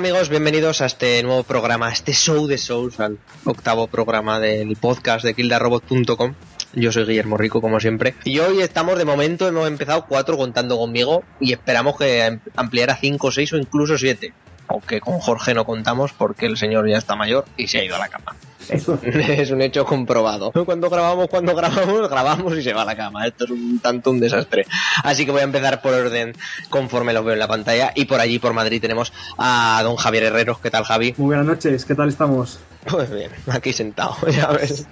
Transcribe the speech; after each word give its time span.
Amigos, 0.00 0.30
bienvenidos 0.30 0.80
a 0.80 0.86
este 0.86 1.22
nuevo 1.22 1.42
programa, 1.42 1.88
a 1.88 1.92
este 1.92 2.14
show 2.14 2.46
de 2.46 2.56
shows, 2.56 2.98
al 3.00 3.18
octavo 3.44 3.86
programa 3.86 4.40
del 4.40 4.74
podcast 4.76 5.22
de 5.26 5.34
kildarobot.com. 5.34 6.34
Yo 6.72 6.90
soy 6.90 7.04
Guillermo 7.04 7.36
Rico, 7.36 7.60
como 7.60 7.80
siempre. 7.80 8.14
Y 8.24 8.38
hoy 8.38 8.62
estamos, 8.62 8.96
de 8.96 9.04
momento, 9.04 9.46
hemos 9.46 9.68
empezado 9.68 10.06
cuatro 10.06 10.38
contando 10.38 10.78
conmigo 10.78 11.22
y 11.38 11.52
esperamos 11.52 11.98
que 11.98 12.40
ampliara 12.56 12.96
cinco, 12.96 13.30
seis 13.30 13.52
o 13.52 13.58
incluso 13.58 13.98
siete. 13.98 14.32
Aunque 14.68 15.02
con 15.02 15.18
Jorge 15.18 15.52
no 15.52 15.66
contamos 15.66 16.14
porque 16.14 16.46
el 16.46 16.56
señor 16.56 16.88
ya 16.88 16.96
está 16.96 17.14
mayor 17.14 17.44
y 17.58 17.66
se 17.66 17.80
ha 17.80 17.84
ido 17.84 17.96
a 17.96 17.98
la 17.98 18.08
cama. 18.08 18.34
Eso. 18.68 18.98
es 19.02 19.50
un 19.50 19.62
hecho 19.62 19.84
comprobado. 19.84 20.52
Cuando 20.64 20.90
grabamos, 20.90 21.28
cuando 21.28 21.54
grabamos, 21.54 22.08
grabamos 22.08 22.56
y 22.56 22.62
se 22.62 22.72
va 22.72 22.82
a 22.82 22.84
la 22.84 22.96
cama. 22.96 23.26
Esto 23.26 23.44
es 23.44 23.50
un 23.50 23.78
tanto 23.80 24.10
un 24.10 24.20
desastre. 24.20 24.66
Así 25.02 25.24
que 25.24 25.32
voy 25.32 25.40
a 25.40 25.44
empezar 25.44 25.80
por 25.82 25.94
orden 25.94 26.34
conforme 26.68 27.12
lo 27.12 27.24
veo 27.24 27.34
en 27.34 27.38
la 27.38 27.48
pantalla. 27.48 27.92
Y 27.94 28.04
por 28.04 28.20
allí, 28.20 28.38
por 28.38 28.52
Madrid, 28.52 28.80
tenemos 28.80 29.12
a 29.38 29.80
don 29.82 29.96
Javier 29.96 30.24
Herreros. 30.24 30.60
¿Qué 30.60 30.70
tal, 30.70 30.84
Javi? 30.84 31.14
Muy 31.16 31.28
buenas 31.28 31.46
noches, 31.46 31.84
¿qué 31.84 31.94
tal 31.94 32.08
estamos? 32.08 32.60
Pues 32.86 33.10
bien, 33.10 33.30
aquí 33.48 33.72
sentado, 33.72 34.16
ya 34.30 34.48
ves. 34.48 34.86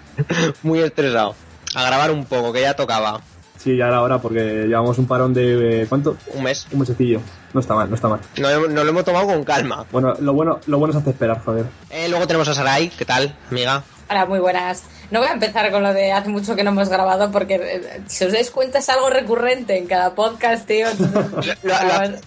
Muy 0.63 0.81
estresado. 0.81 1.35
A 1.75 1.85
grabar 1.85 2.11
un 2.11 2.25
poco, 2.25 2.53
que 2.53 2.63
ya 2.63 2.75
tocaba. 2.75 3.21
Sí, 3.59 3.77
ya 3.77 3.89
era 3.89 4.03
hora 4.03 4.19
porque 4.19 4.67
llevamos 4.67 4.99
un 4.99 5.07
parón 5.07 5.35
de. 5.35 5.85
¿Cuánto? 5.89 6.17
Un 6.35 6.45
mes. 6.45 6.67
Un 6.73 6.79
mesecillo. 6.81 7.21
No 7.53 7.61
está 7.61 7.75
mal, 7.75 7.89
no 7.89 7.97
está 7.97 8.09
mal. 8.09 8.21
Nos, 8.37 8.71
lo 8.71 8.83
hemos 8.83 9.05
tomado 9.05 9.27
con 9.27 9.43
calma. 9.43 9.85
Bueno, 9.91 10.15
lo 10.21 10.33
bueno, 10.33 10.61
lo 10.67 10.79
bueno 10.79 10.93
es 10.93 10.99
hacer 10.99 11.13
esperar, 11.13 11.43
joder. 11.45 11.67
Eh, 11.91 12.09
luego 12.09 12.27
tenemos 12.27 12.49
a 12.49 12.55
Sarai, 12.55 12.89
¿qué 12.91 13.05
tal, 13.05 13.35
amiga? 13.51 13.83
Hola, 14.11 14.27
muy 14.27 14.39
buenas. 14.39 14.85
No 15.11 15.21
voy 15.21 15.29
a 15.29 15.33
empezar 15.33 15.71
con 15.71 15.83
lo 15.83 15.93
de 15.93 16.13
hace 16.13 16.29
mucho 16.29 16.55
que 16.55 16.63
no 16.63 16.71
hemos 16.71 16.89
grabado 16.89 17.31
porque 17.31 17.55
eh, 17.57 18.01
si 18.07 18.25
os 18.25 18.33
dais 18.33 18.51
cuenta 18.51 18.79
es 18.79 18.89
algo 18.89 19.11
recurrente 19.11 19.77
en 19.77 19.87
cada 19.87 20.15
podcast, 20.15 20.67
tío. 20.67 20.87
lo, 21.63 21.75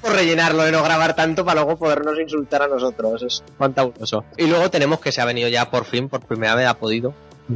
por 0.01 0.13
rellenarlo 0.13 0.63
de 0.63 0.71
no 0.71 0.83
grabar 0.83 1.15
tanto 1.15 1.45
para 1.45 1.61
luego 1.61 1.77
podernos 1.77 2.19
insultar 2.19 2.63
a 2.63 2.67
nosotros. 2.67 3.23
Es 3.23 3.43
fantabuloso. 3.57 4.25
Y 4.37 4.47
luego 4.47 4.69
tenemos 4.69 4.99
que 4.99 5.11
se 5.11 5.21
ha 5.21 5.25
venido 5.25 5.47
ya 5.47 5.71
por 5.71 5.85
fin, 5.85 6.09
por 6.09 6.21
primera 6.21 6.55
vez 6.55 6.67
ha 6.67 6.77
podido 6.77 7.13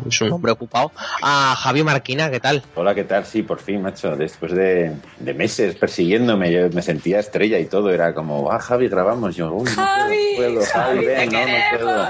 es 0.07 0.21
un 0.21 0.31
hombre 0.31 0.51
ocupado. 0.51 0.91
A 1.21 1.55
Javi 1.55 1.83
Marquina, 1.83 2.29
¿qué 2.29 2.39
tal? 2.39 2.63
Hola, 2.75 2.95
¿qué 2.95 3.03
tal? 3.03 3.25
Sí, 3.25 3.43
por 3.43 3.59
fin, 3.59 3.81
macho. 3.81 4.15
Después 4.15 4.53
de, 4.53 4.95
meses 5.19 5.75
persiguiéndome, 5.75 6.51
yo 6.51 6.69
me 6.71 6.81
sentía 6.81 7.19
estrella 7.19 7.59
y 7.59 7.65
todo. 7.65 7.91
Era 7.91 8.13
como, 8.13 8.51
ah, 8.51 8.59
Javi, 8.59 8.87
grabamos. 8.87 9.35
Yo, 9.35 9.51
uy, 9.53 9.69
Javi, 9.69 10.17
no 10.31 10.37
puedo, 10.37 10.65
Javi, 10.65 11.05
ven, 11.05 11.31
no, 11.31 11.39
no 11.39 11.55
puedo. 11.77 12.07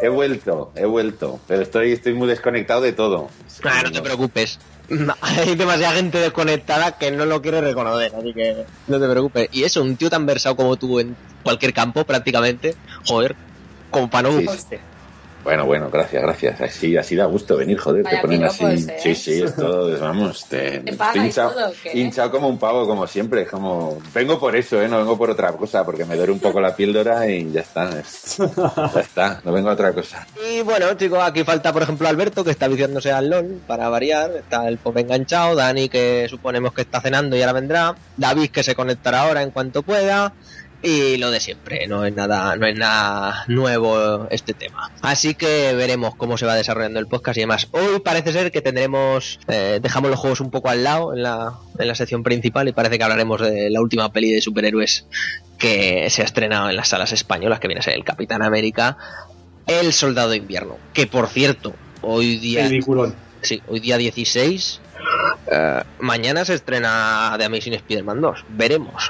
He 0.00 0.08
vuelto, 0.08 0.72
he 0.76 0.84
vuelto, 0.84 1.40
pero 1.48 1.62
estoy, 1.62 1.92
estoy 1.92 2.14
muy 2.14 2.28
desconectado 2.28 2.80
de 2.82 2.92
todo. 2.92 3.30
Ah, 3.64 3.82
no 3.82 3.90
te 3.90 4.00
preocupes. 4.00 4.58
hay 5.20 5.54
demasiada 5.54 5.94
gente 5.94 6.18
desconectada 6.18 6.92
que 6.92 7.10
no 7.10 7.26
lo 7.26 7.42
quiere 7.42 7.60
reconocer, 7.60 8.14
así 8.14 8.32
que 8.32 8.64
no 8.86 9.00
te 9.00 9.08
preocupes. 9.08 9.48
Y 9.52 9.64
eso, 9.64 9.82
un 9.82 9.96
tío 9.96 10.08
tan 10.08 10.24
versado 10.26 10.56
como 10.56 10.76
tú 10.76 11.00
en 11.00 11.16
cualquier 11.42 11.74
campo 11.74 12.04
prácticamente, 12.04 12.74
joder, 13.06 13.36
como 13.90 14.08
para 14.08 14.30
no 14.30 14.40
bueno, 15.44 15.64
bueno, 15.64 15.88
gracias, 15.90 16.22
gracias. 16.22 16.60
Así, 16.60 16.96
así 16.96 17.16
da 17.16 17.26
gusto 17.26 17.56
venir, 17.56 17.78
joder, 17.78 18.04
te 18.04 18.18
ponen 18.18 18.44
así. 18.44 18.64
¿eh? 18.64 18.96
Sí, 19.02 19.14
sí, 19.14 19.42
es 19.42 19.54
todo, 19.54 19.98
vamos, 19.98 20.44
te, 20.46 20.82
hinchado, 21.94 22.30
como 22.30 22.48
un 22.48 22.58
pavo, 22.58 22.86
como 22.86 23.06
siempre. 23.06 23.46
Como 23.46 23.98
vengo 24.12 24.38
por 24.38 24.54
eso, 24.56 24.82
¿eh? 24.82 24.88
no 24.88 24.98
vengo 24.98 25.16
por 25.16 25.30
otra 25.30 25.52
cosa, 25.52 25.84
porque 25.84 26.04
me 26.04 26.16
duele 26.16 26.32
un 26.32 26.40
poco 26.40 26.60
la 26.60 26.74
píldora 26.74 27.28
y 27.28 27.50
ya 27.50 27.60
está. 27.60 27.90
ya 27.90 29.00
está, 29.00 29.40
no 29.44 29.52
vengo 29.52 29.70
a 29.70 29.72
otra 29.72 29.92
cosa. 29.92 30.26
Y 30.50 30.62
bueno, 30.62 30.92
chicos, 30.94 31.20
aquí 31.22 31.44
falta, 31.44 31.72
por 31.72 31.82
ejemplo, 31.82 32.08
Alberto, 32.08 32.44
que 32.44 32.50
está 32.50 32.68
viciándose 32.68 33.12
al 33.12 33.30
LOL, 33.30 33.60
para 33.66 33.88
variar. 33.88 34.30
Está 34.32 34.68
el 34.68 34.78
pobre 34.78 35.02
enganchado, 35.02 35.54
Dani, 35.54 35.88
que 35.88 36.26
suponemos 36.28 36.72
que 36.72 36.82
está 36.82 37.00
cenando 37.00 37.36
y 37.36 37.40
ahora 37.40 37.52
vendrá. 37.52 37.94
David, 38.16 38.50
que 38.50 38.62
se 38.62 38.74
conectará 38.74 39.22
ahora 39.22 39.42
en 39.42 39.50
cuanto 39.50 39.82
pueda 39.82 40.32
y 40.82 41.16
lo 41.16 41.30
de 41.30 41.40
siempre, 41.40 41.86
no 41.88 42.04
es 42.04 42.14
nada, 42.14 42.54
no 42.56 42.66
es 42.66 42.78
nada 42.78 43.44
nuevo 43.48 44.28
este 44.30 44.54
tema. 44.54 44.92
Así 45.02 45.34
que 45.34 45.74
veremos 45.74 46.14
cómo 46.14 46.38
se 46.38 46.46
va 46.46 46.54
desarrollando 46.54 47.00
el 47.00 47.08
podcast 47.08 47.36
y 47.36 47.40
demás. 47.40 47.68
Hoy 47.72 48.00
parece 48.00 48.32
ser 48.32 48.52
que 48.52 48.60
tendremos, 48.60 49.40
eh, 49.48 49.80
dejamos 49.82 50.10
los 50.10 50.20
juegos 50.20 50.40
un 50.40 50.50
poco 50.50 50.68
al 50.68 50.84
lado 50.84 51.14
en 51.14 51.22
la, 51.22 51.54
en 51.78 51.88
la 51.88 51.94
sección 51.94 52.22
principal 52.22 52.68
y 52.68 52.72
parece 52.72 52.96
que 52.96 53.04
hablaremos 53.04 53.40
de 53.40 53.70
la 53.70 53.80
última 53.80 54.12
peli 54.12 54.32
de 54.32 54.40
superhéroes 54.40 55.06
que 55.58 56.08
se 56.10 56.22
ha 56.22 56.24
estrenado 56.24 56.70
en 56.70 56.76
las 56.76 56.88
salas 56.88 57.12
españolas, 57.12 57.58
que 57.58 57.66
viene 57.66 57.80
a 57.80 57.82
ser 57.82 57.94
el 57.94 58.04
Capitán 58.04 58.42
América, 58.42 58.96
El 59.66 59.92
Soldado 59.92 60.30
de 60.30 60.36
Invierno, 60.36 60.76
que 60.92 61.08
por 61.08 61.26
cierto, 61.28 61.74
hoy 62.02 62.38
día... 62.38 62.68
Sí, 63.42 63.62
hoy 63.68 63.80
día 63.80 63.96
16 63.96 64.80
eh, 65.50 65.82
mañana 66.00 66.44
se 66.44 66.54
estrena 66.54 67.34
The 67.38 67.44
Amazing 67.44 67.74
Spider-Man 67.74 68.20
2. 68.20 68.44
Veremos. 68.50 69.08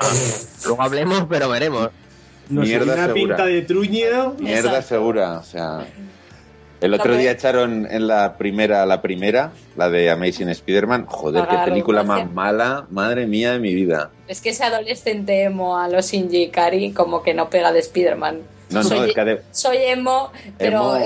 Luego 0.67 0.83
hablemos, 0.83 1.27
pero 1.29 1.49
veremos. 1.49 1.91
Mierda 2.49 2.95
segura. 2.95 3.15
pinta 3.15 3.47
de 3.47 3.63
truño. 3.63 4.35
Mierda 4.39 4.83
segura. 4.83 5.39
O 5.39 5.43
sea. 5.43 5.87
El 6.81 6.95
otro 6.95 7.17
día 7.17 7.33
echaron 7.33 7.89
en 7.91 8.07
la 8.07 8.39
primera, 8.39 8.87
la 8.87 9.03
primera, 9.03 9.51
la 9.77 9.91
de 9.91 10.11
Amazing 10.11 10.49
Spider-Man. 10.51 11.07
Joder, 11.07 11.49
qué 11.49 11.57
película 11.65 12.05
más 12.05 12.31
mala, 12.31 12.87
madre 12.91 13.27
mía 13.27 13.53
de 13.53 13.59
mi 13.59 13.75
vida. 13.75 14.11
Es 14.29 14.41
que 14.41 14.51
ese 14.51 14.63
adolescente 14.63 15.43
emo 15.43 15.77
a 15.77 15.89
los 15.89 16.07
Shinji 16.07 16.51
Kari 16.51 16.93
como 16.93 17.25
que 17.25 17.35
no 17.35 17.51
pega 17.51 17.73
de 17.73 17.81
Spider-Man. 17.81 18.43
No, 18.71 18.83
no, 18.85 19.05
es 19.05 19.15
que 19.15 19.41
soy 19.51 19.79
emo, 19.79 20.31
pero 20.57 21.01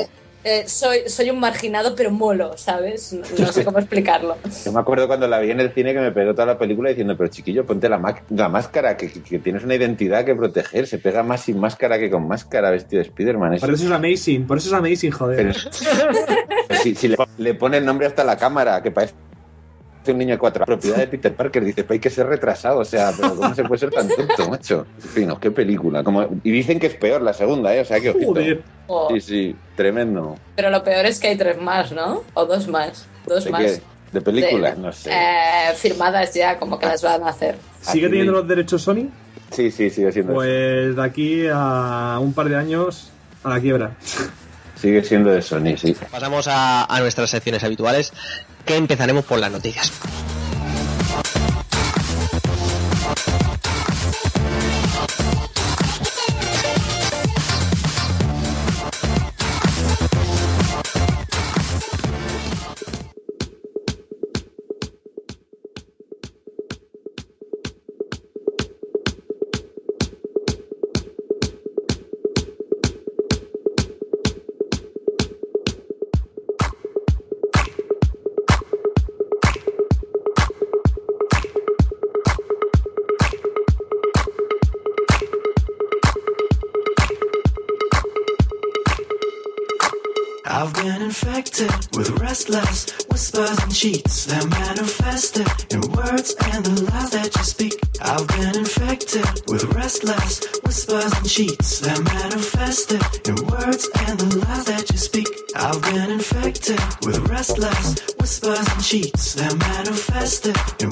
eh, 0.44 0.64
soy, 0.66 1.08
soy 1.08 1.30
un 1.30 1.38
marginado 1.38 1.94
pero 1.94 2.10
molo, 2.10 2.56
¿sabes? 2.56 3.12
No, 3.12 3.52
sé 3.52 3.64
cómo 3.64 3.78
explicarlo. 3.78 4.36
Yo 4.64 4.72
me 4.72 4.80
acuerdo 4.80 5.06
cuando 5.06 5.28
la 5.28 5.38
vi 5.38 5.50
en 5.50 5.60
el 5.60 5.72
cine 5.72 5.92
que 5.92 6.00
me 6.00 6.10
pegó 6.10 6.32
toda 6.32 6.46
la 6.46 6.58
película 6.58 6.88
diciendo, 6.88 7.16
pero 7.16 7.30
chiquillo, 7.30 7.64
ponte 7.64 7.88
la, 7.88 8.22
la 8.30 8.48
máscara, 8.48 8.96
que, 8.96 9.08
tienes 9.08 9.64
una 9.64 9.74
identidad 9.74 10.24
que 10.24 10.34
proteger, 10.34 10.86
se 10.86 10.98
pega 10.98 11.22
más 11.22 11.42
sin 11.42 11.58
máscara 11.58 11.98
que 11.98 12.10
con 12.10 12.26
máscara 12.26 12.70
vestido 12.70 13.02
de 13.02 13.08
Spider-Man. 13.08 13.58
Por 13.60 13.72
eso 13.72 13.86
es 13.86 13.92
amazing, 13.92 14.46
por 14.46 14.58
eso 14.58 14.68
es 14.68 14.74
amazing, 14.74 15.10
joder. 15.10 15.54
si, 16.82 17.08
le, 17.08 17.16
le 17.38 17.54
pone 17.54 17.78
el 17.78 17.84
nombre 17.84 18.06
hasta 18.06 18.24
la 18.24 18.36
cámara, 18.36 18.82
que 18.82 18.90
parece 18.90 19.14
un 20.10 20.18
niño 20.18 20.32
de 20.32 20.38
cuatro 20.38 20.64
propiedad 20.64 20.96
de 20.96 21.06
Peter 21.06 21.32
Parker 21.34 21.64
dice 21.64 21.84
pues 21.84 21.96
hay 21.96 22.00
que 22.00 22.10
ser 22.10 22.26
retrasado 22.26 22.80
o 22.80 22.84
sea 22.84 23.12
pero 23.16 23.36
cómo 23.36 23.54
se 23.54 23.62
puede 23.62 23.78
ser 23.78 23.90
tan 23.90 24.08
tonto 24.08 24.50
macho 24.50 24.86
en 25.02 25.08
fin 25.08 25.32
qué 25.40 25.50
película 25.52 26.02
como 26.02 26.26
y 26.42 26.50
dicen 26.50 26.80
que 26.80 26.88
es 26.88 26.94
peor 26.96 27.22
la 27.22 27.32
segunda 27.32 27.74
eh 27.74 27.80
o 27.80 27.84
sea 27.84 28.00
que 28.00 28.10
ojito. 28.10 28.62
Oh. 28.88 29.08
sí 29.14 29.20
sí 29.20 29.56
tremendo. 29.76 30.34
Pero 30.56 30.70
lo 30.70 30.82
peor 30.82 31.06
es 31.06 31.20
que 31.20 31.28
hay 31.28 31.36
tres 31.36 31.56
más 31.60 31.92
no 31.92 32.24
o 32.34 32.44
dos 32.44 32.66
más 32.66 33.06
dos 33.26 33.44
¿De 33.44 33.50
más. 33.50 33.62
qué? 33.62 33.82
de 34.12 34.20
películas 34.20 34.76
no 34.76 34.92
sé. 34.92 35.10
eh, 35.12 35.72
firmadas 35.76 36.34
ya 36.34 36.58
como 36.58 36.78
que 36.78 36.86
las 36.86 37.02
van 37.02 37.22
a 37.22 37.28
hacer. 37.30 37.54
Sigue 37.80 38.08
teniendo 38.08 38.32
los 38.32 38.48
derechos 38.48 38.82
Sony 38.82 39.08
sí 39.50 39.70
sí 39.70 39.88
sigue 39.90 40.10
siendo 40.10 40.34
pues 40.34 40.96
de 40.96 41.02
aquí 41.02 41.44
a 41.52 42.18
un 42.20 42.32
par 42.32 42.48
de 42.48 42.56
años 42.56 43.10
a 43.44 43.48
la 43.50 43.60
quiebra. 43.60 43.92
Sigue 44.74 45.02
siendo 45.04 45.30
de 45.30 45.40
Sony 45.42 45.76
sí. 45.76 45.94
Pasamos 46.10 46.48
a, 46.48 46.84
a 46.92 47.00
nuestras 47.00 47.30
secciones 47.30 47.62
habituales 47.62 48.12
que 48.64 48.76
empezaremos 48.76 49.24
por 49.24 49.38
las 49.38 49.50
noticias. 49.50 49.92
Restless 92.32 93.01
and 93.34 93.74
cheats 93.74 94.26
in 94.26 95.80
words 95.92 96.34
and 96.52 96.64
the 96.64 96.90
lies 96.90 97.10
that 97.10 97.30
you 97.34 97.44
speak. 97.44 97.74
I've 98.02 98.26
been 98.28 98.56
infected 98.58 99.24
with 99.48 99.64
restless 99.74 100.40
whispers 100.62 101.12
and 101.12 101.28
cheats 101.28 101.80
in 101.82 102.04
words 103.46 103.88
and 104.06 104.20
the 104.20 104.44
lies 104.44 104.64
that 104.66 104.90
you 104.90 104.98
speak. 104.98 105.28
I've 105.54 105.80
been 105.82 106.10
infected 106.10 106.80
with 107.06 107.18
restless 107.28 108.00
whispers 108.20 108.68
and 108.68 108.84
cheats 108.84 109.36
in 109.36 109.58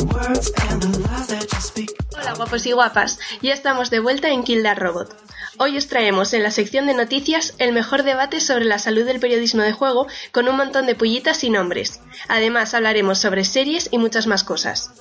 words 0.08 0.52
and 0.68 0.82
the 0.82 0.98
lies 1.08 1.26
that 1.28 1.46
you 1.52 1.60
speak. 1.60 1.90
Hola 2.16 2.34
guapos 2.34 2.66
y 2.66 2.72
guapas, 2.72 3.18
ya 3.42 3.52
estamos 3.52 3.90
de 3.90 4.00
vuelta 4.00 4.30
en 4.30 4.44
Kill 4.44 4.62
the 4.62 4.74
Robot. 4.74 5.14
Hoy 5.62 5.76
os 5.76 5.88
traemos 5.88 6.32
en 6.32 6.42
la 6.42 6.50
sección 6.50 6.86
de 6.86 6.94
noticias 6.94 7.54
el 7.58 7.74
mejor 7.74 8.02
debate 8.02 8.40
sobre 8.40 8.64
la 8.64 8.78
salud 8.78 9.04
del 9.04 9.20
periodismo 9.20 9.60
de 9.60 9.72
juego 9.72 10.06
con 10.32 10.48
un 10.48 10.56
montón 10.56 10.86
de 10.86 10.94
pullitas 10.94 11.44
y 11.44 11.50
nombres. 11.50 12.00
Además 12.30 12.74
hablaremos 12.74 13.18
sobre 13.18 13.44
series 13.44 13.88
y 13.90 13.98
muchas 13.98 14.28
más 14.28 14.44
cosas. 14.44 14.92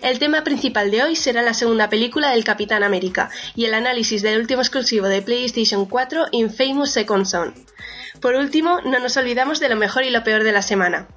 El 0.00 0.18
tema 0.18 0.42
principal 0.42 0.90
de 0.90 1.02
hoy 1.02 1.16
será 1.16 1.42
la 1.42 1.52
segunda 1.52 1.90
película 1.90 2.30
del 2.30 2.44
Capitán 2.44 2.82
América 2.82 3.28
y 3.54 3.66
el 3.66 3.74
análisis 3.74 4.22
del 4.22 4.40
último 4.40 4.62
exclusivo 4.62 5.06
de 5.06 5.20
PlayStation 5.20 5.84
4 5.84 6.28
Infamous 6.32 6.90
Second 6.90 7.26
Son. 7.26 7.54
Por 8.22 8.36
último, 8.36 8.80
no 8.86 9.00
nos 9.00 9.18
olvidamos 9.18 9.60
de 9.60 9.68
lo 9.68 9.76
mejor 9.76 10.04
y 10.04 10.10
lo 10.10 10.24
peor 10.24 10.44
de 10.44 10.52
la 10.52 10.62
semana. 10.62 11.08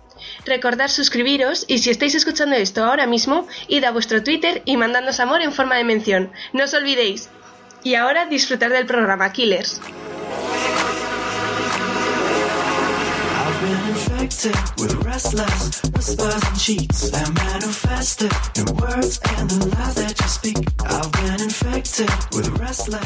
Recordad 0.46 0.90
suscribiros 0.90 1.64
y 1.70 1.78
si 1.78 1.90
estáis 1.90 2.16
escuchando 2.16 2.58
esto 2.58 2.84
ahora 2.84 3.08
mismo, 3.08 3.48
id 3.70 3.86
a 3.86 3.92
vuestro 3.92 4.22
Twitter 4.24 4.62
y 4.66 4.76
mandadnos 4.76 5.22
amor 5.22 5.42
en 5.42 5.54
forma 5.54 5.78
de 5.78 5.86
mención. 5.86 6.34
No 6.52 6.66
os 6.66 6.74
olvidéis. 6.74 7.30
Y 7.82 7.96
ahora 7.96 8.26
disfrutar 8.26 8.72
del 8.72 8.86
programa 8.86 9.32
Killers. 9.32 9.80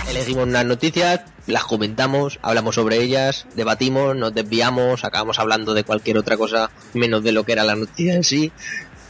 Elegimos 0.09 0.43
unas 0.43 0.65
noticias, 0.65 1.21
las 1.47 1.63
comentamos, 1.63 2.39
hablamos 2.43 2.75
sobre 2.75 3.01
ellas, 3.01 3.47
debatimos, 3.55 4.15
nos 4.15 4.35
desviamos, 4.35 5.03
acabamos 5.03 5.39
hablando 5.39 5.73
de 5.73 5.83
cualquier 5.83 6.19
otra 6.19 6.37
cosa 6.37 6.69
menos 6.93 7.23
de 7.23 7.31
lo 7.31 7.43
que 7.43 7.53
era 7.53 7.63
la 7.63 7.75
noticia 7.75 8.13
en 8.13 8.23
sí. 8.23 8.51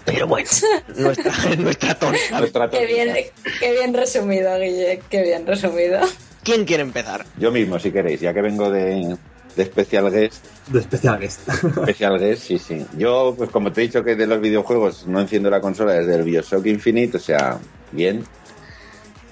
Pero 0.05 0.25
bueno, 0.25 0.49
nuestra, 0.95 1.33
nuestra 1.57 1.95
tónica. 1.95 2.69
Qué 2.69 2.85
bien, 2.85 3.13
qué 3.59 3.73
bien 3.73 3.93
resumido, 3.93 4.57
Guille, 4.57 5.01
qué 5.09 5.21
bien 5.21 5.45
resumido. 5.45 5.99
¿Quién 6.43 6.63
quiere 6.63 6.83
empezar? 6.83 7.25
Yo 7.37 7.51
mismo, 7.51 7.77
si 7.77 7.91
queréis, 7.91 8.21
ya 8.21 8.33
que 8.33 8.41
vengo 8.41 8.69
de, 8.69 9.17
de 9.55 9.65
Special 9.65 10.11
Guest. 10.11 10.45
De 10.67 10.81
Special 10.81 11.19
Guest. 11.19 11.49
Special 11.49 12.19
Guest, 12.19 12.43
sí, 12.43 12.59
sí. 12.59 12.85
Yo, 12.97 13.33
pues 13.37 13.49
como 13.49 13.71
te 13.71 13.81
he 13.81 13.83
dicho 13.85 14.03
que 14.03 14.15
de 14.15 14.27
los 14.27 14.41
videojuegos 14.41 15.07
no 15.07 15.19
enciendo 15.21 15.49
la 15.49 15.61
consola 15.61 15.93
desde 15.93 16.15
el 16.15 16.23
Bioshock 16.23 16.65
Infinite, 16.65 17.17
o 17.17 17.19
sea, 17.19 17.59
bien. 17.91 18.23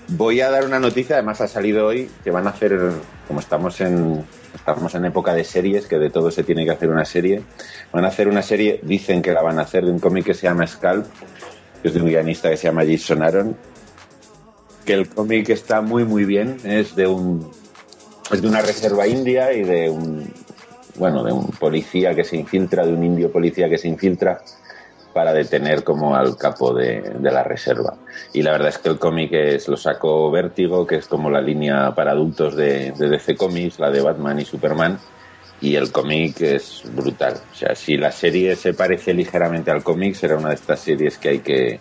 Voy 0.09 0.41
a 0.41 0.49
dar 0.49 0.65
una 0.65 0.79
noticia, 0.79 1.15
además 1.15 1.41
ha 1.41 1.47
salido 1.47 1.87
hoy, 1.87 2.09
que 2.23 2.31
van 2.31 2.45
a 2.45 2.51
hacer, 2.51 2.77
como 3.27 3.39
estamos 3.39 3.79
en, 3.81 4.23
estamos 4.53 4.93
en 4.95 5.05
época 5.05 5.33
de 5.33 5.43
series, 5.43 5.87
que 5.87 5.97
de 5.97 6.09
todo 6.09 6.29
se 6.29 6.43
tiene 6.43 6.65
que 6.65 6.71
hacer 6.71 6.89
una 6.89 7.05
serie, 7.05 7.41
van 7.91 8.03
a 8.03 8.09
hacer 8.09 8.27
una 8.27 8.41
serie, 8.41 8.79
dicen 8.83 9.21
que 9.21 9.31
la 9.31 9.41
van 9.41 9.59
a 9.59 9.63
hacer, 9.63 9.85
de 9.85 9.91
un 9.91 9.99
cómic 9.99 10.25
que 10.25 10.33
se 10.33 10.47
llama 10.47 10.67
Scalp, 10.67 11.05
que 11.81 11.87
es 11.87 11.93
de 11.93 12.01
un 12.01 12.07
guionista 12.07 12.49
que 12.49 12.57
se 12.57 12.67
llama 12.67 12.83
Jason 12.85 13.23
Aaron, 13.23 13.57
que 14.85 14.93
el 14.93 15.07
cómic 15.07 15.49
está 15.49 15.81
muy 15.81 16.03
muy 16.03 16.25
bien, 16.25 16.57
es 16.65 16.95
de 16.95 17.07
un 17.07 17.49
es 18.31 18.41
de 18.41 18.47
una 18.47 18.61
reserva 18.61 19.07
india 19.07 19.51
y 19.53 19.63
de 19.63 19.89
un 19.89 20.31
bueno 20.95 21.23
de 21.23 21.31
un 21.31 21.47
policía 21.47 22.13
que 22.13 22.23
se 22.23 22.37
infiltra, 22.37 22.85
de 22.85 22.93
un 22.93 23.03
indio 23.03 23.31
policía 23.31 23.69
que 23.69 23.77
se 23.77 23.87
infiltra 23.87 24.41
para 25.13 25.33
detener 25.33 25.83
como 25.83 26.15
al 26.15 26.37
capo 26.37 26.73
de, 26.73 27.13
la 27.21 27.43
reserva. 27.43 27.95
Y 28.33 28.41
la 28.41 28.51
verdad 28.51 28.69
es 28.69 28.79
que 28.79 28.89
el 28.89 28.97
cómic 28.97 29.31
es, 29.33 29.67
lo 29.67 29.77
sacó 29.77 30.31
Vértigo, 30.31 30.87
que 30.87 30.95
es 30.95 31.07
como 31.07 31.29
la 31.29 31.39
línea 31.39 31.93
para 31.93 32.11
adultos 32.11 32.55
de, 32.55 32.91
de 32.91 33.09
DC 33.09 33.35
Comics, 33.35 33.79
la 33.79 33.91
de 33.91 34.01
Batman 34.01 34.39
y 34.39 34.45
Superman, 34.45 34.99
y 35.61 35.75
el 35.75 35.91
cómic 35.91 36.41
es 36.41 36.81
brutal. 36.95 37.35
O 37.51 37.55
sea, 37.55 37.75
si 37.75 37.95
la 37.95 38.11
serie 38.11 38.55
se 38.55 38.73
parece 38.73 39.13
ligeramente 39.13 39.69
al 39.69 39.83
cómic, 39.83 40.15
será 40.15 40.35
una 40.35 40.49
de 40.49 40.55
estas 40.55 40.79
series 40.79 41.19
que 41.19 41.29
hay 41.29 41.39
que, 41.39 41.79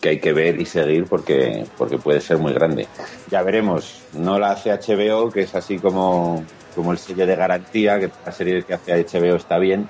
que 0.00 0.10
hay 0.10 0.18
que 0.20 0.32
ver 0.32 0.60
y 0.60 0.66
seguir 0.66 1.06
porque, 1.06 1.64
porque 1.76 1.98
puede 1.98 2.20
ser 2.20 2.38
muy 2.38 2.52
grande. 2.52 2.86
Ya 3.30 3.42
veremos, 3.42 4.02
no 4.12 4.38
la 4.38 4.52
hace 4.52 4.70
HBO, 4.70 5.30
que 5.30 5.42
es 5.42 5.54
así 5.54 5.78
como, 5.78 6.44
como 6.74 6.92
el 6.92 6.98
sello 6.98 7.26
de 7.26 7.36
garantía, 7.36 7.98
que 7.98 8.10
la 8.24 8.32
serie 8.32 8.62
que 8.62 8.74
hace 8.74 9.04
HBO 9.04 9.36
está 9.36 9.58
bien, 9.58 9.88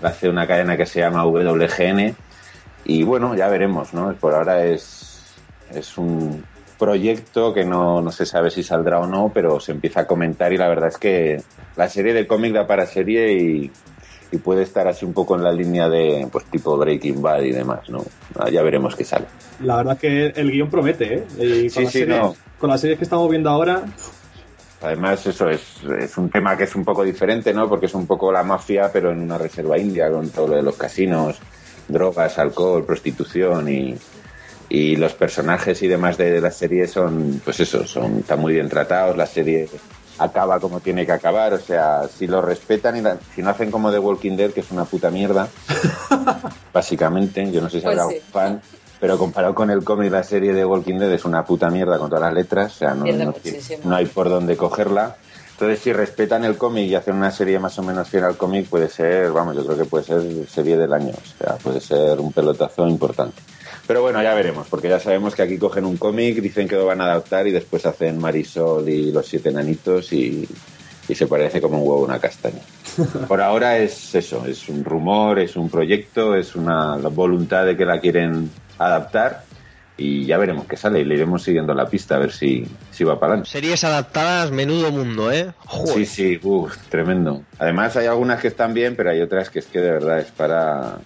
la 0.00 0.10
hace 0.10 0.28
una 0.28 0.46
cadena 0.46 0.76
que 0.76 0.86
se 0.86 1.00
llama 1.00 1.26
WGN 1.26 2.14
y 2.86 3.02
bueno, 3.02 3.34
ya 3.34 3.48
veremos, 3.48 3.94
¿no? 3.94 4.12
Por 4.14 4.34
ahora 4.34 4.64
es, 4.64 5.22
es 5.70 5.96
un 5.96 6.44
proyecto 6.78 7.54
que 7.54 7.64
no, 7.64 8.02
no 8.02 8.12
se 8.12 8.26
sabe 8.26 8.50
si 8.50 8.62
saldrá 8.62 9.00
o 9.00 9.06
no, 9.06 9.30
pero 9.32 9.60
se 9.60 9.72
empieza 9.72 10.00
a 10.00 10.06
comentar 10.06 10.52
y 10.52 10.58
la 10.58 10.68
verdad 10.68 10.88
es 10.88 10.98
que 10.98 11.42
la 11.76 11.88
serie 11.88 12.12
de 12.12 12.26
cómic 12.26 12.52
da 12.52 12.66
para 12.66 12.86
serie 12.86 13.32
y, 13.32 13.70
y 14.32 14.38
puede 14.38 14.62
estar 14.62 14.88
así 14.88 15.04
un 15.04 15.12
poco 15.12 15.36
en 15.36 15.44
la 15.44 15.52
línea 15.52 15.88
de 15.88 16.26
pues 16.30 16.44
tipo 16.46 16.76
Breaking 16.76 17.22
Bad 17.22 17.42
y 17.42 17.52
demás, 17.52 17.88
¿no? 17.88 18.04
Ah, 18.38 18.50
ya 18.50 18.62
veremos 18.62 18.96
qué 18.96 19.04
sale. 19.04 19.26
La 19.60 19.76
verdad 19.76 19.98
que 19.98 20.26
el 20.26 20.50
guion 20.50 20.70
promete, 20.70 21.24
¿eh? 21.38 21.70
con, 21.72 21.86
sí, 21.86 22.04
no. 22.06 22.34
con 22.58 22.70
las 22.70 22.80
series 22.80 22.98
que 22.98 23.04
estamos 23.04 23.30
viendo 23.30 23.50
ahora... 23.50 23.84
Además, 24.82 25.26
eso 25.26 25.48
es, 25.48 25.62
es 25.98 26.18
un 26.18 26.28
tema 26.28 26.58
que 26.58 26.64
es 26.64 26.74
un 26.76 26.84
poco 26.84 27.04
diferente, 27.04 27.54
¿no? 27.54 27.68
Porque 27.70 27.86
es 27.86 27.94
un 27.94 28.06
poco 28.06 28.30
la 28.30 28.42
mafia, 28.42 28.90
pero 28.92 29.12
en 29.12 29.22
una 29.22 29.38
reserva 29.38 29.78
india, 29.78 30.10
con 30.10 30.28
todo 30.28 30.48
lo 30.48 30.56
de 30.56 30.62
los 30.62 30.76
casinos, 30.76 31.38
drogas, 31.88 32.38
alcohol, 32.38 32.84
prostitución 32.84 33.66
y, 33.66 33.96
y 34.68 34.96
los 34.96 35.14
personajes 35.14 35.82
y 35.82 35.88
demás 35.88 36.16
de, 36.16 36.40
la 36.40 36.50
serie 36.50 36.86
son, 36.86 37.40
pues 37.44 37.60
eso, 37.60 37.86
son, 37.86 38.18
están 38.18 38.40
muy 38.40 38.54
bien 38.54 38.68
tratados. 38.68 39.16
La 39.16 39.26
serie 39.26 39.68
acaba 40.18 40.60
como 40.60 40.80
tiene 40.80 41.06
que 41.06 41.12
acabar. 41.12 41.54
O 41.54 41.58
sea, 41.58 42.08
si 42.08 42.26
lo 42.26 42.40
respetan 42.40 42.96
y 42.96 43.02
si 43.34 43.42
no 43.42 43.50
hacen 43.50 43.70
como 43.70 43.90
The 43.90 43.98
Walking 43.98 44.36
Dead, 44.36 44.50
que 44.52 44.60
es 44.60 44.70
una 44.70 44.84
puta 44.84 45.10
mierda, 45.10 45.48
básicamente, 46.72 47.50
yo 47.50 47.60
no 47.60 47.68
sé 47.68 47.78
si 47.78 47.84
pues 47.84 47.98
habrá 47.98 48.06
un 48.06 48.20
fan, 48.32 48.62
pero 49.00 49.18
comparado 49.18 49.54
con 49.54 49.70
el 49.70 49.84
cómic, 49.84 50.10
la 50.10 50.22
serie 50.22 50.52
de 50.52 50.64
Walking 50.64 50.98
Dead 50.98 51.12
es 51.12 51.24
una 51.24 51.44
puta 51.44 51.70
mierda 51.70 51.98
con 51.98 52.08
todas 52.08 52.24
las 52.24 52.34
letras, 52.34 52.72
o 52.74 52.78
sea, 52.78 52.94
no, 52.94 53.04
no, 53.84 53.96
hay 53.96 54.06
por 54.06 54.28
dónde 54.28 54.56
cogerla. 54.56 55.16
Entonces, 55.52 55.80
si 55.80 55.92
respetan 55.92 56.44
el 56.44 56.56
cómic 56.56 56.88
y 56.88 56.96
hacen 56.96 57.14
una 57.14 57.30
serie 57.30 57.60
más 57.60 57.78
o 57.78 57.82
menos 57.82 58.08
fiel 58.08 58.24
al 58.24 58.36
cómic, 58.36 58.68
puede 58.68 58.88
ser, 58.88 59.30
vamos, 59.30 59.54
yo 59.54 59.64
creo 59.64 59.78
que 59.78 59.84
puede 59.84 60.04
ser 60.04 60.48
serie 60.48 60.76
del 60.76 60.92
año, 60.92 61.12
o 61.12 61.44
sea, 61.44 61.54
puede 61.56 61.80
ser 61.80 62.18
un 62.18 62.32
pelotazo 62.32 62.88
importante. 62.88 63.40
Pero 63.86 64.00
bueno, 64.00 64.22
ya 64.22 64.34
veremos, 64.34 64.66
porque 64.68 64.88
ya 64.88 64.98
sabemos 64.98 65.34
que 65.34 65.42
aquí 65.42 65.58
cogen 65.58 65.84
un 65.84 65.96
cómic, 65.96 66.40
dicen 66.40 66.66
que 66.66 66.76
lo 66.76 66.86
van 66.86 67.00
a 67.00 67.04
adaptar 67.04 67.46
y 67.46 67.50
después 67.50 67.84
hacen 67.84 68.18
Marisol 68.18 68.88
y 68.88 69.12
los 69.12 69.26
siete 69.26 69.52
nanitos 69.52 70.12
y, 70.12 70.48
se 71.14 71.26
parece 71.26 71.60
como 71.60 71.78
un 71.78 71.86
huevo 71.86 72.02
una 72.02 72.18
castaña. 72.18 72.62
Por 73.28 73.42
ahora 73.42 73.76
es 73.76 74.14
eso, 74.14 74.46
es 74.46 74.68
un 74.70 74.84
rumor, 74.84 75.38
es 75.38 75.54
un 75.54 75.68
proyecto, 75.68 76.34
es 76.34 76.56
una 76.56 76.96
voluntad 76.96 77.66
de 77.66 77.76
que 77.76 77.84
la 77.84 78.00
quieren 78.00 78.50
adaptar 78.78 79.44
y 79.96 80.24
ya 80.26 80.38
veremos 80.38 80.66
qué 80.66 80.76
sale 80.76 81.00
y 81.00 81.04
le 81.04 81.14
iremos 81.14 81.42
siguiendo 81.42 81.74
la 81.74 81.86
pista 81.86 82.16
a 82.16 82.18
ver 82.18 82.32
si, 82.32 82.66
si 82.90 83.04
va 83.04 83.20
para 83.20 83.34
adelante. 83.34 83.50
Series 83.50 83.84
adaptadas, 83.84 84.50
menudo 84.50 84.90
mundo, 84.90 85.30
¿eh? 85.30 85.52
Sí, 85.84 86.06
sí, 86.06 86.40
uff, 86.42 86.76
tremendo. 86.88 87.42
Además 87.58 87.96
hay 87.96 88.06
algunas 88.06 88.40
que 88.40 88.48
están 88.48 88.74
bien, 88.74 88.96
pero 88.96 89.10
hay 89.10 89.20
otras 89.20 89.50
que 89.50 89.60
es 89.60 89.66
que 89.66 89.80
de 89.80 89.92
verdad 89.92 90.18
es 90.20 90.30
para 90.32 90.98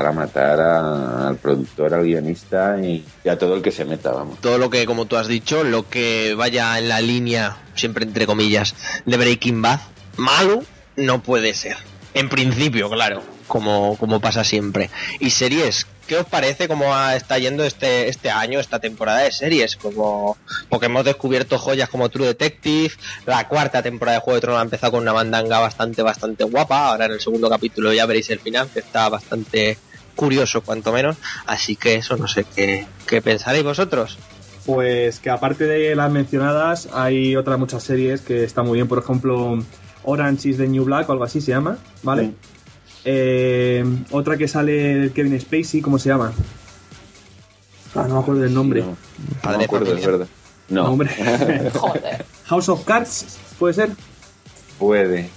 para 0.00 0.12
matar 0.12 0.58
al 0.58 1.36
productor, 1.36 1.92
al 1.92 2.04
guionista 2.04 2.78
y, 2.82 3.04
a 3.28 3.36
todo 3.36 3.54
el 3.54 3.60
que 3.60 3.70
se 3.70 3.84
meta, 3.84 4.10
vamos. 4.10 4.40
Todo 4.40 4.56
lo 4.56 4.70
que, 4.70 4.86
como 4.86 5.04
tú 5.04 5.18
has 5.18 5.28
dicho, 5.28 5.62
lo 5.62 5.90
que 5.90 6.32
vaya 6.34 6.78
en 6.78 6.88
la 6.88 7.02
línea, 7.02 7.58
siempre 7.74 8.06
entre 8.06 8.24
comillas, 8.24 8.74
de 9.04 9.18
Breaking 9.18 9.60
Bad, 9.60 9.80
malo 10.16 10.62
no 10.96 11.22
puede 11.22 11.52
ser. 11.52 11.76
En 12.14 12.30
principio, 12.30 12.88
claro, 12.88 13.22
como, 13.46 13.98
como 13.98 14.20
pasa 14.20 14.42
siempre. 14.42 14.88
Y 15.18 15.28
series, 15.28 15.86
¿qué 16.06 16.16
os 16.16 16.26
parece 16.26 16.66
cómo 16.66 16.96
está 17.10 17.36
yendo 17.36 17.62
este, 17.62 18.08
este 18.08 18.30
año, 18.30 18.58
esta 18.58 18.78
temporada 18.78 19.18
de 19.18 19.32
series? 19.32 19.76
Como, 19.76 20.38
porque 20.70 20.86
hemos 20.86 21.04
descubierto 21.04 21.58
joyas 21.58 21.90
como 21.90 22.08
True 22.08 22.28
Detective, 22.28 22.94
la 23.26 23.46
cuarta 23.48 23.82
temporada 23.82 24.16
de 24.16 24.22
Juego 24.22 24.36
de 24.36 24.40
Tronos 24.40 24.60
ha 24.60 24.64
empezado 24.64 24.92
con 24.92 25.02
una 25.02 25.12
bandanga 25.12 25.58
bastante, 25.58 26.00
bastante 26.00 26.44
guapa, 26.44 26.88
ahora 26.88 27.04
en 27.04 27.12
el 27.12 27.20
segundo 27.20 27.50
capítulo 27.50 27.92
ya 27.92 28.06
veréis 28.06 28.30
el 28.30 28.40
final, 28.40 28.70
que 28.72 28.78
está 28.78 29.10
bastante 29.10 29.76
curioso 30.20 30.60
cuanto 30.60 30.92
menos, 30.92 31.16
así 31.46 31.76
que 31.76 31.94
eso 31.94 32.14
no 32.18 32.28
sé 32.28 32.44
qué, 32.44 32.86
qué 33.06 33.22
pensaréis 33.22 33.64
vosotros. 33.64 34.18
Pues 34.66 35.18
que 35.18 35.30
aparte 35.30 35.64
de 35.64 35.96
las 35.96 36.12
mencionadas, 36.12 36.90
hay 36.92 37.36
otras 37.36 37.58
muchas 37.58 37.82
series 37.82 38.20
que 38.20 38.44
están 38.44 38.66
muy 38.66 38.76
bien, 38.76 38.86
por 38.86 38.98
ejemplo, 38.98 39.58
Orange 40.04 40.50
is 40.50 40.58
the 40.58 40.68
New 40.68 40.84
Black 40.84 41.08
o 41.08 41.12
algo 41.12 41.24
así 41.24 41.40
se 41.40 41.52
llama, 41.52 41.78
¿vale? 42.02 42.32
Eh, 43.06 43.82
otra 44.10 44.36
que 44.36 44.46
sale 44.46 45.10
Kevin 45.14 45.40
Spacey, 45.40 45.80
¿cómo 45.80 45.98
se 45.98 46.10
llama? 46.10 46.34
Ah, 47.94 48.04
no 48.06 48.16
me 48.16 48.20
acuerdo 48.20 48.42
del 48.42 48.52
nombre. 48.52 48.82
No, 48.82 49.56
me 49.56 49.64
acuerdo, 49.64 49.96
es 49.96 50.04
verdad. 50.04 50.26
No. 50.68 50.84
Hombre. 50.84 51.08
House 52.44 52.68
of 52.68 52.84
Cards, 52.84 53.38
¿puede 53.58 53.72
ser? 53.72 53.88
Puede. 54.78 55.30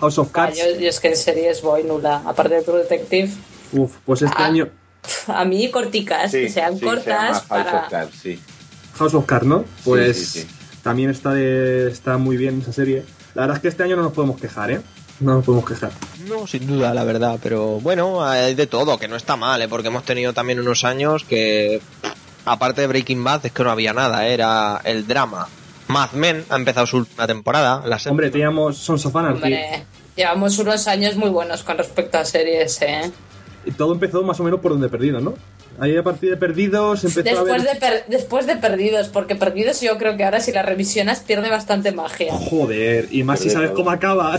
House 0.00 0.16
of 0.16 0.32
Cards. 0.32 0.56
yo, 0.56 0.64
es 0.88 1.00
que 1.00 1.08
en 1.08 1.16
series 1.16 1.60
voy 1.60 1.84
nula. 1.84 2.22
Aparte 2.24 2.54
de 2.54 2.62
True 2.62 2.78
Detective, 2.78 3.30
Uf, 3.72 3.96
pues 4.04 4.22
este 4.22 4.42
ah, 4.42 4.46
año. 4.46 4.68
A 5.26 5.44
mí 5.44 5.70
corticas, 5.70 6.30
que 6.30 6.48
sean 6.48 6.78
cortas. 6.78 7.42
para... 7.42 7.64
House 7.64 7.82
of 7.82 7.90
Cards, 7.90 8.14
sí. 8.22 8.40
House 8.94 9.14
of 9.14 9.26
Cards, 9.26 9.46
¿no? 9.46 9.64
Pues 9.84 10.46
también 10.82 11.10
está, 11.10 11.32
de, 11.32 11.90
está 11.90 12.18
muy 12.18 12.36
bien 12.36 12.60
esa 12.60 12.72
serie. 12.72 13.04
La 13.34 13.42
verdad 13.42 13.56
es 13.56 13.62
que 13.62 13.68
este 13.68 13.82
año 13.82 13.96
no 13.96 14.02
nos 14.02 14.12
podemos 14.12 14.40
quejar, 14.40 14.70
¿eh? 14.70 14.80
No 15.20 15.34
nos 15.34 15.44
podemos 15.44 15.68
quejar. 15.68 15.92
No, 16.28 16.46
sin 16.46 16.66
duda, 16.66 16.92
la 16.92 17.04
verdad. 17.04 17.38
Pero 17.42 17.80
bueno, 17.80 18.24
hay 18.24 18.54
de 18.54 18.66
todo, 18.66 18.98
que 18.98 19.08
no 19.08 19.16
está 19.16 19.36
mal, 19.36 19.62
¿eh? 19.62 19.68
Porque 19.68 19.88
hemos 19.88 20.04
tenido 20.04 20.32
también 20.32 20.60
unos 20.60 20.84
años 20.84 21.24
que, 21.24 21.80
aparte 22.44 22.82
de 22.82 22.86
Breaking 22.88 23.22
Bad, 23.22 23.46
es 23.46 23.52
que 23.52 23.62
no 23.62 23.70
había 23.70 23.92
nada, 23.92 24.26
¿eh? 24.26 24.34
era 24.34 24.80
el 24.84 25.06
drama. 25.06 25.48
Mad 25.88 26.12
Men 26.12 26.44
ha 26.48 26.56
empezado 26.56 26.86
su 26.86 26.98
última 26.98 27.26
temporada. 27.26 27.82
La 27.86 27.98
Hombre, 28.08 28.30
teníamos 28.30 28.78
Sons 28.78 29.06
of 29.06 29.14
Anarchy. 29.14 29.42
Hombre, 29.42 29.84
llevamos 30.16 30.58
unos 30.58 30.88
años 30.88 31.16
muy 31.16 31.30
buenos 31.30 31.62
con 31.62 31.78
respecto 31.78 32.18
a 32.18 32.24
series, 32.24 32.80
¿eh? 32.82 33.10
Todo 33.70 33.92
empezó 33.92 34.22
más 34.22 34.40
o 34.40 34.44
menos 34.44 34.60
por 34.60 34.72
donde 34.72 34.88
perdido, 34.88 35.20
¿no? 35.20 35.34
Ahí 35.80 35.96
a 35.96 36.02
partir 36.02 36.30
de 36.30 36.36
Perdidos 36.36 37.04
empezó 37.04 37.44
después 37.44 37.66
a 37.66 37.74
De 37.74 38.04
después 38.08 38.46
de 38.46 38.56
Perdidos, 38.56 39.08
porque 39.08 39.36
Perdidos 39.36 39.80
yo 39.80 39.96
creo 39.96 40.16
que 40.16 40.24
ahora 40.24 40.40
si 40.40 40.52
la 40.52 40.62
revisionas 40.62 41.20
pierde 41.20 41.48
bastante 41.48 41.92
magia. 41.92 42.32
Joder, 42.32 43.08
y 43.10 43.24
más 43.24 43.40
si 43.40 43.50
sabes 43.50 43.70
cómo 43.70 43.90
acaba. 43.90 44.38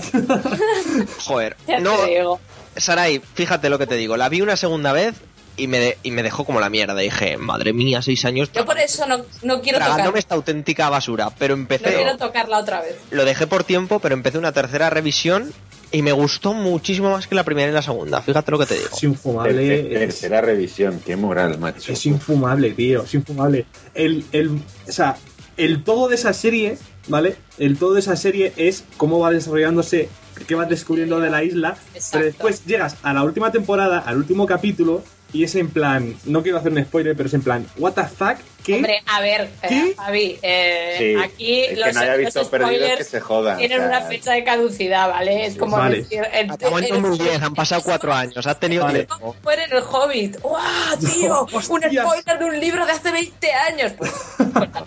Joder, 1.26 1.56
no... 1.82 2.40
Sarai, 2.76 3.22
fíjate 3.34 3.70
lo 3.70 3.78
que 3.78 3.88
te 3.88 3.96
digo. 3.96 4.18
La 4.18 4.30
vi 4.30 4.42
una 4.42 4.56
segunda 4.56 4.94
vez 4.94 5.16
y 5.58 5.68
me, 5.68 5.98
y 6.02 6.12
me 6.12 6.24
dejó 6.24 6.44
como 6.44 6.60
la 6.60 6.70
mierda. 6.70 6.96
Dije, 6.96 7.38
madre 7.38 7.74
mía, 7.74 8.02
seis 8.02 8.26
años. 8.26 8.52
Yo 8.52 8.66
por 8.66 8.80
eso 8.80 9.06
no, 9.08 9.24
no 9.44 9.62
quiero 9.62 9.80
tocar. 9.80 10.12
esta 10.18 10.36
auténtica 10.36 10.90
basura, 10.90 11.30
pero 11.38 11.54
empecé. 11.54 11.92
No 11.92 11.96
quiero 11.96 12.18
tocarla 12.18 12.58
otra 12.60 12.82
vez. 12.82 12.96
Lo 13.12 13.26
dejé 13.26 13.46
por 13.46 13.64
tiempo, 13.64 14.00
pero 14.00 14.16
empecé 14.16 14.38
una 14.38 14.52
tercera 14.52 14.90
revisión 14.90 15.54
y 15.94 16.02
me 16.02 16.12
gustó 16.12 16.56
muchísimo 16.56 17.12
más 17.12 17.28
que 17.28 17.36
la 17.36 17.44
primera 17.44 17.70
y 17.70 17.74
la 17.74 17.84
segunda. 17.84 18.20
Fíjate 18.22 18.52
lo 18.52 18.58
que 18.58 18.66
te 18.66 18.74
digo. 18.74 18.90
Es 18.92 19.04
infumable. 19.04 19.84
Tercera 19.84 20.42
revisión, 20.42 21.00
qué 21.06 21.16
moral, 21.16 21.60
macho. 21.60 21.94
Es 21.94 22.06
infumable, 22.08 22.72
tío, 22.72 23.04
es 23.04 23.14
infumable. 23.14 23.68
El, 23.94 24.26
el, 24.32 24.50
o 24.50 24.92
sea, 24.92 25.18
el 25.56 25.84
todo 25.84 26.08
de 26.08 26.16
esa 26.16 26.34
serie, 26.34 26.80
¿vale? 27.08 27.36
El 27.60 27.78
todo 27.78 27.94
de 27.94 28.00
esa 28.00 28.16
serie 28.16 28.54
es 28.58 28.84
cómo 28.98 29.20
va 29.20 29.30
desarrollándose, 29.30 30.10
qué 30.48 30.56
vas 30.56 30.68
descubriendo 30.68 31.20
de 31.20 31.30
la 31.30 31.44
isla. 31.44 31.78
Pero 32.12 32.26
después 32.26 32.66
llegas 32.66 32.98
a 33.04 33.14
la 33.14 33.24
última 33.24 33.52
temporada, 33.52 34.00
al 34.00 34.18
último 34.18 34.48
capítulo, 34.48 35.04
y 35.32 35.44
es 35.44 35.54
en 35.54 35.70
plan, 35.70 36.16
no 36.26 36.42
quiero 36.42 36.58
hacer 36.58 36.72
un 36.72 36.84
spoiler, 36.84 37.16
pero 37.16 37.28
es 37.28 37.36
en 37.36 37.44
plan, 37.44 37.68
what 37.78 37.94
the 37.94 38.04
fuck, 38.04 38.38
¿qué? 38.64 38.76
Hombre, 38.76 39.04
a 39.06 39.22
ver, 39.22 39.50
eh, 39.62 39.94
Javi, 39.98 40.40
eh, 40.42 41.18
aquí 41.24 41.68
los, 41.76 41.88
que 41.88 41.94
no 41.94 42.00
haya 42.00 42.16
visto 42.16 42.44
spoilers 42.44 42.98
que 42.98 43.04
se 43.04 43.20
jodan, 43.20 43.58
tienen 43.58 43.82
una 43.82 44.02
fecha 44.02 44.34
de 44.34 44.44
caducidad, 44.44 45.10
¿vale? 45.10 45.46
Es 45.46 45.58
como 45.58 45.82
decir... 45.84 46.22
El, 46.34 46.52
el, 46.52 47.00
muy 47.00 47.18
bien, 47.18 47.44
han 47.44 47.54
pasado 47.54 47.82
cuatro 47.84 48.14
años, 48.14 48.46
has 48.46 48.60
tenido 48.60 48.84
vale. 48.84 49.06
tiempo. 49.06 49.36
Fue 49.42 49.54
en 49.56 49.72
el 49.72 49.84
Hobbit, 49.84 50.40
¡guau, 50.42 50.64
tío! 51.00 51.48
un 51.52 51.62
spoiler 51.62 52.40
de 52.40 52.46
un 52.46 52.60
libro 52.60 52.86
de 52.86 52.92
hace 52.92 53.12
20 53.12 53.52
años. 53.54 53.94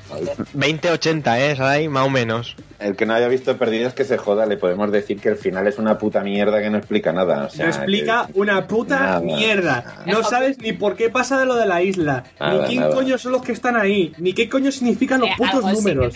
Pues, 0.08 0.38
20-80, 0.54 1.38
¿eh? 1.38 1.56
Ahí, 1.60 1.88
más 1.88 2.06
o 2.06 2.10
menos. 2.10 2.56
El 2.78 2.94
que 2.94 3.04
no 3.06 3.14
haya 3.14 3.26
visto 3.26 3.56
Perdidos 3.56 3.94
que 3.94 4.04
se 4.04 4.18
joda, 4.18 4.46
le 4.46 4.56
podemos 4.56 4.92
decir 4.92 5.18
que 5.18 5.30
el 5.30 5.36
final 5.36 5.66
es 5.66 5.78
una 5.78 5.98
puta 5.98 6.22
mierda 6.22 6.60
que 6.60 6.70
no 6.70 6.78
explica 6.78 7.12
nada. 7.12 7.48
O 7.52 7.56
no 7.56 7.64
explica 7.64 8.28
una 8.34 8.66
puta 8.66 9.18
mierda. 9.20 10.02
No 10.06 10.22
sabes 10.22 10.58
ni 10.58 10.72
por 10.72 10.94
qué 10.94 11.10
pasa 11.10 11.38
de 11.38 11.46
lo 11.46 11.56
de 11.56 11.66
la 11.66 11.82
isla, 11.82 12.24
ni 12.40 12.58
quién 12.66 12.90
coño 12.92 13.18
son 13.18 13.32
los 13.32 13.42
que 13.42 13.52
están 13.52 13.65
ahí, 13.74 14.12
ni 14.18 14.32
qué 14.32 14.48
coño 14.48 14.70
significan 14.70 15.20
los 15.20 15.30
putos 15.36 15.64
números. 15.72 16.14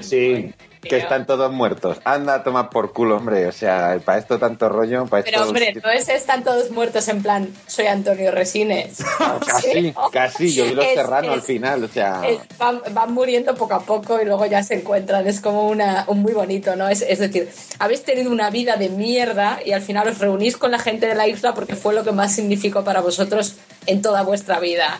Sí, 0.00 0.52
que 0.88 0.96
están 0.96 1.26
todos 1.26 1.52
muertos. 1.52 1.98
Anda, 2.04 2.42
toma 2.42 2.70
por 2.70 2.92
culo, 2.92 3.16
hombre. 3.16 3.46
O 3.46 3.52
sea, 3.52 4.00
para 4.04 4.18
esto 4.18 4.38
tanto 4.38 4.68
rollo. 4.68 5.06
Para 5.06 5.22
Pero, 5.22 5.44
hombre, 5.44 5.74
no 5.82 5.90
es 5.90 6.08
están 6.08 6.42
todos 6.42 6.70
muertos 6.70 7.08
en 7.08 7.22
plan, 7.22 7.48
soy 7.66 7.86
Antonio 7.86 8.30
Resines. 8.32 8.98
casi, 9.46 9.94
casi. 10.12 10.52
Yo 10.54 10.64
vi 10.64 10.74
los 10.74 10.86
serranos 10.86 11.34
al 11.34 11.42
final. 11.42 11.84
O 11.84 11.88
sea. 11.88 12.22
van, 12.58 13.12
muriendo 13.12 13.54
poco 13.54 13.74
a 13.74 13.80
poco 13.80 14.20
y 14.20 14.24
luego 14.24 14.46
ya 14.46 14.62
se 14.62 14.74
encuentran. 14.74 15.26
Es 15.26 15.40
como 15.40 15.68
una, 15.68 16.04
un 16.08 16.20
muy 16.20 16.32
bonito, 16.32 16.74
¿no? 16.76 16.88
Es, 16.88 17.02
es 17.02 17.20
decir, 17.20 17.48
habéis 17.78 18.02
tenido 18.02 18.30
una 18.30 18.50
vida 18.50 18.76
de 18.76 18.88
mierda 18.88 19.60
y 19.64 19.72
al 19.72 19.82
final 19.82 20.08
os 20.08 20.18
reunís 20.18 20.56
con 20.56 20.72
la 20.72 20.78
gente 20.78 21.06
de 21.06 21.14
la 21.14 21.28
isla 21.28 21.54
porque 21.54 21.76
fue 21.76 21.94
lo 21.94 22.02
que 22.02 22.12
más 22.12 22.34
significó 22.34 22.82
para 22.82 23.00
vosotros 23.00 23.56
en 23.86 24.02
toda 24.02 24.22
vuestra 24.22 24.58
vida. 24.58 24.98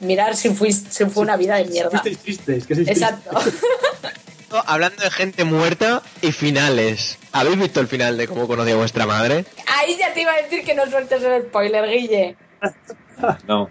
Mirar 0.00 0.36
si, 0.36 0.50
fuiste, 0.50 0.90
si 0.90 1.04
fue 1.06 1.22
una 1.22 1.36
vida 1.36 1.56
de 1.56 1.64
mierda. 1.64 2.02
Exacto. 2.04 3.38
hablando 4.66 5.02
de 5.02 5.10
gente 5.10 5.44
muerta 5.44 6.02
y 6.22 6.32
finales. 6.32 7.18
¿Habéis 7.32 7.58
visto 7.58 7.80
el 7.80 7.88
final 7.88 8.16
de 8.16 8.28
cómo 8.28 8.46
conocí 8.46 8.70
a 8.70 8.76
vuestra 8.76 9.06
madre? 9.06 9.44
Ahí 9.66 9.96
ya 9.98 10.12
te 10.12 10.22
iba 10.22 10.32
a 10.32 10.42
decir 10.42 10.64
que 10.64 10.74
no 10.74 10.86
sueltes 10.86 11.22
el 11.22 11.42
spoiler, 11.42 11.88
Guille. 11.88 12.36
No. 13.46 13.70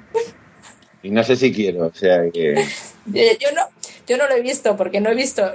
Y 1.03 1.11
no 1.11 1.23
sé 1.23 1.35
si 1.35 1.53
quiero, 1.53 1.85
o 1.85 1.93
sea 1.93 2.31
que... 2.33 2.55
Yo 3.05 3.51
no, 3.53 3.61
yo 4.07 4.17
no 4.17 4.27
lo 4.27 4.35
he 4.35 4.41
visto 4.41 4.75
porque 4.75 5.01
no 5.01 5.11
he 5.11 5.15
visto 5.15 5.51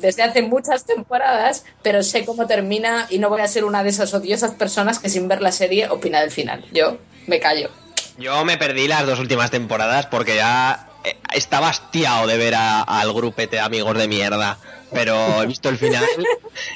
desde 0.00 0.22
hace 0.22 0.40
muchas 0.40 0.86
temporadas, 0.86 1.66
pero 1.82 2.02
sé 2.02 2.24
cómo 2.24 2.46
termina 2.46 3.06
y 3.10 3.18
no 3.18 3.28
voy 3.28 3.42
a 3.42 3.48
ser 3.48 3.64
una 3.64 3.82
de 3.82 3.90
esas 3.90 4.14
odiosas 4.14 4.52
personas 4.52 4.98
que 4.98 5.10
sin 5.10 5.28
ver 5.28 5.42
la 5.42 5.52
serie 5.52 5.90
opina 5.90 6.20
del 6.20 6.30
final. 6.30 6.64
Yo 6.72 6.98
me 7.26 7.38
callo. 7.38 7.70
Yo 8.18 8.44
me 8.44 8.56
perdí 8.56 8.88
las 8.88 9.06
dos 9.06 9.18
últimas 9.18 9.50
temporadas 9.50 10.06
porque 10.06 10.36
ya 10.36 10.88
estaba 11.34 11.68
hastiado 11.68 12.26
de 12.26 12.36
ver 12.36 12.54
al 12.54 13.12
grupete 13.12 13.56
de 13.56 13.62
amigos 13.62 13.96
de 13.96 14.08
mierda, 14.08 14.58
pero 14.92 15.42
he 15.42 15.46
visto 15.46 15.68
el 15.68 15.78
final 15.78 16.04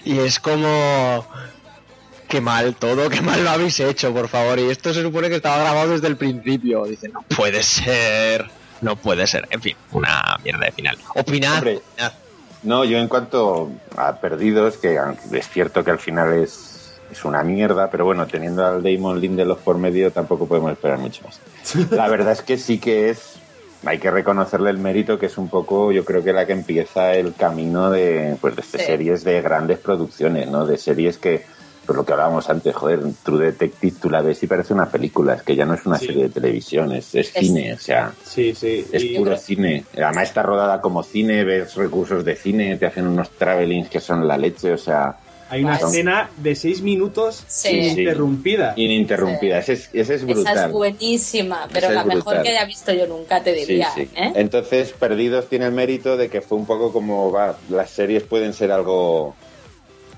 y 0.04 0.18
es 0.18 0.40
como... 0.40 1.26
Qué 2.28 2.40
mal 2.40 2.74
todo, 2.74 3.08
qué 3.08 3.20
mal 3.20 3.44
lo 3.44 3.50
habéis 3.50 3.78
hecho, 3.78 4.12
por 4.12 4.26
favor. 4.26 4.58
Y 4.58 4.68
esto 4.68 4.92
se 4.92 5.00
supone 5.00 5.28
que 5.28 5.36
estaba 5.36 5.58
grabado 5.58 5.92
desde 5.92 6.08
el 6.08 6.16
principio. 6.16 6.84
Dice, 6.84 7.08
no 7.08 7.22
puede 7.22 7.62
ser, 7.62 8.50
no 8.80 8.96
puede 8.96 9.28
ser. 9.28 9.46
En 9.50 9.62
fin, 9.62 9.76
una 9.92 10.36
mierda 10.42 10.64
de 10.64 10.72
final. 10.72 10.98
Opinad. 11.14 11.62
no, 12.64 12.84
yo 12.84 12.98
en 12.98 13.06
cuanto 13.06 13.70
a 13.96 14.16
perdidos, 14.16 14.76
que 14.76 14.98
es 15.32 15.48
cierto 15.48 15.84
que 15.84 15.92
al 15.92 16.00
final 16.00 16.32
es, 16.32 16.98
es 17.12 17.24
una 17.24 17.44
mierda, 17.44 17.90
pero 17.90 18.04
bueno, 18.04 18.26
teniendo 18.26 18.66
al 18.66 18.82
Damon 18.82 19.20
Lindelof 19.20 19.60
por 19.60 19.78
medio 19.78 20.10
tampoco 20.10 20.46
podemos 20.46 20.72
esperar 20.72 20.98
mucho 20.98 21.22
más. 21.22 21.40
La 21.92 22.08
verdad 22.08 22.32
es 22.32 22.42
que 22.42 22.58
sí 22.58 22.78
que 22.78 23.10
es 23.10 23.36
hay 23.84 23.98
que 23.98 24.10
reconocerle 24.10 24.70
el 24.70 24.78
mérito 24.78 25.18
que 25.18 25.26
es 25.26 25.38
un 25.38 25.48
poco, 25.48 25.92
yo 25.92 26.04
creo 26.04 26.22
que 26.22 26.32
la 26.32 26.46
que 26.46 26.52
empieza 26.52 27.14
el 27.14 27.34
camino 27.34 27.90
de, 27.90 28.36
pues, 28.40 28.56
de 28.56 28.62
series 28.62 29.24
de 29.24 29.42
grandes 29.42 29.78
producciones, 29.78 30.48
¿no? 30.48 30.66
De 30.66 30.78
series 30.78 31.18
que, 31.18 31.44
pues 31.84 31.96
lo 31.96 32.04
que 32.04 32.12
hablábamos 32.12 32.50
antes, 32.50 32.74
joder, 32.74 33.00
True 33.22 33.46
Detective, 33.46 33.96
tú 34.00 34.10
la 34.10 34.22
ves 34.22 34.42
y 34.42 34.46
parece 34.46 34.74
una 34.74 34.86
película, 34.86 35.34
es 35.34 35.42
que 35.42 35.54
ya 35.54 35.64
no 35.64 35.74
es 35.74 35.86
una 35.86 35.98
serie 35.98 36.24
de 36.24 36.28
televisión, 36.30 36.92
es, 36.92 37.06
cine, 37.06 37.74
o 37.74 37.78
sea, 37.78 38.12
sí, 38.24 38.54
sí. 38.54 38.84
es 38.90 39.04
puro 39.16 39.36
cine. 39.36 39.84
Además 39.94 40.28
está 40.28 40.42
rodada 40.42 40.80
como 40.80 41.02
cine, 41.02 41.44
ves 41.44 41.74
recursos 41.76 42.24
de 42.24 42.34
cine, 42.34 42.76
te 42.76 42.86
hacen 42.86 43.06
unos 43.06 43.30
travelings 43.30 43.88
que 43.88 44.00
son 44.00 44.26
la 44.26 44.36
leche, 44.36 44.72
o 44.72 44.78
sea, 44.78 45.16
hay 45.48 45.64
una 45.64 45.76
escena 45.76 46.30
de 46.36 46.54
seis 46.54 46.82
minutos 46.82 47.44
ininterrumpida. 47.64 48.74
Ininterrumpida, 48.76 49.58
esa 49.58 49.72
es, 49.72 49.90
es 49.92 50.24
brutal. 50.24 50.56
Esa 50.56 50.66
es 50.66 50.72
buenísima, 50.72 51.68
pero 51.72 51.90
la 51.90 52.04
mejor 52.04 52.42
que 52.42 52.50
haya 52.50 52.64
visto 52.64 52.92
yo 52.92 53.06
nunca, 53.06 53.42
te 53.42 53.52
diría. 53.52 53.88
¿eh? 53.96 54.32
Entonces, 54.34 54.92
Perdidos 54.92 55.48
tiene 55.48 55.66
el 55.66 55.72
mérito 55.72 56.16
de 56.16 56.28
que 56.28 56.40
fue 56.40 56.58
un 56.58 56.66
poco 56.66 56.92
como, 56.92 57.30
va, 57.30 57.58
las 57.68 57.90
series 57.90 58.22
pueden 58.22 58.52
ser 58.52 58.72
algo 58.72 59.34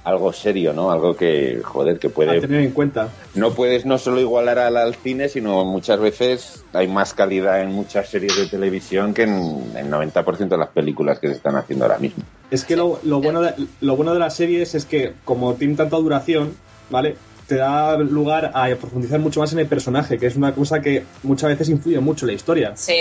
algo 0.05 0.33
serio, 0.33 0.73
¿no? 0.73 0.91
Algo 0.91 1.17
que, 1.17 1.61
joder, 1.63 1.99
que 1.99 2.09
puede... 2.09 2.41
tener 2.41 2.63
en 2.63 2.71
cuenta. 2.71 3.09
No 3.35 3.53
puedes 3.53 3.85
no 3.85 3.99
solo 3.99 4.21
igualar 4.21 4.59
al, 4.59 4.77
al, 4.77 4.95
cine, 4.95 5.29
sino 5.29 5.65
muchas 5.65 6.01
veces 6.01 6.65
hay 6.73 6.89
más 6.89 7.15
calidad 7.15 7.61
en 7.61 7.73
muchas 7.73 8.09
series 8.09 8.37
de 8.37 8.47
televisión 8.47 9.15
que 9.15 9.23
en 9.23 9.73
el 9.77 9.91
90% 9.91 10.49
de 10.49 10.57
las 10.57 10.69
películas 10.69 11.19
que 11.19 11.29
se 11.29 11.35
están 11.35 11.57
haciendo 11.57 11.85
ahora 11.85 11.99
mismo. 11.99 12.23
Es 12.51 12.65
que 12.65 12.77
lo, 12.77 13.01
lo, 13.05 13.21
bueno 13.21 13.43
de, 13.43 13.55
lo 13.81 13.97
bueno 13.97 14.15
de 14.15 14.21
las 14.21 14.35
series 14.35 14.75
es 14.75 14.87
que, 14.87 15.13
como 15.25 15.55
tienen 15.55 15.77
tanta 15.77 15.97
duración, 15.97 16.55
¿vale? 16.91 17.17
Te 17.49 17.57
da 17.57 17.97
lugar 17.97 18.53
a 18.55 18.69
profundizar 18.77 19.19
mucho 19.19 19.41
más 19.41 19.53
en 19.55 19.61
el 19.61 19.67
personaje, 19.67 20.19
que 20.19 20.27
es 20.27 20.37
una 20.37 20.55
cosa 20.55 20.81
que 20.81 21.05
muchas 21.23 21.49
veces 21.49 21.71
influye 21.71 21.99
mucho 21.99 22.27
en 22.27 22.29
la 22.29 22.33
historia. 22.35 22.73
Sí, 22.77 22.95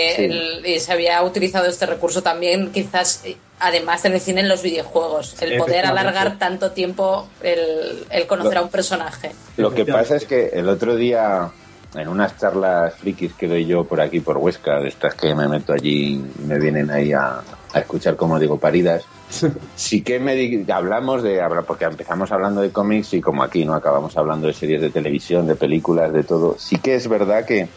y 0.64 0.80
se 0.80 0.90
había 0.90 1.22
utilizado 1.22 1.66
este 1.66 1.84
recurso 1.84 2.22
también, 2.22 2.70
quizás, 2.72 3.24
además 3.60 4.06
en 4.06 4.14
el 4.14 4.20
cine, 4.20 4.40
en 4.40 4.48
los 4.48 4.62
videojuegos, 4.62 5.36
el 5.42 5.58
poder 5.58 5.84
alargar 5.84 6.38
tanto 6.38 6.70
tiempo 6.70 7.28
el, 7.42 8.06
el 8.08 8.26
conocer 8.26 8.56
a 8.56 8.62
un 8.62 8.70
personaje. 8.70 9.32
Lo 9.58 9.70
que 9.72 9.84
pasa 9.84 10.16
es 10.16 10.24
que 10.24 10.46
el 10.54 10.66
otro 10.70 10.96
día, 10.96 11.50
en 11.94 12.08
unas 12.08 12.38
charlas 12.38 12.94
frikis 12.94 13.34
que 13.34 13.48
doy 13.48 13.66
yo 13.66 13.84
por 13.84 14.00
aquí, 14.00 14.20
por 14.20 14.38
Huesca, 14.38 14.80
de 14.80 14.88
estas 14.88 15.14
que 15.14 15.34
me 15.34 15.46
meto 15.46 15.74
allí 15.74 16.14
y 16.14 16.42
me 16.46 16.58
vienen 16.58 16.90
ahí 16.90 17.12
a, 17.12 17.42
a 17.74 17.78
escuchar, 17.78 18.16
como 18.16 18.38
digo, 18.38 18.58
paridas, 18.58 19.04
sí 19.76 20.02
que 20.02 20.18
me 20.20 20.64
hablamos 20.72 21.22
de 21.22 21.40
porque 21.66 21.84
empezamos 21.84 22.32
hablando 22.32 22.60
de 22.60 22.70
cómics 22.70 23.14
y 23.14 23.20
como 23.20 23.42
aquí 23.42 23.64
no 23.64 23.74
acabamos 23.74 24.16
hablando 24.16 24.46
de 24.46 24.54
series 24.54 24.80
de 24.80 24.90
televisión 24.90 25.46
de 25.46 25.54
películas 25.54 26.12
de 26.12 26.24
todo. 26.24 26.56
Sí 26.58 26.76
que 26.78 26.94
es 26.94 27.08
verdad 27.08 27.44
que 27.44 27.68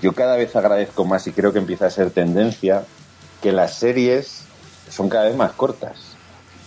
yo 0.00 0.12
cada 0.12 0.36
vez 0.36 0.54
agradezco 0.56 1.04
más 1.04 1.26
y 1.26 1.32
creo 1.32 1.52
que 1.52 1.58
empieza 1.58 1.86
a 1.86 1.90
ser 1.90 2.10
tendencia 2.10 2.84
que 3.42 3.52
las 3.52 3.74
series 3.74 4.44
son 4.88 5.08
cada 5.08 5.24
vez 5.24 5.36
más 5.36 5.52
cortas 5.52 6.11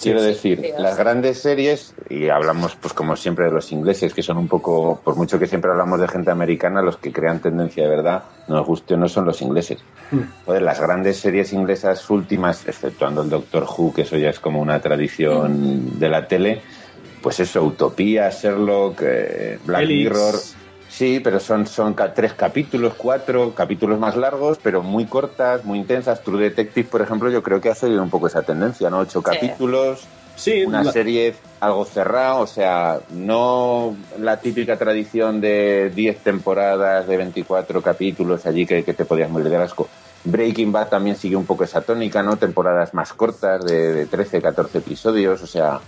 Quiero 0.01 0.21
decir, 0.21 0.73
las 0.77 0.97
grandes 0.97 1.39
series, 1.39 1.95
y 2.09 2.29
hablamos 2.29 2.75
pues 2.75 2.93
como 2.93 3.15
siempre 3.15 3.45
de 3.45 3.51
los 3.51 3.71
ingleses, 3.71 4.13
que 4.13 4.21
son 4.21 4.37
un 4.37 4.47
poco, 4.47 4.99
por 5.03 5.15
mucho 5.15 5.39
que 5.39 5.47
siempre 5.47 5.71
hablamos 5.71 5.99
de 5.99 6.07
gente 6.07 6.31
americana, 6.31 6.81
los 6.81 6.97
que 6.97 7.11
crean 7.11 7.39
tendencia 7.39 7.83
de 7.83 7.89
verdad, 7.89 8.23
nos 8.47 8.65
guste 8.65 8.93
o 8.93 8.97
no, 8.97 9.07
son 9.07 9.25
los 9.25 9.41
ingleses. 9.41 9.79
Mm. 10.11 10.51
las 10.61 10.79
grandes 10.79 11.17
series 11.17 11.53
inglesas 11.53 12.09
últimas, 12.09 12.67
exceptuando 12.67 13.23
el 13.23 13.29
Doctor 13.29 13.65
Who, 13.65 13.93
que 13.93 14.03
eso 14.03 14.17
ya 14.17 14.29
es 14.29 14.39
como 14.39 14.61
una 14.61 14.79
tradición 14.79 15.95
mm. 15.95 15.99
de 15.99 16.09
la 16.09 16.27
tele, 16.27 16.61
pues 17.21 17.39
eso, 17.39 17.63
Utopía, 17.63 18.29
Sherlock, 18.29 19.01
eh, 19.01 19.59
Black 19.65 19.87
Mirror, 19.87 20.35
Sí, 20.95 21.19
pero 21.19 21.41
son, 21.41 21.67
son 21.67 21.93
tres 22.15 22.35
capítulos, 22.35 22.93
cuatro 22.95 23.53
capítulos 23.53 23.99
más 23.99 24.15
largos, 24.15 24.57
pero 24.63 24.81
muy 24.81 25.03
cortas, 25.03 25.65
muy 25.65 25.79
intensas. 25.79 26.23
True 26.23 26.41
Detective, 26.43 26.87
por 26.89 27.01
ejemplo, 27.01 27.29
yo 27.29 27.43
creo 27.43 27.59
que 27.59 27.67
ha 27.67 27.75
seguido 27.75 28.01
un 28.01 28.09
poco 28.09 28.27
esa 28.27 28.43
tendencia, 28.43 28.89
¿no? 28.89 28.99
Ocho 28.99 29.21
capítulos, 29.21 30.05
sí, 30.37 30.63
una 30.63 30.89
serie 30.93 31.35
algo 31.59 31.83
cerrada, 31.83 32.35
o 32.35 32.47
sea, 32.47 33.01
no 33.09 33.93
la 34.21 34.39
típica 34.39 34.77
tradición 34.77 35.41
de 35.41 35.91
10 35.93 36.19
temporadas, 36.19 37.05
de 37.09 37.17
24 37.17 37.81
capítulos 37.81 38.45
allí 38.45 38.65
que, 38.65 38.81
te 38.81 39.03
podías 39.03 39.29
morir 39.29 39.49
de 39.49 39.57
asco. 39.57 39.89
Breaking 40.23 40.71
Bad 40.71 40.87
también 40.87 41.17
sigue 41.17 41.35
un 41.35 41.45
poco 41.45 41.65
esa 41.65 41.81
tónica, 41.81 42.23
¿no? 42.23 42.37
Temporadas 42.37 42.93
más 42.93 43.11
cortas, 43.11 43.65
de, 43.65 43.91
de 43.91 44.05
13, 44.05 44.41
14 44.41 44.77
episodios, 44.77 45.43
o 45.43 45.47
sea, 45.47 45.81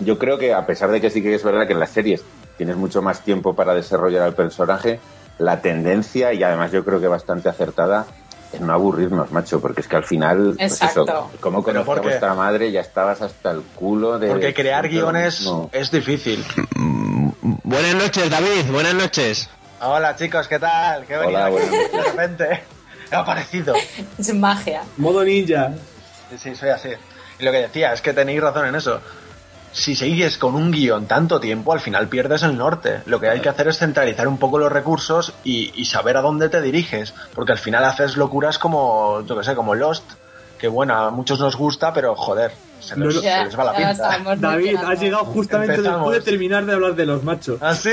yo 0.00 0.18
creo 0.18 0.36
que 0.36 0.52
a 0.52 0.66
pesar 0.66 0.90
de 0.90 1.00
que 1.00 1.10
sí 1.10 1.22
que 1.22 1.32
es 1.32 1.44
verdad 1.44 1.68
que 1.68 1.74
en 1.74 1.80
las 1.80 1.90
series 1.90 2.24
tienes 2.56 2.76
mucho 2.76 3.02
más 3.02 3.20
tiempo 3.20 3.54
para 3.54 3.74
desarrollar 3.74 4.22
al 4.22 4.34
personaje, 4.34 5.00
la 5.38 5.60
tendencia, 5.60 6.32
y 6.32 6.42
además 6.42 6.72
yo 6.72 6.84
creo 6.84 7.00
que 7.00 7.08
bastante 7.08 7.48
acertada, 7.48 8.06
es 8.52 8.60
no 8.60 8.72
aburrirnos, 8.72 9.32
macho, 9.32 9.60
porque 9.60 9.80
es 9.80 9.88
que 9.88 9.96
al 9.96 10.04
final, 10.04 10.54
pues 10.56 10.80
eso, 10.82 11.04
como 11.40 11.62
conozco 11.62 11.92
a 11.92 12.00
vuestra 12.00 12.34
madre, 12.34 12.70
ya 12.72 12.80
estabas 12.80 13.20
hasta 13.22 13.50
el 13.50 13.62
culo 13.62 14.18
de... 14.18 14.28
Porque 14.28 14.54
crear 14.54 14.88
guiones 14.88 15.46
es 15.72 15.90
difícil. 15.90 16.44
Mm, 16.76 17.30
buenas 17.64 17.94
noches, 17.94 18.30
David, 18.30 18.70
buenas 18.70 18.94
noches. 18.94 19.50
Hola, 19.80 20.16
chicos, 20.16 20.48
¿qué 20.48 20.58
tal? 20.58 21.04
¿Qué 21.04 21.16
Hola, 21.18 21.50
de 21.50 22.02
repente. 22.02 22.62
He 23.10 23.14
aparecido. 23.14 23.74
Es 24.18 24.34
magia. 24.34 24.82
Modo 24.96 25.22
ninja. 25.22 25.72
Sí, 26.30 26.38
sí, 26.38 26.54
soy 26.56 26.70
así. 26.70 26.88
Y 27.38 27.44
lo 27.44 27.52
que 27.52 27.58
decía, 27.58 27.92
es 27.92 28.00
que 28.00 28.12
tenéis 28.12 28.40
razón 28.40 28.66
en 28.66 28.74
eso 28.74 29.00
si 29.76 29.94
sigues 29.94 30.38
con 30.38 30.54
un 30.54 30.70
guion 30.70 31.06
tanto 31.06 31.38
tiempo, 31.38 31.72
al 31.72 31.80
final 31.80 32.08
pierdes 32.08 32.42
el 32.42 32.56
norte. 32.56 33.02
Lo 33.04 33.20
que 33.20 33.28
hay 33.28 33.40
que 33.40 33.50
hacer 33.50 33.68
es 33.68 33.78
centralizar 33.78 34.26
un 34.26 34.38
poco 34.38 34.58
los 34.58 34.72
recursos 34.72 35.34
y, 35.44 35.84
saber 35.84 36.16
a 36.16 36.22
dónde 36.22 36.48
te 36.48 36.62
diriges, 36.62 37.14
porque 37.34 37.52
al 37.52 37.58
final 37.58 37.84
haces 37.84 38.16
locuras 38.16 38.58
como, 38.58 39.22
yo 39.26 39.36
que 39.36 39.44
sé, 39.44 39.54
como 39.54 39.74
Lost, 39.74 40.04
que 40.58 40.68
bueno, 40.68 40.94
a 40.94 41.10
muchos 41.10 41.38
nos 41.38 41.56
gusta, 41.56 41.92
pero 41.92 42.16
joder, 42.16 42.52
se 42.80 42.96
les, 42.96 43.16
va 43.58 43.64
la 43.64 43.76
pinta. 43.76 44.36
David, 44.36 44.76
has 44.76 44.98
llegado 44.98 45.24
justamente 45.26 45.82
después 45.82 46.24
de 46.24 46.30
terminar 46.30 46.64
de 46.64 46.72
hablar 46.72 46.94
de 46.94 47.04
los 47.04 47.22
machos. 47.22 47.58
¿Ah, 47.60 47.74
sí? 47.74 47.90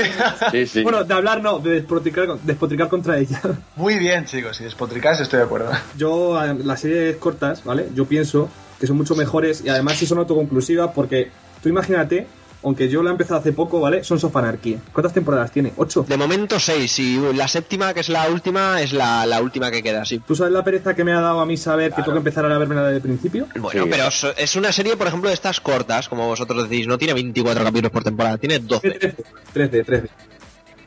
sí, 0.50 0.66
sí. 0.66 0.82
Bueno, 0.82 1.04
de 1.04 1.14
hablar 1.14 1.42
no, 1.42 1.58
de 1.58 1.70
despotricar, 1.70 2.38
despotricar 2.42 2.88
contra 2.88 3.18
ella. 3.18 3.40
Muy 3.76 3.98
bien, 3.98 4.24
chicos, 4.24 4.56
si 4.56 4.64
despotricáis 4.64 5.20
estoy 5.20 5.40
de 5.40 5.44
acuerdo. 5.44 5.70
Yo, 5.98 6.40
las 6.64 6.80
series 6.80 7.16
cortas, 7.18 7.62
¿vale? 7.62 7.90
Yo 7.94 8.06
pienso 8.06 8.48
que 8.80 8.86
son 8.86 8.96
mucho 8.96 9.14
mejores 9.14 9.62
y 9.64 9.68
además 9.68 9.98
sí 9.98 10.06
son 10.06 10.18
autoconclusivas 10.18 10.90
porque 10.94 11.30
Tú 11.64 11.70
imagínate, 11.70 12.26
aunque 12.62 12.90
yo 12.90 13.02
la 13.02 13.08
he 13.08 13.12
empezado 13.12 13.40
hace 13.40 13.54
poco, 13.54 13.80
¿vale? 13.80 14.04
Sons 14.04 14.22
of 14.22 14.36
Anarchy. 14.36 14.78
¿Cuántas 14.92 15.14
temporadas 15.14 15.50
tiene? 15.50 15.72
¿Ocho? 15.78 16.04
De 16.06 16.18
momento 16.18 16.60
seis, 16.60 16.98
y 16.98 17.18
la 17.32 17.48
séptima, 17.48 17.94
que 17.94 18.00
es 18.00 18.10
la 18.10 18.28
última, 18.28 18.82
es 18.82 18.92
la, 18.92 19.40
última 19.40 19.70
que 19.70 19.82
queda, 19.82 20.04
sí. 20.04 20.18
¿Tú 20.18 20.36
sabes 20.36 20.52
la 20.52 20.62
pereza 20.62 20.94
que 20.94 21.04
me 21.04 21.14
ha 21.14 21.22
dado 21.22 21.40
a 21.40 21.46
mí 21.46 21.56
saber 21.56 21.94
que 21.94 22.02
tengo 22.02 22.12
que 22.12 22.18
empezar 22.18 22.44
a 22.44 22.58
verme 22.58 22.74
desde 22.74 22.96
el 22.96 23.00
principio? 23.00 23.46
Bueno, 23.58 23.86
pero 23.90 24.08
es 24.36 24.56
una 24.56 24.72
serie, 24.72 24.94
por 24.98 25.06
ejemplo, 25.06 25.30
de 25.30 25.34
estas 25.34 25.58
cortas, 25.58 26.06
como 26.06 26.26
vosotros 26.26 26.68
decís, 26.68 26.86
no 26.86 26.98
tiene 26.98 27.14
24 27.14 27.64
capítulos 27.64 27.90
por 27.90 28.04
temporada, 28.04 28.36
tiene 28.36 28.58
12. 28.58 28.90
13, 28.90 29.16
13. 29.54 29.84
13. 29.84 30.08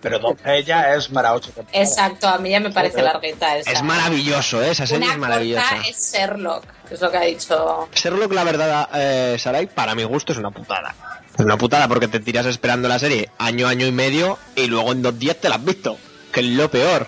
Pero 0.10 0.20
12 0.20 0.64
ya 0.64 0.96
es 0.96 1.08
para 1.08 1.34
8 1.34 1.52
temporadas. 1.54 1.90
Exacto, 1.90 2.28
a 2.28 2.38
mí 2.38 2.50
ya 2.50 2.60
me 2.60 2.72
parece 2.72 3.02
larguita 3.02 3.58
esa. 3.58 3.72
Es 3.72 3.84
maravilloso, 3.84 4.62
¿eh? 4.64 4.72
esa 4.72 4.88
serie 4.88 5.10
es 5.10 5.18
maravillosa. 5.18 5.78
es 5.88 6.14
Sherlock, 6.14 6.64
es 6.90 7.02
lo 7.02 7.12
que 7.12 7.18
ha 7.18 7.22
dicho. 7.22 7.90
Sherlock, 7.94 8.34
la 8.34 8.44
verdad, 8.44 8.90
eh, 8.94 9.38
Sarai, 9.40 9.68
para 9.68 9.96
mi 9.96 10.04
gusto 10.04 10.32
es 10.34 10.38
una 10.38 10.52
putada. 10.52 10.96
Es 11.38 11.46
una 11.46 11.58
putada 11.58 11.88
porque 11.88 12.08
te 12.08 12.20
tiras 12.20 12.46
esperando 12.46 12.88
la 12.88 13.00
serie 13.00 13.30
año, 13.38 13.68
año 13.68 13.86
y 13.86 13.92
medio 13.92 14.40
y 14.56 14.68
luego 14.68 14.92
en 14.92 15.02
dos 15.02 15.18
días 15.20 15.38
te 15.38 15.50
la 15.50 15.56
has 15.56 15.66
visto. 15.66 15.98
Que 16.32 16.40
es 16.40 16.48
lo 16.48 16.70
peor. 16.70 17.08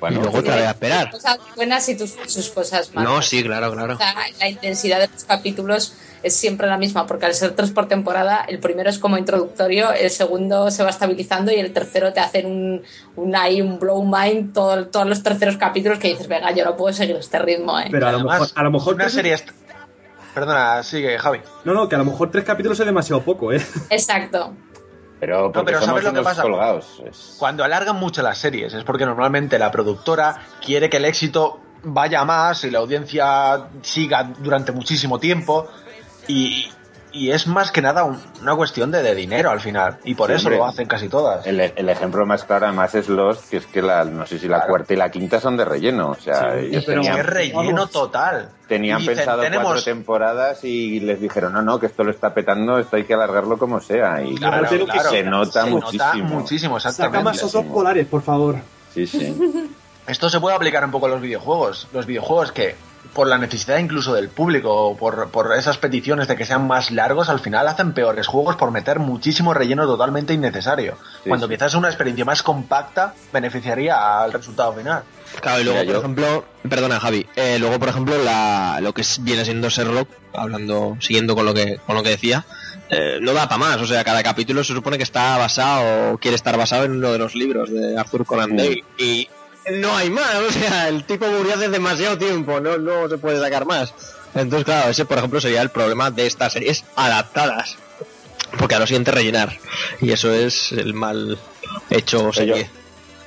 Bueno, 0.00 0.18
y 0.18 0.22
luego 0.22 0.42
te 0.42 0.50
voy 0.50 0.62
a 0.62 0.70
esperar. 0.70 1.10
Cosas 1.10 1.38
buenas 1.56 1.88
y 1.90 1.96
tus, 1.96 2.16
sus 2.26 2.48
cosas 2.48 2.94
malas. 2.94 3.12
No, 3.12 3.22
sí, 3.22 3.42
claro, 3.42 3.70
claro. 3.72 3.98
la 4.38 4.48
intensidad 4.48 4.98
de 4.98 5.08
los 5.08 5.24
capítulos 5.24 5.92
es 6.22 6.36
siempre 6.36 6.66
la 6.66 6.76
misma, 6.76 7.06
porque 7.06 7.26
al 7.26 7.34
ser 7.34 7.52
tres 7.52 7.70
por 7.70 7.88
temporada, 7.88 8.44
el 8.46 8.58
primero 8.58 8.90
es 8.90 8.98
como 8.98 9.18
introductorio, 9.18 9.92
el 9.92 10.10
segundo 10.10 10.70
se 10.70 10.82
va 10.82 10.90
estabilizando 10.90 11.52
y 11.52 11.56
el 11.56 11.72
tercero 11.72 12.12
te 12.12 12.20
hacen 12.20 12.46
un, 12.46 12.82
un, 13.16 13.36
ahí, 13.36 13.60
un 13.62 13.78
blow 13.78 14.04
mind 14.04 14.52
todo, 14.52 14.86
todos 14.86 15.06
los 15.06 15.22
terceros 15.22 15.56
capítulos 15.56 15.98
que 15.98 16.08
dices, 16.08 16.28
venga, 16.28 16.50
yo 16.52 16.64
no 16.64 16.76
puedo 16.76 16.92
seguir 16.92 17.16
este 17.16 17.38
ritmo. 17.38 17.78
¿eh? 17.78 17.88
Pero 17.90 18.08
a 18.08 18.12
lo 18.12 18.20
mejor, 18.20 18.48
a 18.54 18.62
lo 18.62 18.70
mejor 18.70 18.94
una 18.94 19.08
serie 19.08 19.36
Perdona, 20.34 20.82
sigue, 20.82 21.18
Javi. 21.18 21.40
No, 21.64 21.74
no, 21.74 21.88
que 21.88 21.96
a 21.96 21.98
lo 21.98 22.04
mejor 22.04 22.30
tres 22.30 22.44
capítulos 22.44 22.78
es 22.78 22.86
demasiado 22.86 23.22
poco, 23.22 23.52
¿eh? 23.52 23.60
Exacto. 23.90 24.54
Pero, 25.18 25.52
pero 25.52 25.82
¿sabes 25.82 26.04
lo 26.04 26.14
que 26.14 26.22
pasa? 26.22 26.44
Cuando 27.38 27.62
alargan 27.62 27.96
mucho 27.96 28.22
las 28.22 28.38
series 28.38 28.72
es 28.72 28.84
porque 28.84 29.04
normalmente 29.04 29.58
la 29.58 29.70
productora 29.70 30.40
quiere 30.64 30.88
que 30.88 30.96
el 30.96 31.04
éxito 31.04 31.60
vaya 31.82 32.24
más 32.24 32.64
y 32.64 32.70
la 32.70 32.78
audiencia 32.78 33.68
siga 33.82 34.32
durante 34.38 34.72
muchísimo 34.72 35.18
tiempo 35.18 35.68
y, 36.28 36.70
y 37.12 37.30
es 37.30 37.46
más 37.46 37.72
que 37.72 37.82
nada 37.82 38.04
una 38.04 38.54
cuestión 38.54 38.90
de, 38.90 39.14
dinero 39.14 39.50
al 39.50 39.60
final. 39.60 39.98
Y 40.04 40.14
por 40.14 40.30
eso 40.30 40.50
lo 40.50 40.64
hacen 40.64 40.86
casi 40.86 41.08
todas. 41.08 41.46
El, 41.46 41.60
ejemplo 41.60 42.24
más 42.26 42.44
claro 42.44 42.66
además 42.66 42.94
es 42.94 43.08
Lost, 43.08 43.50
que 43.50 43.58
es 43.58 43.66
que 43.66 43.82
la, 43.82 44.04
no 44.04 44.26
sé 44.26 44.38
si 44.38 44.48
la 44.48 44.66
cuarta 44.66 44.94
y 44.94 44.96
la 44.96 45.10
quinta 45.10 45.40
son 45.40 45.56
de 45.56 45.64
relleno. 45.64 46.10
O 46.10 46.14
sea, 46.14 46.54
pero 46.86 47.02
es 47.02 47.26
relleno 47.26 47.86
total. 47.88 48.50
Tenían 48.68 49.04
pensado 49.04 49.42
cuatro 49.62 49.82
temporadas 49.82 50.64
y 50.64 51.00
les 51.00 51.20
dijeron, 51.20 51.52
no, 51.52 51.62
no, 51.62 51.80
que 51.80 51.86
esto 51.86 52.04
lo 52.04 52.10
está 52.10 52.32
petando, 52.32 52.78
esto 52.78 52.96
hay 52.96 53.04
que 53.04 53.14
alargarlo 53.14 53.58
como 53.58 53.80
sea. 53.80 54.22
Y 54.22 54.36
claro, 54.36 54.68
se 55.10 55.22
nota 55.24 55.66
muchísimo. 55.66 56.14
Nota 56.14 56.14
muchísimo, 56.14 56.76
exactamente. 56.76 57.18
Saca 57.18 57.24
más 57.24 57.42
osos 57.42 57.64
polares, 57.66 58.06
por 58.06 58.22
favor. 58.22 58.56
Sí, 58.94 59.06
sí. 59.06 59.36
Esto 60.06 60.28
se 60.28 60.40
puede 60.40 60.56
aplicar 60.56 60.84
un 60.84 60.90
poco 60.90 61.06
a 61.06 61.08
los 61.08 61.20
videojuegos. 61.20 61.86
Los 61.92 62.04
videojuegos 62.04 62.50
que 62.50 62.74
por 63.14 63.26
la 63.26 63.38
necesidad 63.38 63.78
incluso 63.78 64.14
del 64.14 64.28
público, 64.28 64.96
por, 64.98 65.30
por 65.30 65.54
esas 65.56 65.78
peticiones 65.78 66.28
de 66.28 66.36
que 66.36 66.46
sean 66.46 66.66
más 66.66 66.90
largos, 66.90 67.28
al 67.28 67.40
final 67.40 67.66
hacen 67.68 67.92
peores 67.92 68.26
juegos 68.26 68.56
por 68.56 68.70
meter 68.70 68.98
muchísimo 68.98 69.54
relleno 69.54 69.86
totalmente 69.86 70.32
innecesario. 70.32 70.96
cuando 71.26 71.48
quizás 71.48 71.74
una 71.74 71.88
experiencia 71.88 72.24
más 72.24 72.42
compacta 72.42 73.14
beneficiaría 73.32 74.20
al 74.22 74.32
resultado 74.32 74.72
final. 74.74 75.02
Claro, 75.40 75.60
y 75.60 75.64
luego, 75.64 75.84
por 75.84 75.96
ejemplo, 75.96 76.44
perdona 76.68 77.00
Javi, 77.00 77.26
eh, 77.36 77.56
luego, 77.58 77.78
por 77.78 77.88
ejemplo, 77.88 78.18
la, 78.22 78.78
lo 78.80 78.92
que 78.92 79.02
viene 79.20 79.44
siendo 79.44 79.68
Sherlock, 79.68 80.08
hablando, 80.34 80.96
siguiendo 81.00 81.34
con 81.34 81.46
lo 81.46 81.54
que, 81.54 81.78
con 81.86 81.96
lo 81.96 82.02
que 82.02 82.10
decía, 82.10 82.44
eh, 82.90 83.18
no 83.20 83.32
da 83.32 83.48
para 83.48 83.58
más. 83.58 83.80
O 83.80 83.86
sea, 83.86 84.02
cada 84.02 84.22
capítulo 84.22 84.64
se 84.64 84.74
supone 84.74 84.96
que 84.96 85.04
está 85.04 85.38
basado, 85.38 86.14
o 86.14 86.18
quiere 86.18 86.34
estar 86.34 86.56
basado 86.56 86.84
en 86.84 86.92
uno 86.92 87.12
de 87.12 87.18
los 87.18 87.34
libros 87.34 87.70
de 87.70 87.98
Arthur 87.98 88.26
Conan 88.26 88.56
Doyle. 88.56 88.84
Y 88.98 89.28
no 89.78 89.96
hay 89.96 90.10
más, 90.10 90.34
o 90.36 90.50
sea, 90.50 90.88
el 90.88 91.04
tipo 91.04 91.26
murió 91.26 91.54
hace 91.54 91.68
demasiado 91.68 92.18
tiempo, 92.18 92.60
no, 92.60 92.78
no 92.78 93.08
se 93.08 93.18
puede 93.18 93.40
sacar 93.40 93.66
más. 93.66 93.94
Entonces, 94.34 94.64
claro, 94.64 94.90
ese 94.90 95.04
por 95.04 95.18
ejemplo 95.18 95.40
sería 95.40 95.62
el 95.62 95.70
problema 95.70 96.10
de 96.10 96.26
estas 96.26 96.52
series 96.52 96.84
adaptadas. 96.96 97.76
Porque 98.58 98.74
a 98.74 98.78
lo 98.80 98.86
siguiente 98.86 99.12
rellenar. 99.12 99.56
Y 100.00 100.10
eso 100.10 100.32
es 100.32 100.72
el 100.72 100.94
mal 100.94 101.38
hecho 101.88 102.32
serie. 102.32 102.68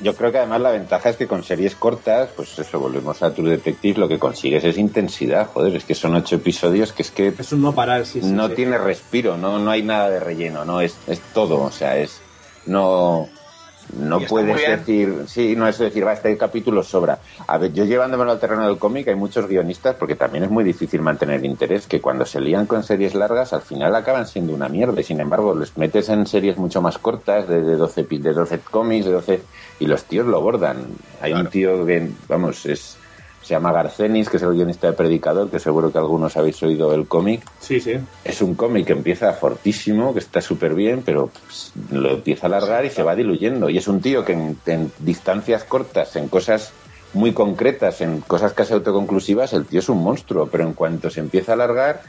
Yo, 0.02 0.16
creo 0.16 0.34
que 0.34 0.40
además 0.40 0.60
la 0.60 0.72
ventaja 0.72 1.12
es 1.12 1.16
que 1.16 1.28
con 1.28 1.46
series 1.46 1.76
cortas, 1.76 2.30
pues 2.36 2.60
eso, 2.60 2.78
volvemos 2.78 3.24
a 3.24 3.34
True 3.34 3.52
Detective, 3.52 4.00
lo 4.00 4.10
que 4.10 4.20
consigues 4.20 4.64
es 4.66 4.78
intensidad, 4.78 5.48
joder, 5.54 5.78
es 5.78 5.86
que 5.86 5.96
son 5.96 6.16
ocho 6.16 6.36
episodios 6.36 6.92
que 6.92 7.04
es 7.04 7.12
que... 7.12 7.34
Es 7.38 7.54
un 7.54 7.62
no 7.62 7.74
parar, 7.74 8.04
No 8.24 8.50
tiene 8.50 8.78
respiro, 8.78 9.38
no, 9.38 9.60
no 9.60 9.72
hay 9.72 9.82
nada 9.82 10.10
de 10.10 10.20
relleno, 10.20 10.66
no, 10.66 10.82
es, 10.82 10.98
es 11.08 11.22
todo, 11.34 11.62
o 11.62 11.72
sea, 11.72 11.98
es... 11.98 12.20
No 12.66 13.30
no 13.98 14.20
puedes 14.22 14.68
decir, 14.68 15.24
sí, 15.28 15.56
no 15.56 15.68
es 15.68 15.78
decir, 15.78 16.06
va, 16.06 16.14
este 16.14 16.36
capítulo 16.38 16.84
sobra. 16.84 17.20
A 17.48 17.58
ver, 17.58 17.74
yo 17.74 17.86
llevándome 17.86 18.30
al 18.30 18.40
terreno 18.40 18.68
del 18.68 18.78
cómic, 18.78 19.08
hay 19.08 19.16
muchos 19.16 19.48
guionistas, 19.48 19.96
porque 19.96 20.16
también 20.16 20.44
es 20.44 20.50
muy 20.50 20.64
difícil 20.64 21.02
mantener 21.02 21.44
interés, 21.46 21.88
que 21.88 22.02
cuando 22.02 22.26
se 22.26 22.42
lían 22.42 22.66
con 22.66 22.84
series 22.84 23.16
largas, 23.16 23.54
al 23.54 23.62
final 23.62 23.96
acaban 23.96 24.28
siendo 24.28 24.54
una 24.54 24.70
mierda. 24.70 25.00
Y 25.00 25.04
sin 25.04 25.20
embargo, 25.20 25.56
les 25.56 25.78
metes 25.78 26.10
en 26.10 26.26
series 26.26 26.58
mucho 26.58 26.82
más 26.82 26.98
cortas, 26.98 27.48
de, 27.48 27.62
de 27.62 27.76
12, 27.76 28.04
de 28.04 28.34
12 28.34 28.60
cómics, 28.60 29.06
de 29.06 29.12
12, 29.12 29.42
y 29.80 29.86
los 29.86 30.04
tíos 30.06 30.28
lo 30.28 30.42
bordan. 30.42 30.86
Hay 31.22 31.34
un 31.34 31.48
tío 31.48 31.86
que, 31.86 32.10
vamos, 32.28 32.66
es 32.66 32.98
se 33.44 33.54
llama 33.54 33.74
Garcenis, 33.74 34.30
que 34.30 34.38
es 34.38 34.44
el 34.44 34.54
guionista 34.54 34.88
de 34.88 34.94
Predicador, 34.94 35.50
que 35.50 35.60
seguro 35.60 35.92
que 35.92 35.98
algunos 35.98 36.38
habéis 36.38 36.64
oído 36.64 36.94
el 36.94 37.08
cómic. 37.08 37.44
Sí, 37.60 37.80
sí. 37.82 37.96
Es 38.24 38.42
un 38.42 38.56
cómic 38.56 38.88
que 38.88 38.94
empieza 38.94 39.34
fortísimo, 39.34 40.14
que 40.14 40.20
está 40.20 40.42
súper 40.42 40.74
bien, 40.74 41.04
pero 41.06 41.28
pues, 41.28 41.74
lo 41.92 42.12
empieza 42.12 42.48
a 42.48 42.50
alargar 42.50 42.86
y 42.86 42.90
se 42.90 43.04
va 43.04 43.16
diluyendo. 43.16 43.70
Y 43.70 43.78
es 43.78 43.88
un 43.88 44.02
tío 44.02 44.24
que 44.24 44.32
en, 44.32 44.92
distancias 45.00 45.66
cortas, 45.66 46.16
en 46.16 46.30
cosas 46.30 46.72
muy 47.14 47.34
concretas, 47.34 48.00
en 48.02 48.22
cosas 48.22 48.54
casi 48.54 48.74
autoconclusivas, 48.74 49.54
el 49.54 49.66
tío 49.66 49.80
es 49.80 49.90
un 49.90 50.02
monstruo, 50.02 50.48
pero 50.50 50.64
en 50.64 50.74
cuanto 50.74 51.10
se 51.10 51.20
empieza 51.20 51.52
a 51.52 51.56
alargar, 51.56 52.02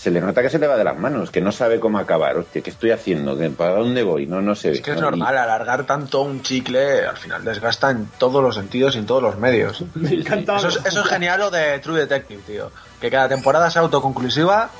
se 0.00 0.10
le 0.10 0.18
nota 0.22 0.40
que 0.40 0.48
se 0.48 0.58
le 0.58 0.66
va 0.66 0.78
de 0.78 0.84
las 0.84 0.98
manos, 0.98 1.30
que 1.30 1.42
no 1.42 1.52
sabe 1.52 1.78
cómo 1.78 1.98
acabar. 1.98 2.34
Hostia, 2.38 2.62
¿qué 2.62 2.70
estoy 2.70 2.90
haciendo? 2.90 3.36
¿Para 3.54 3.74
dónde 3.74 4.02
voy? 4.02 4.24
No, 4.24 4.40
no 4.40 4.54
sé. 4.54 4.70
Es 4.70 4.80
que 4.80 4.92
es 4.92 5.00
normal, 5.00 5.36
alargar 5.36 5.84
tanto 5.84 6.22
un 6.22 6.40
chicle 6.40 7.04
al 7.04 7.18
final 7.18 7.44
desgasta 7.44 7.90
en 7.90 8.08
todos 8.16 8.42
los 8.42 8.54
sentidos 8.54 8.96
y 8.96 9.00
en 9.00 9.04
todos 9.04 9.22
los 9.22 9.36
medios. 9.36 9.84
Me 9.94 10.14
encanta. 10.14 10.56
Eso 10.56 10.68
es, 10.68 10.80
eso 10.86 11.02
es 11.02 11.06
genial 11.06 11.40
lo 11.40 11.50
de 11.50 11.80
True 11.80 11.98
Detective, 11.98 12.40
tío. 12.46 12.72
Que 12.98 13.10
cada 13.10 13.28
temporada 13.28 13.70
sea 13.70 13.82
autoconclusiva 13.82 14.70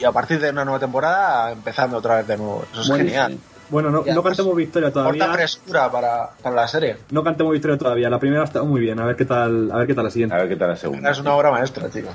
y 0.00 0.04
a 0.04 0.10
partir 0.10 0.40
de 0.40 0.50
una 0.50 0.64
nueva 0.64 0.80
temporada 0.80 1.52
empezando 1.52 1.98
otra 1.98 2.16
vez 2.16 2.26
de 2.26 2.36
nuevo. 2.36 2.64
Eso 2.72 2.80
es 2.80 2.98
genial. 2.98 3.38
Bueno, 3.70 3.90
no, 3.90 4.02
no 4.04 4.22
cantemos 4.24 4.56
victoria 4.56 4.90
todavía. 4.90 5.20
Corta 5.20 5.34
frescura 5.34 5.92
para, 5.92 6.30
para, 6.42 6.56
la 6.56 6.66
serie. 6.66 6.96
No 7.12 7.22
cantemos 7.22 7.52
victoria 7.52 7.78
todavía. 7.78 8.10
La 8.10 8.18
primera 8.18 8.42
está 8.42 8.64
muy 8.64 8.80
bien. 8.80 8.98
A 8.98 9.06
ver 9.06 9.14
qué 9.14 9.24
tal, 9.24 9.70
a 9.70 9.76
ver 9.76 9.86
qué 9.86 9.94
tal 9.94 10.02
la 10.02 10.10
siguiente. 10.10 10.34
A 10.34 10.38
ver 10.38 10.48
qué 10.48 10.56
tal 10.56 10.70
la 10.70 10.76
segunda. 10.76 11.10
Es 11.10 11.20
una 11.20 11.34
obra 11.34 11.52
maestra, 11.52 11.88
chicos. 11.88 12.14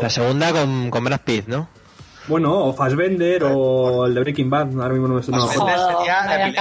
La 0.00 0.10
segunda 0.10 0.52
con, 0.52 0.90
con 0.90 1.04
Brad 1.04 1.20
Pitt, 1.20 1.46
¿no? 1.46 1.68
Bueno, 2.28 2.64
o 2.64 2.72
Fassbender 2.72 3.44
o 3.44 4.06
el 4.06 4.14
de 4.14 4.20
Breaking 4.20 4.50
Bad. 4.50 4.72
Ahora 4.74 4.88
mismo 4.88 5.08
no 5.08 5.14
me 5.14 5.22
suena. 5.22 5.46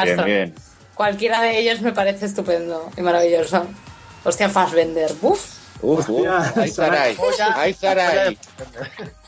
bien, 0.04 0.24
bien. 0.26 0.56
Cualquiera 0.94 1.42
de 1.42 1.60
ellos 1.60 1.82
me 1.82 1.92
parece 1.92 2.26
estupendo 2.26 2.90
y 2.96 3.02
maravilloso. 3.02 3.66
Hostia, 4.24 4.50
Fassbender. 4.50 5.12
Uf. 5.22 5.56
Uf, 5.82 6.10
uf. 6.10 6.28
Ahí 6.58 6.70
Sarai. 6.70 7.18
Ahí 7.56 7.74
Sarai. 7.74 8.38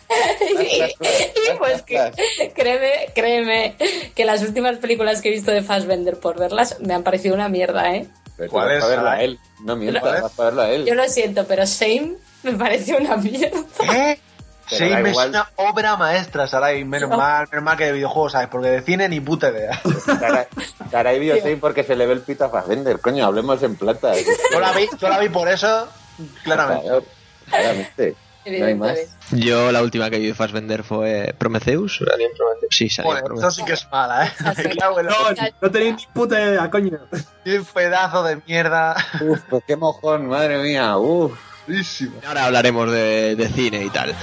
y 0.39 1.58
pues 1.58 1.82
que, 1.82 2.12
créeme, 2.56 3.10
créeme 3.13 3.76
que 4.15 4.24
las 4.24 4.41
últimas 4.41 4.78
películas 4.78 5.22
que 5.22 5.30
he 5.30 5.32
visto 5.34 5.52
de 5.52 5.62
Fassbender 5.62 6.17
por 6.17 6.39
verlas 6.39 6.80
me 6.80 6.93
han 6.93 7.04
parecido 7.04 7.36
una 7.36 7.50
mierda, 7.50 7.93
¿eh? 7.93 8.08
¿Cuál 8.50 8.71
es? 8.71 8.88
verla 8.88 9.13
a 9.13 9.21
él. 9.23 9.39
No 9.62 9.76
mientas, 9.76 10.21
vas 10.21 10.39
a 10.39 10.43
verla 10.43 10.63
a 10.63 10.69
él. 10.69 10.86
Yo 10.86 10.95
lo 10.95 11.08
siento, 11.10 11.45
pero 11.47 11.65
Shame 11.65 12.15
me 12.43 12.54
pareció 12.54 12.97
una 12.97 13.17
mierda. 13.17 13.60
¿Eh? 13.93 14.19
Shame 14.69 15.10
es 15.10 15.17
una 15.17 15.50
obra 15.56 15.95
maestra, 15.95 16.45
Sarai. 16.47 16.84
Menos 16.84 17.10
mal, 17.10 17.47
menos 17.50 17.63
mal 17.63 17.78
que 17.78 17.86
de 17.86 17.93
videojuegos, 17.93 18.34
¿sabes? 18.34 18.50
Porque 18.50 18.69
de 18.69 18.82
cine 18.82 19.08
ni 19.10 19.19
puta 19.19 19.50
idea. 19.50 19.82
Sarai 20.91 21.19
vio 21.19 21.38
Shame 21.38 21.58
porque 21.58 21.84
se 21.84 21.95
le 21.95 22.06
ve 22.06 22.13
el 22.13 22.21
pito 22.21 22.45
a 22.45 22.50
Fassbender. 22.50 23.00
Coño, 23.00 23.26
hablemos 23.26 23.63
en 23.63 23.76
plata. 23.76 24.13
Yo 24.52 24.60
la 24.60 24.71
vi, 24.73 24.88
yo 25.00 25.10
la 25.10 25.19
vi 25.19 25.30
por 25.30 25.47
eso, 25.47 25.88
claramente. 26.43 26.89
Claramente. 27.50 28.15
No 28.60 28.65
hay 28.65 28.75
más. 28.75 28.97
Yo 29.31 29.71
la 29.71 29.81
última 29.81 30.10
que 30.10 30.19
vi 30.19 30.27
de 30.27 30.33
Fassbender 30.33 30.83
fue 30.83 31.36
Prometheus. 31.38 31.97
Prometheus? 31.97 32.31
Sí, 32.69 32.89
salió 32.89 33.12
bueno, 33.12 33.25
Prometheus. 33.25 33.53
Eso 33.53 33.62
sí 33.62 33.65
que 33.65 33.73
es 33.73 33.88
mala, 33.91 34.27
¿eh? 34.27 34.31
no, 35.03 35.49
no 35.62 35.71
tenéis 35.71 35.95
ni 35.95 36.05
puta 36.13 36.41
idea, 36.41 36.69
coño. 36.69 36.97
Qué 37.43 37.62
pedazo 37.73 38.23
de 38.23 38.41
mierda. 38.47 38.95
Uf, 39.21 39.41
pues 39.49 39.63
qué 39.67 39.75
mojón, 39.75 40.27
madre 40.27 40.57
mía. 40.60 40.97
Uf. 40.97 41.38
Ahora 42.25 42.45
hablaremos 42.45 42.89
de, 42.89 43.36
de 43.36 43.49
cine 43.49 43.83
y 43.83 43.89
tal. 43.89 44.15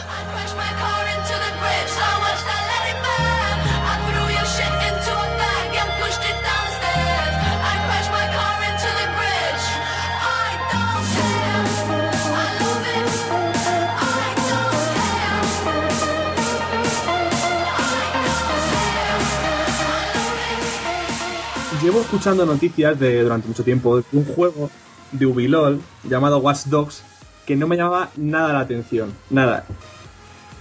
Llevo 21.84 22.00
escuchando 22.00 22.46
noticias 22.46 22.98
de 22.98 23.22
durante 23.22 23.46
mucho 23.46 23.62
tiempo 23.62 23.98
de 23.98 24.04
un 24.12 24.24
juego 24.24 24.70
de 25.12 25.26
Ubilol 25.26 25.82
llamado 26.02 26.38
Watch 26.38 26.64
Dogs 26.64 27.02
que 27.44 27.56
no 27.56 27.66
me 27.66 27.76
llamaba 27.76 28.08
nada 28.16 28.54
la 28.54 28.60
atención, 28.60 29.12
nada. 29.28 29.66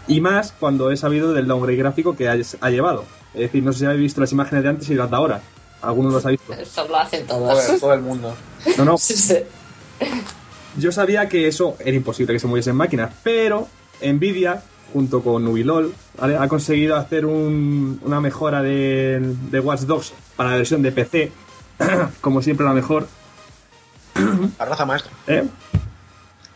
Y 0.06 0.20
más 0.20 0.52
cuando 0.52 0.92
he 0.92 0.98
sabido 0.98 1.32
del 1.32 1.48
downgrade 1.48 1.78
gráfico 1.78 2.18
que 2.18 2.28
ha, 2.28 2.36
llevado. 2.70 3.06
Es 3.34 3.40
decir, 3.40 3.64
no 3.64 3.72
sé 3.72 3.80
si 3.80 3.86
habéis 3.86 4.02
visto 4.02 4.20
las 4.20 4.34
imágenes 4.34 4.64
de 4.64 4.70
antes 4.70 4.90
y 4.90 4.96
las 4.96 5.10
de 5.10 5.16
ahora. 5.16 5.42
Algunos 5.82 6.12
los 6.12 6.26
ha 6.26 6.30
visto. 6.30 6.52
Eso 6.52 6.86
lo 6.90 6.98
hacen 6.98 7.26
todos. 7.26 7.80
Todo, 7.80 7.94
el 7.94 8.02
mundo. 8.02 8.36
No, 8.78 8.84
no. 8.84 8.96
Yo 10.78 10.92
sabía 10.92 11.30
que 11.30 11.48
eso 11.48 11.78
era 11.80 11.96
imposible 11.96 12.34
que 12.34 12.40
se 12.40 12.48
moviese 12.48 12.72
en 12.72 12.76
máquinas, 12.76 13.14
pero 13.24 13.70
Nvidia 14.02 14.62
junto 14.94 15.22
con 15.22 15.46
Ubilol, 15.48 15.94
ha 16.22 16.48
conseguido 16.48 16.96
hacer 16.96 17.26
una 17.26 18.22
mejora 18.22 18.62
de, 18.62 19.20
de 19.50 19.60
Watch 19.60 19.82
Dogs 19.82 20.14
para 20.36 20.52
la 20.52 20.58
versión 20.58 20.84
de 20.84 20.92
PC, 20.92 21.32
como 22.22 22.42
siempre 22.42 22.66
la 22.66 22.74
mejor. 22.74 23.08
La 24.60 24.66
raza 24.66 24.86
maestra. 24.86 25.12
¿Eh? 25.26 25.44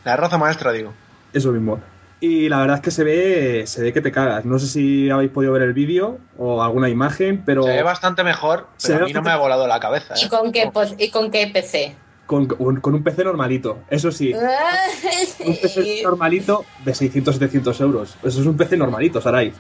La 0.06 0.15
raza 0.15 0.38
maestra, 0.38 0.71
digo. 0.71 0.93
Eso 1.34 1.52
mismo. 1.52 1.80
Y 2.19 2.50
la 2.50 2.60
verdad 2.60 2.78
es 2.78 2.82
que 2.84 2.91
se 2.91 3.04
ve, 3.04 3.63
se 3.67 3.82
ve 3.82 3.93
que 3.93 4.02
te 4.02 4.12
cagas. 4.12 4.45
No 4.45 4.58
sé 4.60 4.67
si 4.67 5.10
habéis 5.10 5.32
podido 5.32 5.54
ver 5.54 5.63
el 5.63 5.73
vídeo 5.73 6.19
o 6.38 6.63
alguna 6.63 6.89
imagen, 6.89 7.43
pero... 7.45 7.63
Se 7.63 7.71
ve 7.71 7.84
bastante 7.84 8.23
mejor, 8.23 8.67
pero 8.86 9.06
a 9.06 9.08
mí 9.08 9.13
no 9.13 9.21
me 9.21 9.32
ha 9.32 9.38
volado 9.38 9.67
la 9.67 9.80
cabeza. 9.80 10.13
¿Y, 10.15 10.26
¿eh? 10.26 10.30
con 10.30 10.52
qué, 10.52 10.71
¿Y 10.97 11.10
con 11.10 11.32
qué 11.32 11.47
PC? 11.47 11.95
Con, 12.27 12.45
con, 12.45 12.93
un 12.93 13.03
PC 13.03 13.23
normalito, 13.23 13.79
eso 13.89 14.11
sí. 14.11 14.33
un 15.45 15.55
PC 15.55 16.01
normalito 16.03 16.65
de 16.85 16.91
600-700 16.91 17.81
euros. 17.81 18.17
Eso 18.23 18.41
es 18.41 18.45
un 18.45 18.55
PC 18.55 18.77
normalito, 18.77 19.19
Sarai. 19.19 19.53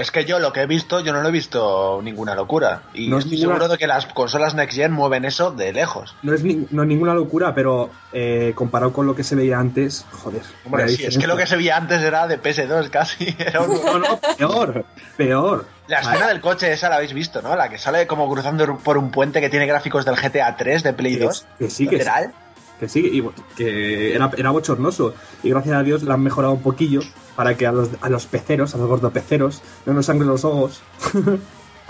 Es 0.00 0.10
que 0.10 0.24
yo 0.24 0.38
lo 0.38 0.52
que 0.52 0.62
he 0.62 0.66
visto, 0.66 1.00
yo 1.00 1.12
no 1.12 1.22
lo 1.22 1.28
he 1.28 1.32
visto 1.32 2.00
ninguna 2.02 2.34
locura. 2.34 2.82
Y 2.94 3.08
no 3.08 3.18
estoy 3.18 3.38
seguro 3.38 3.68
de 3.68 3.78
que 3.78 3.86
las 3.86 4.06
consolas 4.06 4.54
Next 4.54 4.76
Gen 4.76 4.92
mueven 4.92 5.24
eso 5.24 5.50
de 5.50 5.72
lejos. 5.72 6.14
No 6.22 6.34
es, 6.34 6.42
no 6.70 6.84
ninguna 6.84 7.14
locura, 7.14 7.54
pero 7.54 7.90
eh, 8.12 8.52
comparado 8.54 8.92
con 8.92 9.06
lo 9.06 9.14
que 9.14 9.24
se 9.24 9.34
veía 9.34 9.58
antes, 9.58 10.06
joder. 10.10 10.42
Hombre, 10.64 10.88
sí, 10.88 11.04
es 11.04 11.18
que 11.18 11.26
lo 11.26 11.36
que 11.36 11.46
se 11.46 11.56
veía 11.56 11.76
antes 11.76 12.02
era 12.02 12.26
de 12.26 12.40
PS2 12.40 12.90
casi. 12.90 13.34
Era 13.38 13.66
No, 13.66 13.98
no, 13.98 14.20
peor, 14.36 14.84
peor. 15.16 15.66
La 15.86 16.00
escena 16.00 16.28
del 16.28 16.40
coche 16.40 16.72
esa 16.72 16.88
la 16.88 16.96
habéis 16.96 17.12
visto, 17.12 17.42
¿no? 17.42 17.56
La 17.56 17.68
que 17.68 17.78
sale 17.78 18.06
como 18.06 18.30
cruzando 18.30 18.78
por 18.78 18.96
un 18.96 19.10
puente 19.10 19.40
que 19.40 19.50
tiene 19.50 19.66
gráficos 19.66 20.04
del 20.04 20.14
GTA 20.14 20.56
3 20.56 20.84
de 20.84 20.92
Play 20.92 21.16
2. 21.16 21.46
Que 21.58 21.70
sí, 21.70 21.88
que 21.88 22.02
sí. 22.02 22.10
Que 22.80 22.88
sí, 22.88 23.00
y 23.12 23.22
que 23.56 24.14
era, 24.14 24.30
era 24.36 24.50
bochornoso. 24.50 25.14
Y 25.42 25.50
gracias 25.50 25.76
a 25.76 25.82
Dios 25.82 26.02
la 26.02 26.14
han 26.14 26.22
mejorado 26.22 26.54
un 26.54 26.62
poquillo 26.62 27.00
para 27.36 27.54
que 27.54 27.66
a 27.66 27.72
los, 27.72 27.90
a 28.00 28.08
los 28.08 28.24
peceros, 28.26 28.74
a 28.74 28.78
los 28.78 28.88
gordopeceros, 28.88 29.62
no 29.84 29.92
nos 29.92 30.06
sangren 30.06 30.28
los 30.28 30.44
ojos. 30.44 30.80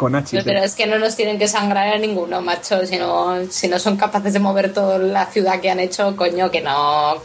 con 0.00 0.14
H. 0.14 0.42
Pero, 0.42 0.60
es 0.60 0.74
que 0.74 0.86
no 0.86 0.98
nos 0.98 1.14
tienen 1.14 1.38
que 1.38 1.46
sangrar 1.46 1.92
a 1.92 1.98
ninguno, 1.98 2.40
macho. 2.40 2.86
Si 2.86 2.96
no, 2.96 3.44
si 3.50 3.68
no 3.68 3.78
son 3.78 3.98
capaces 3.98 4.32
de 4.32 4.38
mover 4.38 4.72
toda 4.72 4.98
la 4.98 5.26
ciudad 5.26 5.60
que 5.60 5.70
han 5.70 5.78
hecho, 5.78 6.16
coño, 6.16 6.50
que 6.50 6.62
no. 6.62 7.16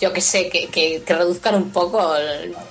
Yo 0.00 0.12
que 0.12 0.20
sé, 0.20 0.48
que, 0.48 0.68
que, 0.68 1.02
reduzcan 1.06 1.56
un 1.56 1.70
poco 1.70 2.14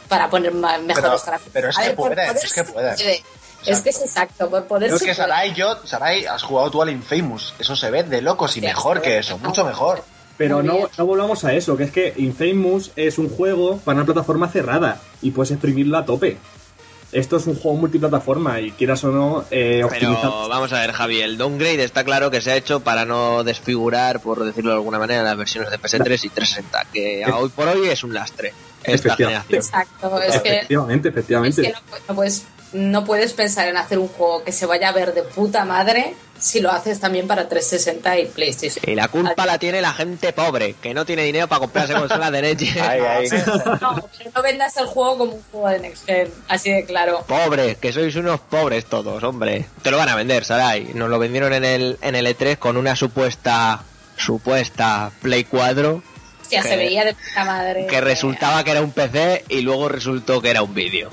para 0.07 0.29
poner 0.29 0.53
mejores 0.53 1.25
gráficos. 1.25 1.51
Pero 1.51 1.69
es 1.69 1.77
que 1.77 1.89
puede, 1.91 2.25
es 2.25 2.53
que 2.53 2.63
puede. 2.63 2.93
Es 2.93 3.01
que 3.01 3.23
es 3.65 4.01
exacto, 4.01 4.49
por 4.49 4.65
poder 4.65 4.91
Es 4.93 5.01
que 5.01 5.13
Sarai, 5.13 5.53
yo, 5.53 5.77
Sarai, 5.85 6.25
has 6.25 6.43
jugado 6.43 6.71
tú 6.71 6.81
al 6.81 6.89
Infamous. 6.89 7.53
Eso 7.59 7.75
se 7.75 7.91
ve 7.91 8.03
de 8.03 8.21
locos 8.21 8.57
y 8.57 8.61
mejor 8.61 9.01
que 9.01 9.19
eso, 9.19 9.37
mucho 9.37 9.65
mejor. 9.65 10.03
Pero 10.37 10.63
no, 10.63 10.89
no, 10.97 11.05
volvamos 11.05 11.43
a 11.45 11.53
eso, 11.53 11.77
que 11.77 11.83
es 11.83 11.91
que 11.91 12.13
Infamous 12.17 12.91
es 12.95 13.19
un 13.19 13.29
juego 13.29 13.77
para 13.77 13.97
una 13.97 14.05
plataforma 14.05 14.47
cerrada 14.47 14.99
y 15.21 15.31
puedes 15.31 15.51
exprimirla 15.51 15.99
a 15.99 16.05
tope. 16.05 16.37
Esto 17.11 17.37
es 17.37 17.45
un 17.45 17.55
juego 17.55 17.77
multiplataforma 17.77 18.61
y 18.61 18.71
quieras 18.71 19.03
o 19.03 19.11
no 19.11 19.43
eh, 19.51 19.83
Pero 19.89 20.47
vamos 20.47 20.71
a 20.71 20.79
ver, 20.79 20.93
Javi, 20.93 21.19
el 21.19 21.37
downgrade 21.37 21.83
está 21.83 22.05
claro 22.05 22.31
que 22.31 22.41
se 22.41 22.51
ha 22.51 22.55
hecho 22.55 22.79
para 22.79 23.03
no 23.03 23.43
desfigurar, 23.43 24.21
por 24.21 24.43
decirlo 24.43 24.71
de 24.71 24.77
alguna 24.77 24.97
manera, 24.97 25.21
las 25.21 25.35
versiones 25.35 25.69
de 25.69 25.77
PS3 25.77 26.25
y 26.25 26.29
360, 26.29 26.85
que 26.93 27.25
hoy 27.25 27.49
por 27.49 27.67
hoy 27.67 27.89
es 27.89 28.03
un 28.03 28.13
lastre. 28.13 28.53
Esta 28.83 29.15
generación. 29.15 29.59
Exacto, 29.59 30.21
es 30.21 30.35
efectivamente, 30.35 31.09
efectivamente. 31.09 31.61
Es 31.61 31.67
que 31.67 31.73
no, 32.07 32.15
puedes 32.15 32.45
no 32.73 33.03
puedes 33.03 33.33
pensar 33.33 33.67
en 33.67 33.77
hacer 33.77 33.99
un 33.99 34.07
juego 34.07 34.43
que 34.43 34.51
se 34.51 34.65
vaya 34.65 34.89
a 34.89 34.91
ver 34.91 35.13
de 35.13 35.23
puta 35.23 35.65
madre 35.65 36.15
si 36.41 36.59
lo 36.59 36.71
haces 36.71 36.99
también 36.99 37.27
para 37.27 37.47
360 37.47 38.19
y 38.19 38.25
PlayStation. 38.25 38.83
Y 38.87 38.95
la 38.95 39.07
culpa 39.07 39.45
la 39.45 39.59
tiene 39.59 39.79
la 39.79 39.93
gente 39.93 40.33
pobre, 40.33 40.73
que 40.81 40.93
no 40.93 41.05
tiene 41.05 41.23
dinero 41.23 41.47
para 41.47 41.59
comprarse 41.59 41.93
consolas 41.93 42.31
de 42.31 42.41
Next 42.41 42.75
No, 43.79 44.09
pero 44.17 44.31
no 44.35 44.41
vendas 44.41 44.75
el 44.77 44.87
juego 44.87 45.17
como 45.19 45.33
un 45.33 45.43
juego 45.51 45.69
de 45.69 45.79
Next 45.79 46.05
Gen, 46.05 46.29
así 46.47 46.71
de 46.71 46.85
claro. 46.85 47.23
Pobres, 47.27 47.77
que 47.77 47.93
sois 47.93 48.15
unos 48.15 48.39
pobres 48.39 48.85
todos, 48.85 49.21
hombre. 49.23 49.65
Te 49.83 49.91
lo 49.91 49.97
van 49.97 50.09
a 50.09 50.15
vender, 50.15 50.43
Sarai. 50.43 50.93
Nos 50.95 51.09
lo 51.09 51.19
vendieron 51.19 51.53
en 51.53 51.63
el, 51.63 51.99
en 52.01 52.15
el 52.15 52.25
E3 52.25 52.57
con 52.57 52.75
una 52.75 52.95
supuesta, 52.95 53.83
supuesta 54.17 55.11
Play 55.21 55.43
4. 55.43 56.01
Ya 56.49 56.63
se 56.63 56.75
veía 56.75 57.05
de 57.05 57.13
puta 57.13 57.45
madre. 57.45 57.85
Que 57.87 58.01
resultaba 58.01 58.63
que 58.63 58.71
era 58.71 58.81
un 58.81 58.91
PC 58.91 59.45
y 59.47 59.61
luego 59.61 59.89
resultó 59.89 60.41
que 60.41 60.49
era 60.49 60.63
un 60.63 60.73
vídeo. 60.73 61.11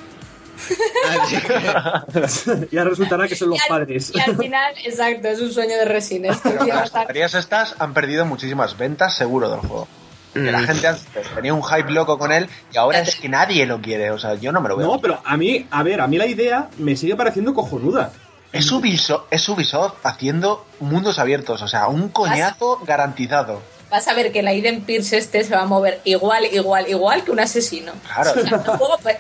ya 2.71 2.85
resultará 2.85 3.29
que 3.29 3.37
son 3.37 3.51
los 3.51 3.61
padres. 3.69 4.13
Y 4.15 4.21
al 4.21 4.37
final, 4.37 4.75
exacto, 4.85 5.29
es 5.29 5.41
un 5.41 5.53
sueño 5.53 5.77
de 5.77 5.85
resines. 5.85 6.39
Las 6.67 6.93
baterías 6.93 7.35
estas 7.35 7.75
han 7.79 7.95
perdido 7.95 8.27
muchísimas 8.27 8.77
ventas 8.77 9.17
seguro 9.17 9.51
del 9.51 9.61
juego. 9.61 9.89
Que 10.35 10.53
la 10.53 10.61
mm. 10.61 10.67
gente 10.67 10.89
tenía 11.35 11.55
un 11.55 11.63
hype 11.63 11.91
loco 11.91 12.19
con 12.19 12.33
él 12.33 12.49
y 12.73 12.77
ahora 12.77 13.01
es 13.01 13.17
que 13.17 13.29
nadie 13.29 13.67
lo 13.67 13.81
quiere. 13.81 14.11
O 14.11 14.19
sea, 14.19 14.35
yo 14.35 14.53
no 14.53 14.61
me 14.61 14.69
lo 14.69 14.77
veo. 14.77 14.87
No, 14.87 15.01
pero 15.01 15.21
a 15.25 15.37
mí, 15.37 15.67
a 15.71 15.83
ver, 15.83 16.01
a 16.01 16.07
mí 16.07 16.19
la 16.19 16.27
idea 16.27 16.69
me 16.79 16.97
sigue 16.97 17.17
pareciendo 17.17 17.55
cojonuda. 17.55 18.13
Es 18.53 18.71
Ubisoft, 18.71 19.27
es 19.31 19.49
Ubisoft 19.49 19.95
haciendo 20.05 20.67
mundos 20.81 21.19
abiertos, 21.19 21.61
o 21.61 21.69
sea, 21.69 21.89
un 21.89 22.09
coñazo 22.09 22.81
garantizado 22.87 23.61
vas 23.91 24.09
a 24.09 24.15
ver 24.15 24.33
que 24.33 24.43
la 24.43 24.53
Eden 24.53 24.81
Pierce 24.83 25.17
este 25.17 25.45
se 25.45 25.55
va 25.55 25.63
a 25.63 25.67
mover 25.67 26.01
igual, 26.05 26.45
igual, 26.53 26.89
igual 26.89 27.25
que 27.25 27.31
un 27.31 27.41
asesino. 27.41 27.93
Claro. 28.15 28.33
O 28.33 28.35
sea, 28.35 28.43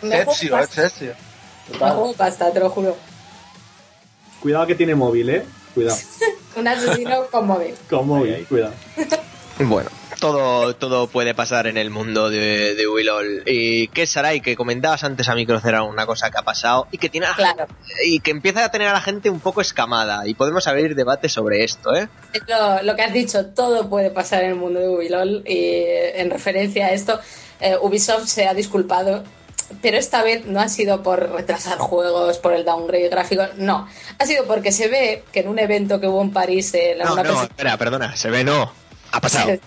me 0.02 0.24
Bajo 1.78 2.12
pasta, 2.14 2.52
te 2.52 2.60
lo 2.60 2.70
juro. 2.70 2.96
Cuidado 4.40 4.66
que 4.66 4.74
tiene 4.74 4.94
móvil, 4.94 5.30
¿eh? 5.30 5.44
Cuidado. 5.74 5.98
Un 6.56 6.66
asesino 6.68 7.26
con 7.30 7.46
móvil. 7.46 7.74
Con 7.88 8.06
móvil, 8.06 8.46
cuidado. 8.48 8.72
Bueno, 9.60 9.90
todo, 10.20 10.74
todo 10.74 11.08
puede 11.08 11.34
pasar 11.34 11.66
en 11.66 11.76
el 11.76 11.90
mundo 11.90 12.30
de, 12.30 12.74
de 12.74 12.88
Willol. 12.88 13.42
Y 13.46 13.88
que 13.88 14.06
Sarai, 14.06 14.40
que 14.40 14.56
comentabas 14.56 15.04
antes 15.04 15.28
a 15.28 15.34
Microcera 15.34 15.82
una 15.82 16.06
cosa 16.06 16.30
que 16.30 16.38
ha 16.38 16.42
pasado 16.42 16.86
y 16.90 16.98
que 16.98 17.08
tiene 17.08 17.26
y 18.06 18.20
que 18.20 18.30
empieza 18.30 18.64
a 18.64 18.70
tener 18.70 18.88
a 18.88 18.92
la 18.92 19.00
gente 19.00 19.30
un 19.30 19.40
poco 19.40 19.60
escamada. 19.60 20.26
Y 20.26 20.34
podemos 20.34 20.66
abrir 20.66 20.94
debate 20.94 21.28
sobre 21.28 21.64
esto, 21.64 21.94
¿eh? 21.94 22.08
Lo, 22.46 22.82
lo 22.82 22.96
que 22.96 23.02
has 23.02 23.12
dicho, 23.12 23.46
todo 23.46 23.88
puede 23.88 24.10
pasar 24.10 24.44
en 24.44 24.50
el 24.50 24.56
mundo 24.56 24.80
de 24.80 24.88
Willol. 24.88 25.42
Y 25.46 25.82
en 26.14 26.30
referencia 26.30 26.86
a 26.86 26.92
esto, 26.92 27.20
eh, 27.60 27.76
Ubisoft 27.80 28.26
se 28.26 28.46
ha 28.46 28.54
disculpado 28.54 29.24
pero 29.82 29.98
esta 29.98 30.22
vez 30.22 30.46
no 30.46 30.60
ha 30.60 30.68
sido 30.68 31.02
por 31.02 31.30
retrasar 31.30 31.78
juegos, 31.78 32.38
por 32.38 32.52
el 32.52 32.64
downgrade 32.64 33.08
gráfico, 33.08 33.44
no. 33.56 33.88
Ha 34.18 34.26
sido 34.26 34.44
porque 34.46 34.72
se 34.72 34.88
ve 34.88 35.24
que 35.32 35.40
en 35.40 35.48
un 35.48 35.58
evento 35.58 36.00
que 36.00 36.06
hubo 36.06 36.22
en 36.22 36.30
París... 36.30 36.72
En 36.74 36.98
no, 36.98 37.22
no, 37.22 37.42
espera, 37.42 37.76
perdona, 37.76 38.16
se 38.16 38.30
ve 38.30 38.44
no. 38.44 38.72
Ha 39.12 39.20
pasado. 39.20 39.58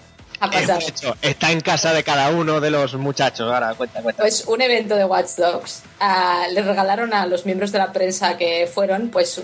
está 1.21 1.51
en 1.51 1.61
casa 1.61 1.93
de 1.93 2.03
cada 2.03 2.29
uno 2.29 2.59
de 2.59 2.71
los 2.71 2.95
muchachos. 2.95 3.51
Ahora, 3.51 3.73
cuenta, 3.75 4.01
cuenta. 4.01 4.23
Pues 4.23 4.45
un 4.47 4.61
evento 4.61 4.95
de 4.95 5.05
Watch 5.05 5.35
Dogs. 5.37 5.83
Ah, 5.99 6.47
le 6.51 6.61
regalaron 6.61 7.13
a 7.13 7.25
los 7.27 7.45
miembros 7.45 7.71
de 7.71 7.77
la 7.77 7.93
prensa 7.93 8.37
que 8.37 8.69
fueron, 8.71 9.09
pues 9.09 9.41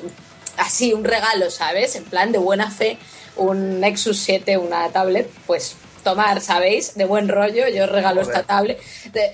así, 0.58 0.93
un 0.93 1.04
regalo, 1.04 1.52
¿sabes? 1.52 1.96
En 1.96 2.04
plan 2.04 2.32
de 2.32 2.39
buena 2.39 2.72
fe, 2.72 2.98
un 3.36 3.80
Nexus 3.80 4.17
7, 4.20 4.58
una 4.58 4.89
tablet, 4.89 5.30
pues 5.46 5.76
tomar, 6.03 6.41
¿sabéis? 6.41 6.95
De 6.95 7.05
buen 7.05 7.27
rollo, 7.27 7.67
yo 7.67 7.86
regalo 7.88 8.21
esta 8.21 8.43
tablet. 8.43 8.79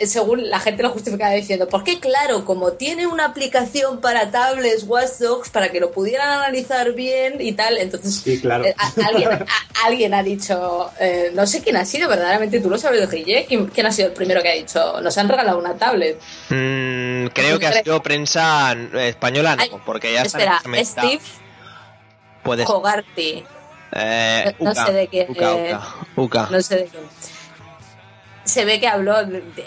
según 0.06 0.50
la 0.50 0.60
gente 0.60 0.84
lo 0.84 0.90
justificaba 0.90 1.32
diciendo, 1.32 1.68
porque 1.68 2.00
claro, 2.00 2.46
como 2.46 2.74
tiene 2.74 3.08
una 3.08 3.26
aplicación 3.26 4.02
para 4.02 4.32
tablets 4.32 4.84
Watch 4.84 5.20
Dogs 5.20 5.50
para 5.50 5.70
que 5.72 5.80
lo 5.80 5.92
pudieran 5.92 6.30
analizar 6.30 6.94
bien 6.94 7.38
y 7.40 7.54
tal, 7.54 7.78
entonces 7.78 8.24
eh, 8.26 8.76
alguien, 9.86 10.14
ha 10.14 10.24
dicho, 10.24 10.92
eh, 11.00 11.32
no 11.34 11.46
sé 11.48 11.62
quién 11.62 11.78
ha 11.78 11.86
sido, 11.86 12.10
verdaderamente 12.10 12.60
tú 12.60 12.70
lo 12.70 12.78
sabes, 12.78 13.10
Guille, 13.10 13.46
¿quién, 13.48 13.68
¿quién 13.68 13.86
ha 13.86 13.92
sido 13.92 14.10
el 14.10 14.14
primero 14.14 14.42
que 14.42 14.50
ha 14.50 14.54
dicho, 14.54 15.02
nos 15.02 15.18
han 15.18 15.30
regalado 15.30 15.58
una 15.58 15.76
tablet? 15.76 16.20
Mm, 16.50 17.28
creo 17.34 17.60
que 17.60 17.68
ha 17.68 17.84
sido 17.84 18.02
prensa 18.02 18.76
española, 18.94 19.58
porque 19.86 20.14
ya 20.14 20.24
Espera, 20.24 20.62
Steve 20.84 21.22
Puedes... 22.44 22.68
Eh, 23.96 24.56
no, 24.60 24.74
sé 24.74 24.92
de 24.92 25.08
qué. 25.08 25.28
No 26.50 26.62
sé 26.62 26.76
de 26.76 26.86
qué. 26.86 27.00
Se 28.44 28.66
ve 28.66 28.82
que 28.82 28.88
habló, 28.88 29.16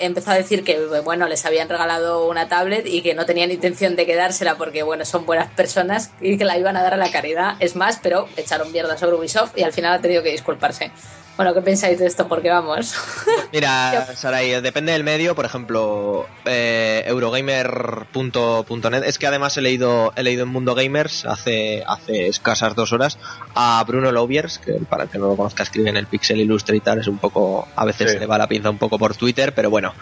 empezó 0.00 0.32
a 0.32 0.34
decir 0.34 0.62
que 0.62 0.78
bueno, 1.02 1.28
les 1.28 1.46
habían 1.46 1.68
regalado 1.68 2.28
una 2.28 2.48
tablet 2.48 2.86
y 2.86 3.00
que 3.00 3.14
no 3.14 3.24
tenían 3.24 3.50
intención 3.50 3.96
de 3.96 4.04
quedársela 4.04 4.56
porque 4.56 4.82
bueno, 4.82 5.06
son 5.06 5.24
buenas 5.24 5.50
personas 5.52 6.10
y 6.20 6.36
que 6.36 6.44
la 6.44 6.58
iban 6.58 6.76
a 6.76 6.82
dar 6.82 6.92
a 6.92 6.98
la 6.98 7.10
caridad. 7.10 7.56
Es 7.60 7.74
más, 7.74 7.98
pero 8.02 8.28
echaron 8.36 8.70
mierda 8.72 8.98
sobre 8.98 9.16
Ubisoft 9.16 9.56
y 9.56 9.62
al 9.62 9.72
final 9.72 9.94
ha 9.94 10.00
tenido 10.00 10.22
que 10.22 10.30
disculparse. 10.30 10.92
Bueno, 11.36 11.52
¿qué 11.52 11.60
pensáis 11.60 11.98
de 11.98 12.06
esto? 12.06 12.26
Porque 12.28 12.48
vamos. 12.48 12.94
Mira, 13.52 14.08
Saray, 14.14 14.60
depende 14.62 14.92
del 14.92 15.04
medio. 15.04 15.34
Por 15.34 15.44
ejemplo, 15.44 16.26
eh, 16.46 17.04
Eurogamer.net. 17.06 19.02
Es 19.04 19.18
que 19.18 19.26
además 19.26 19.56
he 19.58 19.60
leído, 19.60 20.14
he 20.16 20.22
leído 20.22 20.44
en 20.44 20.48
Mundo 20.48 20.74
Gamers 20.74 21.26
hace, 21.26 21.84
hace 21.86 22.28
escasas 22.28 22.74
dos 22.74 22.94
horas 22.94 23.18
a 23.54 23.84
Bruno 23.86 24.12
Loviers, 24.12 24.58
que 24.58 24.72
para 24.88 25.04
el 25.04 25.10
que 25.10 25.18
no 25.18 25.28
lo 25.28 25.36
conozca 25.36 25.62
escribe 25.62 25.90
en 25.90 25.98
el 25.98 26.06
Pixel 26.06 26.48
tal. 26.82 27.00
Es 27.00 27.06
un 27.06 27.18
poco, 27.18 27.68
a 27.76 27.84
veces 27.84 28.18
le 28.18 28.24
va 28.26 28.38
la 28.38 28.48
pinza 28.48 28.70
un 28.70 28.78
poco 28.78 28.98
por 28.98 29.14
Twitter, 29.14 29.52
pero 29.54 29.68
bueno, 29.68 29.92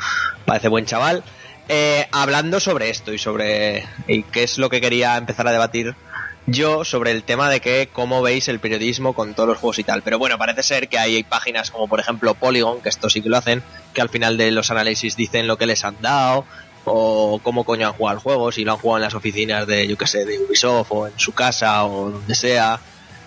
parece 0.47 0.69
buen 0.69 0.87
chaval. 0.87 1.25
Eh, 1.69 2.07
hablando 2.13 2.61
sobre 2.61 2.91
esto 2.91 3.13
y 3.13 3.19
sobre 3.19 3.87
y 4.07 4.23
qué 4.25 4.43
es 4.43 4.59
lo 4.59 4.69
que 4.69 4.83
quería 4.83 5.17
empezar 5.17 5.49
a 5.49 5.53
debatir 5.53 5.97
yo 6.47 6.85
sobre 6.85 7.11
el 7.11 7.23
tema 7.23 7.49
de 7.49 7.61
que 7.61 7.89
cómo 7.93 8.23
veis 8.23 8.49
el 8.49 8.61
periodismo 8.61 9.15
con 9.15 9.35
todos 9.35 9.49
los 9.49 9.59
juegos 9.59 9.79
y 9.79 9.85
tal. 9.85 10.03
Pero 10.03 10.19
bueno, 10.19 10.39
parece 10.39 10.63
ser 10.63 10.89
que 10.89 10.99
hay 10.99 11.23
páginas 11.23 11.71
como 11.71 11.89
por 11.89 12.01
ejemplo 12.01 12.35
Polygon, 12.35 12.81
que 12.81 12.89
esto 12.89 13.09
sí 13.09 13.23
que 13.23 13.29
lo 13.29 13.39
hacen, 13.39 13.63
que 13.93 14.01
al 14.01 14.09
final 14.09 14.37
de 14.37 14.51
los 14.51 14.71
análisis 14.71 15.17
dicen 15.17 15.47
lo 15.47 15.57
que 15.57 15.67
les 15.67 15.85
han 15.85 15.97
dado 16.01 16.45
o 16.85 17.41
cómo 17.43 17.65
coño 17.65 17.89
han 17.89 17.95
jugado 17.95 18.19
el 18.19 18.23
juego, 18.23 18.53
si 18.53 18.65
lo 18.65 18.73
han 18.73 18.79
jugado 18.79 18.99
en 18.99 19.05
las 19.05 19.15
oficinas 19.15 19.67
de, 19.67 19.89
yo 19.89 19.97
que 19.97 20.07
sé, 20.07 20.27
de 20.27 20.39
Ubisoft 20.39 20.89
o 20.91 21.07
en 21.07 21.19
su 21.19 21.33
casa 21.33 21.85
o 21.85 22.11
donde 22.11 22.35
sea. 22.35 22.81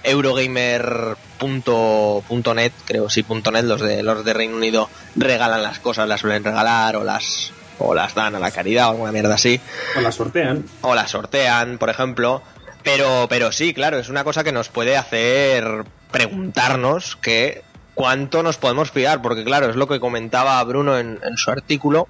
Eurogamer.net, 0.03 2.71
creo 2.85 3.09
sí, 3.09 3.25
.net, 3.27 3.63
los 3.63 3.81
de 3.81 4.03
los 4.03 4.23
de 4.23 4.33
Reino 4.33 4.55
Unido 4.55 4.89
regalan 5.15 5.63
las 5.63 5.79
cosas, 5.79 6.07
las 6.07 6.21
suelen 6.21 6.43
regalar 6.43 6.95
o 6.95 7.03
las 7.03 7.51
o 7.79 7.93
las 7.93 8.15
dan 8.15 8.35
a 8.35 8.39
la 8.39 8.51
caridad 8.51 8.87
o 8.87 8.91
alguna 8.91 9.11
mierda 9.11 9.35
así. 9.35 9.59
O 9.97 10.01
las 10.01 10.15
sortean. 10.15 10.65
O 10.81 10.95
las 10.95 11.11
sortean, 11.11 11.77
por 11.77 11.89
ejemplo. 11.89 12.41
Pero, 12.87 13.27
pero 13.27 13.51
sí, 13.51 13.73
claro, 13.73 13.99
es 13.99 14.07
una 14.07 14.23
cosa 14.23 14.45
que 14.45 14.53
nos 14.53 14.69
puede 14.69 14.95
hacer 14.95 15.83
preguntarnos 16.09 17.17
que 17.17 17.61
cuánto 17.95 18.43
nos 18.43 18.55
podemos 18.55 18.91
fiar, 18.91 19.21
porque 19.21 19.43
claro, 19.43 19.69
es 19.69 19.75
lo 19.75 19.89
que 19.89 19.99
comentaba 19.99 20.63
Bruno 20.63 20.97
en, 20.97 21.19
su 21.35 21.51
artículo, 21.51 22.07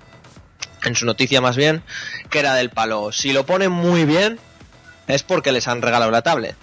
en 0.83 0.95
su 0.95 1.07
noticia 1.07 1.41
más 1.41 1.57
bien, 1.57 1.81
que 2.29 2.37
era 2.37 2.53
del 2.53 2.69
palo. 2.69 3.11
Si 3.11 3.33
lo 3.33 3.43
ponen 3.43 3.71
muy 3.71 4.05
bien, 4.05 4.37
es 5.07 5.23
porque 5.23 5.51
les 5.51 5.67
han 5.67 5.81
regalado 5.81 6.11
la 6.11 6.21
tablet. 6.21 6.55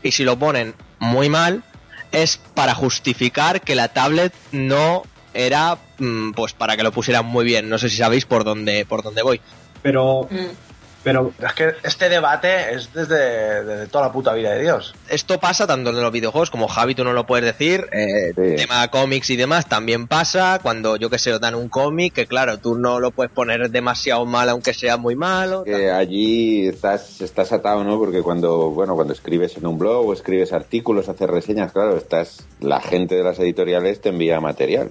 Y 0.00 0.12
si 0.12 0.22
lo 0.22 0.38
ponen 0.38 0.76
muy 1.00 1.28
mal, 1.28 1.64
es 2.12 2.36
para 2.36 2.72
justificar 2.72 3.62
que 3.62 3.74
la 3.74 3.88
tablet 3.88 4.32
no 4.52 5.02
era 5.34 5.76
mm, 5.98 6.34
pues 6.34 6.52
para 6.52 6.76
que 6.76 6.84
lo 6.84 6.92
pusieran 6.92 7.26
muy 7.26 7.44
bien. 7.44 7.68
No 7.68 7.78
sé 7.78 7.90
si 7.90 7.96
sabéis 7.96 8.26
por 8.26 8.44
dónde, 8.44 8.86
por 8.86 9.02
dónde 9.02 9.22
voy. 9.22 9.40
Pero 9.82 10.28
mm. 10.30 10.65
Pero 11.06 11.32
es 11.38 11.52
que 11.52 11.72
este 11.84 12.08
debate 12.08 12.74
es 12.74 12.92
desde, 12.92 13.86
toda 13.86 14.08
la 14.08 14.12
puta 14.12 14.34
vida 14.34 14.50
de 14.50 14.62
Dios. 14.62 14.92
Esto 15.08 15.38
pasa 15.38 15.64
tanto 15.64 15.90
en 15.90 16.02
los 16.02 16.10
videojuegos 16.10 16.50
como 16.50 16.66
Javi, 16.66 16.96
tú 16.96 17.04
no 17.04 17.12
lo 17.12 17.26
puedes 17.26 17.44
decir. 17.44 17.86
Eh, 17.92 18.32
Tema 18.56 18.88
cómics 18.88 19.30
y 19.30 19.36
demás 19.36 19.68
también 19.68 20.08
pasa. 20.08 20.58
Cuando 20.60 20.96
yo 20.96 21.08
que 21.08 21.20
sé, 21.20 21.38
dan 21.38 21.54
un 21.54 21.68
cómic, 21.68 22.12
que 22.12 22.26
claro, 22.26 22.58
tú 22.58 22.74
no 22.76 22.98
lo 22.98 23.12
puedes 23.12 23.30
poner 23.30 23.70
demasiado 23.70 24.26
mal, 24.26 24.48
aunque 24.48 24.74
sea 24.74 24.96
muy 24.96 25.14
malo. 25.14 25.62
Que 25.62 25.92
allí 25.92 26.66
estás, 26.66 27.20
estás 27.20 27.52
atado, 27.52 27.84
¿no? 27.84 28.00
Porque 28.00 28.22
cuando, 28.22 28.70
bueno, 28.70 28.96
cuando 28.96 29.12
escribes 29.12 29.56
en 29.56 29.66
un 29.68 29.78
blog 29.78 30.08
o 30.08 30.12
escribes 30.12 30.52
artículos, 30.52 31.08
haces 31.08 31.30
reseñas, 31.30 31.70
claro, 31.70 31.96
estás, 31.96 32.44
la 32.58 32.80
gente 32.80 33.14
de 33.14 33.22
las 33.22 33.38
editoriales 33.38 34.00
te 34.00 34.08
envía 34.08 34.40
material. 34.40 34.90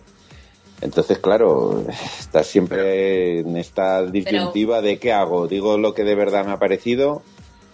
Entonces, 0.81 1.19
claro, 1.19 1.83
estás 2.19 2.47
siempre 2.47 3.39
en 3.39 3.57
esta 3.57 4.03
disyuntiva 4.05 4.81
de 4.81 4.99
qué 4.99 5.13
hago. 5.13 5.47
Digo 5.47 5.77
lo 5.77 5.93
que 5.93 6.03
de 6.03 6.15
verdad 6.15 6.45
me 6.45 6.51
ha 6.51 6.59
parecido. 6.59 7.21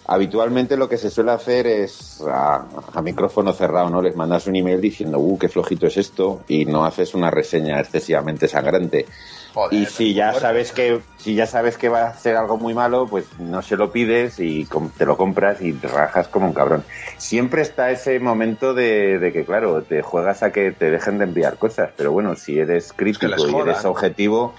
Habitualmente 0.06 0.78
lo 0.78 0.90
que 0.90 0.98
se 0.98 1.10
suele 1.10 1.32
hacer 1.32 1.68
es 1.68 2.22
a, 2.28 2.66
micrófono 3.04 3.54
cerrado, 3.54 3.90
¿no? 3.90 4.02
Les 4.02 4.16
mandas 4.16 4.48
un 4.48 4.56
email 4.56 4.82
diciendo, 4.82 5.20
uh, 5.20 5.38
qué 5.38 5.48
flojito 5.48 5.88
es 5.88 5.96
esto, 5.96 6.42
y 6.48 6.66
no 6.66 6.84
haces 6.86 7.14
una 7.14 7.30
reseña 7.30 7.80
excesivamente 7.80 8.48
sangrante 8.48 9.06
y 9.72 9.86
si 9.86 10.14
ya 10.14 10.34
sabes 10.34 10.72
que 10.72 11.02
si 11.18 11.36
ya 11.36 11.46
sabes 11.46 11.78
que 11.78 11.88
va 11.88 12.08
a 12.08 12.14
ser 12.16 12.36
algo 12.36 12.58
muy 12.58 12.74
malo, 12.74 13.06
pues 13.08 13.26
no 13.40 13.62
se 13.62 13.78
lo 13.78 13.92
pides 13.92 14.40
y 14.40 14.68
te 14.98 15.06
lo 15.06 15.18
compras 15.18 15.62
y 15.62 15.72
te 15.74 15.88
rajas 15.88 16.28
como 16.28 16.48
un 16.48 16.54
cabrón. 16.54 16.84
Siempre 17.18 17.62
está 17.62 17.92
ese 17.92 18.20
momento 18.20 18.74
de, 18.74 19.30
que, 19.32 19.46
claro, 19.46 19.84
te 19.84 20.02
juegas 20.02 20.42
a 20.42 20.52
que 20.52 20.72
te 20.72 20.90
dejen 20.90 21.20
de 21.20 21.26
enviar 21.26 21.58
cosas, 21.58 21.92
pero 21.96 22.12
bueno, 22.12 22.36
si 22.36 22.58
eres 22.58 22.92
crítico 22.92 23.28
y 23.28 23.56
eres 23.56 23.86
objetivo, 23.86 24.56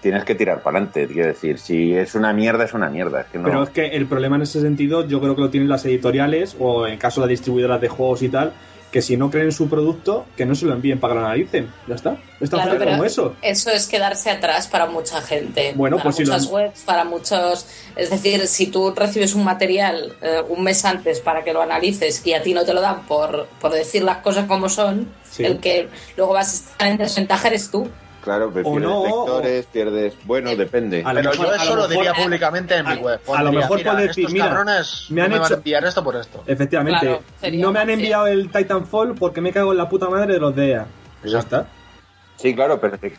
tienes 0.00 0.24
que 0.24 0.36
tirar 0.36 0.62
para 0.62 0.78
adelante. 0.78 1.08
Quiero 1.08 1.28
decir, 1.28 1.58
si 1.58 1.96
es 1.96 2.14
una 2.14 2.32
mierda, 2.32 2.64
es 2.64 2.74
una 2.74 2.88
mierda. 2.88 3.26
Pero 3.32 3.64
es 3.64 3.70
que 3.70 3.86
el 3.86 4.06
problema 4.06 4.36
en 4.36 4.42
ese 4.42 4.60
sentido, 4.60 5.06
yo 5.06 5.20
creo 5.20 5.34
que 5.34 5.42
lo 5.42 5.50
tienen 5.50 5.68
las 5.68 5.84
editoriales 5.84 6.56
o 6.60 6.86
en 6.86 6.96
caso 6.98 7.20
de 7.20 7.26
las 7.26 7.30
distribuidoras 7.30 7.80
de 7.80 7.88
juegos 7.88 8.22
y 8.22 8.28
tal 8.28 8.52
que 8.94 9.02
si 9.02 9.16
no 9.16 9.28
creen 9.28 9.50
su 9.50 9.68
producto, 9.68 10.24
que 10.36 10.46
no 10.46 10.54
se 10.54 10.66
lo 10.66 10.72
envíen 10.72 11.00
para 11.00 11.14
que 11.14 11.18
lo 11.18 11.26
analicen. 11.26 11.68
Ya 11.88 11.96
está. 11.96 12.16
Es 12.38 12.48
tan 12.48 12.60
fácil 12.60 12.84
como 12.84 13.02
eso. 13.02 13.34
Eso 13.42 13.70
es 13.70 13.88
quedarse 13.88 14.30
atrás 14.30 14.68
para 14.68 14.86
mucha 14.86 15.20
gente. 15.20 15.72
Bueno, 15.74 15.96
para 15.96 16.10
pues 16.10 16.20
muchas 16.20 16.46
webs, 16.46 16.82
para 16.82 17.04
muchos. 17.04 17.66
Es 17.96 18.10
decir, 18.10 18.46
si 18.46 18.68
tú 18.68 18.92
recibes 18.94 19.34
un 19.34 19.42
material 19.42 20.12
eh, 20.22 20.42
un 20.48 20.62
mes 20.62 20.84
antes 20.84 21.18
para 21.18 21.42
que 21.42 21.52
lo 21.52 21.60
analices 21.60 22.24
y 22.24 22.34
a 22.34 22.42
ti 22.44 22.54
no 22.54 22.64
te 22.64 22.72
lo 22.72 22.80
dan 22.80 23.04
por, 23.06 23.48
por 23.60 23.72
decir 23.72 24.04
las 24.04 24.18
cosas 24.18 24.46
como 24.46 24.68
son, 24.68 25.08
el 25.38 25.58
que 25.58 25.88
luego 26.16 26.34
vas 26.34 26.52
a 26.52 26.54
estar 26.54 26.88
en 26.88 26.96
desventaja 26.96 27.48
eres 27.48 27.72
tú. 27.72 27.90
Claro, 28.24 28.50
pero 28.52 28.72
pierdes 28.72 29.02
lectores, 29.02 29.66
pierdes. 29.66 30.14
Bueno, 30.24 30.50
eh, 30.50 30.56
depende. 30.56 31.04
pero 31.04 31.32
yo 31.34 31.52
eso 31.52 31.76
lo, 31.76 31.86
diría 31.86 32.14
públicamente 32.14 32.74
en 32.74 32.86
mi 32.86 32.94
web. 32.94 33.20
a 33.34 33.42
lo 33.42 33.52
mejor 33.52 33.82
puedes 33.82 34.08
decir, 34.08 34.30
mira, 34.30 34.46
cabrones 34.46 35.08
me 35.10 35.20
han 35.20 35.32
hecho. 35.34 35.54
enviar 35.54 35.84
esto 35.84 36.02
por 36.02 36.16
esto. 36.16 36.42
Efectivamente. 36.46 37.20
no 37.52 37.70
me 37.70 37.80
han 37.80 37.90
enviado 37.90 38.26
el 38.26 38.50
Titanfall 38.50 39.14
porque 39.14 39.42
me 39.42 39.52
cago 39.52 39.72
en 39.72 39.78
la 39.78 39.90
puta 39.90 40.08
madre 40.08 40.32
de 40.32 40.40
los 40.40 40.56
DEA. 40.56 40.86
Pues 41.20 41.32
ya 41.32 41.40
está. 41.40 41.66
Sí, 42.36 42.54
claro, 42.54 42.80
pero 42.80 42.98
te, 42.98 43.12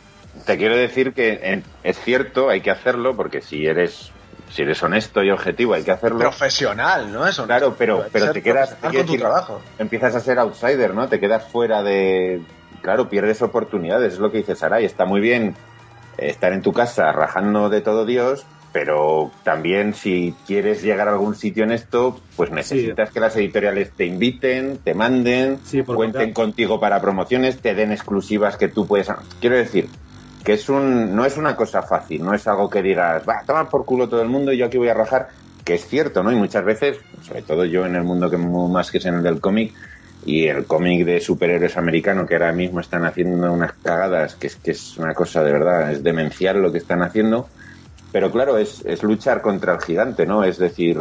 quiero 0.56 0.76
decir 0.76 1.14
que 1.14 1.62
es 1.84 2.00
cierto, 2.00 2.48
hay 2.48 2.60
que 2.60 2.72
hacerlo 2.72 3.16
porque 3.16 3.42
si 3.42 3.64
eres 3.64 4.10
si 4.50 4.62
eres 4.62 4.82
honesto 4.82 5.22
y 5.22 5.30
objetivo, 5.30 5.74
hay 5.74 5.84
que 5.84 5.92
hacerlo. 5.92 6.18
Profesional, 6.18 7.12
¿no? 7.12 7.26
Eso. 7.26 7.46
Claro, 7.46 7.76
pero, 7.78 8.06
pero 8.10 8.32
te 8.32 8.42
quedas. 8.42 8.74
con 8.74 9.06
tu 9.06 9.16
trabajo. 9.16 9.60
Empiezas 9.78 10.16
a 10.16 10.20
ser 10.20 10.38
outsider, 10.40 10.94
¿no? 10.94 11.08
Te 11.08 11.20
quedas 11.20 11.44
fuera 11.44 11.82
de, 11.82 12.42
claro, 12.82 13.08
pierdes 13.08 13.42
oportunidades, 13.42 14.14
es 14.14 14.18
lo 14.18 14.30
que 14.30 14.38
dice 14.38 14.56
Saray. 14.56 14.84
Está 14.84 15.04
muy 15.04 15.20
bien 15.20 15.54
estar 16.18 16.52
en 16.52 16.62
tu 16.62 16.72
casa 16.72 17.12
rajando 17.12 17.68
de 17.68 17.80
todo 17.80 18.06
Dios, 18.06 18.46
pero 18.72 19.30
también 19.42 19.94
si 19.94 20.34
quieres 20.46 20.82
llegar 20.82 21.08
a 21.08 21.12
algún 21.12 21.34
sitio 21.34 21.64
en 21.64 21.72
esto, 21.72 22.20
pues 22.36 22.50
necesitas 22.50 23.10
que 23.10 23.20
las 23.20 23.36
editoriales 23.36 23.92
te 23.92 24.04
inviten, 24.04 24.78
te 24.84 24.94
manden, 24.94 25.58
cuenten 25.86 26.32
contigo 26.32 26.78
para 26.78 27.00
promociones, 27.00 27.60
te 27.60 27.74
den 27.74 27.92
exclusivas 27.92 28.56
que 28.56 28.68
tú 28.68 28.86
puedes... 28.86 29.10
Quiero 29.40 29.56
decir, 29.56 29.88
que 30.44 30.52
es 30.52 30.68
un, 30.68 31.16
no 31.16 31.24
es 31.24 31.36
una 31.36 31.56
cosa 31.56 31.82
fácil, 31.82 32.24
no 32.24 32.34
es 32.34 32.46
algo 32.46 32.70
que 32.70 32.82
digas, 32.82 33.22
va, 33.28 33.42
toma 33.46 33.68
por 33.68 33.84
culo 33.84 34.08
todo 34.08 34.22
el 34.22 34.28
mundo 34.28 34.52
y 34.52 34.58
yo 34.58 34.66
aquí 34.66 34.78
voy 34.78 34.88
a 34.88 34.94
rajar, 34.94 35.28
que 35.64 35.74
es 35.74 35.86
cierto, 35.88 36.22
¿no? 36.22 36.30
Y 36.30 36.36
muchas 36.36 36.64
veces, 36.64 36.98
sobre 37.22 37.42
todo 37.42 37.64
yo 37.64 37.84
en 37.84 37.96
el 37.96 38.04
mundo 38.04 38.30
que 38.30 38.36
más 38.36 38.90
que 38.90 38.98
es 38.98 39.06
en 39.06 39.14
el 39.14 39.22
del 39.22 39.40
cómic, 39.40 39.74
y 40.26 40.48
el 40.48 40.66
cómic 40.66 41.06
de 41.06 41.20
superhéroes 41.20 41.76
americano 41.76 42.26
que 42.26 42.34
ahora 42.34 42.52
mismo 42.52 42.80
están 42.80 43.04
haciendo 43.04 43.52
unas 43.52 43.72
cagadas 43.74 44.34
que 44.34 44.48
es 44.48 44.56
que 44.56 44.72
es 44.72 44.98
una 44.98 45.14
cosa 45.14 45.42
de 45.44 45.52
verdad 45.52 45.92
es 45.92 46.02
demencial 46.02 46.60
lo 46.60 46.72
que 46.72 46.78
están 46.78 47.00
haciendo. 47.02 47.48
Pero 48.12 48.30
claro 48.32 48.58
es, 48.58 48.84
es 48.84 49.02
luchar 49.04 49.40
contra 49.40 49.74
el 49.74 49.80
gigante 49.80 50.26
no 50.26 50.42
es 50.42 50.58
decir 50.58 50.98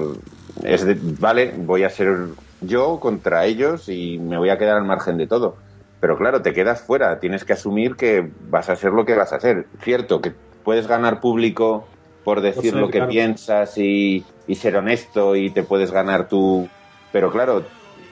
es 0.63 0.85
vale 1.19 1.53
voy 1.57 1.83
a 1.83 1.89
ser 1.89 2.27
yo 2.61 2.99
contra 2.99 3.45
ellos 3.45 3.89
y 3.89 4.19
me 4.19 4.37
voy 4.37 4.51
a 4.51 4.59
quedar 4.59 4.77
al 4.77 4.85
margen 4.85 5.17
de 5.17 5.25
todo. 5.25 5.57
Pero 5.99 6.17
claro 6.17 6.43
te 6.43 6.53
quedas 6.53 6.81
fuera 6.81 7.19
tienes 7.19 7.43
que 7.43 7.53
asumir 7.53 7.95
que 7.95 8.29
vas 8.47 8.69
a 8.69 8.75
ser 8.75 8.91
lo 8.91 9.05
que 9.05 9.15
vas 9.15 9.33
a 9.33 9.39
ser. 9.39 9.65
Cierto 9.81 10.21
que 10.21 10.33
puedes 10.63 10.85
ganar 10.85 11.19
público 11.19 11.87
por 12.23 12.41
decir 12.41 12.75
lo 12.75 12.89
que 12.89 13.01
piensas 13.03 13.75
y, 13.79 14.23
y 14.45 14.55
ser 14.55 14.75
honesto 14.77 15.35
y 15.35 15.49
te 15.49 15.63
puedes 15.63 15.91
ganar 15.91 16.27
tú 16.27 16.69
pero 17.11 17.31
claro 17.31 17.63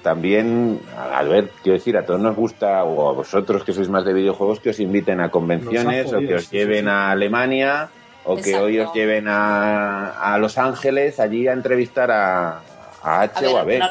también, 0.04 0.82
a 0.96 1.24
ver, 1.24 1.50
quiero 1.64 1.78
decir, 1.78 1.98
a 1.98 2.06
todos 2.06 2.20
nos 2.20 2.36
gusta, 2.36 2.84
o 2.84 3.10
a 3.10 3.14
vosotros 3.14 3.64
que 3.64 3.74
sois 3.74 3.90
más 3.90 4.06
de 4.06 4.14
videojuegos, 4.14 4.60
que 4.60 4.70
os 4.70 4.80
inviten 4.80 5.22
a 5.22 5.32
convenciones, 5.32 6.14
o 6.14 6.20
que 6.20 6.36
os 6.36 6.52
lleven 6.52 6.88
a 6.88 7.12
Alemania, 7.12 7.90
o 8.26 8.36
que 8.36 8.56
hoy 8.56 8.80
os 8.80 8.94
lleven 8.94 9.26
a, 9.28 10.38
Los 10.40 10.58
Ángeles 10.58 11.20
allí 11.20 11.48
a 11.48 11.54
entrevistar 11.54 12.12
a, 12.12 12.60
H 13.02 13.48
o 13.48 13.58
a 13.58 13.64
B. 13.64 13.82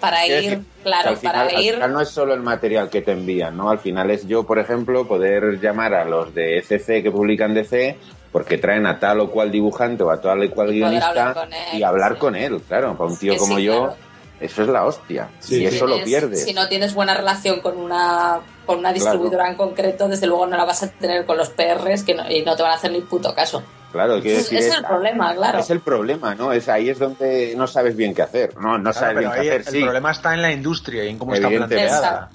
para 0.00 0.26
ir, 0.26 0.60
claro, 0.82 1.10
al 1.10 1.16
final, 1.16 1.48
para 1.48 1.60
ir. 1.60 1.78
no 1.88 2.00
es 2.00 2.08
solo 2.08 2.34
el 2.34 2.40
material 2.40 2.88
que 2.88 3.02
te 3.02 3.12
envían, 3.12 3.56
¿no? 3.56 3.70
Al 3.70 3.78
final 3.78 4.10
es 4.10 4.26
yo, 4.26 4.44
por 4.44 4.58
ejemplo, 4.58 5.08
poder 5.08 5.60
llamar 5.60 5.94
a 5.94 6.04
los 6.04 6.34
de 6.34 6.58
ECC 6.58 7.02
que 7.02 7.10
publican 7.10 7.54
DC 7.54 7.96
porque 8.30 8.58
traen 8.58 8.86
a 8.86 8.98
tal 8.98 9.20
o 9.20 9.30
cual 9.30 9.50
dibujante 9.50 10.02
o 10.02 10.10
a 10.10 10.20
tal 10.20 10.44
o 10.44 10.50
cual 10.50 10.70
guionista 10.70 11.48
y 11.72 11.82
hablar 11.82 12.18
con 12.18 12.36
él, 12.36 12.60
claro, 12.68 12.94
para 12.96 13.10
un 13.10 13.18
tío 13.18 13.36
como 13.36 13.58
yo. 13.58 13.94
Eso 14.40 14.62
es 14.62 14.68
la 14.68 14.84
hostia. 14.84 15.30
y 15.48 15.64
eso 15.64 15.86
lo 15.86 16.02
pierdes. 16.04 16.44
Si 16.44 16.52
no 16.52 16.68
tienes 16.68 16.94
buena 16.94 17.14
relación 17.14 17.60
con 17.60 17.76
una 17.78 18.40
con 18.66 18.80
una 18.80 18.92
distribuidora 18.92 19.48
en 19.48 19.56
concreto, 19.56 20.08
desde 20.08 20.26
luego 20.26 20.46
no 20.46 20.56
la 20.56 20.64
vas 20.64 20.82
a 20.82 20.90
tener 20.90 21.24
con 21.24 21.36
los 21.36 21.50
PRs 21.50 22.02
que 22.02 22.14
no, 22.14 22.28
y 22.28 22.42
no 22.42 22.56
te 22.56 22.62
van 22.62 22.72
a 22.72 22.74
hacer 22.74 22.90
ni 22.90 23.00
puto 23.00 23.34
caso. 23.34 23.62
Claro, 23.92 24.20
quiero 24.20 24.38
decir, 24.38 24.58
es, 24.58 24.74
el 24.74 24.84
problema, 24.84 25.34
claro. 25.34 25.58
Es 25.58 25.70
el 25.70 25.80
problema, 25.80 26.34
¿no? 26.34 26.52
Es 26.52 26.68
ahí 26.68 26.90
es 26.90 26.98
donde 26.98 27.54
no 27.56 27.66
sabes 27.66 27.96
bien 27.96 28.14
qué 28.14 28.22
hacer. 28.22 28.54
No, 28.58 28.76
no 28.76 28.92
sabes 28.92 29.18
bien 29.18 29.30
qué 29.32 29.52
hacer. 29.52 29.74
El 29.74 29.84
problema 29.84 30.10
está 30.10 30.34
en 30.34 30.42
la 30.42 30.52
industria 30.52 31.04
y 31.04 31.08
en 31.08 31.18
cómo 31.18 31.34
está 31.34 31.48
planteada. 31.48 32.30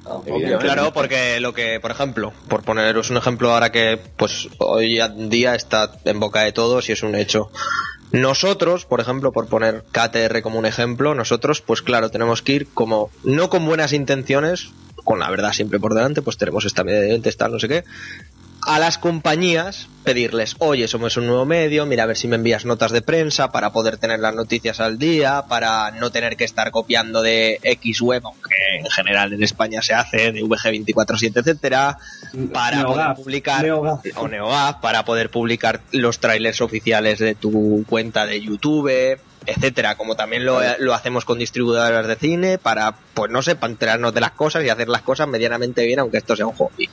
Claro, 0.59 0.91
porque 0.93 1.39
lo 1.39 1.53
que, 1.53 1.79
por 1.79 1.91
ejemplo, 1.91 2.33
por 2.47 2.63
poneros 2.63 3.11
un 3.11 3.17
ejemplo 3.17 3.53
ahora 3.53 3.71
que 3.71 3.99
pues 4.17 4.47
hoy 4.57 4.99
en 4.99 5.29
día 5.29 5.53
está 5.53 5.91
en 6.05 6.19
boca 6.19 6.41
de 6.41 6.51
todos 6.51 6.89
y 6.89 6.93
es 6.93 7.03
un 7.03 7.13
hecho. 7.13 7.51
Nosotros, 8.11 8.85
por 8.85 8.99
ejemplo, 8.99 9.31
por 9.31 9.47
poner 9.47 9.83
KTR 9.91 10.41
como 10.41 10.59
un 10.59 10.65
ejemplo, 10.65 11.15
nosotros, 11.15 11.61
pues 11.61 11.81
claro, 11.81 12.09
tenemos 12.09 12.41
que 12.41 12.53
ir 12.53 12.67
como, 12.73 13.09
no 13.23 13.49
con 13.49 13.65
buenas 13.65 13.93
intenciones, 13.93 14.71
con 15.03 15.19
la 15.19 15.29
verdad 15.29 15.53
siempre 15.53 15.79
por 15.79 15.93
delante, 15.93 16.21
pues 16.21 16.37
tenemos 16.37 16.65
esta 16.65 16.83
medida 16.83 17.01
de 17.01 17.31
tal, 17.31 17.51
no 17.51 17.59
sé 17.59 17.67
qué, 17.67 17.83
a 18.67 18.79
las 18.79 18.97
compañías 18.97 19.87
pedirles, 20.03 20.55
oye, 20.59 20.87
somos 20.87 21.15
un 21.17 21.27
nuevo 21.27 21.45
medio, 21.45 21.85
mira 21.85 22.03
a 22.03 22.05
ver 22.07 22.17
si 22.17 22.27
me 22.27 22.35
envías 22.35 22.65
notas 22.65 22.91
de 22.91 23.01
prensa 23.01 23.51
para 23.51 23.71
poder 23.71 23.97
tener 23.97 24.19
las 24.19 24.33
noticias 24.33 24.79
al 24.79 24.97
día, 24.97 25.45
para 25.47 25.91
no 25.91 26.11
tener 26.11 26.37
que 26.37 26.43
estar 26.43 26.71
copiando 26.71 27.21
de 27.21 27.59
X 27.61 28.01
web, 28.01 28.21
aunque 28.25 28.55
en 28.79 28.89
general 28.89 29.33
en 29.33 29.43
España 29.43 29.81
se 29.81 29.93
hace, 29.93 30.31
de 30.31 30.43
VG247, 30.43 31.39
etcétera, 31.39 31.97
para 32.51 32.83
poder 32.83 33.15
publicar 33.15 33.69
o 33.69 34.27
NeoGAF, 34.27 34.81
para 34.81 35.05
poder 35.05 35.29
publicar 35.29 35.81
los 35.91 36.19
trailers 36.19 36.61
oficiales 36.61 37.19
de 37.19 37.35
tu 37.35 37.85
cuenta 37.87 38.25
de 38.25 38.41
YouTube, 38.41 39.19
etcétera, 39.45 39.95
como 39.95 40.15
también 40.15 40.45
lo, 40.45 40.59
lo, 40.79 40.93
hacemos 40.93 41.25
con 41.25 41.39
distribuidoras 41.39 42.07
de 42.07 42.15
cine 42.15 42.57
para, 42.57 42.95
pues 43.13 43.31
no 43.31 43.41
sé, 43.41 43.55
para 43.55 43.71
enterarnos 43.71 44.13
de 44.13 44.21
las 44.21 44.31
cosas 44.31 44.63
y 44.63 44.69
hacer 44.69 44.87
las 44.87 45.01
cosas 45.01 45.27
medianamente 45.27 45.85
bien, 45.85 45.99
aunque 45.99 46.17
esto 46.17 46.35
sea 46.35 46.47
un 46.47 46.53
hobby. 46.53 46.89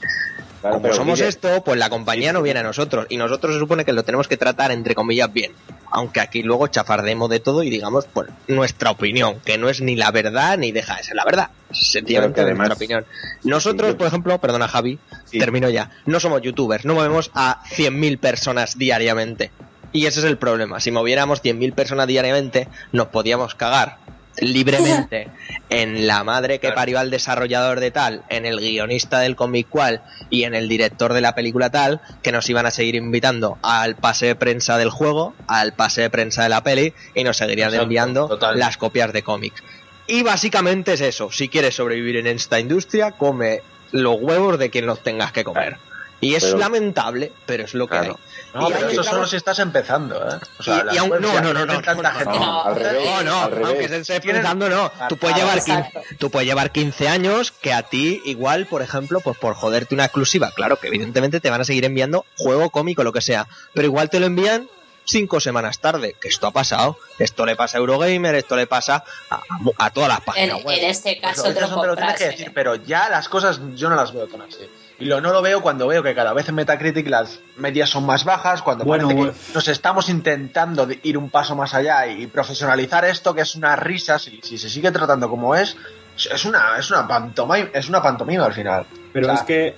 Como 0.60 0.92
somos 0.92 1.20
esto, 1.20 1.62
pues 1.62 1.78
la 1.78 1.88
compañía 1.88 2.32
no 2.32 2.42
viene 2.42 2.60
a 2.60 2.62
nosotros 2.62 3.06
y 3.08 3.16
nosotros 3.16 3.54
se 3.54 3.60
supone 3.60 3.84
que 3.84 3.92
lo 3.92 4.02
tenemos 4.02 4.26
que 4.26 4.36
tratar 4.36 4.70
entre 4.72 4.94
comillas 4.94 5.32
bien. 5.32 5.52
Aunque 5.90 6.20
aquí 6.20 6.42
luego 6.42 6.66
chafardemos 6.66 7.30
de 7.30 7.40
todo 7.40 7.62
y 7.62 7.70
digamos 7.70 8.06
pues 8.12 8.28
nuestra 8.48 8.90
opinión, 8.90 9.40
que 9.44 9.56
no 9.56 9.68
es 9.68 9.80
ni 9.80 9.96
la 9.96 10.10
verdad 10.10 10.58
ni 10.58 10.72
deja 10.72 10.96
de 10.96 11.04
ser 11.04 11.16
la 11.16 11.24
verdad. 11.24 11.50
Sencillamente 11.70 12.42
nuestra 12.42 12.74
opinión. 12.74 13.06
Nosotros, 13.44 13.94
por 13.94 14.06
ejemplo, 14.06 14.38
perdona 14.40 14.68
Javi, 14.68 14.98
termino 15.30 15.70
ya, 15.70 15.90
no 16.06 16.18
somos 16.20 16.42
youtubers, 16.42 16.84
no 16.84 16.94
movemos 16.94 17.30
a 17.34 17.62
100.000 17.64 18.18
personas 18.18 18.76
diariamente. 18.76 19.52
Y 19.92 20.06
ese 20.06 20.20
es 20.20 20.26
el 20.26 20.36
problema. 20.36 20.80
Si 20.80 20.90
moviéramos 20.90 21.42
100.000 21.42 21.72
personas 21.72 22.06
diariamente, 22.06 22.68
nos 22.92 23.08
podíamos 23.08 23.54
cagar 23.54 23.98
libremente 24.40 25.28
en 25.70 26.06
la 26.06 26.24
madre 26.24 26.58
que 26.58 26.72
parió 26.72 26.98
al 26.98 27.10
desarrollador 27.10 27.80
de 27.80 27.90
tal, 27.90 28.22
en 28.28 28.46
el 28.46 28.58
guionista 28.58 29.20
del 29.20 29.36
cómic 29.36 29.68
cual 29.68 30.02
y 30.30 30.44
en 30.44 30.54
el 30.54 30.68
director 30.68 31.12
de 31.12 31.20
la 31.20 31.34
película 31.34 31.70
tal, 31.70 32.00
que 32.22 32.32
nos 32.32 32.48
iban 32.48 32.66
a 32.66 32.70
seguir 32.70 32.94
invitando 32.94 33.58
al 33.62 33.96
pase 33.96 34.26
de 34.26 34.34
prensa 34.34 34.78
del 34.78 34.90
juego, 34.90 35.34
al 35.46 35.74
pase 35.74 36.02
de 36.02 36.10
prensa 36.10 36.42
de 36.42 36.48
la 36.48 36.62
peli 36.62 36.94
y 37.14 37.24
nos 37.24 37.36
seguirían 37.36 37.74
enviando 37.74 38.38
las 38.54 38.76
copias 38.76 39.12
de 39.12 39.22
cómics. 39.22 39.62
Y 40.06 40.22
básicamente 40.22 40.94
es 40.94 41.02
eso, 41.02 41.30
si 41.30 41.48
quieres 41.48 41.74
sobrevivir 41.74 42.16
en 42.16 42.26
esta 42.26 42.58
industria, 42.58 43.12
come 43.12 43.60
los 43.92 44.16
huevos 44.20 44.58
de 44.58 44.70
quien 44.70 44.86
los 44.86 45.02
tengas 45.02 45.32
que 45.32 45.44
comer. 45.44 45.76
Y 46.20 46.34
es 46.34 46.52
lamentable, 46.54 47.32
pero 47.46 47.64
es 47.64 47.74
lo 47.74 47.86
que 47.86 47.96
hay. 47.96 48.08
No, 48.54 48.68
pero 48.68 48.88
eso 48.88 49.04
solo 49.04 49.26
si 49.26 49.36
estás 49.36 49.58
empezando, 49.58 50.16
¿eh? 50.16 50.38
O 50.58 50.62
sea, 50.62 50.84
y, 50.90 50.96
no, 50.96 51.06
no, 51.20 51.40
no, 51.40 51.52
no, 51.52 51.66
no, 51.66 51.82
tanta 51.82 52.12
gente. 52.12 52.38
No, 52.38 52.74
no, 52.74 53.22
no, 53.22 53.66
aunque 53.66 53.84
estés 53.84 54.10
empezando, 54.10 54.68
no. 54.68 54.90
Tú 55.08 55.16
puedes, 55.16 55.36
llevar 55.36 55.62
15, 55.62 56.16
tú 56.18 56.30
puedes 56.30 56.48
llevar 56.48 56.72
15 56.72 57.08
años 57.08 57.52
que 57.52 57.72
a 57.72 57.82
ti, 57.82 58.20
igual, 58.24 58.66
por 58.66 58.82
ejemplo, 58.82 59.20
pues 59.20 59.36
por 59.38 59.54
joderte 59.54 59.94
una 59.94 60.06
exclusiva. 60.06 60.50
Claro 60.50 60.78
que 60.78 60.88
evidentemente 60.88 61.40
te 61.40 61.50
van 61.50 61.60
a 61.60 61.64
seguir 61.64 61.84
enviando 61.84 62.24
juego 62.36 62.70
cómico, 62.70 63.04
lo 63.04 63.12
que 63.12 63.20
sea. 63.20 63.46
Pero 63.74 63.86
igual 63.86 64.10
te 64.10 64.18
lo 64.18 64.26
envían 64.26 64.68
cinco 65.08 65.40
semanas 65.40 65.78
tarde, 65.78 66.14
que 66.20 66.28
esto 66.28 66.46
ha 66.46 66.50
pasado. 66.50 66.98
Esto 67.18 67.46
le 67.46 67.56
pasa 67.56 67.78
a 67.78 67.80
Eurogamer, 67.80 68.34
esto 68.34 68.56
le 68.56 68.66
pasa 68.66 69.04
a, 69.30 69.90
todas 69.90 70.08
las 70.08 70.20
páginas 70.20 70.60
en, 70.60 70.70
En 70.70 70.84
este 70.84 71.18
caso 71.18 71.52
te 71.52 71.60
lo, 71.60 71.96
tienes 71.96 72.16
que 72.16 72.24
decir, 72.26 72.52
pero 72.54 72.76
ya 72.76 73.08
las 73.08 73.28
cosas 73.28 73.60
yo 73.74 73.88
no 73.88 73.96
las 73.96 74.12
veo 74.12 74.26
tan 74.26 74.42
así. 74.42 74.68
Y 75.00 75.04
lo 75.04 75.20
no 75.20 75.32
lo 75.32 75.42
veo 75.42 75.60
cuando 75.60 75.86
veo 75.86 76.02
que 76.02 76.14
cada 76.14 76.32
vez 76.32 76.48
en 76.48 76.56
Metacritic 76.56 77.08
las 77.08 77.38
medias 77.56 77.88
son 77.88 78.04
más 78.04 78.24
bajas, 78.24 78.62
cuando 78.62 78.84
bueno, 78.84 79.08
que 79.08 79.32
nos 79.54 79.68
estamos 79.68 80.08
intentando 80.08 80.88
ir 81.02 81.16
un 81.16 81.30
paso 81.30 81.54
más 81.54 81.72
allá 81.74 82.06
y 82.08 82.26
profesionalizar 82.26 83.04
esto, 83.04 83.32
que 83.32 83.42
es 83.42 83.54
una 83.54 83.76
risa, 83.76 84.18
si, 84.18 84.40
si 84.42 84.58
se 84.58 84.68
sigue 84.68 84.90
tratando 84.90 85.28
como 85.28 85.54
es, 85.54 85.76
es 86.16 86.44
una, 86.44 86.76
es 86.78 86.90
una 86.90 87.06
pantomima, 87.06 87.68
es 87.72 87.88
una 87.88 88.02
pantomima 88.02 88.44
al 88.44 88.52
final. 88.52 88.86
Pero 89.12 89.32
es 89.32 89.42
que 89.42 89.76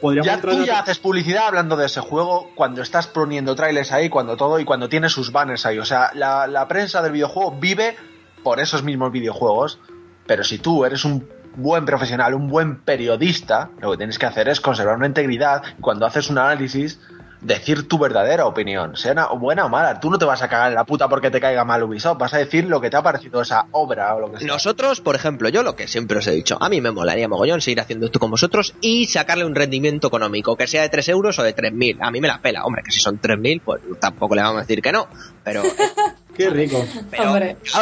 podríamos 0.00 0.26
ya 0.26 0.40
tú 0.40 0.64
ya 0.64 0.78
haces 0.78 0.98
publicidad 0.98 1.48
hablando 1.48 1.76
de 1.76 1.86
ese 1.86 2.00
juego 2.00 2.50
cuando 2.54 2.80
estás 2.80 3.06
poniendo 3.06 3.54
trailers 3.54 3.92
ahí, 3.92 4.08
cuando 4.08 4.36
todo 4.36 4.58
y 4.58 4.64
cuando 4.64 4.88
tienes 4.88 5.12
sus 5.12 5.30
banners 5.30 5.66
ahí. 5.66 5.78
O 5.78 5.84
sea, 5.84 6.10
la, 6.14 6.46
la 6.46 6.66
prensa 6.68 7.02
del 7.02 7.12
videojuego 7.12 7.52
vive 7.52 7.96
por 8.42 8.60
esos 8.60 8.82
mismos 8.82 9.12
videojuegos. 9.12 9.78
Pero 10.26 10.42
si 10.42 10.56
tú 10.56 10.86
eres 10.86 11.04
un 11.04 11.28
buen 11.56 11.84
profesional, 11.84 12.34
un 12.34 12.48
buen 12.48 12.80
periodista, 12.80 13.70
lo 13.80 13.92
que 13.92 13.96
tienes 13.96 14.18
que 14.18 14.26
hacer 14.26 14.48
es 14.48 14.60
conservar 14.60 14.96
una 14.96 15.06
integridad 15.06 15.62
y 15.78 15.80
cuando 15.80 16.06
haces 16.06 16.30
un 16.30 16.38
análisis 16.38 16.98
decir 17.44 17.86
tu 17.86 17.98
verdadera 17.98 18.46
opinión, 18.46 18.96
sea 18.96 19.26
buena 19.38 19.66
o 19.66 19.68
mala. 19.68 20.00
Tú 20.00 20.10
no 20.10 20.18
te 20.18 20.24
vas 20.24 20.42
a 20.42 20.48
cagar 20.48 20.68
en 20.68 20.74
la 20.74 20.84
puta 20.84 21.08
porque 21.08 21.30
te 21.30 21.40
caiga 21.40 21.64
mal 21.64 21.82
Ubisoft, 21.82 22.18
vas 22.18 22.34
a 22.34 22.38
decir 22.38 22.64
lo 22.64 22.80
que 22.80 22.90
te 22.90 22.96
ha 22.96 23.02
parecido 23.02 23.42
esa 23.42 23.66
obra 23.72 24.14
o 24.14 24.20
lo 24.20 24.32
que 24.32 24.38
sea. 24.38 24.48
Nosotros, 24.48 25.00
por 25.00 25.14
ejemplo, 25.14 25.48
yo 25.50 25.62
lo 25.62 25.76
que 25.76 25.86
siempre 25.86 26.18
os 26.18 26.26
he 26.26 26.32
dicho, 26.32 26.56
a 26.60 26.68
mí 26.68 26.80
me 26.80 26.90
molaría 26.90 27.28
mogollón 27.28 27.60
seguir 27.60 27.80
haciendo 27.80 28.06
esto 28.06 28.18
con 28.18 28.30
vosotros 28.30 28.74
y 28.80 29.06
sacarle 29.06 29.44
un 29.44 29.54
rendimiento 29.54 30.08
económico, 30.08 30.56
que 30.56 30.66
sea 30.66 30.82
de 30.82 30.88
3 30.88 31.08
euros 31.10 31.38
o 31.38 31.42
de 31.42 31.54
3.000. 31.54 31.98
A 32.00 32.10
mí 32.10 32.20
me 32.20 32.28
la 32.28 32.40
pela, 32.40 32.64
hombre, 32.64 32.82
que 32.82 32.90
si 32.90 33.00
son 33.00 33.20
3.000, 33.20 33.60
pues 33.62 33.82
tampoco 34.00 34.34
le 34.34 34.42
vamos 34.42 34.58
a 34.58 34.60
decir 34.60 34.82
que 34.82 34.92
no, 34.92 35.06
pero... 35.44 35.62
Qué 36.34 36.50
rico. 36.50 36.84
Pero, 37.12 37.38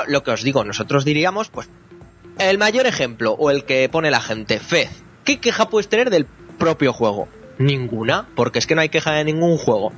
lo 0.09 0.23
que 0.23 0.31
os 0.31 0.43
digo, 0.43 0.63
nosotros 0.63 1.07
diríamos, 1.07 1.49
pues 1.49 1.71
el 2.51 2.59
mayor 2.59 2.87
ejemplo, 2.87 3.33
o 3.33 3.51
el 3.51 3.65
que 3.65 3.89
pone 3.89 4.11
la 4.11 4.21
gente, 4.21 4.61
Fez. 4.61 4.91
¿Qué 5.25 5.41
queja 5.41 5.69
puedes 5.69 5.89
tener 5.89 6.11
del 6.11 6.27
propio 6.59 6.93
juego? 6.93 7.29
Ninguna, 7.59 8.27
porque 8.35 8.59
es 8.59 8.67
que 8.67 8.75
no 8.75 8.81
hay 8.81 8.89
queja 8.89 9.13
de 9.13 9.25
ningún 9.25 9.59
juego. 9.59 9.93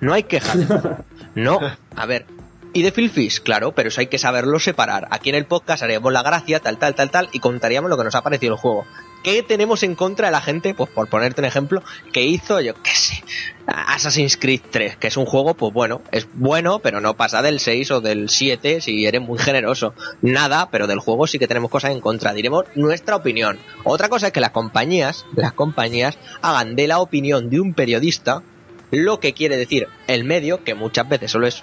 No 0.00 0.12
hay 0.12 0.24
queja 0.24 0.56
de... 0.56 0.96
No, 1.34 1.60
a 1.94 2.06
ver. 2.06 2.26
Y 2.72 2.82
de 2.82 2.92
Phil 2.92 3.10
claro, 3.42 3.72
pero 3.72 3.88
eso 3.88 4.00
hay 4.00 4.08
que 4.08 4.18
saberlo 4.18 4.58
separar. 4.58 5.08
Aquí 5.10 5.30
en 5.30 5.36
el 5.36 5.46
podcast 5.46 5.82
haremos 5.82 6.12
la 6.12 6.22
gracia, 6.22 6.60
tal, 6.60 6.78
tal, 6.78 6.94
tal, 6.94 7.10
tal, 7.10 7.28
y 7.32 7.40
contaríamos 7.40 7.90
lo 7.90 7.96
que 7.96 8.04
nos 8.04 8.14
ha 8.14 8.22
parecido 8.22 8.54
el 8.54 8.60
juego. 8.60 8.84
¿Qué 9.22 9.42
tenemos 9.42 9.82
en 9.82 9.94
contra 9.94 10.28
de 10.28 10.32
la 10.32 10.40
gente? 10.40 10.74
Pues 10.74 10.90
por 10.90 11.08
ponerte 11.08 11.40
un 11.40 11.46
ejemplo, 11.46 11.82
que 12.12 12.24
hizo, 12.24 12.60
yo 12.60 12.74
qué 12.82 12.90
sé, 12.94 13.22
Assassin's 13.66 14.36
Creed 14.36 14.62
3, 14.70 14.96
que 14.96 15.08
es 15.08 15.16
un 15.16 15.26
juego, 15.26 15.54
pues 15.54 15.72
bueno, 15.72 16.00
es 16.10 16.26
bueno, 16.34 16.78
pero 16.78 17.00
no 17.00 17.16
pasa 17.16 17.42
del 17.42 17.60
6 17.60 17.90
o 17.90 18.00
del 18.00 18.28
7 18.28 18.80
si 18.80 19.06
eres 19.06 19.20
muy 19.20 19.38
generoso. 19.38 19.94
Nada, 20.22 20.70
pero 20.70 20.86
del 20.86 21.00
juego 21.00 21.26
sí 21.26 21.38
que 21.38 21.48
tenemos 21.48 21.70
cosas 21.70 21.92
en 21.92 22.00
contra. 22.00 22.32
Diremos 22.32 22.64
nuestra 22.74 23.16
opinión. 23.16 23.58
Otra 23.84 24.08
cosa 24.08 24.28
es 24.28 24.32
que 24.32 24.40
las 24.40 24.50
compañías, 24.50 25.26
las 25.34 25.52
compañías 25.52 26.18
hagan 26.40 26.76
de 26.76 26.88
la 26.88 27.00
opinión 27.00 27.50
de 27.50 27.60
un 27.60 27.74
periodista 27.74 28.42
lo 28.90 29.20
que 29.20 29.34
quiere 29.34 29.56
decir 29.56 29.88
el 30.06 30.24
medio, 30.24 30.64
que 30.64 30.74
muchas 30.74 31.08
veces 31.08 31.30
solo 31.30 31.46
es, 31.46 31.62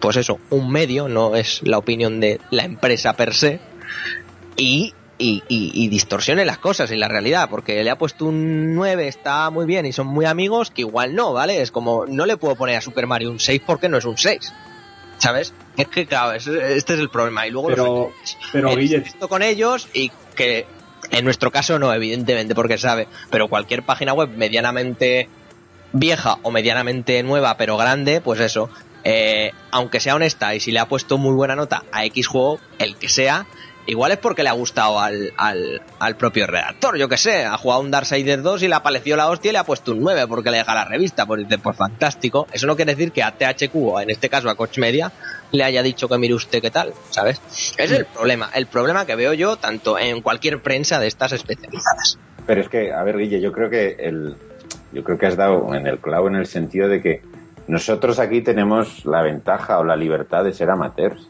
pues 0.00 0.16
eso, 0.16 0.38
un 0.50 0.70
medio, 0.70 1.08
no 1.08 1.36
es 1.36 1.60
la 1.62 1.78
opinión 1.78 2.20
de 2.20 2.40
la 2.50 2.64
empresa 2.64 3.14
per 3.14 3.34
se, 3.34 3.60
y 4.56 4.94
y, 5.18 5.42
y, 5.48 5.88
distorsione 5.88 6.44
las 6.44 6.58
cosas 6.58 6.90
y 6.90 6.96
la 6.96 7.08
realidad, 7.08 7.48
porque 7.48 7.82
le 7.82 7.90
ha 7.90 7.96
puesto 7.96 8.26
un 8.26 8.74
9, 8.74 9.08
está 9.08 9.48
muy 9.50 9.64
bien 9.64 9.86
y 9.86 9.92
son 9.92 10.06
muy 10.06 10.26
amigos, 10.26 10.70
que 10.70 10.82
igual 10.82 11.14
no, 11.14 11.32
¿vale? 11.32 11.62
Es 11.62 11.70
como, 11.70 12.06
no 12.06 12.26
le 12.26 12.36
puedo 12.36 12.54
poner 12.54 12.76
a 12.76 12.80
Super 12.80 13.06
Mario 13.06 13.30
un 13.30 13.40
6 13.40 13.62
porque 13.66 13.88
no 13.88 13.96
es 13.96 14.04
un 14.04 14.18
6, 14.18 14.52
¿sabes? 15.18 15.54
Es 15.76 15.88
que, 15.88 16.06
claro, 16.06 16.32
este 16.32 16.76
es 16.76 16.88
el 16.88 17.08
problema. 17.08 17.46
Y 17.46 17.50
luego 17.50 17.68
pero, 17.68 18.12
pero 18.52 18.70
esto 18.70 19.28
con 19.28 19.42
ellos 19.42 19.88
y 19.94 20.10
que 20.34 20.66
en 21.10 21.24
nuestro 21.24 21.50
caso 21.50 21.78
no, 21.78 21.92
evidentemente, 21.92 22.54
porque 22.54 22.78
sabe, 22.78 23.08
pero 23.30 23.48
cualquier 23.48 23.82
página 23.82 24.12
web 24.12 24.30
medianamente 24.36 25.28
vieja 25.92 26.38
o 26.42 26.50
medianamente 26.50 27.22
nueva, 27.22 27.56
pero 27.56 27.76
grande, 27.76 28.20
pues 28.20 28.40
eso, 28.40 28.68
eh, 29.04 29.52
aunque 29.70 30.00
sea 30.00 30.16
honesta 30.16 30.54
y 30.54 30.60
si 30.60 30.72
le 30.72 30.80
ha 30.80 30.88
puesto 30.88 31.18
muy 31.18 31.34
buena 31.34 31.56
nota 31.56 31.84
a 31.92 32.04
X 32.06 32.26
juego, 32.26 32.58
el 32.78 32.96
que 32.96 33.08
sea, 33.08 33.46
Igual 33.86 34.12
es 34.12 34.18
porque 34.18 34.42
le 34.42 34.48
ha 34.48 34.52
gustado 34.52 34.98
al, 34.98 35.32
al, 35.36 36.16
propio 36.16 36.46
redactor, 36.46 36.98
yo 36.98 37.08
que 37.08 37.16
sé, 37.16 37.44
ha 37.44 37.56
jugado 37.56 37.82
un 37.82 37.90
Darksiders 37.90 38.42
2 38.42 38.64
y 38.64 38.68
le 38.68 38.74
apareció 38.74 39.16
la 39.16 39.28
hostia 39.28 39.50
y 39.50 39.52
le 39.52 39.58
ha 39.58 39.64
puesto 39.64 39.92
un 39.92 40.00
9 40.00 40.26
porque 40.26 40.50
le 40.50 40.58
deja 40.58 40.74
la 40.74 40.84
revista, 40.84 41.24
pues 41.24 41.42
dice, 41.42 41.58
pues 41.58 41.76
fantástico. 41.76 42.46
Eso 42.52 42.66
no 42.66 42.74
quiere 42.74 42.94
decir 42.94 43.12
que 43.12 43.22
a 43.22 43.32
THQ, 43.32 43.74
o 43.76 44.00
en 44.00 44.10
este 44.10 44.28
caso 44.28 44.50
a 44.50 44.56
Coach 44.56 44.78
Media, 44.78 45.12
le 45.52 45.62
haya 45.62 45.82
dicho 45.82 46.08
que 46.08 46.18
mire 46.18 46.34
usted 46.34 46.60
qué 46.60 46.70
tal, 46.70 46.92
¿sabes? 47.10 47.40
Es 47.78 47.90
el 47.92 48.06
problema, 48.06 48.50
el 48.54 48.66
problema 48.66 49.06
que 49.06 49.14
veo 49.14 49.32
yo 49.34 49.56
tanto 49.56 49.98
en 49.98 50.20
cualquier 50.20 50.60
prensa 50.60 50.98
de 50.98 51.06
estas 51.06 51.32
especializadas. 51.32 52.18
Pero 52.46 52.60
es 52.60 52.68
que, 52.68 52.92
a 52.92 53.02
ver, 53.04 53.18
Guille, 53.18 53.40
yo 53.40 53.52
creo 53.52 53.70
que 53.70 53.96
el, 53.98 54.36
yo 54.92 55.04
creo 55.04 55.18
que 55.18 55.26
has 55.26 55.36
dado 55.36 55.74
en 55.74 55.86
el 55.86 55.98
clavo 55.98 56.28
en 56.28 56.36
el 56.36 56.46
sentido 56.46 56.88
de 56.88 57.00
que 57.00 57.22
nosotros 57.68 58.18
aquí 58.18 58.42
tenemos 58.42 59.04
la 59.04 59.22
ventaja 59.22 59.78
o 59.78 59.84
la 59.84 59.96
libertad 59.96 60.44
de 60.44 60.52
ser 60.52 60.70
amateurs. 60.70 61.28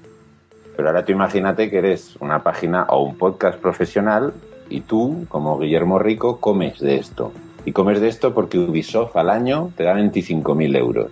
Pero 0.76 0.88
ahora 0.88 1.04
tú 1.04 1.12
imagínate 1.12 1.70
que 1.70 1.78
eres 1.78 2.16
una 2.20 2.42
página 2.42 2.84
o 2.90 3.02
un 3.02 3.16
podcast 3.16 3.58
profesional 3.58 4.34
y 4.68 4.82
tú, 4.82 5.26
como 5.28 5.58
Guillermo 5.58 5.98
Rico, 5.98 6.38
comes 6.38 6.78
de 6.80 6.96
esto. 6.96 7.32
Y 7.64 7.72
comes 7.72 8.00
de 8.00 8.08
esto 8.08 8.34
porque 8.34 8.58
Ubisoft 8.58 9.16
al 9.16 9.30
año 9.30 9.72
te 9.76 9.84
da 9.84 9.94
25.000 9.94 10.76
euros. 10.76 11.10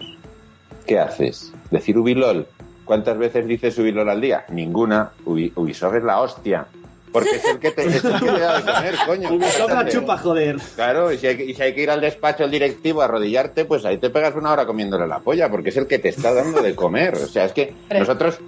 ¿Qué 0.87 0.99
haces? 0.99 1.53
¿Decir 1.71 1.99
Ubilol? 1.99 2.47
¿Cuántas 2.85 3.17
veces 3.17 3.47
dices 3.47 3.79
Ubilol 3.79 4.09
al 4.11 4.21
día? 4.21 4.45
Ninguna. 4.51 5.11
Ubisoft 5.25 5.95
es 5.97 6.05
la 6.05 6.21
hostia. 6.21 6.67
Porque 7.11 7.37
es 7.37 7.45
el 7.45 7.59
que 7.61 7.71
te, 7.71 7.87
es 7.87 8.05
el 8.05 8.21
que 8.21 8.27
da 8.27 8.61
de 8.61 8.73
comer, 8.73 8.95
coño. 9.07 9.29
Ubisoft 9.35 9.73
la 9.73 9.89
chupa, 9.89 10.19
joder. 10.19 10.57
Claro, 10.75 11.13
y 11.13 11.19
si, 11.19 11.27
hay, 11.29 11.43
y 11.43 11.55
si, 11.55 11.63
hay, 11.63 11.75
que 11.75 11.83
ir 11.83 11.91
al 11.91 12.01
despacho 12.01 12.45
el 12.45 12.51
directivo 12.51 13.03
a 13.03 13.07
arrodillarte, 13.07 13.65
pues 13.65 13.85
ahí 13.85 13.99
te 13.99 14.11
pegas 14.11 14.35
una 14.35 14.53
hora 14.53 14.67
comiéndole 14.67 15.07
la 15.07 15.21
polla, 15.21 15.49
porque 15.49 15.71
es 15.71 15.77
el 15.77 15.87
que 15.87 15.99
te 15.99 16.11
está 16.11 16.35
dando 16.35 16.61
de 16.61 16.75
comer. 16.75 17.15
O 17.15 17.27
sea, 17.27 17.45
es 17.45 17.53
que 17.53 17.73
nosotros 17.91 18.39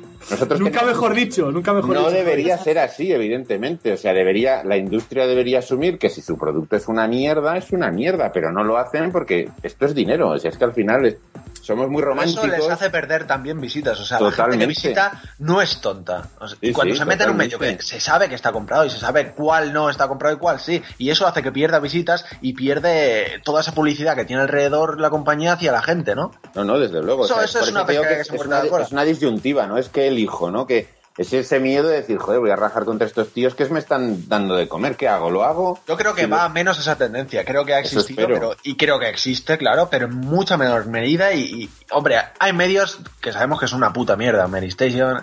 nunca 0.58 0.82
mejor 0.82 1.14
dicho, 1.14 1.50
nunca 1.50 1.72
mejor 1.72 1.94
no 1.94 2.10
debería 2.10 2.58
ser 2.58 2.78
así, 2.78 3.12
evidentemente. 3.12 3.92
O 3.92 3.96
sea, 3.96 4.12
debería, 4.12 4.64
la 4.64 4.76
industria 4.76 5.26
debería 5.26 5.60
asumir 5.60 5.98
que 5.98 6.10
si 6.10 6.20
su 6.20 6.36
producto 6.38 6.76
es 6.76 6.88
una 6.88 7.06
mierda, 7.06 7.56
es 7.56 7.72
una 7.72 7.90
mierda, 7.90 8.32
pero 8.32 8.52
no 8.52 8.64
lo 8.64 8.78
hacen 8.78 9.12
porque 9.12 9.48
esto 9.62 9.86
es 9.86 9.94
dinero. 9.94 10.30
O 10.30 10.38
sea, 10.38 10.50
es 10.50 10.58
que 10.58 10.64
al 10.64 10.72
final 10.72 11.18
somos 11.66 11.90
muy 11.90 12.00
románticos. 12.00 12.44
Eso 12.44 12.56
les 12.56 12.70
hace 12.70 12.90
perder 12.90 13.26
también 13.26 13.60
visitas. 13.60 13.98
O 13.98 14.04
sea, 14.04 14.20
la 14.20 14.30
gente 14.30 14.58
que 14.58 14.66
visita 14.66 15.20
no 15.38 15.60
es 15.60 15.80
tonta. 15.80 16.28
y 16.60 16.72
cuando 16.72 16.94
se 16.94 17.04
mete 17.04 17.24
en 17.24 17.30
un 17.30 17.36
medio 17.36 17.58
que 17.58 17.82
se 17.82 17.98
sabe 17.98 18.28
que 18.28 18.36
está 18.36 18.52
comprado 18.52 18.84
y 18.84 18.90
se 18.90 18.98
sabe 18.98 19.32
cuál 19.32 19.72
no 19.72 19.90
está 19.90 20.06
comprado 20.06 20.36
y 20.36 20.38
cuál 20.38 20.60
sí. 20.60 20.82
Y 20.98 21.10
eso 21.10 21.26
hace 21.26 21.42
que 21.42 21.50
pierda 21.50 21.80
visitas 21.80 22.24
y 22.40 22.52
pierde 22.52 23.40
toda 23.44 23.62
esa 23.62 23.72
publicidad 23.72 24.14
que 24.14 24.24
tiene 24.24 24.42
alrededor 24.42 25.00
la 25.00 25.10
compañía 25.10 25.54
hacia 25.54 25.72
la 25.72 25.82
gente, 25.82 26.14
¿no? 26.14 26.30
No, 26.54 26.64
no, 26.64 26.78
desde 26.78 27.02
luego. 27.02 27.24
Eso, 27.24 27.40
es, 27.42 27.54
una 27.68 27.82
es 27.82 28.92
una 28.92 29.04
disyuntiva, 29.04 29.66
¿no? 29.66 29.76
Es 29.76 29.88
que 29.88 30.06
el 30.06 30.15
hijo, 30.18 30.50
¿no? 30.50 30.66
Que 30.66 30.88
es 31.18 31.32
ese 31.32 31.60
miedo 31.60 31.88
de 31.88 31.96
decir, 31.96 32.18
joder, 32.18 32.40
voy 32.40 32.50
a 32.50 32.56
rajar 32.56 32.84
contra 32.84 33.06
estos 33.06 33.32
tíos 33.32 33.54
que 33.54 33.64
me 33.66 33.78
están 33.78 34.28
dando 34.28 34.54
de 34.54 34.68
comer, 34.68 34.96
¿qué 34.96 35.08
hago? 35.08 35.30
¿Lo 35.30 35.44
hago? 35.44 35.80
Yo 35.88 35.96
creo 35.96 36.14
que 36.14 36.26
va 36.26 36.48
menos 36.48 36.78
esa 36.78 36.96
tendencia, 36.96 37.44
creo 37.44 37.64
que 37.64 37.74
ha 37.74 37.78
existido, 37.78 38.26
pero, 38.28 38.54
y 38.62 38.76
creo 38.76 38.98
que 38.98 39.08
existe, 39.08 39.56
claro, 39.56 39.88
pero 39.90 40.06
en 40.06 40.16
mucha 40.16 40.56
menor 40.56 40.86
medida 40.86 41.32
y, 41.32 41.70
hombre, 41.90 42.18
hay 42.38 42.52
medios 42.52 43.00
que 43.20 43.32
sabemos 43.32 43.58
que 43.58 43.64
es 43.64 43.72
una 43.72 43.92
puta 43.92 44.16
mierda, 44.16 44.46
Mary 44.46 44.68
Station, 44.68 45.20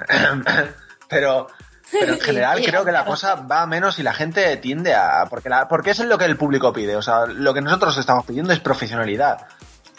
pero... 1.10 1.48
Pero 1.92 2.14
en 2.14 2.20
general 2.22 2.60
creo 2.66 2.84
que 2.84 2.92
la 2.92 3.06
cosa 3.06 3.36
va 3.36 3.68
menos 3.68 4.00
y 4.00 4.04
la 4.04 4.14
gente 4.14 4.58
tiende 4.58 4.96
a... 4.96 5.28
Porque, 5.30 5.48
la, 5.50 5.68
porque 5.68 5.92
es 5.92 6.00
lo 6.00 6.18
que 6.18 6.26
el 6.26 6.38
público 6.38 6.74
pide. 6.74 6.96
O 6.96 7.04
sea, 7.04 7.28
lo 7.28 7.54
que 7.54 7.62
nosotros 7.62 7.96
estamos 8.00 8.26
pidiendo 8.26 8.52
es 8.52 8.60
profesionalidad. 8.60 9.46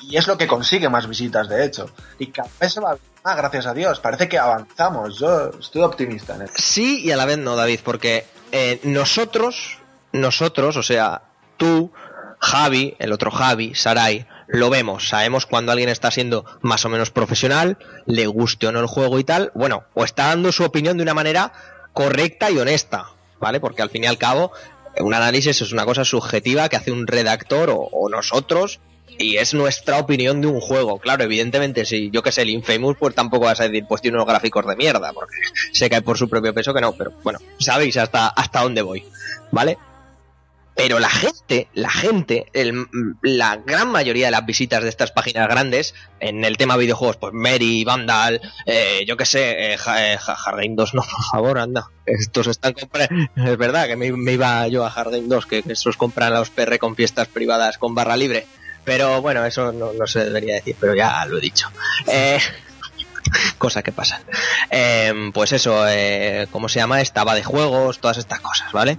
Y 0.01 0.17
es 0.17 0.27
lo 0.27 0.37
que 0.37 0.49
consigue 0.49 0.89
más 0.89 1.07
visitas, 1.07 1.49
de 1.49 1.65
hecho. 1.65 1.89
Y 2.19 2.33
cada 2.33 2.49
vez 2.61 2.73
se 2.73 2.81
va 2.81 2.97
Ah, 3.27 3.37
gracias 3.37 3.65
a 3.65 3.73
Dios, 3.73 4.01
parece 4.01 4.29
que 4.29 4.39
avanzamos. 4.39 5.19
Yo 5.19 5.49
estoy 5.59 5.81
optimista 5.81 6.35
en 6.35 6.43
eso. 6.43 6.53
Sí 6.59 7.01
y 7.03 7.11
a 7.11 7.17
la 7.17 7.25
vez 7.25 7.39
no, 7.39 7.57
David, 7.57 7.81
porque 7.83 8.27
eh, 8.53 8.81
nosotros, 8.83 9.79
nosotros, 10.13 10.77
o 10.77 10.83
sea, 10.83 11.23
tú, 11.57 11.91
Javi, 12.39 12.95
el 12.99 13.13
otro 13.13 13.31
Javi, 13.31 13.75
Sarai, 13.75 14.27
lo 14.47 14.69
vemos, 14.69 15.09
sabemos 15.09 15.47
cuando 15.47 15.73
alguien 15.73 15.89
está 15.89 16.11
siendo 16.11 16.45
más 16.61 16.85
o 16.85 16.91
menos 16.91 17.11
profesional, 17.11 17.79
le 18.05 18.27
guste 18.27 18.67
o 18.67 18.73
no 18.73 18.81
el 18.81 18.87
juego 18.87 19.19
y 19.19 19.25
tal, 19.25 19.53
bueno, 19.55 19.85
o 19.95 20.05
está 20.05 20.27
dando 20.27 20.53
su 20.53 20.63
opinión 20.63 20.99
de 20.99 21.03
una 21.05 21.15
manera 21.15 21.55
correcta 21.95 22.51
y 22.51 22.59
honesta, 22.59 23.07
¿vale? 23.41 23.59
Porque 23.59 23.81
al 23.81 23.89
fin 23.89 24.05
y 24.05 24.07
al 24.07 24.19
cabo, 24.19 24.53
un 24.99 25.15
análisis 25.15 25.63
es 25.63 25.73
una 25.73 25.87
cosa 25.87 26.05
subjetiva 26.05 26.69
que 26.69 26.77
hace 26.77 26.93
un 26.93 27.07
redactor 27.07 27.71
o 27.73 28.07
nosotros 28.11 28.81
y 29.19 29.37
es 29.37 29.55
nuestra 29.55 29.99
opinión 29.99 30.41
de 30.41 30.47
un 30.49 30.61
juego. 30.61 30.99
Claro, 30.99 31.25
evidentemente, 31.25 31.85
si 31.85 32.11
yo 32.11 32.23
que 32.23 32.33
sé, 32.33 32.43
el 32.43 32.51
Infamous, 32.51 32.97
pues 32.99 33.15
tampoco 33.15 33.47
vas 33.47 33.61
a 33.61 33.69
decir, 33.69 33.85
pues 33.89 34.03
tiene 34.03 34.17
unos 34.17 34.29
gráficos 34.29 34.67
de 34.67 34.77
mierda, 34.77 35.13
porque 35.13 35.37
se 35.73 35.89
cae 35.91 36.03
por 36.03 36.19
su 36.19 36.29
propio 36.29 36.55
peso 36.55 36.75
que 36.75 36.81
no, 36.81 36.93
pero 36.93 37.13
bueno, 37.23 37.39
sabéis 37.59 37.97
hasta, 37.97 38.29
hasta 38.29 38.63
dónde 38.63 38.83
voy, 38.83 39.05
¿vale? 39.51 39.79
Pero 40.77 40.99
la 40.99 41.09
gente, 41.09 41.69
la 41.73 41.91
gente, 41.91 42.47
el, 42.53 42.87
la 43.23 43.57
gran 43.65 43.93
mayoría 43.93 44.27
de 44.27 44.33
las 44.33 44.45
visitas 44.45 44.83
de 44.83 44.89
estas 44.89 45.13
páginas 45.13 45.49
grandes, 45.49 45.95
en 46.19 46.45
el 46.45 46.57
tema 46.57 46.77
videojuegos, 46.77 47.17
pues 47.17 47.33
Mary, 47.33 47.85
Vandal, 47.85 48.41
eh, 48.67 49.05
yo 49.07 49.17
que 49.17 49.25
sé, 49.25 49.75
eh, 49.75 49.77
2, 49.77 49.89
eh, 49.97 50.19
no, 50.69 51.03
por 51.03 51.25
favor, 51.31 51.59
anda. 51.59 51.91
Estos 52.05 52.49
están 52.49 52.73
comprando. 52.73 53.31
Es 53.37 53.57
verdad 53.57 53.87
que 53.87 53.95
me, 53.95 54.33
iba 54.33 54.67
yo 54.67 54.85
a 54.85 54.91
Hardline 54.91 55.29
2, 55.29 55.47
que, 55.47 55.63
que 55.63 55.73
estos 55.75 55.97
compran 55.97 56.35
los 56.35 56.51
PR 56.51 56.79
con 56.79 56.97
fiestas 56.97 57.29
privadas 57.29 57.79
con 57.79 57.95
barra 57.95 58.17
libre. 58.17 58.47
Pero 58.85 59.23
bueno, 59.23 59.45
eso 59.45 59.73
no, 59.73 59.93
se 60.07 60.25
debería 60.25 60.55
decir, 60.55 60.77
pero 60.79 60.95
ya 60.95 61.25
lo 61.27 61.39
he 61.39 61.41
dicho. 61.41 61.69
Eh, 62.07 62.39
cosas 63.59 63.83
que 63.83 63.93
pasan. 63.93 64.23
Em, 64.71 65.33
pues 65.33 65.53
eso, 65.53 65.89
eh, 65.89 66.47
¿cómo 66.51 66.69
se 66.69 66.81
llama? 66.81 67.01
Estaba 67.01 67.35
de 67.35 67.43
juegos, 67.43 67.99
todas 67.99 68.19
estas 68.19 68.41
cosas, 68.41 68.73
¿vale? 68.73 68.99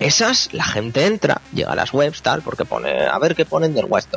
Esas, 0.00 0.52
la 0.52 0.64
gente 0.64 1.06
entra, 1.06 1.40
llega 1.52 1.72
a 1.72 1.76
las 1.76 1.92
webs, 1.92 2.22
tal, 2.22 2.42
porque 2.42 2.64
pone, 2.64 3.06
a 3.06 3.18
ver 3.18 3.36
qué 3.36 3.44
ponen 3.44 3.74
del 3.74 3.84
West 3.84 4.12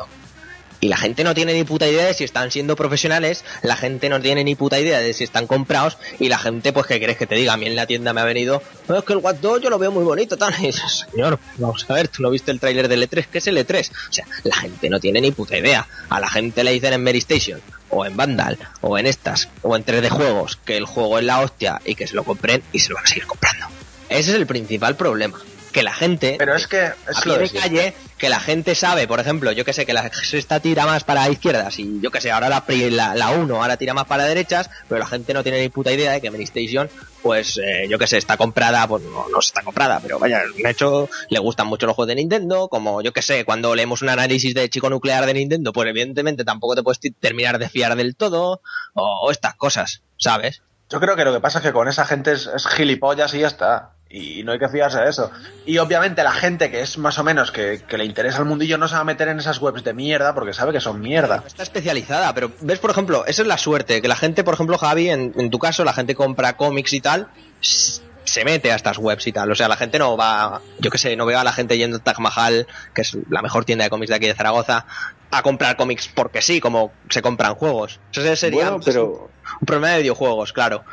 y 0.86 0.88
la 0.88 0.97
gente 0.97 1.23
no 1.23 1.33
tiene 1.33 1.55
ni 1.55 1.63
puta 1.63 1.88
idea 1.88 2.05
de 2.05 2.13
si 2.13 2.23
están 2.23 2.51
siendo 2.51 2.75
profesionales, 2.75 3.43
la 3.63 3.75
gente 3.75 4.07
no 4.07 4.21
tiene 4.21 4.43
ni 4.43 4.53
puta 4.53 4.79
idea 4.79 4.99
de 4.99 5.13
si 5.13 5.23
están 5.23 5.47
comprados 5.47 5.97
y 6.19 6.29
la 6.29 6.38
gente, 6.38 6.73
pues, 6.73 6.86
¿qué 6.86 6.99
quieres 6.99 7.17
que 7.17 7.25
te 7.25 7.33
diga? 7.33 7.53
A 7.53 7.57
mí 7.57 7.65
en 7.65 7.75
la 7.75 7.88
tienda 7.88 8.13
me 8.13 8.21
ha 8.21 8.23
venido, 8.23 8.61
es 8.88 9.03
que 9.03 9.13
el 9.13 9.17
Watch 9.17 9.41
yo 9.41 9.71
lo 9.71 9.79
veo 9.79 9.91
muy 9.91 10.03
bonito, 10.03 10.38
tal. 10.38 10.53
Y 10.63 10.71
señor, 10.71 11.39
vamos 11.57 11.88
a 11.89 11.93
ver, 11.95 12.07
tú 12.07 12.21
no 12.21 12.29
viste 12.29 12.51
el 12.51 12.59
tráiler 12.59 12.88
del 12.88 13.09
E3, 13.09 13.25
¿qué 13.31 13.39
es 13.39 13.47
el 13.47 13.57
E3? 13.57 13.89
O 14.09 14.13
sea, 14.13 14.27
la 14.43 14.55
gente 14.55 14.88
no 14.91 14.99
tiene 14.99 15.21
ni 15.21 15.31
puta 15.31 15.57
idea. 15.57 15.88
A 16.09 16.19
la 16.19 16.29
gente 16.29 16.63
le 16.63 16.71
dicen 16.71 16.93
en 16.93 17.03
Mary 17.03 17.17
Station, 17.17 17.59
o 17.89 18.05
en 18.05 18.15
Vandal, 18.15 18.59
o 18.81 18.99
en 18.99 19.07
estas, 19.07 19.49
o 19.63 19.75
en 19.75 19.83
3D 19.83 20.09
Juegos, 20.09 20.59
que 20.63 20.77
el 20.77 20.86
juego 20.86 21.17
es 21.17 21.25
la 21.25 21.39
hostia 21.39 21.81
y 21.83 21.95
que 21.95 22.05
se 22.05 22.13
lo 22.13 22.23
compren 22.23 22.61
y 22.71 22.79
se 22.79 22.89
lo 22.89 22.95
van 22.97 23.05
a 23.05 23.07
seguir 23.07 23.25
comprando. 23.25 23.65
Ese 24.07 24.29
es 24.29 24.36
el 24.36 24.45
principal 24.45 24.95
problema 24.95 25.39
que 25.76 25.84
la 25.84 25.93
gente 25.93 26.38
pero 26.39 26.55
es 26.55 26.67
que 26.67 26.86
es 26.86 27.26
lo 27.26 27.38
de 27.38 27.49
calle 27.49 27.93
que 28.17 28.30
la 28.30 28.39
gente 28.39 28.76
sabe 28.76 29.09
por 29.09 29.19
ejemplo 29.19 29.51
yo 29.51 29.65
que 29.65 29.73
sé 29.73 29.86
que 29.86 29.91
la 29.91 30.09
sexta 30.09 30.61
tira 30.61 30.86
más 30.86 31.03
para 31.03 31.28
izquierdas 31.28 31.78
y 31.80 31.99
yo 31.99 32.11
que 32.11 32.21
sé 32.21 32.32
ahora 32.32 32.47
la 32.47 32.63
la, 32.91 33.13
la 33.13 33.32
uno 33.32 33.61
ahora 33.61 33.76
tira 33.76 33.93
más 33.93 34.05
para 34.05 34.23
derechas 34.23 34.69
pero 34.88 34.99
la 34.99 35.05
gente 35.05 35.34
no 35.34 35.43
tiene 35.43 35.59
ni 35.59 35.67
puta 35.67 35.91
idea 35.91 36.13
de 36.13 36.21
que 36.21 36.30
Station 36.43 36.89
pues 37.21 37.57
eh, 37.57 37.88
yo 37.89 37.99
que 37.99 38.07
sé 38.07 38.15
está 38.15 38.38
comprada 38.38 38.88
pues 38.88 39.03
no, 39.03 39.28
no 39.28 39.39
está 39.39 39.63
comprada 39.63 39.99
pero 40.01 40.17
vaya 40.17 40.43
de 40.45 40.69
hecho 40.69 41.09
le 41.30 41.39
gustan 41.39 41.67
mucho 41.67 41.88
los 41.88 41.95
juegos 41.95 42.07
de 42.07 42.15
Nintendo 42.15 42.69
como 42.69 43.01
yo 43.01 43.11
que 43.11 43.21
sé 43.21 43.43
cuando 43.43 43.76
leemos 43.76 44.01
un 44.01 44.07
análisis 44.07 44.55
de 44.55 44.69
chico 44.69 44.89
nuclear 44.89 45.26
de 45.26 45.34
Nintendo 45.34 45.73
pues 45.73 45.89
evidentemente 45.89 46.45
tampoco 46.45 46.76
te 46.76 46.84
puedes 46.84 47.01
terminar 47.19 47.59
de 47.59 47.67
fiar 47.67 47.97
del 47.97 48.15
todo 48.15 48.61
o, 48.93 49.30
estas 49.30 49.55
cosas 49.55 50.03
sabes 50.15 50.61
yo 50.89 51.01
creo 51.01 51.17
que 51.17 51.26
lo 51.26 51.34
que 51.34 51.41
pasa 51.41 51.59
es 51.59 51.65
que 51.65 51.73
con 51.73 51.89
esa 51.89 52.05
gente 52.05 52.32
es, 52.32 52.47
es 52.47 52.65
gilipollas 52.65 53.34
y 53.34 53.39
ya 53.39 53.47
está 53.47 53.95
Y 54.18 54.43
no 54.43 54.53
hay 54.53 54.59
que 54.59 54.70
fiarse 54.70 55.01
de 55.01 55.09
eso. 55.09 55.30
Y 55.66 55.78
obviamente 55.78 56.24
la 56.24 56.32
gente 56.32 56.72
que 56.72 56.80
es 56.80 56.97
más 56.97 57.20
o 57.20 57.24
menos 57.26 57.51
que, 57.51 57.82
le 57.89 58.05
interesa 58.05 58.39
el 58.39 58.45
mundillo 58.45 58.78
no 58.78 58.88
se 58.88 58.95
va 58.95 59.01
a 59.01 59.03
meter 59.03 59.28
en 59.28 59.39
esas 59.39 59.59
webs 59.59 59.84
de 59.84 59.93
mierda 59.93 60.34
porque 60.34 60.53
sabe 60.53 60.72
que 60.72 60.80
son 60.80 61.01
mierda. 61.01 61.43
Está 61.45 61.63
especializada, 61.63 62.34
pero 62.34 62.49
ves, 62.61 62.80
por 62.80 62.91
ejemplo, 62.91 63.26
esa 63.26 63.41
es 63.41 63.47
la 63.49 63.57
suerte, 63.57 64.01
que 64.01 64.07
la 64.07 64.16
gente, 64.16 64.45
por 64.45 64.53
ejemplo, 64.53 64.78
Javi, 64.78 65.09
en, 65.09 65.34
en 65.36 65.49
tu 65.49 65.59
caso, 65.59 65.84
la 65.84 65.91
gente 65.91 66.16
compra 66.16 66.55
cómics 66.55 66.93
y 66.93 67.01
tal, 67.01 67.28
se 67.59 68.45
mete 68.45 68.72
a 68.72 68.76
estas 68.76 68.97
webs 68.97 69.28
y 69.28 69.34
tal. 69.34 69.51
O 69.51 69.55
sea, 69.55 69.68
la 69.68 69.76
gente 69.76 69.99
no 69.99 70.16
va, 70.16 70.61
yo 70.80 70.91
qué 70.91 70.97
sé, 70.97 71.16
no 71.18 71.26
veo 71.26 71.39
a 71.39 71.43
la 71.43 71.51
gente 71.51 71.78
yendo 71.78 71.97
a 71.97 71.99
Taj 71.99 72.20
Mahal, 72.20 72.68
que 72.93 73.01
es 73.01 73.18
la 73.30 73.41
mejor 73.41 73.66
tienda 73.66 73.84
de 73.84 73.89
cómics 73.89 74.09
de 74.09 74.16
aquí 74.16 74.28
de 74.28 74.34
Zaragoza, 74.34 74.86
a 75.32 75.41
comprar 75.41 75.76
cómics 75.76 76.07
porque 76.07 76.41
sí, 76.41 76.59
como 76.59 76.91
se 77.09 77.22
compran 77.22 77.55
juegos. 77.55 77.99
Eso 78.13 78.36
sería 78.36 78.78
pero... 78.84 79.30
un 79.59 79.66
problema 79.66 79.93
de 79.93 79.99
videojuegos, 79.99 80.53
claro. 80.53 80.84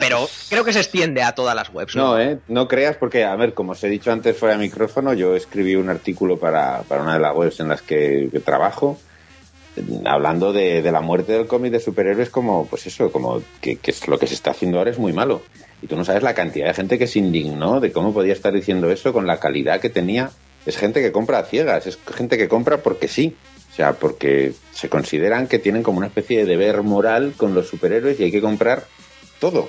Pero 0.00 0.28
creo 0.48 0.64
que 0.64 0.72
se 0.72 0.80
extiende 0.80 1.22
a 1.22 1.32
todas 1.32 1.54
las 1.54 1.72
webs. 1.72 1.94
No, 1.94 2.18
¿eh? 2.18 2.38
No 2.48 2.66
creas 2.66 2.96
porque, 2.96 3.24
a 3.24 3.36
ver, 3.36 3.54
como 3.54 3.72
os 3.72 3.84
he 3.84 3.88
dicho 3.88 4.10
antes 4.10 4.36
fuera 4.36 4.56
de 4.56 4.60
micrófono, 4.60 5.12
yo 5.12 5.36
escribí 5.36 5.76
un 5.76 5.90
artículo 5.90 6.38
para, 6.38 6.82
para 6.88 7.02
una 7.02 7.14
de 7.14 7.20
las 7.20 7.36
webs 7.36 7.60
en 7.60 7.68
las 7.68 7.82
que, 7.82 8.30
trabajo 8.44 8.98
hablando 10.04 10.52
de, 10.52 10.82
la 10.90 11.00
muerte 11.00 11.32
del 11.32 11.46
cómic 11.46 11.72
de 11.72 11.80
superhéroes 11.80 12.28
como, 12.30 12.66
pues 12.66 12.86
eso, 12.86 13.12
como 13.12 13.40
que, 13.60 13.76
que, 13.76 13.92
es 13.92 14.08
lo 14.08 14.18
que 14.18 14.26
se 14.26 14.34
está 14.34 14.50
haciendo 14.50 14.78
ahora 14.78 14.90
es 14.90 14.98
muy 14.98 15.12
malo. 15.12 15.42
Y 15.82 15.86
tú 15.86 15.96
no 15.96 16.04
sabes 16.04 16.22
la 16.22 16.34
cantidad 16.34 16.66
de 16.66 16.74
gente 16.74 16.98
que 16.98 17.06
se 17.06 17.18
indignó 17.18 17.80
de 17.80 17.92
cómo 17.92 18.12
podía 18.12 18.32
estar 18.32 18.52
diciendo 18.52 18.90
eso 18.90 19.12
con 19.12 19.26
la 19.26 19.38
calidad 19.38 19.80
que 19.80 19.90
tenía. 19.90 20.30
Es 20.66 20.76
gente 20.76 21.00
que 21.00 21.12
compra 21.12 21.38
a 21.38 21.44
ciegas, 21.44 21.86
es 21.86 21.98
gente 22.14 22.36
que 22.36 22.48
compra 22.48 22.78
porque 22.78 23.06
sí. 23.06 23.36
O 23.70 23.74
sea, 23.74 23.92
porque 23.92 24.52
se 24.72 24.88
consideran 24.88 25.46
que 25.46 25.58
tienen 25.58 25.82
como 25.82 25.98
una 25.98 26.08
especie 26.08 26.38
de 26.38 26.44
deber 26.44 26.82
moral 26.82 27.34
con 27.36 27.54
los 27.54 27.68
superhéroes 27.68 28.18
y 28.18 28.24
hay 28.24 28.32
que 28.32 28.40
comprar 28.40 28.84
todo. 29.38 29.68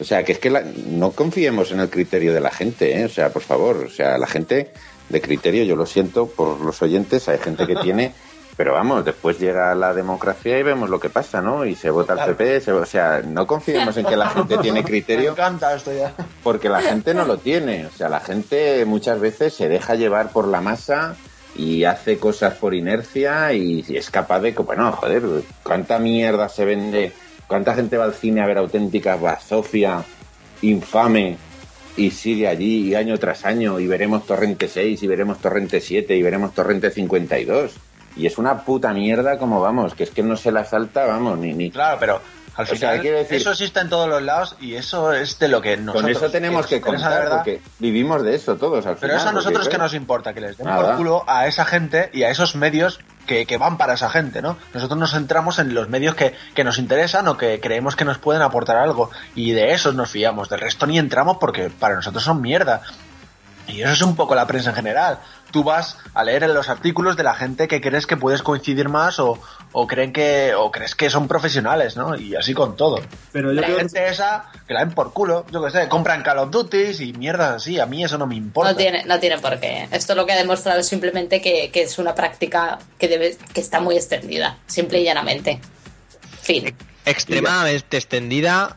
O 0.00 0.04
sea, 0.04 0.24
que 0.24 0.32
es 0.32 0.38
que 0.38 0.50
no 0.50 1.12
confiemos 1.12 1.72
en 1.72 1.80
el 1.80 1.90
criterio 1.90 2.32
de 2.32 2.40
la 2.40 2.50
gente, 2.50 3.00
¿eh? 3.00 3.04
O 3.04 3.08
sea, 3.08 3.30
por 3.30 3.42
favor, 3.42 3.84
o 3.86 3.90
sea, 3.90 4.16
la 4.18 4.26
gente 4.26 4.72
de 5.08 5.20
criterio, 5.20 5.64
yo 5.64 5.76
lo 5.76 5.86
siento 5.86 6.26
por 6.26 6.60
los 6.60 6.80
oyentes, 6.82 7.28
hay 7.28 7.38
gente 7.38 7.66
que 7.66 7.76
tiene 7.76 8.12
pero 8.60 8.74
vamos, 8.74 9.06
después 9.06 9.38
llega 9.38 9.74
la 9.74 9.94
democracia 9.94 10.58
y 10.58 10.62
vemos 10.62 10.90
lo 10.90 11.00
que 11.00 11.08
pasa, 11.08 11.40
¿no? 11.40 11.64
Y 11.64 11.74
se 11.74 11.88
vota 11.88 12.12
el 12.12 12.36
PP, 12.36 12.70
o 12.72 12.84
sea, 12.84 13.22
no 13.24 13.46
confiemos 13.46 13.96
en 13.96 14.04
que 14.04 14.18
la 14.18 14.28
gente 14.28 14.58
tiene 14.62 14.84
criterio. 14.84 15.30
Me 15.30 15.32
encanta 15.32 15.74
esto 15.74 15.94
ya. 15.94 16.12
Porque 16.42 16.68
la 16.68 16.82
gente 16.82 17.14
no 17.14 17.24
lo 17.24 17.38
tiene, 17.38 17.86
o 17.86 17.90
sea, 17.90 18.10
la 18.10 18.20
gente 18.20 18.84
muchas 18.84 19.18
veces 19.18 19.54
se 19.54 19.70
deja 19.70 19.94
llevar 19.94 20.30
por 20.30 20.46
la 20.46 20.60
masa 20.60 21.16
y 21.56 21.84
hace 21.84 22.18
cosas 22.18 22.52
por 22.52 22.74
inercia 22.74 23.50
y, 23.54 23.82
es 23.88 24.10
capaz 24.10 24.40
de, 24.40 24.52
bueno, 24.52 24.92
joder, 24.92 25.22
cuánta 25.62 25.98
mierda 25.98 26.50
se 26.50 26.66
vende, 26.66 27.12
cuánta 27.50 27.74
gente 27.74 27.98
va 27.98 28.04
al 28.04 28.14
cine 28.14 28.40
a 28.40 28.46
ver 28.46 28.58
auténticas 28.58 29.20
bazofia 29.20 30.04
infame 30.62 31.36
y 31.96 32.12
sigue 32.12 32.46
allí 32.46 32.88
y 32.88 32.94
año 32.94 33.18
tras 33.18 33.44
año 33.44 33.80
y 33.80 33.88
veremos 33.88 34.24
Torrente 34.24 34.68
6 34.68 35.02
y 35.02 35.06
veremos 35.08 35.40
Torrente 35.40 35.80
7 35.80 36.14
y 36.14 36.22
veremos 36.22 36.54
Torrente 36.54 36.92
52 36.92 37.72
y 38.16 38.26
es 38.26 38.38
una 38.38 38.64
puta 38.64 38.92
mierda 38.92 39.36
como 39.36 39.60
vamos, 39.60 39.94
que 39.94 40.04
es 40.04 40.10
que 40.10 40.22
no 40.22 40.36
se 40.36 40.52
la 40.52 40.64
salta, 40.64 41.06
vamos, 41.06 41.38
ni... 41.38 41.52
ni... 41.52 41.72
Claro, 41.72 41.96
pero 41.98 42.20
al 42.54 42.66
final 42.68 43.04
eso 43.04 43.50
existe 43.50 43.80
en 43.80 43.88
todos 43.88 44.08
los 44.08 44.22
lados 44.22 44.56
y 44.60 44.74
eso 44.74 45.12
es 45.12 45.36
de 45.40 45.48
lo 45.48 45.60
que 45.60 45.76
nosotros... 45.76 46.02
Con 46.02 46.10
eso 46.10 46.30
tenemos 46.30 46.66
que 46.68 46.80
contar 46.80 47.30
porque 47.30 47.62
vivimos 47.80 48.22
de 48.22 48.36
eso 48.36 48.56
todos 48.56 48.86
al 48.86 48.96
Pero 48.96 49.16
eso 49.16 49.28
a 49.28 49.32
nosotros 49.32 49.68
que 49.68 49.78
nos 49.78 49.94
importa, 49.94 50.32
que 50.32 50.40
les 50.40 50.56
den 50.56 50.68
por 50.68 50.96
culo 50.96 51.24
a 51.26 51.48
esa 51.48 51.64
gente 51.64 52.10
y 52.12 52.22
a 52.22 52.30
esos 52.30 52.54
medios 52.54 53.00
que, 53.30 53.56
van 53.56 53.78
para 53.78 53.94
esa 53.94 54.10
gente, 54.10 54.42
¿no? 54.42 54.56
Nosotros 54.74 54.98
nos 54.98 55.12
centramos 55.12 55.58
en 55.58 55.72
los 55.72 55.88
medios 55.88 56.14
que, 56.14 56.34
que, 56.54 56.64
nos 56.64 56.78
interesan 56.78 57.28
o 57.28 57.36
que 57.36 57.60
creemos 57.60 57.94
que 57.94 58.04
nos 58.04 58.18
pueden 58.18 58.42
aportar 58.42 58.76
algo 58.76 59.10
y 59.34 59.52
de 59.52 59.72
esos 59.72 59.94
nos 59.94 60.10
fiamos, 60.10 60.48
del 60.48 60.60
resto 60.60 60.86
ni 60.86 60.98
entramos 60.98 61.36
porque 61.38 61.70
para 61.70 61.94
nosotros 61.94 62.24
son 62.24 62.40
mierda. 62.40 62.82
Y 63.68 63.82
eso 63.82 63.92
es 63.92 64.02
un 64.02 64.16
poco 64.16 64.34
la 64.34 64.46
prensa 64.46 64.70
en 64.70 64.76
general. 64.76 65.20
Tú 65.50 65.64
vas 65.64 65.98
a 66.14 66.24
leer 66.24 66.44
en 66.44 66.54
los 66.54 66.68
artículos 66.68 67.16
de 67.16 67.22
la 67.22 67.34
gente 67.34 67.68
que 67.68 67.80
crees 67.80 68.06
que 68.06 68.16
puedes 68.16 68.42
coincidir 68.42 68.88
más 68.88 69.18
o, 69.18 69.38
creen 69.88 70.12
que 70.12 70.54
o 70.54 70.70
crees 70.70 70.94
que 70.94 71.10
son 71.10 71.28
profesionales, 71.28 71.96
¿no? 71.96 72.16
Y 72.16 72.36
así 72.36 72.54
con 72.54 72.76
todo. 72.76 73.00
Pero 73.32 73.52
la 73.52 73.66
gente 73.66 74.08
esa 74.08 74.50
que 74.66 74.74
la 74.74 74.84
ven 74.84 74.94
por 74.94 75.12
culo, 75.12 75.46
yo 75.50 75.62
qué 75.64 75.70
sé, 75.70 75.88
compran 75.88 76.22
Call 76.22 76.38
of 76.38 76.50
Duty 76.50 77.02
y 77.02 77.12
mierdas 77.12 77.56
así. 77.56 77.80
A 77.80 77.86
mí 77.86 78.04
eso 78.04 78.18
no 78.18 78.26
me 78.26 78.36
importa. 78.36 78.72
No 78.72 78.76
tiene, 78.76 79.04
no 79.04 79.18
tiene 79.18 79.38
por 79.38 79.58
qué. 79.60 79.88
Esto 79.90 80.14
lo 80.14 80.26
que 80.26 80.32
ha 80.32 80.36
demostrado 80.36 80.80
es 80.80 80.86
simplemente 80.86 81.40
que, 81.40 81.70
que 81.70 81.82
es 81.82 81.98
una 81.98 82.14
práctica 82.14 82.78
que 82.98 83.08
debe 83.08 83.36
que 83.52 83.60
está 83.60 83.80
muy 83.80 83.96
extendida, 83.96 84.58
simple 84.66 85.00
y 85.00 85.04
llanamente. 85.04 85.60
Fin. 86.42 86.74
Extremadamente 87.04 87.96
extendida 87.96 88.76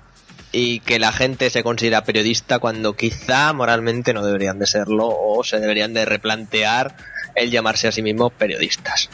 y 0.55 0.79
que 0.81 0.99
la 0.99 1.11
gente 1.11 1.49
se 1.49 1.63
considera 1.63 2.05
periodista 2.05 2.59
cuando 2.59 2.95
quizá 2.95 3.51
moralmente 3.53 4.13
no 4.13 4.23
deberían 4.23 4.59
de 4.59 4.67
serlo 4.67 5.09
o 5.09 5.43
se 5.43 5.59
deberían 5.59 5.93
de 5.93 6.05
replantear 6.05 6.95
el 7.35 7.49
llamarse 7.49 7.87
a 7.87 7.91
sí 7.91 8.03
mismos 8.03 8.31
periodistas. 8.31 9.09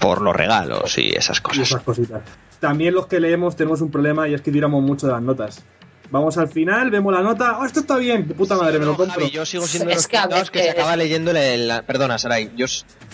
Por 0.00 0.22
los 0.22 0.34
regalos 0.34 0.96
y 0.96 1.10
esas 1.10 1.42
cosas. 1.42 1.58
Y 1.58 1.62
esas 1.62 1.82
cositas. 1.82 2.22
También 2.60 2.94
los 2.94 3.06
que 3.06 3.20
leemos 3.20 3.56
tenemos 3.56 3.82
un 3.82 3.90
problema 3.90 4.26
y 4.26 4.34
es 4.34 4.40
que 4.40 4.50
tiramos 4.50 4.82
mucho 4.82 5.06
de 5.06 5.12
las 5.12 5.22
notas. 5.22 5.62
Vamos 6.10 6.38
al 6.38 6.48
final, 6.48 6.90
vemos 6.90 7.12
la 7.12 7.20
nota. 7.20 7.58
¡Oh, 7.58 7.66
esto 7.66 7.80
está 7.80 7.98
bien! 7.98 8.26
De 8.26 8.34
puta 8.34 8.56
madre, 8.56 8.78
me 8.78 8.86
lo 8.86 8.96
compro. 8.96 9.14
Javi, 9.14 9.30
yo 9.30 9.44
sigo 9.44 9.66
siendo 9.66 9.92
los 9.92 10.06
pringados 10.06 10.50
que, 10.50 10.62
se 10.62 10.70
acaba 10.70 10.96
leyendo 10.96 11.32
el, 11.32 11.70
Perdona, 11.86 12.16
Saray. 12.16 12.50
Yo, 12.56 12.64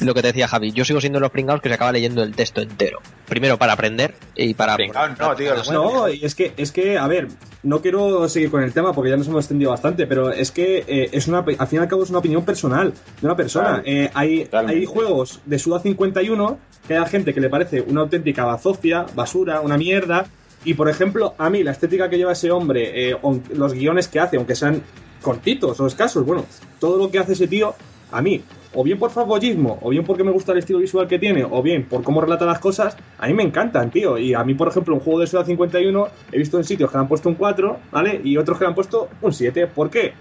lo 0.01 0.15
que 0.15 0.23
te 0.23 0.29
decía 0.29 0.47
Javi. 0.47 0.71
Yo 0.71 0.85
sigo 0.85 1.01
siendo 1.01 1.19
los 1.19 1.33
pringados 1.33 1.61
que 1.61 1.69
se 1.69 1.75
acaba 1.75 1.91
leyendo 1.91 2.23
el 2.23 2.37
texto 2.37 2.61
entero. 2.61 3.01
Primero 3.29 3.59
para 3.59 3.73
aprender 3.73 4.15
y 4.37 4.55
para... 4.55 4.77
no, 4.77 5.35
tío. 5.35 5.55
No, 5.73 6.09
y 6.09 6.25
es 6.25 6.37
que, 6.37 6.53
es 6.57 6.71
que, 6.71 6.97
a 6.97 7.09
ver, 7.09 7.29
no 7.65 7.81
quiero 7.81 8.29
seguir 8.29 8.51
con 8.51 8.63
el 8.63 8.73
tema 8.73 8.93
porque 8.93 9.11
ya 9.11 9.17
nos 9.17 9.27
hemos 9.27 9.45
extendido 9.45 9.73
bastante, 9.73 10.07
pero 10.07 10.31
es 10.31 10.53
que 10.53 10.85
eh, 10.87 11.09
es 11.11 11.27
una, 11.27 11.39
al 11.39 11.67
fin 11.67 11.81
y 11.81 11.83
al 11.83 11.89
cabo 11.89 12.05
es 12.05 12.11
una 12.11 12.21
opinión 12.21 12.45
personal 12.45 12.93
de 13.21 13.27
una 13.27 13.35
persona. 13.35 13.83
Eh, 13.85 14.09
hay, 14.15 14.49
hay 14.53 14.85
juegos 14.85 15.41
de 15.47 15.59
Suda 15.59 15.81
51 15.81 16.59
que 16.87 16.97
hay 16.97 17.07
gente 17.07 17.35
que 17.35 17.41
le 17.41 17.49
parece 17.49 17.81
una 17.81 18.03
auténtica 18.03 18.45
bazofia, 18.45 19.07
basura, 19.15 19.61
una 19.63 19.77
mierda 19.77 20.27
y 20.65 20.75
por 20.75 20.89
ejemplo, 20.89 21.35
a 21.39 21.51
mí 21.51 21.63
la 21.63 21.73
estética 21.73 22.09
que 22.09 22.17
lleva 22.17 22.33
ese 22.33 22.51
hombre, 22.51 23.11
eh, 23.11 23.17
los 23.55 23.75
guiones 23.75 24.09
que 24.09 24.21
hace, 24.21 24.37
aunque 24.37 24.55
sean 24.55 24.83
cortitos 25.21 25.79
o 25.81 25.87
escasos, 25.87 26.25
bueno, 26.25 26.45
todo 26.79 26.99
lo 26.99 27.11
que 27.11 27.19
hace 27.19 27.35
ese 27.35 27.47
tío, 27.47 27.75
a 28.11 28.23
mí, 28.23 28.43
o 28.73 28.83
bien 28.83 28.99
por 28.99 29.11
favollismo, 29.11 29.79
o 29.83 29.91
bien 29.91 30.05
porque 30.05 30.25
me 30.25 30.31
gusta 30.31 30.53
el 30.53 30.59
estilo 30.59 30.79
visual 30.79 31.07
que 31.07 31.19
tiene, 31.19 31.45
o 31.45 31.63
bien 31.63 31.85
por 31.85 32.03
cómo 32.03 32.21
relata 32.21 32.47
las 32.47 32.59
cosas, 32.59 32.97
a 33.19 33.27
mí 33.27 33.35
me 33.35 33.43
encantan, 33.43 33.91
tío. 33.91 34.19
Y 34.19 34.35
a 34.35 34.45
mí, 34.45 34.55
por 34.55 34.69
ejemplo, 34.69 34.95
un 34.95 35.01
juego 35.01 35.21
de 35.21 35.27
Suda 35.27 35.45
51, 35.45 36.09
he 36.33 36.39
visto 36.39 36.59
en 36.59 36.65
sitios 36.65 36.91
que 36.91 36.97
le 36.97 37.03
han 37.03 37.09
puesto 37.09 37.29
un 37.29 37.35
4, 37.35 37.79
¿vale? 37.91 38.21
Y 38.25 38.37
otros 38.37 38.59
que 38.59 38.65
le 38.65 38.69
han 38.69 38.75
puesto 38.75 39.09
un 39.21 39.33
7. 39.33 39.67
¿Por 39.69 39.91
qué? 39.91 40.13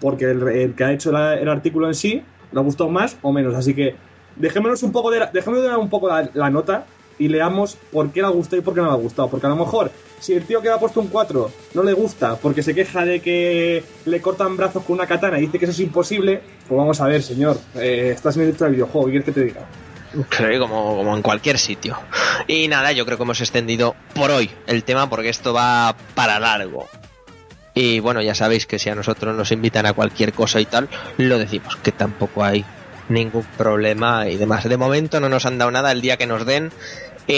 Porque 0.00 0.24
el, 0.26 0.74
que 0.74 0.84
ha 0.84 0.92
hecho 0.92 1.10
el 1.10 1.48
artículo 1.48 1.86
en 1.86 1.94
sí 1.94 2.22
le 2.52 2.60
ha 2.60 2.62
gustado 2.62 2.90
más 2.90 3.16
o 3.22 3.32
menos. 3.32 3.54
Así 3.54 3.74
que 3.74 3.94
dejémonos 4.36 4.82
un 4.82 4.92
poco 4.92 5.10
de, 5.10 5.20
un 5.78 5.90
poco 5.90 6.08
la 6.08 6.50
nota 6.50 6.86
y 7.20 7.28
leamos 7.28 7.76
por 7.92 8.10
qué 8.10 8.22
le 8.22 8.26
ha 8.26 8.30
gustado 8.30 8.56
y 8.56 8.64
por 8.64 8.74
qué 8.74 8.80
no 8.80 8.86
le 8.86 8.94
ha 8.94 8.96
gustado. 8.96 9.28
Porque 9.28 9.46
a 9.46 9.50
lo 9.50 9.56
mejor, 9.56 9.92
si 10.18 10.32
el 10.32 10.44
tío 10.44 10.60
que 10.62 10.70
ha 10.70 10.78
puesto 10.78 11.00
un 11.00 11.08
4 11.08 11.50
no 11.74 11.82
le 11.82 11.92
gusta 11.92 12.36
porque 12.36 12.62
se 12.62 12.74
queja 12.74 13.04
de 13.04 13.20
que 13.20 13.84
le 14.06 14.20
cortan 14.20 14.56
brazos 14.56 14.82
con 14.84 14.94
una 14.94 15.06
katana 15.06 15.38
y 15.38 15.42
dice 15.42 15.58
que 15.58 15.66
eso 15.66 15.72
es 15.72 15.80
imposible, 15.80 16.40
pues 16.66 16.78
vamos 16.78 17.00
a 17.00 17.06
ver, 17.06 17.22
señor, 17.22 17.58
eh, 17.76 18.12
estás 18.14 18.36
en 18.36 18.42
el 18.44 18.52
videojuego, 18.52 19.06
¿qué 19.06 19.10
quieres 19.12 19.26
que 19.26 19.32
te 19.32 19.44
diga? 19.44 19.66
Creo 20.30 20.60
como, 20.60 20.96
como 20.96 21.14
en 21.14 21.22
cualquier 21.22 21.58
sitio. 21.58 21.96
Y 22.48 22.66
nada, 22.68 22.90
yo 22.92 23.04
creo 23.04 23.18
que 23.18 23.22
hemos 23.22 23.40
extendido 23.40 23.94
por 24.14 24.30
hoy 24.30 24.50
el 24.66 24.82
tema 24.82 25.08
porque 25.08 25.28
esto 25.28 25.52
va 25.52 25.94
para 26.14 26.40
largo. 26.40 26.88
Y 27.74 28.00
bueno, 28.00 28.22
ya 28.22 28.34
sabéis 28.34 28.66
que 28.66 28.78
si 28.78 28.88
a 28.88 28.94
nosotros 28.94 29.36
nos 29.36 29.52
invitan 29.52 29.86
a 29.86 29.92
cualquier 29.92 30.32
cosa 30.32 30.58
y 30.58 30.64
tal, 30.64 30.88
lo 31.18 31.38
decimos, 31.38 31.76
que 31.76 31.92
tampoco 31.92 32.42
hay 32.42 32.64
ningún 33.10 33.44
problema 33.58 34.28
y 34.28 34.36
demás. 34.36 34.68
De 34.68 34.76
momento 34.76 35.20
no 35.20 35.28
nos 35.28 35.44
han 35.44 35.58
dado 35.58 35.70
nada 35.70 35.92
el 35.92 36.00
día 36.00 36.16
que 36.16 36.26
nos 36.26 36.46
den 36.46 36.72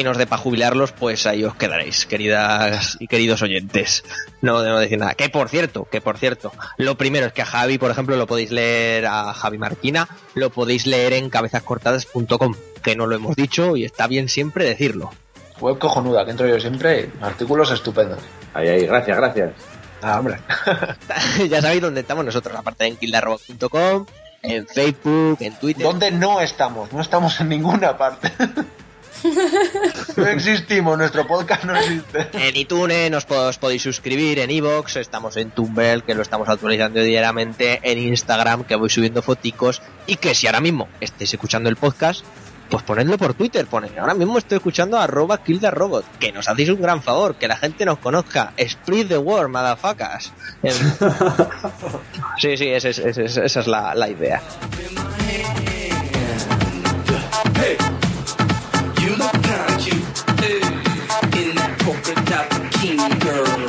y 0.01 0.05
nos 0.05 0.17
de 0.17 0.27
para 0.27 0.43
jubilarlos, 0.43 0.93
pues 0.93 1.27
ahí 1.27 1.45
os 1.45 1.55
quedaréis, 1.55 2.07
queridas 2.07 2.97
y 3.01 3.07
queridos 3.07 3.43
oyentes. 3.43 4.05
No, 4.41 4.63
no 4.63 4.79
decir 4.79 4.99
nada. 4.99 5.15
Que 5.15 5.29
por 5.29 5.49
cierto, 5.49 5.87
que 5.91 6.01
por 6.01 6.19
cierto, 6.19 6.53
lo 6.79 6.97
primero 6.97 7.27
es 7.27 7.33
que 7.33 7.43
a 7.43 7.47
Javi, 7.47 7.79
por 7.79 7.91
ejemplo, 7.91 8.17
lo 8.17 8.27
podéis 8.27 8.51
leer 8.51 9.07
a 9.07 9.33
Javi 9.35 9.59
Marquina, 9.59 10.09
lo 10.35 10.51
podéis 10.51 10.87
leer 10.87 11.13
en 11.13 11.31
cabezascortadas.com, 11.31 12.55
que 12.83 12.97
no 12.97 13.07
lo 13.07 13.17
hemos 13.17 13.37
dicho 13.37 13.77
y 13.77 13.85
está 13.85 14.07
bien 14.07 14.29
siempre 14.29 14.65
decirlo. 14.65 15.11
Web 15.61 15.79
cojonuda, 15.79 16.25
que 16.25 16.33
entro 16.33 16.49
yo 16.49 16.59
siempre, 16.59 17.11
artículos 17.21 17.71
estupendos. 17.71 18.19
Ahí, 18.55 18.69
ahí, 18.69 18.87
gracias, 18.87 19.17
gracias. 19.17 19.53
Ah, 20.01 20.19
hombre. 20.19 20.39
ya 21.49 21.63
sabéis 21.63 21.83
dónde 21.83 22.01
estamos 22.01 22.25
nosotros, 22.25 22.57
aparte 22.57 22.87
en 22.87 22.97
kildarrobot.com, 22.97 24.07
en 24.43 24.67
Facebook, 24.67 25.37
en 25.41 25.55
Twitter. 25.55 25.85
¿Dónde 25.85 26.11
no 26.11 26.41
estamos? 26.41 26.93
No 26.93 27.01
estamos 27.01 27.41
en 27.41 27.49
ninguna 27.49 27.97
parte. 27.97 28.33
no 30.17 30.27
existimos, 30.27 30.99
nuestro 30.99 31.27
podcast 31.27 31.65
no 31.65 31.77
existe. 31.77 32.29
En 32.33 32.57
iTunes 32.57 33.11
nos 33.11 33.25
podéis 33.25 33.83
suscribir, 33.83 34.39
en 34.39 34.51
Evox, 34.51 34.97
estamos 34.97 35.37
en 35.37 35.51
Tumblr, 35.51 36.03
que 36.03 36.15
lo 36.15 36.23
estamos 36.23 36.49
actualizando 36.49 37.01
diariamente, 37.01 37.81
en 37.83 37.99
Instagram, 37.99 38.65
que 38.65 38.77
voy 38.77 38.91
subiendo 38.91 39.23
foticos, 39.23 39.83
y 40.07 40.17
que 40.17 40.35
si 40.35 40.47
ahora 40.47 40.61
mismo 40.61 40.89
estéis 41.01 41.35
escuchando 41.35 41.69
el 41.69 41.77
podcast, 41.77 42.25
pues 42.73 42.85
ponedlo 42.85 43.19
por 43.19 43.35
Twitter, 43.35 43.67
poned. 43.67 43.99
Ahora 43.99 44.15
mismo 44.15 44.39
estoy 44.39 44.57
escuchando 44.57 44.99
arroba 44.99 45.45
kill 45.45 45.61
the 45.61 45.71
robot, 45.71 46.07
que 46.19 46.33
nos 46.33 46.49
hacéis 46.49 46.71
un 46.71 46.81
gran 46.81 47.03
favor, 47.03 47.35
que 47.35 47.47
la 47.47 47.57
gente 47.57 47.85
nos 47.85 47.99
conozca. 47.99 48.55
Spread 48.59 49.09
the 49.09 49.19
word, 49.19 49.51
motherfuckers. 49.51 50.33
sí, 52.39 52.57
sí, 52.57 52.69
esa 52.69 52.89
es, 52.89 53.67
la, 53.67 53.95
la 53.95 54.09
idea. 54.09 54.41
Machine 62.83 63.19
Girl. 63.21 63.62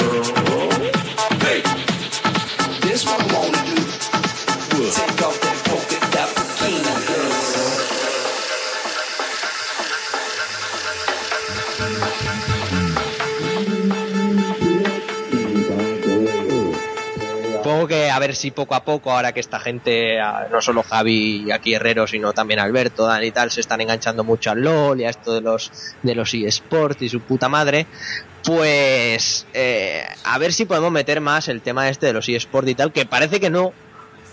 Que 17.88 18.10
a 18.10 18.20
ver 18.20 18.36
si 18.36 18.52
poco 18.52 18.76
a 18.76 18.84
poco, 18.84 19.12
ahora 19.12 19.32
que 19.32 19.40
esta 19.40 19.60
gente, 19.60 20.18
no 20.52 20.62
solo 20.62 20.84
Javi 20.84 21.46
y 21.48 21.52
aquí 21.52 21.74
Herrero, 21.74 22.08
sino 22.08 22.34
también 22.34 22.60
Alberto, 22.60 23.06
Dan 23.06 23.24
y 23.24 23.32
tal, 23.32 23.52
se 23.52 23.62
están 23.62 23.82
enganchando 23.82 24.24
mucho 24.24 24.52
al 24.52 24.62
LOL 24.62 25.02
y 25.02 25.06
a 25.06 25.10
esto 25.10 25.34
de 25.34 25.42
los 25.42 25.72
de 26.02 26.16
los 26.16 26.34
eSports 26.34 27.02
y 27.02 27.10
su 27.10 27.22
puta 27.22 27.50
madre, 27.50 27.88
pues 28.44 29.46
eh, 29.54 30.04
a 30.24 30.38
ver 30.38 30.54
si 30.54 30.66
podemos 30.66 30.92
meter 30.92 31.22
más 31.22 31.48
el 31.48 31.62
tema 31.62 31.90
este 31.90 32.08
de 32.08 32.14
los 32.14 32.28
eSports 32.28 32.70
y 32.70 32.76
tal, 32.76 32.92
que 32.92 33.06
parece 33.06 33.40
que 33.40 33.50
no, 33.50 33.74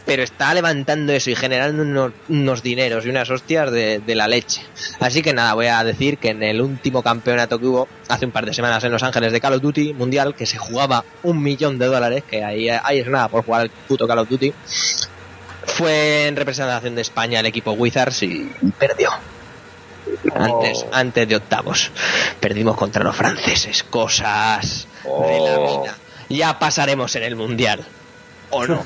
pero 0.04 0.22
está 0.22 0.52
levantando 0.54 1.12
eso 1.12 1.30
y 1.30 1.36
generando 1.36 2.12
unos, 2.28 2.62
dineros 2.62 3.06
y 3.06 3.10
unas 3.10 3.30
hostias 3.30 3.70
de, 3.70 4.02
la 4.14 4.28
leche. 4.28 4.62
Así 4.98 5.22
que 5.22 5.32
nada, 5.32 5.54
voy 5.54 5.66
a 5.66 5.82
decir 5.84 6.18
que 6.18 6.30
en 6.30 6.42
el 6.42 6.60
último 6.60 7.02
campeonato 7.02 7.58
que 7.58 7.66
hubo 7.66 7.88
hace 8.08 8.26
un 8.26 8.32
par 8.32 8.46
de 8.46 8.54
semanas 8.54 8.82
en 8.84 8.92
Los 8.92 9.02
Ángeles 9.02 9.32
de 9.32 9.40
Call 9.40 9.54
of 9.54 9.62
Duty 9.62 9.94
Mundial, 9.94 10.34
que 10.34 10.46
se 10.46 10.58
jugaba 10.58 11.04
un 11.22 11.42
millón 11.42 11.78
de 11.78 11.86
dólares, 11.86 12.24
que 12.28 12.44
ahí, 12.44 12.68
ahí 12.68 12.98
es 12.98 13.06
nada 13.06 13.28
por 13.28 13.44
jugar 13.44 13.62
el 13.62 13.70
puto 13.70 14.06
Call 14.06 14.18
of 14.18 14.28
Duty, 14.28 14.52
fue 15.66 16.26
en 16.26 16.36
representación 16.36 16.94
de 16.94 17.02
España 17.02 17.40
el 17.40 17.46
equipo 17.46 17.72
Wizards 17.72 18.22
y 18.22 18.50
perdió. 18.78 19.10
Antes, 20.34 20.84
oh. 20.84 20.90
antes 20.92 21.28
de 21.28 21.36
octavos. 21.36 21.92
Perdimos 22.40 22.76
contra 22.76 23.04
los 23.04 23.14
franceses. 23.14 23.84
Cosas 23.84 24.88
de 25.04 25.10
la 25.10 25.58
oh. 25.58 25.82
vida. 25.82 25.96
Ya 26.28 26.58
pasaremos 26.58 27.14
en 27.16 27.22
el 27.22 27.36
Mundial 27.36 27.84
o 28.50 28.66
no. 28.66 28.82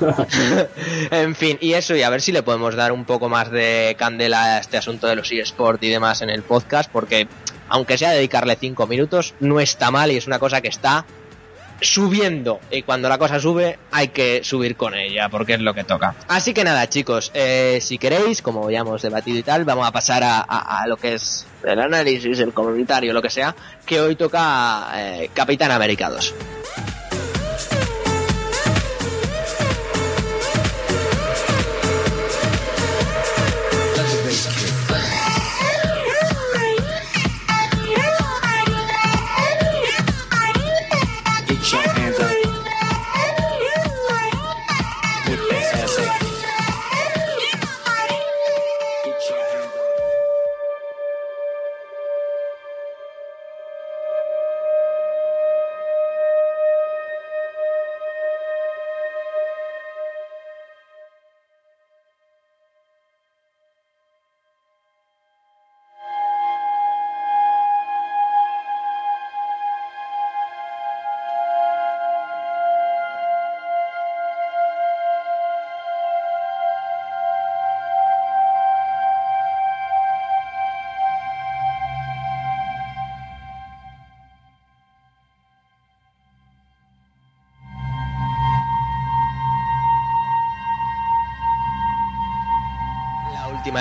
en 1.11 1.35
fin, 1.35 1.57
y 1.61 1.73
eso, 1.73 1.95
y 1.95 2.03
a 2.03 2.09
ver 2.09 2.21
si 2.21 2.31
le 2.31 2.43
podemos 2.43 2.75
dar 2.75 2.91
un 2.91 3.05
poco 3.05 3.29
más 3.29 3.51
de 3.51 3.95
candela 3.97 4.55
a 4.55 4.59
este 4.59 4.77
asunto 4.77 5.07
de 5.07 5.15
los 5.15 5.31
eSports 5.31 5.83
y 5.83 5.89
demás 5.89 6.21
en 6.21 6.29
el 6.29 6.43
podcast, 6.43 6.89
porque 6.91 7.27
aunque 7.69 7.97
sea 7.97 8.11
dedicarle 8.11 8.57
cinco 8.59 8.87
minutos, 8.87 9.33
no 9.39 9.59
está 9.59 9.91
mal 9.91 10.11
y 10.11 10.17
es 10.17 10.27
una 10.27 10.39
cosa 10.39 10.61
que 10.61 10.67
está 10.67 11.05
subiendo. 11.81 12.59
Y 12.71 12.83
cuando 12.83 13.09
la 13.09 13.17
cosa 13.17 13.39
sube 13.39 13.79
hay 13.91 14.09
que 14.09 14.43
subir 14.43 14.75
con 14.75 14.95
ella 14.95 15.29
porque 15.29 15.55
es 15.55 15.59
lo 15.59 15.73
que 15.73 15.83
toca. 15.83 16.15
Así 16.27 16.53
que 16.53 16.63
nada 16.63 16.87
chicos 16.89 17.31
eh, 17.33 17.79
si 17.81 17.97
queréis 17.97 18.41
como 18.41 18.69
ya 18.69 18.79
hemos 18.79 19.01
debatido 19.01 19.37
y 19.37 19.43
tal 19.43 19.65
vamos 19.65 19.87
a 19.87 19.91
pasar 19.91 20.23
a, 20.25 20.85
lo 20.87 20.97
que 20.97 21.15
es 21.15 21.45
el 21.63 21.79
análisis 21.79 22.39
el 22.39 22.53
comentario 22.53 23.13
lo 23.13 23.21
que 23.21 23.29
sea 23.29 23.55
que 23.85 23.99
hoy 23.99 24.15
toca 24.15 24.87
eh, 24.95 25.29
Capitán 25.33 25.71
América 25.71 26.09
2 26.09 26.33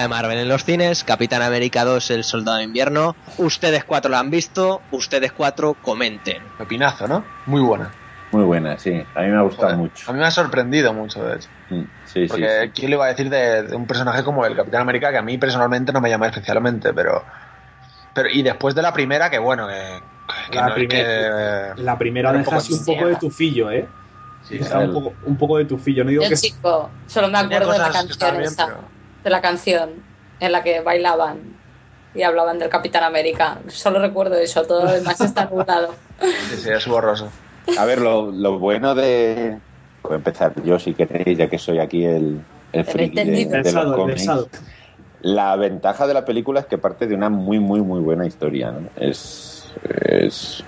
de 0.05 0.09
Marvel 0.09 0.39
en 0.39 0.49
los 0.49 0.65
cines, 0.65 1.03
Capitán 1.03 1.41
América 1.41 1.83
2, 1.85 2.11
El 2.11 2.25
Soldado 2.25 2.59
de 2.59 2.65
Invierno. 2.65 3.17
Ustedes 3.39 3.85
cuatro 3.85 4.11
la 4.11 4.19
han 4.19 4.31
visto, 4.31 4.83
ustedes 4.91 5.33
cuatro 5.33 5.75
comenten. 5.81 6.43
Pepinazo, 6.59 7.09
¿no? 7.09 7.25
Muy 7.47 7.63
buena. 7.63 7.91
Muy 8.31 8.45
buena, 8.45 8.79
sí. 8.79 9.03
A 9.15 9.23
mí 9.23 9.29
me 9.29 9.37
ha 9.39 9.41
gustado 9.41 9.77
mucho. 9.79 10.11
A 10.11 10.13
mí 10.13 10.19
me 10.19 10.27
ha 10.27 10.31
sorprendido 10.31 10.93
mucho, 10.93 11.25
de 11.25 11.37
hecho. 11.37 11.49
Mm, 11.71 11.83
sí, 12.05 12.27
Porque 12.29 12.71
¿quién 12.75 12.91
le 12.91 12.97
iba 12.97 13.07
a 13.07 13.09
decir 13.09 13.31
de, 13.31 13.75
un 13.75 13.87
personaje 13.87 14.23
como 14.23 14.45
el 14.45 14.55
Capitán 14.55 14.83
América 14.83 15.11
que 15.11 15.17
a 15.17 15.23
mí 15.23 15.39
personalmente 15.39 15.91
no 15.91 16.03
me 16.03 16.11
llama 16.11 16.27
especialmente, 16.27 16.93
pero... 16.93 17.25
pero 18.13 18.29
y 18.29 18.43
después 18.43 18.75
de 18.75 18.83
la 18.83 18.93
primera, 18.93 19.31
que 19.31 19.39
bueno, 19.39 19.67
que... 19.67 20.03
la, 21.79 21.97
primera 21.97 22.31
deja 22.31 22.57
así 22.57 22.75
un 22.75 22.85
poco 22.85 23.07
de 23.07 23.17
tufillo, 23.17 23.71
¿eh? 23.71 23.89
Sí, 24.43 24.57
Está 24.57 24.81
un, 24.81 24.93
poco, 24.93 25.15
un 25.25 25.39
poco 25.39 25.57
de 25.57 25.65
tufillo. 25.65 26.05
No 26.05 26.11
digo 26.11 26.29
que... 26.29 26.35
chico, 26.35 26.91
solo 27.07 27.29
me 27.29 27.39
acuerdo 27.39 27.73
de 27.73 27.79
la 27.79 27.91
canción 27.91 28.43
esa 28.43 28.69
de 29.25 29.31
la 29.31 29.41
canción 29.41 29.91
en 30.39 30.53
la 30.53 30.63
que 30.63 30.81
bailaban 30.81 31.39
y 32.15 32.23
hablaban 32.23 32.59
del 32.59 32.69
Capitán 32.69 33.03
América. 33.03 33.59
Solo 33.69 33.99
recuerdo 33.99 34.37
eso, 34.37 34.63
todo 34.63 34.85
lo 34.85 34.93
demás 34.93 35.21
está 35.21 35.47
nublado. 35.47 35.95
Sí, 36.21 36.57
sí, 36.57 36.71
es 36.71 36.87
borroso. 36.87 37.29
A 37.79 37.85
ver, 37.85 38.01
lo, 38.01 38.31
lo 38.31 38.59
bueno 38.59 38.95
de... 38.95 39.59
Voy 40.03 40.13
a 40.13 40.17
empezar 40.17 40.53
yo, 40.63 40.79
si 40.79 40.95
queréis, 40.95 41.39
ya 41.39 41.49
que 41.49 41.59
soy 41.59 41.79
aquí 41.79 42.05
el, 42.05 42.41
el 42.73 42.85
friki 42.85 43.47
de, 43.47 43.73
los 43.73 43.97
cómics. 43.97 44.29
La 45.23 45.57
ventaja 45.57 46.07
de 46.07 46.13
la 46.13 46.27
película 46.27 46.61
es 46.61 46.67
que 46.67 46.77
parte 46.77 47.07
de 47.07 47.15
una 47.15 47.31
muy, 47.31 47.59
muy, 47.59 47.81
muy 47.81 48.01
buena 48.01 48.27
historia. 48.27 48.71
¿no? 48.71 48.91
Es, 48.97 49.73
es 50.05 50.63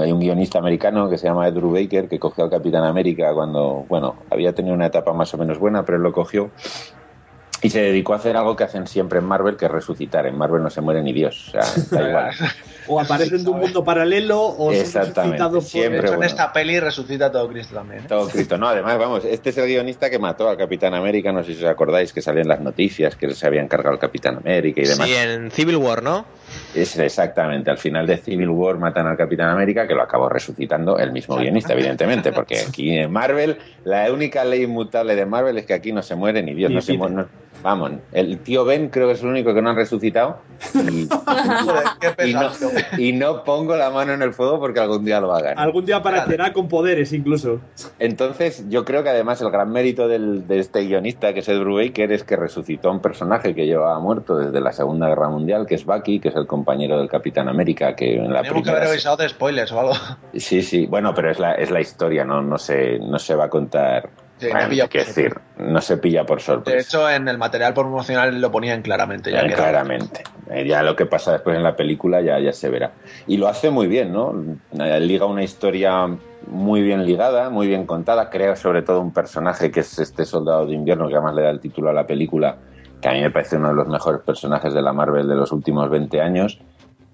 hay 0.00 0.12
un 0.12 0.20
guionista 0.20 0.58
americano 0.58 1.08
que 1.08 1.18
se 1.18 1.26
llama 1.26 1.48
Ed 1.48 1.54
Baker 1.60 2.08
que 2.08 2.18
cogió 2.18 2.44
al 2.44 2.50
Capitán 2.50 2.84
América 2.84 3.32
cuando, 3.32 3.84
bueno, 3.88 4.16
había 4.30 4.52
tenido 4.52 4.74
una 4.74 4.86
etapa 4.86 5.12
más 5.12 5.32
o 5.34 5.38
menos 5.38 5.58
buena, 5.58 5.84
pero 5.84 5.96
él 5.96 6.02
lo 6.02 6.12
cogió 6.12 6.50
y 7.62 7.70
se 7.70 7.80
dedicó 7.80 8.12
a 8.12 8.16
hacer 8.16 8.36
algo 8.36 8.56
que 8.56 8.64
hacen 8.64 8.88
siempre 8.88 9.20
en 9.20 9.24
Marvel, 9.24 9.56
que 9.56 9.66
es 9.66 9.70
resucitar. 9.70 10.26
En 10.26 10.36
Marvel 10.36 10.64
no 10.64 10.70
se 10.70 10.80
muere 10.80 11.00
ni 11.00 11.12
Dios. 11.12 11.48
O, 11.48 11.50
sea, 11.52 11.62
da 12.02 12.08
igual. 12.08 12.30
o 12.88 13.00
aparecen 13.00 13.44
de 13.44 13.50
un 13.50 13.60
mundo 13.60 13.84
paralelo 13.84 14.40
o 14.40 14.72
Exactamente. 14.72 15.38
son 15.38 15.62
siempre, 15.62 16.10
en 16.10 16.24
esta 16.24 16.52
peli 16.52 16.80
resucita 16.80 17.30
todo 17.30 17.48
Cristo 17.48 17.76
también. 17.76 18.02
¿eh? 18.02 18.06
Todo 18.08 18.28
Cristo. 18.28 18.58
No, 18.58 18.66
además, 18.66 18.98
vamos, 18.98 19.24
este 19.24 19.50
es 19.50 19.58
el 19.58 19.66
guionista 19.66 20.10
que 20.10 20.18
mató 20.18 20.48
al 20.48 20.56
Capitán 20.56 20.92
América. 20.94 21.30
No 21.30 21.44
sé 21.44 21.54
si 21.54 21.62
os 21.62 21.70
acordáis 21.70 22.12
que 22.12 22.20
salían 22.20 22.48
las 22.48 22.60
noticias 22.60 23.14
que 23.14 23.32
se 23.32 23.46
habían 23.46 23.68
cargado 23.68 23.94
al 23.94 24.00
Capitán 24.00 24.38
América 24.38 24.80
y 24.80 24.84
demás. 24.84 25.06
Sí, 25.06 25.14
en 25.14 25.50
Civil 25.52 25.76
War, 25.76 26.02
¿no? 26.02 26.24
Es 26.74 26.98
exactamente. 26.98 27.70
Al 27.70 27.78
final 27.78 28.08
de 28.08 28.16
Civil 28.16 28.48
War 28.48 28.76
matan 28.76 29.06
al 29.06 29.16
Capitán 29.16 29.50
América, 29.50 29.86
que 29.86 29.94
lo 29.94 30.02
acabó 30.02 30.28
resucitando 30.28 30.98
el 30.98 31.12
mismo 31.12 31.36
guionista, 31.36 31.74
evidentemente, 31.74 32.32
porque 32.32 32.58
aquí 32.68 32.98
en 32.98 33.12
Marvel, 33.12 33.58
la 33.84 34.12
única 34.12 34.44
ley 34.44 34.64
inmutable 34.64 35.14
de 35.14 35.26
Marvel 35.26 35.58
es 35.58 35.66
que 35.66 35.74
aquí 35.74 35.92
no 35.92 36.02
se 36.02 36.16
muere 36.16 36.42
ni 36.42 36.54
Dios, 36.54 36.72
no 36.72 36.80
se 36.80 36.94
muere. 36.94 37.26
Vamos, 37.62 37.92
el 38.12 38.38
tío 38.40 38.64
Ben 38.64 38.88
creo 38.88 39.06
que 39.06 39.14
es 39.14 39.22
el 39.22 39.28
único 39.28 39.54
que 39.54 39.62
no 39.62 39.70
han 39.70 39.76
resucitado. 39.76 40.38
Y, 42.98 43.12
no, 43.12 43.44
pongo 43.44 43.76
la 43.76 43.90
mano 43.90 44.12
en 44.12 44.22
el 44.22 44.32
fuego 44.32 44.60
porque 44.60 44.80
algún 44.80 45.04
día 45.04 45.20
lo 45.20 45.32
hagan. 45.34 45.58
Algún 45.58 45.84
día 45.84 45.96
aparecerá 45.96 46.52
con 46.52 46.68
poderes 46.68 47.12
incluso. 47.12 47.60
Entonces, 47.98 48.64
yo 48.68 48.84
creo 48.84 49.02
que 49.02 49.08
además 49.08 49.40
el 49.40 49.50
gran 49.50 49.70
mérito 49.70 50.08
del, 50.08 50.46
de 50.46 50.58
este 50.58 50.84
guionista, 50.84 51.32
que 51.32 51.40
es 51.40 51.48
Ed 51.48 51.60
Brubaker, 51.60 52.12
es 52.12 52.24
que 52.24 52.36
resucitó 52.36 52.88
a 52.88 52.92
un 52.92 53.00
personaje 53.00 53.54
que 53.54 53.66
llevaba 53.66 53.98
muerto 53.98 54.36
desde 54.36 54.60
la 54.60 54.72
Segunda 54.72 55.08
Guerra 55.08 55.28
Mundial, 55.28 55.66
que 55.66 55.74
es 55.74 55.84
Bucky, 55.84 56.20
que 56.20 56.28
es 56.28 56.36
el 56.36 56.46
compañero 56.46 56.98
del 56.98 57.08
Capitán 57.08 57.48
América, 57.48 57.94
que 57.96 58.16
en 58.16 58.32
la 58.32 58.42
Tenemos 58.42 58.62
que 58.62 58.70
haber 58.70 58.88
avisado 58.88 59.16
de 59.16 59.28
spoilers 59.28 59.72
o 59.72 59.80
algo. 59.80 59.94
Sí, 60.36 60.62
sí, 60.62 60.86
bueno, 60.86 61.12
pero 61.14 61.30
es 61.30 61.38
la, 61.38 61.54
es 61.54 61.70
la 61.70 61.80
historia, 61.80 62.24
no, 62.24 62.42
no, 62.42 62.58
se, 62.58 62.98
no 62.98 63.18
se 63.18 63.34
va 63.34 63.44
a 63.44 63.48
contar 63.48 64.10
decir, 64.98 65.34
no 65.58 65.80
se 65.80 65.96
pilla 65.96 66.24
por 66.24 66.40
sorpresa. 66.40 66.76
De 66.76 66.82
hecho, 66.82 67.10
en 67.10 67.28
el 67.28 67.38
material 67.38 67.74
promocional 67.74 68.40
lo 68.40 68.50
ponían 68.50 68.82
claramente. 68.82 69.30
Ya 69.30 69.42
eh, 69.42 69.52
claramente. 69.52 70.22
Eh, 70.50 70.66
ya 70.66 70.82
lo 70.82 70.96
que 70.96 71.06
pasa 71.06 71.32
después 71.32 71.56
en 71.56 71.62
la 71.62 71.76
película 71.76 72.20
ya, 72.20 72.38
ya 72.38 72.52
se 72.52 72.68
verá. 72.68 72.92
Y 73.26 73.36
lo 73.36 73.48
hace 73.48 73.70
muy 73.70 73.86
bien, 73.86 74.12
¿no? 74.12 74.34
Eh, 74.78 75.00
liga 75.00 75.26
una 75.26 75.42
historia 75.42 76.08
muy 76.46 76.82
bien 76.82 77.06
ligada, 77.06 77.50
muy 77.50 77.66
bien 77.66 77.86
contada. 77.86 78.30
Crea 78.30 78.56
sobre 78.56 78.82
todo 78.82 79.00
un 79.00 79.12
personaje 79.12 79.70
que 79.70 79.80
es 79.80 79.98
este 79.98 80.24
soldado 80.24 80.66
de 80.66 80.74
invierno, 80.74 81.08
que 81.08 81.14
además 81.14 81.34
le 81.34 81.42
da 81.42 81.50
el 81.50 81.60
título 81.60 81.90
a 81.90 81.92
la 81.92 82.06
película, 82.06 82.56
que 83.00 83.08
a 83.08 83.12
mí 83.12 83.20
me 83.20 83.30
parece 83.30 83.56
uno 83.56 83.68
de 83.68 83.74
los 83.74 83.88
mejores 83.88 84.20
personajes 84.22 84.74
de 84.74 84.82
la 84.82 84.92
Marvel 84.92 85.28
de 85.28 85.36
los 85.36 85.52
últimos 85.52 85.88
20 85.90 86.20
años 86.20 86.58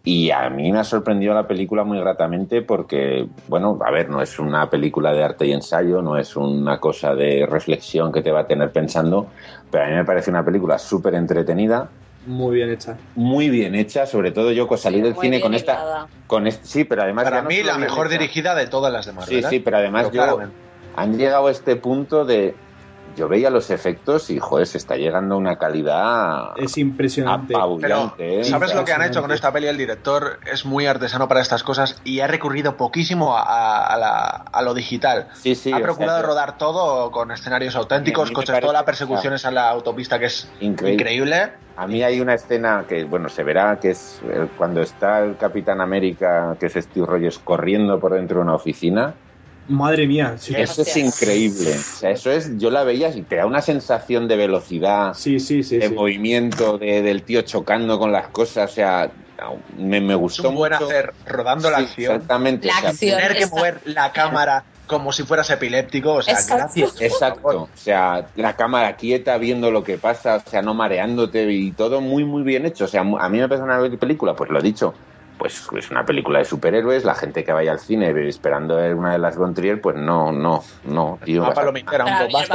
y 0.05 0.30
a 0.30 0.49
mí 0.49 0.72
me 0.72 0.78
ha 0.78 0.84
sorprendido 0.84 1.34
la 1.34 1.46
película 1.46 1.84
muy 1.84 1.99
gratamente 1.99 2.62
porque, 2.62 3.26
bueno, 3.49 3.78
a 3.84 3.90
ver, 3.90 4.09
no 4.09 4.22
es 4.22 4.38
una 4.38 4.70
película 4.70 5.12
de 5.12 5.22
arte 5.22 5.46
y 5.46 5.53
ensayo, 5.53 6.01
no 6.03 6.16
es 6.16 6.36
una 6.36 6.78
cosa 6.78 7.14
de 7.14 7.46
reflexión 7.46 8.12
que 8.12 8.22
te 8.22 8.30
va 8.30 8.40
a 8.40 8.46
tener 8.46 8.70
pensando, 8.72 9.26
pero 9.70 9.84
a 9.84 9.88
mí 9.88 9.94
me 9.94 10.05
parece 10.05 10.30
una 10.30 10.44
película 10.44 10.78
súper 10.78 11.14
entretenida. 11.14 11.88
Muy 12.26 12.57
bien 12.57 12.70
hecha. 12.70 12.96
Muy 13.16 13.49
bien 13.49 13.74
hecha, 13.74 14.07
sobre 14.07 14.32
todo 14.32 14.53
yo 14.53 14.66
con 14.66 14.78
salir 14.78 15.03
del 15.03 15.16
cine 15.16 15.40
con 15.40 15.55
esta, 15.55 16.07
con 16.26 16.51
sí, 16.51 16.84
pero 16.84 17.03
además 17.03 17.24
para 17.24 17.42
mí 17.42 17.62
la 17.62 17.78
mejor 17.78 18.09
dirigida 18.09 18.55
de 18.55 18.66
todas 18.66 18.92
las 18.92 19.07
demás. 19.07 19.26
Sí, 19.26 19.42
sí, 19.42 19.61
pero 19.61 19.78
además 19.78 20.11
yo 20.12 20.38
han 20.94 21.16
llegado 21.16 21.46
a 21.46 21.51
este 21.51 21.76
punto 21.76 22.24
de 22.24 22.55
yo 23.16 23.28
veía 23.28 23.50
los 23.50 23.70
efectos 23.70 24.30
y, 24.30 24.38
joder, 24.38 24.66
se 24.66 24.78
está 24.78 24.96
llegando 24.96 25.34
a 25.34 25.38
una 25.38 25.56
calidad. 25.56 26.52
Es 26.56 26.78
impresionante. 26.78 27.54
¿eh? 28.18 28.44
¿Sabes 28.44 28.74
lo 28.74 28.84
que 28.84 28.92
han 28.92 29.02
hecho 29.02 29.20
con 29.20 29.32
esta 29.32 29.52
peli? 29.52 29.66
El 29.66 29.76
director 29.76 30.38
es 30.50 30.64
muy 30.64 30.86
artesano 30.86 31.28
para 31.28 31.40
estas 31.40 31.62
cosas 31.62 32.00
y 32.04 32.20
ha 32.20 32.26
recurrido 32.26 32.76
poquísimo 32.76 33.34
a, 33.36 34.61
lo 34.62 34.74
digital. 34.74 35.28
Sí, 35.34 35.54
sí. 35.54 35.72
Ha 35.72 35.80
procurado 35.80 36.22
rodar 36.22 36.59
todo 36.59 37.11
con 37.11 37.30
escenarios 37.30 37.76
auténticos, 37.76 38.30
coches, 38.30 38.61
toda 38.61 38.72
la 38.72 38.84
persecución 38.84 39.34
es 39.34 39.44
a 39.44 39.50
la 39.50 39.68
autopista 39.68 40.18
que 40.18 40.26
es 40.26 40.50
increíble. 40.61 41.52
A 41.76 41.86
mí 41.86 42.02
hay 42.02 42.20
una 42.20 42.34
escena 42.34 42.84
que, 42.88 43.04
bueno, 43.04 43.28
se 43.28 43.44
verá 43.44 43.78
que 43.78 43.90
es 43.90 44.20
eh, 44.24 44.48
cuando 44.56 44.82
está 44.82 45.20
el 45.20 45.36
Capitán 45.36 45.80
América, 45.80 46.56
que 46.59 46.66
es 46.66 46.74
Steve 46.74 47.06
Rogers, 47.06 47.38
corriendo 47.38 48.00
por 48.00 48.14
dentro 48.14 48.38
de 48.38 48.42
una 48.42 48.54
oficina 48.56 49.14
Madre 49.69 50.07
mía. 50.07 50.35
Eso 50.37 50.83
es 50.83 50.97
increíble. 50.97 51.73
O 51.73 51.99
sea, 51.99 52.11
eso 52.11 52.31
es, 52.31 52.59
yo 52.59 52.71
la 52.71 52.85
veía 52.85 53.11
y 53.11 53.23
te 53.23 53.37
da 53.37 53.47
una 53.47 53.61
sensación 53.61 54.27
de 54.27 54.37
velocidad, 54.37 55.14
sí, 55.14 55.39
sí, 55.41 55.62
sí, 55.62 55.77
de 55.77 55.91
movimiento, 55.91 56.79
de, 56.79 57.03
del 57.03 57.23
tío 57.23 57.43
chocando 57.43 57.99
con 57.99 58.11
las 58.11 58.29
cosas. 58.29 58.71
O 58.71 58.75
sea, 58.75 59.11
me, 59.77 60.01
me 60.01 60.14
gustó 60.14 60.43
es 60.43 60.49
un 60.49 60.55
buen 60.55 60.73
hacer 60.73 61.12
rodando 61.27 61.71
la 61.71 61.79
acción. 61.79 62.14
Exactamente. 62.14 62.69
La 62.69 62.93
tener 62.93 63.37
que 63.37 63.47
mover 63.47 63.81
la 63.85 64.11
cámara 64.12 64.64
como 64.87 65.12
si 65.12 65.23
fueras 65.23 65.49
epiléptico, 65.51 66.14
o 66.14 66.23
sea, 66.23 66.39
gracias. 66.49 66.95
Exacto. 67.01 67.62
O 67.62 67.69
sea, 67.75 68.27
la 68.37 68.57
cámara 68.57 68.97
quieta 68.97 69.37
viendo 69.39 69.71
lo 69.71 69.85
que 69.85 69.99
pasa, 69.99 70.43
o 70.45 70.51
sea, 70.51 70.62
no 70.62 70.75
mareándote 70.75 71.53
y 71.53 71.71
todo 71.73 72.01
muy, 72.01 72.25
muy 72.25 72.43
bien 72.43 72.66
hecho. 72.66 72.87
O 72.87 72.89
sea, 72.89 73.03
a 73.03 73.29
mí 73.29 73.39
me 73.39 73.49
parece 73.49 73.64
una 73.64 73.81
película, 73.99 74.35
pues 74.35 74.51
lo 74.51 74.59
he 74.59 74.62
dicho, 74.62 74.95
pues 75.39 75.66
es 75.76 75.91
una 75.91 76.05
película 76.05 76.41
de 76.41 76.45
superhéroes, 76.45 77.05
la 77.05 77.14
gente 77.14 77.45
que 77.45 77.53
vaya 77.53 77.72
al 77.72 77.78
cine 77.78 78.12
esperando 78.28 78.76
ver 78.76 78.95
una 78.95 79.12
de 79.12 79.18
las 79.18 79.36
Von 79.36 79.55
pues 79.82 79.97
no, 79.97 80.32
no, 80.32 80.62
no, 80.84 81.18
tío. 81.24 81.45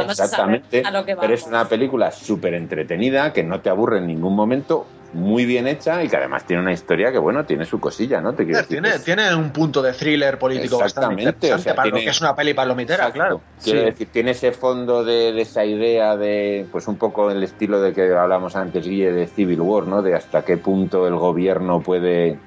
exactamente, 0.09 0.83
pero 1.19 1.33
es 1.33 1.47
una 1.47 1.67
película 1.67 2.11
súper 2.11 2.53
entretenida, 2.53 3.33
que 3.33 3.43
no 3.43 3.61
te 3.61 3.69
aburre 3.69 3.97
en 3.99 4.07
ningún 4.07 4.35
momento, 4.35 4.85
muy 5.13 5.45
bien 5.45 5.67
hecha 5.67 6.03
y 6.03 6.09
que 6.09 6.17
además 6.17 6.45
tiene 6.45 6.61
una 6.61 6.73
historia 6.73 7.11
que, 7.11 7.19
bueno, 7.19 7.45
tiene 7.45 7.65
su 7.65 7.79
cosilla, 7.79 8.19
¿no? 8.19 8.33
Te 8.33 8.45
tiene, 8.45 8.99
tiene 8.99 9.33
un 9.35 9.51
punto 9.51 9.81
de 9.81 9.93
thriller 9.93 10.37
político 10.39 10.79
bastante 10.79 11.23
interesante 11.23 11.73
para 11.73 11.89
lo 11.89 11.97
que 11.97 12.09
es 12.09 12.21
una 12.21 12.35
peli 12.35 12.53
palomitera, 12.53 13.11
claro. 13.11 13.41
Quiero 13.63 13.83
decir, 13.83 14.09
tiene 14.11 14.31
ese 14.31 14.51
fondo 14.51 15.03
de, 15.03 15.39
esa 15.39 15.63
idea 15.63 16.17
de, 16.17 16.65
pues 16.71 16.87
un 16.87 16.97
poco 16.97 17.29
el 17.29 17.43
estilo 17.43 17.79
de 17.79 17.93
que 17.93 18.11
hablamos 18.13 18.55
antes, 18.55 18.87
Guille, 18.87 19.11
de 19.11 19.27
Civil 19.27 19.61
War, 19.61 19.87
¿no? 19.87 20.01
De 20.01 20.15
hasta 20.15 20.43
qué 20.43 20.57
punto 20.57 21.07
el 21.07 21.15
gobierno 21.15 21.81
puede 21.81 22.39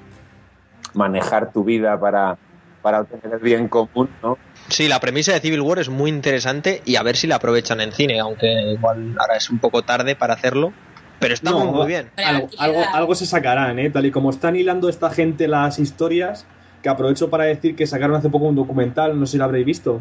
manejar 0.97 1.53
tu 1.53 1.63
vida 1.63 1.97
para, 1.99 2.37
para 2.81 3.01
obtener 3.01 3.35
el 3.35 3.39
bien 3.39 3.67
común, 3.67 4.09
¿no? 4.21 4.37
Sí, 4.67 4.87
la 4.87 4.99
premisa 4.99 5.31
de 5.31 5.39
Civil 5.39 5.61
War 5.61 5.79
es 5.79 5.89
muy 5.89 6.09
interesante 6.09 6.81
y 6.83 6.97
a 6.97 7.03
ver 7.03 7.15
si 7.15 7.27
la 7.27 7.35
aprovechan 7.35 7.79
en 7.79 7.93
cine, 7.93 8.19
aunque 8.19 8.51
igual 8.73 9.15
ahora 9.17 9.37
es 9.37 9.49
un 9.49 9.59
poco 9.59 9.83
tarde 9.83 10.15
para 10.15 10.33
hacerlo. 10.33 10.73
Pero 11.19 11.33
está 11.33 11.51
muy, 11.51 11.87
bien. 11.87 12.11
Algo, 12.59 12.83
algo, 12.93 13.15
se 13.15 13.25
sacarán, 13.25 13.79
¿eh? 13.79 13.89
Tal 13.89 14.05
y 14.05 14.11
como 14.11 14.29
están 14.29 14.55
hilando 14.55 14.87
esta 14.87 15.09
gente 15.09 15.47
las 15.47 15.79
historias, 15.79 16.45
que 16.83 16.89
aprovecho 16.89 17.31
para 17.31 17.45
decir 17.45 17.75
que 17.75 17.87
sacaron 17.87 18.15
hace 18.15 18.29
poco 18.29 18.45
un 18.45 18.55
documental, 18.55 19.19
no 19.19 19.25
sé 19.25 19.31
si 19.33 19.37
lo 19.39 19.45
habréis 19.45 19.65
visto, 19.65 19.99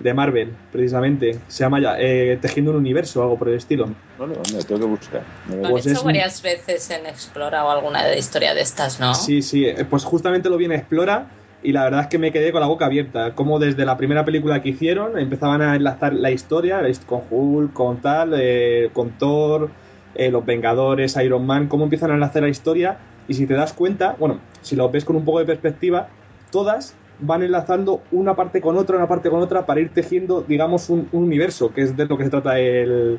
de 0.00 0.14
Marvel, 0.14 0.52
precisamente. 0.72 1.38
Se 1.48 1.62
llama 1.64 1.80
ya 1.80 1.96
eh, 1.98 2.38
Tejiendo 2.40 2.72
un 2.72 2.78
Universo, 2.78 3.22
algo 3.22 3.38
por 3.38 3.48
el 3.48 3.56
estilo. 3.56 3.86
No, 4.18 4.26
no, 4.26 4.34
no 4.34 4.58
tengo 4.66 4.80
que 4.80 4.86
buscar. 4.86 5.22
Lo 5.48 5.66
han 5.66 5.70
pues 5.70 5.86
hecho 5.86 6.02
varias 6.02 6.42
veces 6.42 6.90
en 6.90 7.06
Explora 7.06 7.64
o 7.64 7.70
alguna 7.70 8.04
de 8.04 8.18
historia 8.18 8.54
de 8.54 8.62
estas, 8.62 8.98
¿no? 8.98 9.14
Sí, 9.14 9.42
sí, 9.42 9.66
eh, 9.66 9.86
pues 9.88 10.04
justamente 10.04 10.48
lo 10.48 10.56
vi 10.56 10.64
en 10.64 10.72
Explora 10.72 11.28
y 11.62 11.72
la 11.72 11.84
verdad 11.84 12.00
es 12.02 12.06
que 12.06 12.18
me 12.18 12.32
quedé 12.32 12.50
con 12.50 12.62
la 12.62 12.66
boca 12.66 12.86
abierta. 12.86 13.34
Como 13.34 13.58
desde 13.58 13.84
la 13.84 13.96
primera 13.96 14.24
película 14.24 14.62
que 14.62 14.70
hicieron 14.70 15.18
empezaban 15.18 15.60
a 15.60 15.76
enlazar 15.76 16.14
la 16.14 16.30
historia 16.30 16.80
con 17.06 17.22
Hulk, 17.30 17.72
con 17.72 18.00
tal, 18.00 18.34
eh, 18.36 18.90
con 18.92 19.10
Thor, 19.18 19.70
los 20.14 20.44
Vengadores, 20.44 21.16
Iron 21.16 21.46
Man, 21.46 21.68
cómo 21.68 21.84
empiezan 21.84 22.10
a 22.10 22.14
enlazar 22.14 22.42
la 22.42 22.48
historia. 22.48 22.98
Y 23.28 23.34
si 23.34 23.46
te 23.46 23.54
das 23.54 23.72
cuenta, 23.72 24.16
bueno, 24.18 24.40
si 24.60 24.76
lo 24.76 24.90
ves 24.90 25.04
con 25.04 25.16
un 25.16 25.24
poco 25.24 25.38
de 25.38 25.44
perspectiva, 25.44 26.08
todas 26.50 26.94
van 27.20 27.42
enlazando 27.42 28.02
una 28.12 28.34
parte 28.34 28.60
con 28.60 28.76
otra, 28.76 28.96
una 28.96 29.08
parte 29.08 29.30
con 29.30 29.42
otra, 29.42 29.66
para 29.66 29.80
ir 29.80 29.92
tejiendo, 29.92 30.42
digamos, 30.42 30.90
un, 30.90 31.08
universo, 31.12 31.72
que 31.72 31.82
es 31.82 31.96
de 31.96 32.06
lo 32.06 32.16
que 32.16 32.24
se 32.24 32.30
trata 32.30 32.58
el, 32.58 33.18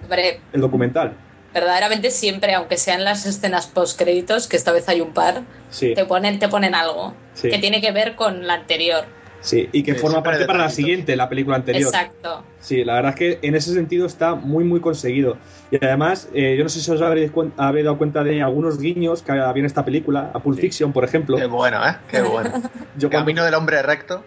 el 0.54 0.62
documental. 0.62 1.14
Verdaderamente 1.54 2.12
siempre, 2.12 2.54
aunque 2.54 2.78
sean 2.78 3.04
las 3.04 3.26
escenas 3.26 3.68
post 3.68 4.00
créditos, 4.00 4.48
que 4.48 4.56
esta 4.56 4.72
vez 4.72 4.88
hay 4.88 5.02
un 5.02 5.14
par, 5.14 5.42
te 5.78 6.06
ponen, 6.06 6.40
te 6.40 6.48
ponen 6.48 6.76
algo 6.76 7.14
que 7.42 7.58
tiene 7.60 7.82
que 7.82 7.92
ver 7.92 8.16
con 8.16 8.48
la 8.48 8.54
anterior. 8.54 9.06
Sí, 9.42 9.68
y 9.72 9.82
que 9.84 9.96
forma 9.96 10.22
parte 10.22 10.46
para 10.46 10.60
la 10.60 10.70
siguiente, 10.70 11.16
la 11.16 11.28
película 11.28 11.58
anterior. 11.58 11.90
Exacto. 11.94 12.44
Sí, 12.60 12.84
la 12.84 12.94
verdad 12.94 13.12
es 13.12 13.16
que 13.18 13.40
en 13.42 13.56
ese 13.56 13.74
sentido 13.74 14.06
está 14.06 14.36
muy, 14.36 14.64
muy 14.64 14.80
conseguido. 14.80 15.38
Y 15.72 15.84
además, 15.84 16.30
eh, 16.34 16.56
yo 16.58 16.64
no 16.64 16.70
sé 16.70 16.80
si 16.80 16.92
os 16.92 17.02
habréis, 17.02 17.32
dado 17.34 17.98
cuenta 17.98 18.24
de 18.24 18.42
algunos 18.42 18.80
guiños 18.80 19.24
que 19.24 19.32
había 19.32 19.50
en 19.50 19.66
esta 19.66 19.84
película, 19.84 20.32
a 20.34 20.40
Pulp 20.40 20.60
Fiction, 20.60 20.94
por 20.94 21.04
ejemplo. 21.04 21.38
Qué 21.38 21.48
bueno, 21.48 21.86
¿eh? 21.88 21.96
Qué 22.10 22.22
bueno. 22.22 22.52
yo 22.98 23.10
Camino 23.10 23.44
del 23.44 23.56
hombre 23.56 23.82
recto. 23.82 24.24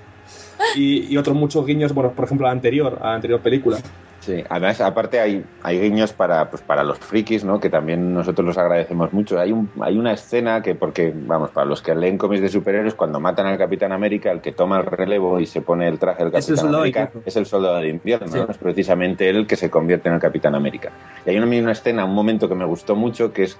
y, 0.74 1.12
y, 1.12 1.16
otros 1.18 1.36
muchos 1.36 1.66
guiños, 1.66 1.92
bueno, 1.92 2.12
por 2.12 2.24
ejemplo, 2.24 2.46
a 2.46 2.50
la 2.50 2.54
anterior, 2.54 2.98
a 3.02 3.08
la 3.08 3.14
anterior 3.16 3.40
película. 3.40 3.78
Sí, 4.28 4.44
además, 4.46 4.78
aparte 4.82 5.20
hay, 5.20 5.42
hay 5.62 5.80
guiños 5.80 6.12
para, 6.12 6.50
pues, 6.50 6.60
para 6.60 6.84
los 6.84 6.98
frikis, 6.98 7.44
¿no? 7.44 7.60
Que 7.60 7.70
también 7.70 8.12
nosotros 8.12 8.46
los 8.46 8.58
agradecemos 8.58 9.10
mucho. 9.14 9.40
Hay, 9.40 9.52
un, 9.52 9.70
hay 9.80 9.96
una 9.96 10.12
escena 10.12 10.60
que, 10.60 10.74
porque, 10.74 11.14
vamos, 11.14 11.48
para 11.48 11.64
los 11.64 11.80
que 11.80 11.94
leen 11.94 12.18
cómics 12.18 12.42
de 12.42 12.50
superhéroes, 12.50 12.92
cuando 12.92 13.20
matan 13.20 13.46
al 13.46 13.56
Capitán 13.56 13.90
América, 13.90 14.30
el 14.30 14.42
que 14.42 14.52
toma 14.52 14.80
el 14.80 14.84
relevo 14.84 15.40
y 15.40 15.46
se 15.46 15.62
pone 15.62 15.88
el 15.88 15.98
traje 15.98 16.24
del 16.24 16.32
Capitán 16.32 16.74
América 16.74 17.10
es 17.24 17.36
el 17.36 17.46
soldado 17.46 17.78
de 17.78 17.88
invierno, 17.88 18.46
Es 18.50 18.58
precisamente 18.58 19.30
él 19.30 19.36
el 19.36 19.46
que 19.46 19.56
se 19.56 19.70
convierte 19.70 20.10
en 20.10 20.16
el 20.16 20.20
Capitán 20.20 20.54
América. 20.54 20.92
Y 21.24 21.30
hay 21.30 21.38
una, 21.38 21.46
una 21.46 21.72
escena, 21.72 22.04
un 22.04 22.14
momento 22.14 22.50
que 22.50 22.54
me 22.54 22.66
gustó 22.66 22.94
mucho, 22.96 23.32
que 23.32 23.44
es 23.44 23.58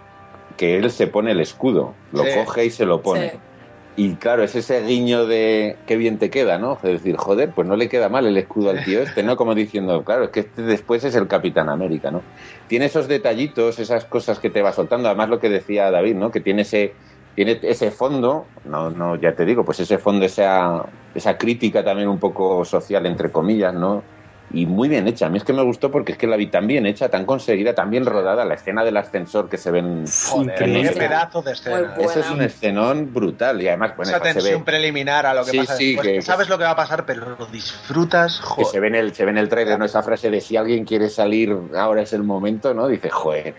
que 0.59 0.77
él 0.77 0.91
se 0.91 1.07
pone 1.07 1.33
el 1.33 1.41
escudo, 1.41 1.95
lo 2.13 2.25
coge 2.25 2.67
y 2.67 2.71
se 2.71 2.85
lo 2.85 3.01
pone. 3.01 3.33
Y 3.99 4.15
claro, 4.15 4.45
es 4.45 4.55
ese 4.55 4.81
guiño 4.85 5.27
de 5.27 5.77
qué 5.85 5.97
bien 5.97 6.19
te 6.19 6.31
queda, 6.31 6.57
¿no? 6.57 6.75
Es 6.75 6.83
decir, 6.83 7.17
joder, 7.17 7.51
pues 7.51 7.67
no 7.67 7.75
le 7.75 7.89
queda 7.89 8.09
mal 8.09 8.29
el 8.29 8.37
escudo 8.37 8.71
al 8.71 8.85
tío 8.85 9.03
este, 9.03 9.25
¿no? 9.25 9.37
Como 9.37 9.57
diciendo, 9.57 10.05
claro, 10.05 10.23
es 10.27 10.31
que 10.31 10.39
este 10.39 10.63
después 10.63 11.03
es 11.03 11.17
el 11.17 11.27
Capitán 11.27 11.69
América, 11.69 12.13
¿no? 12.13 12.23
Tiene 12.69 12.85
esos 12.85 13.09
detallitos, 13.09 13.81
esas 13.81 14.05
cosas 14.05 14.39
que 14.39 14.51
te 14.51 14.63
va 14.63 14.73
soltando, 14.73 15.09
además 15.09 15.31
lo 15.31 15.41
que 15.41 15.49
decía 15.49 15.91
David, 15.91 16.15
¿no? 16.15 16.31
Que 16.31 16.39
tiene 16.39 16.63
ese, 16.63 16.95
tiene 17.35 17.59
ese 17.61 17.91
fondo, 17.91 18.47
no, 18.65 18.89
no, 18.89 19.17
ya 19.17 19.33
te 19.33 19.45
digo, 19.45 19.65
pues 19.65 19.81
ese 19.81 19.99
fondo, 19.99 20.25
esa, 20.25 20.85
esa 21.13 21.37
crítica 21.37 21.83
también 21.83 22.09
un 22.09 22.21
poco 22.21 22.65
social, 22.65 23.05
entre 23.05 23.33
comillas, 23.33 23.75
¿no? 23.75 24.05
Y 24.51 24.67
muy 24.67 24.89
bien 24.89 25.07
hecha. 25.07 25.27
A 25.27 25.29
mí 25.29 25.39
es 25.39 25.45
que 25.45 25.53
me 25.53 25.63
gustó 25.63 25.91
porque 25.91 26.13
es 26.13 26.19
que 26.19 26.27
la 26.27 26.37
vi 26.37 26.47
tan 26.47 26.67
bien 26.67 26.87
hecha, 26.87 27.09
tan 27.09 27.27
conseguida, 27.27 27.75
tan 27.75 27.91
bien 27.91 28.07
rodada. 28.07 28.45
La 28.45 28.55
escena 28.55 28.85
del 28.85 28.97
ascensor 28.97 29.49
que 29.49 29.59
se 29.59 29.71
ven. 29.71 30.05
Joder, 30.07 30.95
pedazo 30.95 31.43
de 31.43 31.53
escena. 31.53 31.95
Eso 31.99 32.21
es 32.21 32.31
un 32.31 32.43
escenón 32.43 33.13
brutal 33.13 33.61
y 33.61 33.69
además. 33.69 33.93
Bueno, 33.97 34.11
Esa 34.11 34.21
tensión 34.21 34.65
preliminar 34.65 35.27
a 35.27 35.35
lo 35.35 35.45
que 35.45 35.59
pasa 35.59 35.77
sí, 35.77 35.97
que, 35.97 36.23
sabes 36.23 36.49
lo 36.49 36.57
que 36.57 36.65
va 36.65 36.71
a 36.71 36.77
pasar, 36.77 37.05
pero 37.05 37.37
lo 37.39 37.47
disfrutas. 37.47 38.41
Que 38.57 38.65
se 38.65 38.81
ve 38.81 38.89
en 38.89 38.95
el, 38.95 39.15
se 39.15 39.25
ve 39.25 39.31
en 39.31 39.39
el 39.39 39.49
trailer, 39.49 39.79
¿no? 39.79 39.85
Esa 39.85 40.03
frase 40.03 40.31
de 40.31 40.41
si 40.41 40.57
alguien 40.57 40.85
quiere 40.85 41.09
salir, 41.11 41.55
ahora 41.77 42.03
es 42.03 42.13
el 42.13 42.23
momento, 42.23 42.73
¿no? 42.73 42.89
Dice, 42.89 43.11
joder, 43.11 43.55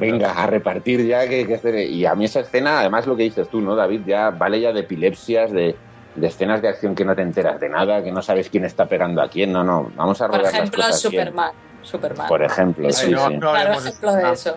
venga, 0.00 0.32
a 0.32 0.46
repartir 0.46 1.06
ya 1.06 1.28
que, 1.28 1.46
que 1.46 1.84
Y 1.84 2.04
a 2.06 2.14
mí 2.14 2.24
esa 2.24 2.40
escena, 2.40 2.80
además 2.80 3.06
lo 3.06 3.16
que 3.16 3.22
dices 3.24 3.48
tú, 3.48 3.60
¿no, 3.60 3.76
David? 3.76 4.02
Ya 4.06 4.30
vale 4.30 4.60
ya 4.60 4.72
de 4.72 4.80
epilepsias, 4.80 5.52
de 5.52 5.76
de 6.14 6.26
escenas 6.26 6.60
de 6.60 6.68
acción 6.68 6.94
que 6.94 7.04
no 7.04 7.14
te 7.14 7.22
enteras 7.22 7.58
de 7.58 7.68
nada, 7.68 8.02
que 8.02 8.12
no 8.12 8.22
sabes 8.22 8.48
quién 8.48 8.64
está 8.64 8.86
pegando 8.86 9.22
a 9.22 9.28
quién. 9.28 9.52
No, 9.52 9.64
no, 9.64 9.90
vamos 9.96 10.20
a 10.20 10.26
rodar 10.26 10.42
Por 10.42 10.50
ejemplo, 10.50 10.78
las 10.78 10.86
cosas 10.88 11.00
Superman. 11.00 11.52
Superman. 11.82 12.28
Por 12.28 12.42
ejemplo, 12.42 12.90
sí, 12.92 13.06
sí. 13.06 13.38
claro 13.38 13.72
ejemplo 13.72 14.14
de 14.14 14.32
eso. 14.32 14.56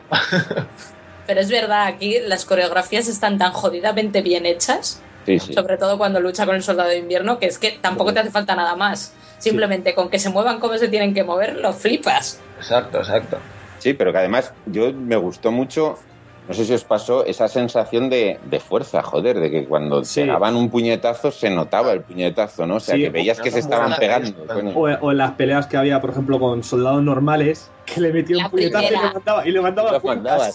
Pero 1.27 1.39
es 1.39 1.49
verdad, 1.49 1.87
aquí 1.87 2.19
las 2.19 2.45
coreografías 2.45 3.07
están 3.07 3.39
tan 3.39 3.51
jodidamente 3.51 4.21
bien 4.21 4.45
hechas, 4.45 5.01
sí, 5.25 5.39
sí. 5.39 5.53
sobre 5.53 5.77
todo 5.77 5.97
cuando 5.97 6.19
lucha 6.19 6.45
con 6.45 6.55
el 6.55 6.61
soldado 6.61 6.89
de 6.89 6.97
invierno, 6.97 7.39
que 7.39 7.47
es 7.47 7.57
que 7.57 7.71
tampoco 7.81 8.13
te 8.13 8.19
hace 8.19 8.29
falta 8.29 8.55
nada 8.55 8.75
más. 8.75 9.13
Simplemente 9.39 9.95
con 9.95 10.09
que 10.09 10.19
se 10.19 10.29
muevan 10.29 10.59
como 10.59 10.77
se 10.77 10.87
tienen 10.87 11.13
que 11.13 11.23
mover, 11.23 11.55
lo 11.55 11.73
flipas. 11.73 12.39
Exacto, 12.57 12.99
exacto. 12.99 13.37
Sí, 13.79 13.93
pero 13.93 14.11
que 14.11 14.19
además 14.19 14.53
yo 14.65 14.93
me 14.93 15.15
gustó 15.15 15.51
mucho 15.51 15.99
no 16.47 16.53
sé 16.53 16.65
si 16.65 16.73
os 16.73 16.83
pasó 16.83 17.25
esa 17.25 17.47
sensación 17.47 18.09
de, 18.09 18.37
fuerza, 18.59 19.01
joder, 19.01 19.39
de 19.39 19.49
que 19.49 19.65
cuando 19.65 20.03
se 20.03 20.25
daban 20.25 20.55
un 20.55 20.69
puñetazo 20.69 21.31
se 21.31 21.49
notaba 21.49 21.91
el 21.91 22.01
puñetazo, 22.01 22.67
¿no? 22.67 22.75
O 22.75 22.79
sea, 22.79 22.95
que 22.95 23.09
veías 23.09 23.39
que 23.39 23.49
se 23.49 23.59
estaban 23.59 23.95
pegando. 23.97 24.45
O, 24.75 25.11
en 25.11 25.17
las 25.17 25.31
peleas 25.31 25.65
que 25.65 25.77
había, 25.77 25.99
por 26.01 26.11
ejemplo, 26.11 26.39
con 26.39 26.63
soldados 26.63 27.01
normales, 27.01 27.71
que 27.85 27.99
le 27.99 28.13
metían 28.13 28.45
un 28.45 28.51
puñetazo 28.51 28.85
y 28.85 28.91
le 28.91 29.01
mandaba, 29.01 29.47
y 29.47 29.53
mandaba 29.53 30.49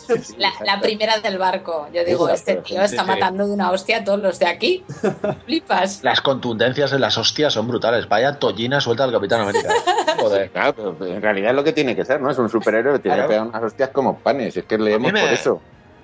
la, 0.65 0.81
primera 0.81 1.19
del 1.19 1.39
barco. 1.39 1.89
Yo 1.93 2.05
digo, 2.05 2.29
este 2.29 2.57
tío 2.57 2.83
está 2.83 3.03
matando 3.03 3.47
de 3.47 3.53
una 3.53 3.73
hostia 3.73 3.99
a 3.99 4.05
todos 4.05 4.21
los 4.21 4.39
de 4.39 4.47
aquí. 4.47 4.85
Flipas. 5.47 6.05
Las 6.05 6.21
contundencias 6.21 6.93
de 6.93 7.01
las 7.01 7.19
hostias 7.19 7.53
son 7.53 7.67
brutales. 7.67 8.09
Vaya 8.09 8.39
tollina 8.39 8.81
suelta 8.81 9.05
al 9.05 9.13
Capitán 9.13 9.41
América. 9.41 9.71
Joder. 10.19 10.51
Claro, 10.51 10.95
pero 10.99 11.07
en 11.07 11.23
realidad 11.23 11.51
es 11.51 11.57
lo 11.57 11.65
que 11.65 11.73
tiene 11.73 11.97
que 11.97 12.05
ser, 12.05 12.21
¿no? 12.21 12.31
Es 12.31 12.39
un 12.39 12.49
superhéroe 12.49 12.95
que 12.95 12.99
tiene 13.01 13.23
que 13.23 13.29
pegar 13.29 13.47
unas 13.47 13.63
hostias 13.63 13.91
como 13.91 14.19
panes. 14.19 14.57
Es 14.57 14.65
que 14.65 14.79
leemos 14.79 15.11
por 15.11 15.33
eso. 15.33 15.61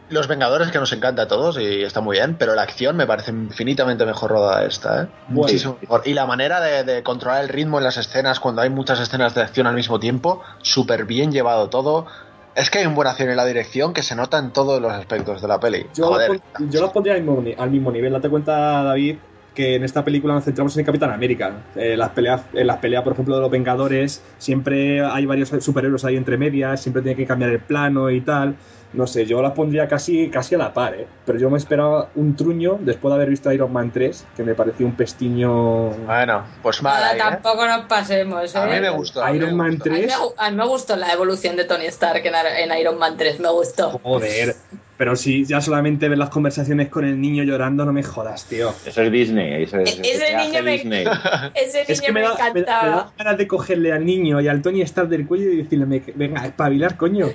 Los 0.08 0.28
Vengadores 0.28 0.70
que 0.70 0.78
nos 0.78 0.92
encanta 0.92 1.22
a 1.22 1.28
todos 1.28 1.58
y 1.58 1.82
está 1.82 2.00
muy 2.00 2.16
bien, 2.16 2.36
pero 2.38 2.54
la 2.54 2.62
acción 2.62 2.96
me 2.96 3.06
parece 3.06 3.32
infinitamente 3.32 4.06
mejor 4.06 4.30
rodada 4.30 4.64
esta, 4.64 5.02
¿eh? 5.02 5.06
Muchísimo 5.28 5.78
mejor. 5.80 6.02
Y 6.04 6.14
la 6.14 6.26
manera 6.26 6.60
de, 6.60 7.02
controlar 7.02 7.42
el 7.42 7.48
ritmo 7.48 7.78
en 7.78 7.84
las 7.84 7.96
escenas 7.96 8.38
cuando 8.38 8.62
hay 8.62 8.70
muchas 8.70 9.00
escenas 9.00 9.34
de 9.34 9.42
acción 9.42 9.66
al 9.66 9.74
mismo 9.74 9.98
tiempo, 9.98 10.42
súper 10.62 11.06
bien 11.06 11.32
llevado 11.32 11.68
todo. 11.70 12.06
Es 12.54 12.70
que 12.70 12.78
hay 12.78 12.86
un 12.86 12.94
buena 12.94 13.10
acción 13.10 13.30
en 13.30 13.36
la 13.36 13.44
dirección 13.44 13.92
que 13.92 14.02
se 14.02 14.14
nota 14.14 14.38
en 14.38 14.52
todos 14.52 14.80
los 14.80 14.92
aspectos 14.92 15.42
de 15.42 15.48
la 15.48 15.58
peli. 15.58 15.86
Yo, 15.94 16.16
los 16.58 16.90
pondría 16.90 17.14
al 17.14 17.70
mismo, 17.70 17.90
nivel. 17.90 18.12
Date 18.12 18.30
cuenta, 18.30 18.84
David, 18.84 19.16
que 19.54 19.74
en 19.74 19.82
esta 19.82 20.04
película 20.04 20.34
nos 20.34 20.44
centramos 20.44 20.76
en 20.78 20.84
Capitán 20.84 21.10
América. 21.10 21.64
Eh, 21.74 21.96
las 21.96 22.10
peleas, 22.10 22.42
en 22.54 22.68
las 22.68 22.76
peleas, 22.78 23.02
por 23.02 23.12
ejemplo, 23.12 23.34
de 23.34 23.40
los 23.42 23.50
Vengadores, 23.50 24.22
siempre 24.38 25.04
hay 25.04 25.26
varios 25.26 25.48
superhéroes 25.48 26.04
ahí 26.04 26.16
entre 26.16 26.38
medias, 26.38 26.80
siempre 26.80 27.02
tiene 27.02 27.16
que 27.16 27.26
cambiar 27.26 27.50
el 27.50 27.60
plano 27.60 28.08
y 28.08 28.20
tal 28.20 28.56
no 28.96 29.06
sé, 29.06 29.26
yo 29.26 29.42
las 29.42 29.52
pondría 29.52 29.86
casi, 29.86 30.30
casi 30.30 30.54
a 30.54 30.58
la 30.58 30.72
par, 30.72 30.94
¿eh? 30.94 31.06
Pero 31.26 31.38
yo 31.38 31.50
me 31.50 31.58
esperaba 31.58 32.08
un 32.14 32.34
truño 32.34 32.78
después 32.80 33.10
de 33.10 33.16
haber 33.16 33.28
visto 33.28 33.52
Iron 33.52 33.72
Man 33.72 33.90
3, 33.92 34.24
que 34.34 34.42
me 34.42 34.54
pareció 34.54 34.86
un 34.86 34.96
pestiño. 34.96 35.90
Bueno, 35.90 36.44
pues 36.62 36.82
mal. 36.82 37.14
¿eh? 37.14 37.18
tampoco 37.18 37.66
nos 37.66 37.84
pasemos, 37.86 38.54
¿eh? 38.54 38.58
A 38.58 38.66
mí 38.66 38.80
me 38.80 38.90
gustó. 38.90 39.34
Iron 39.34 39.54
Man 39.54 39.78
3. 39.78 40.12
A 40.38 40.50
mí, 40.50 40.56
me, 40.56 40.66
gustó 40.66 40.96
la 40.96 41.12
evolución 41.12 41.56
de 41.56 41.64
Tony 41.64 41.84
Stark 41.86 42.22
en, 42.24 42.72
Iron 42.78 42.98
Man 42.98 43.16
3, 43.16 43.38
me 43.40 43.50
gustó. 43.50 43.90
Joder. 44.02 44.56
Pero 44.96 45.14
si 45.14 45.44
ya 45.44 45.60
solamente 45.60 46.08
ver 46.08 46.16
las 46.16 46.30
conversaciones 46.30 46.88
con 46.88 47.04
el 47.04 47.20
niño 47.20 47.44
llorando, 47.44 47.84
no 47.84 47.92
me 47.92 48.02
jodas, 48.02 48.46
tío. 48.46 48.72
Eso 48.86 49.02
es 49.02 49.12
Disney. 49.12 49.64
Eso 49.64 49.78
es, 49.78 49.98
e-, 49.98 50.00
ese, 50.00 50.36
niño 50.38 50.62
me, 50.62 50.74
ese 50.76 50.86
niño 50.86 51.84
es 51.86 52.00
que 52.00 52.12
me, 52.12 52.24
encantaba. 52.24 52.54
Me 52.54 52.62
da, 52.62 53.12
ganas 53.18 53.36
de 53.36 53.46
cogerle 53.46 53.92
al 53.92 54.06
niño 54.06 54.40
y 54.40 54.48
al 54.48 54.62
Tony 54.62 54.80
Stark 54.80 55.10
del 55.10 55.26
cuello 55.26 55.50
y 55.50 55.58
decirle, 55.58 56.02
venga, 56.14 56.46
espabilar, 56.46 56.96
coño 56.96 57.28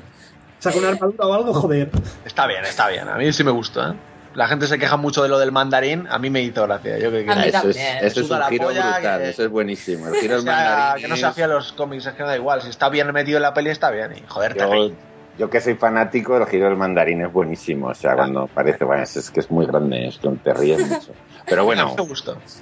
saca 0.62 0.78
una 0.78 0.90
armadura 0.90 1.28
o 1.28 1.34
algo, 1.34 1.54
joder. 1.54 1.90
Está 2.24 2.48
bien, 2.48 2.64
está 2.64 2.88
bien. 2.88 3.10
A 3.10 3.18
mí 3.18 3.34
sí 3.34 3.44
me 3.44 3.52
gusta, 3.52 3.92
¿eh? 3.92 3.94
La 4.34 4.48
gente 4.48 4.66
se 4.68 4.80
queja 4.80 4.96
mucho 4.96 5.24
de 5.24 5.28
lo 5.28 5.40
del 5.40 5.52
mandarín, 5.52 6.08
a 6.10 6.18
mí 6.18 6.30
me 6.30 6.42
hizo 6.42 6.64
gracia. 6.64 6.98
Yo 6.98 7.12
que, 7.12 7.26
eso, 7.26 7.70
es, 7.70 7.78
eso 7.78 8.22
es 8.22 8.30
un 8.30 8.42
giro 8.44 8.68
brutal, 8.68 9.22
eso 9.24 9.44
es 9.44 9.50
buenísimo. 9.50 10.08
El 10.08 10.16
giro 10.22 10.38
del 10.38 10.46
mandarín. 10.46 11.04
Que 11.04 11.10
no 11.10 11.18
se 11.18 11.26
hacía 11.26 11.48
los 11.48 11.74
cómics, 11.74 12.06
es 12.06 12.14
que 12.14 12.24
da 12.24 12.38
igual. 12.38 12.62
Si 12.62 12.70
está 12.70 12.88
bien 12.88 13.12
metido 13.12 13.38
en 13.38 13.44
la 13.44 13.54
peli, 13.54 13.72
está 13.72 13.92
bien. 13.92 14.14
Y 14.16 14.24
joder, 14.26 14.56
yo, 14.58 14.92
yo 15.38 15.50
que 15.50 15.60
soy 15.60 15.76
fanático, 15.76 16.38
el 16.38 16.46
giro 16.46 16.68
del 16.68 16.78
mandarín 16.78 17.22
es 17.24 17.34
buenísimo. 17.34 17.88
O 17.88 17.94
sea, 17.94 18.16
cuando 18.16 18.48
parece, 18.48 18.86
bueno, 18.86 19.04
es, 19.04 19.32
que 19.32 19.42
es 19.42 19.52
muy 19.52 19.66
grande, 19.66 20.08
es 20.08 20.18
que 20.18 20.30
te 20.30 20.54
ríes 20.54 20.80
mucho. 20.90 21.12
Pero 21.46 21.66
bueno, 21.66 21.94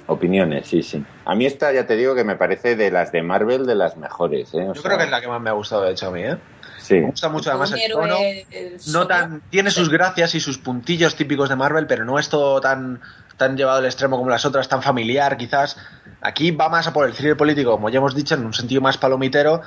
opiniones, 0.08 0.66
sí, 0.66 0.82
sí. 0.82 1.04
A 1.24 1.36
mí 1.36 1.46
esta, 1.46 1.72
ya 1.72 1.86
te 1.86 1.94
digo, 1.94 2.16
que 2.16 2.24
me 2.24 2.34
parece 2.34 2.74
de 2.74 2.90
las 2.90 3.12
de 3.12 3.22
Marvel 3.22 3.64
de 3.64 3.76
las 3.76 3.96
mejores. 3.96 4.52
¿eh? 4.54 4.66
yo 4.74 4.82
creo 4.82 4.98
que 4.98 5.04
es 5.04 5.10
la 5.10 5.20
que 5.20 5.28
más 5.28 5.40
me 5.40 5.50
ha 5.50 5.52
gustado, 5.52 5.82
de 5.82 5.92
hecho, 5.92 6.08
a 6.08 6.10
mí, 6.10 6.22
¿eh? 6.22 6.36
Me 6.90 7.06
gusta 7.10 7.28
mucho 7.28 7.50
además 7.50 7.72
el 7.72 7.92
tono. 7.92 8.16
No 8.88 9.06
tan, 9.06 9.42
tiene 9.50 9.70
sus 9.70 9.88
gracias 9.88 10.34
y 10.34 10.40
sus 10.40 10.58
puntillos 10.58 11.14
típicos 11.14 11.48
de 11.48 11.56
Marvel, 11.56 11.86
pero 11.86 12.04
no 12.04 12.18
es 12.18 12.28
todo 12.28 12.60
tan, 12.60 13.00
tan 13.36 13.56
llevado 13.56 13.78
al 13.78 13.86
extremo 13.86 14.16
como 14.16 14.30
las 14.30 14.44
otras, 14.44 14.68
tan 14.68 14.82
familiar 14.82 15.36
quizás. 15.36 15.76
Aquí 16.20 16.50
va 16.50 16.68
más 16.68 16.86
a 16.86 16.92
por 16.92 17.06
el 17.06 17.14
thriller 17.14 17.36
político, 17.36 17.72
como 17.72 17.88
ya 17.88 17.98
hemos 17.98 18.14
dicho, 18.14 18.34
en 18.34 18.44
un 18.44 18.54
sentido 18.54 18.80
más 18.80 18.98
palomitero 18.98 19.62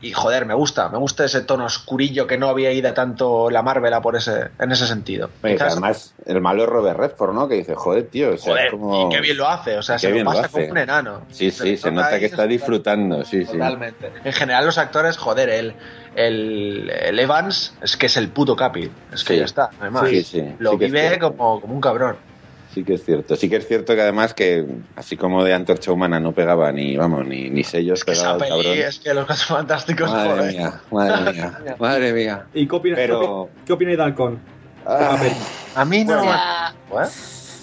y 0.00 0.12
joder, 0.12 0.46
me 0.46 0.54
gusta, 0.54 0.88
me 0.88 0.98
gusta 0.98 1.24
ese 1.24 1.40
tono 1.40 1.64
oscurillo 1.64 2.26
que 2.26 2.38
no 2.38 2.48
había 2.48 2.70
ido 2.72 2.92
tanto 2.94 3.50
la 3.50 3.62
Marvel 3.62 3.92
a 3.92 4.00
por 4.00 4.14
ese, 4.14 4.48
en 4.58 4.70
ese 4.70 4.86
sentido. 4.86 5.28
además, 5.42 6.14
el 6.24 6.40
malo 6.40 6.62
es 6.62 6.68
Robert 6.68 6.98
Redford, 6.98 7.34
¿no? 7.34 7.48
Que 7.48 7.56
dice, 7.56 7.74
joder, 7.74 8.06
tío, 8.06 8.36
joder, 8.38 8.72
y 8.74 9.08
qué 9.10 9.20
bien 9.20 9.36
lo 9.36 9.48
hace, 9.48 9.76
o 9.76 9.82
sea, 9.82 9.98
se 9.98 10.10
lo 10.10 10.24
pasa 10.24 10.48
como 10.48 10.66
un 10.66 10.78
enano. 10.78 11.22
Sí, 11.30 11.50
sí, 11.50 11.76
se, 11.76 11.90
nota 11.90 12.18
que 12.18 12.26
está 12.26 12.46
disfrutando, 12.46 13.24
sí, 13.24 13.44
sí. 13.44 13.52
Totalmente. 13.52 14.12
En 14.22 14.32
general, 14.32 14.66
los 14.66 14.78
actores, 14.78 15.16
joder, 15.16 15.48
el, 15.50 15.74
el, 16.14 17.18
Evans 17.18 17.74
es 17.82 17.96
que 17.96 18.06
es 18.06 18.16
el 18.16 18.28
puto 18.28 18.54
Capi, 18.54 18.90
es 19.12 19.24
que 19.24 19.36
ya 19.36 19.44
está, 19.44 19.70
además. 19.80 20.08
Sí, 20.08 20.22
sí, 20.22 20.54
lo 20.58 20.78
vive 20.78 21.18
como, 21.18 21.60
como 21.60 21.74
un 21.74 21.80
cabrón 21.80 22.27
sí 22.72 22.84
que 22.84 22.94
es 22.94 23.04
cierto. 23.04 23.36
Sí 23.36 23.48
que 23.48 23.56
es 23.56 23.66
cierto 23.66 23.94
que 23.94 24.02
además 24.02 24.34
que, 24.34 24.66
así 24.96 25.16
como 25.16 25.44
de 25.44 25.54
Antorcha 25.54 25.92
Humana 25.92 26.20
no 26.20 26.32
pegaba 26.32 26.70
ni, 26.72 26.96
vamos, 26.96 27.26
ni, 27.26 27.50
ni 27.50 27.64
sellos, 27.64 28.00
es 28.00 28.04
pegaba 28.04 28.44
esa 28.44 28.56
peli, 28.56 28.80
Es 28.80 28.98
que 28.98 29.14
los 29.14 29.26
casos 29.26 29.46
fantásticos, 29.46 30.10
madre 30.10 30.52
mía, 30.52 30.80
madre 30.90 31.32
mía, 31.32 31.76
madre 31.78 32.12
mía. 32.12 32.46
¿Y 32.54 32.66
qué 32.66 32.76
opinas 32.76 32.98
Pero... 32.98 33.48
¿qué, 33.66 33.72
opinas 33.72 33.96
de 33.96 34.02
Halcón? 34.02 34.40
Ah, 34.86 35.18
a 35.74 35.84
mí 35.84 36.04
no. 36.04 36.22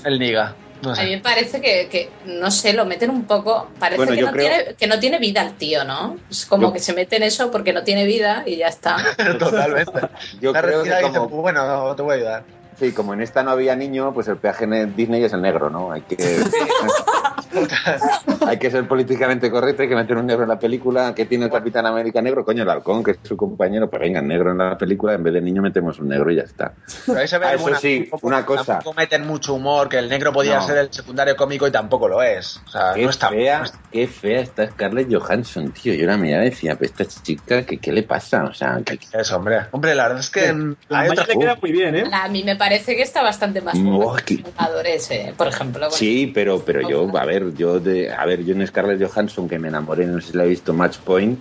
El 0.04 0.20
Niga. 0.20 0.56
A 0.84 1.04
mí 1.04 1.12
me 1.12 1.20
parece 1.20 1.62
que, 1.62 1.88
que, 1.90 2.10
no 2.26 2.52
sé, 2.52 2.74
lo 2.74 2.86
meten 2.86 3.10
un 3.10 3.24
poco. 3.24 3.70
Parece 3.80 4.06
que, 4.06 4.22
no 4.22 4.32
tiene, 4.32 4.76
que 4.78 4.88
no 4.88 5.00
tiene 5.00 5.18
vida 5.18 5.42
el 5.42 5.54
tío, 5.54 5.84
¿no? 5.84 6.18
Es 6.30 6.46
como 6.46 6.72
que 6.72 6.80
se 6.80 6.94
mete 6.94 7.16
en 7.16 7.24
eso 7.24 7.50
porque 7.50 7.74
no 7.74 7.84
tiene 7.84 8.06
vida 8.06 8.44
y 8.46 8.58
ya 8.58 8.68
está. 8.68 8.98
Totalmente. 9.40 9.92
yo 10.40 10.54
creo 10.54 10.84
que 10.84 10.92
como... 11.02 11.28
bueno, 11.30 11.96
te 11.96 12.02
voy 12.02 12.14
a 12.14 12.16
ayudar. 12.16 12.44
Sí, 12.78 12.92
como 12.92 13.14
en 13.14 13.22
esta 13.22 13.42
no 13.42 13.52
había 13.52 13.76
niño, 13.76 14.14
pues 14.14 14.28
el 14.28 14.36
peaje 14.36 14.66
en 14.66 14.96
Disney 14.96 15.24
es 15.24 15.32
el 15.32 15.42
negro, 15.42 15.70
¿no? 15.70 15.94
Hay 15.94 16.02
que, 16.02 16.18
hay 18.48 18.60
que 18.60 18.70
ser 18.70 18.86
políticamente 18.86 19.50
correcto, 19.50 19.84
hay 19.84 19.88
que 19.88 19.96
meter 19.96 20.18
un 20.18 20.26
negro 20.26 20.44
en 20.44 20.50
la 20.50 20.60
película. 20.60 21.16
¿Qué 21.16 21.26
tiene 21.26 21.46
el 21.46 21.52
Capitán 21.52 21.86
América 21.86 22.22
negro? 22.22 22.44
Coño, 22.44 22.64
el 22.64 22.70
halcón, 22.70 23.02
que 23.02 23.12
es 23.12 23.20
su 23.24 23.38
compañero, 23.38 23.90
pues 23.90 24.02
venga, 24.02 24.22
negro 24.22 24.52
en 24.52 24.58
la 24.58 24.78
película, 24.78 25.14
en 25.14 25.24
vez 25.24 25.34
de 25.34 25.42
niño 25.42 25.62
metemos 25.62 26.00
un 26.00 26.10
negro 26.10 26.30
y 26.32 26.36
ya 26.36 26.42
está. 26.42 26.74
Pero 27.06 27.20
ahí 27.20 27.28
se 27.30 27.38
ve 27.38 27.46
ah, 27.46 27.54
eso 27.54 27.76
sí, 27.76 28.10
una 28.22 28.46
cosa. 28.46 28.74
Tampoco 28.74 28.94
meten 28.94 29.26
mucho 29.26 29.54
humor, 29.54 29.88
que 29.88 29.98
el 29.98 30.10
negro 30.10 30.34
podía 30.34 30.60
ser 30.60 30.78
el 30.78 30.92
secundario 30.92 31.38
cómico 31.38 31.66
y 31.68 31.72
tampoco 31.72 32.10
lo 32.10 32.22
es. 32.22 32.62
O 32.66 32.70
sea, 32.70 32.92
qué 32.94 33.04
no 33.04 33.10
está 33.10 33.30
fea, 33.30 33.64
Qué 33.90 34.08
fea 34.08 34.42
está 34.42 34.70
Scarlett 34.70 35.14
Johansson, 35.14 35.72
tío. 35.72 35.94
Yo 35.94 36.08
la 36.08 36.18
miraba 36.18 36.44
y 36.44 36.50
decía, 36.50 36.76
pues 36.76 36.92
esta 36.92 37.06
chica, 37.24 37.64
¿qué, 37.64 37.78
qué 37.78 37.94
le 37.94 38.04
pasa? 38.04 38.44
O 38.44 38.54
sea, 38.54 38.82
¿qué, 38.84 39.00
es, 39.14 39.32
hombre? 39.32 39.62
Hombre, 39.72 39.96
la 39.96 40.04
verdad 40.04 40.20
es 40.20 40.30
que... 40.30 40.50
A 40.50 41.06
otra... 41.10 41.26
le 41.26 41.40
queda 41.40 41.58
muy 41.62 41.72
bien, 41.72 41.96
¿eh? 41.96 42.04
A 42.12 42.28
mí 42.28 42.44
me 42.44 42.58
parece 42.58 42.65
que 42.70 43.02
está 43.02 43.22
bastante 43.22 43.62
más 43.62 43.78
jugadores, 43.78 45.12
eh, 45.12 45.34
por 45.38 45.48
ejemplo. 45.48 45.90
Sí, 45.92 46.32
pero, 46.34 46.64
pero 46.64 46.88
yo, 46.88 47.18
a 47.18 47.26
ver, 47.26 47.54
yo 47.56 47.80
de, 47.80 48.12
a 48.12 48.26
ver, 48.26 48.44
yo 48.44 48.54
en 48.54 48.66
Scarlett 48.66 49.02
Johansson 49.02 49.48
que 49.48 49.60
me 49.60 49.68
enamoré, 49.68 50.06
no 50.06 50.20
sé 50.22 50.32
si 50.32 50.38
la 50.38 50.46
he 50.46 50.48
visto 50.48 50.74
Match 50.74 50.98
Point. 51.00 51.40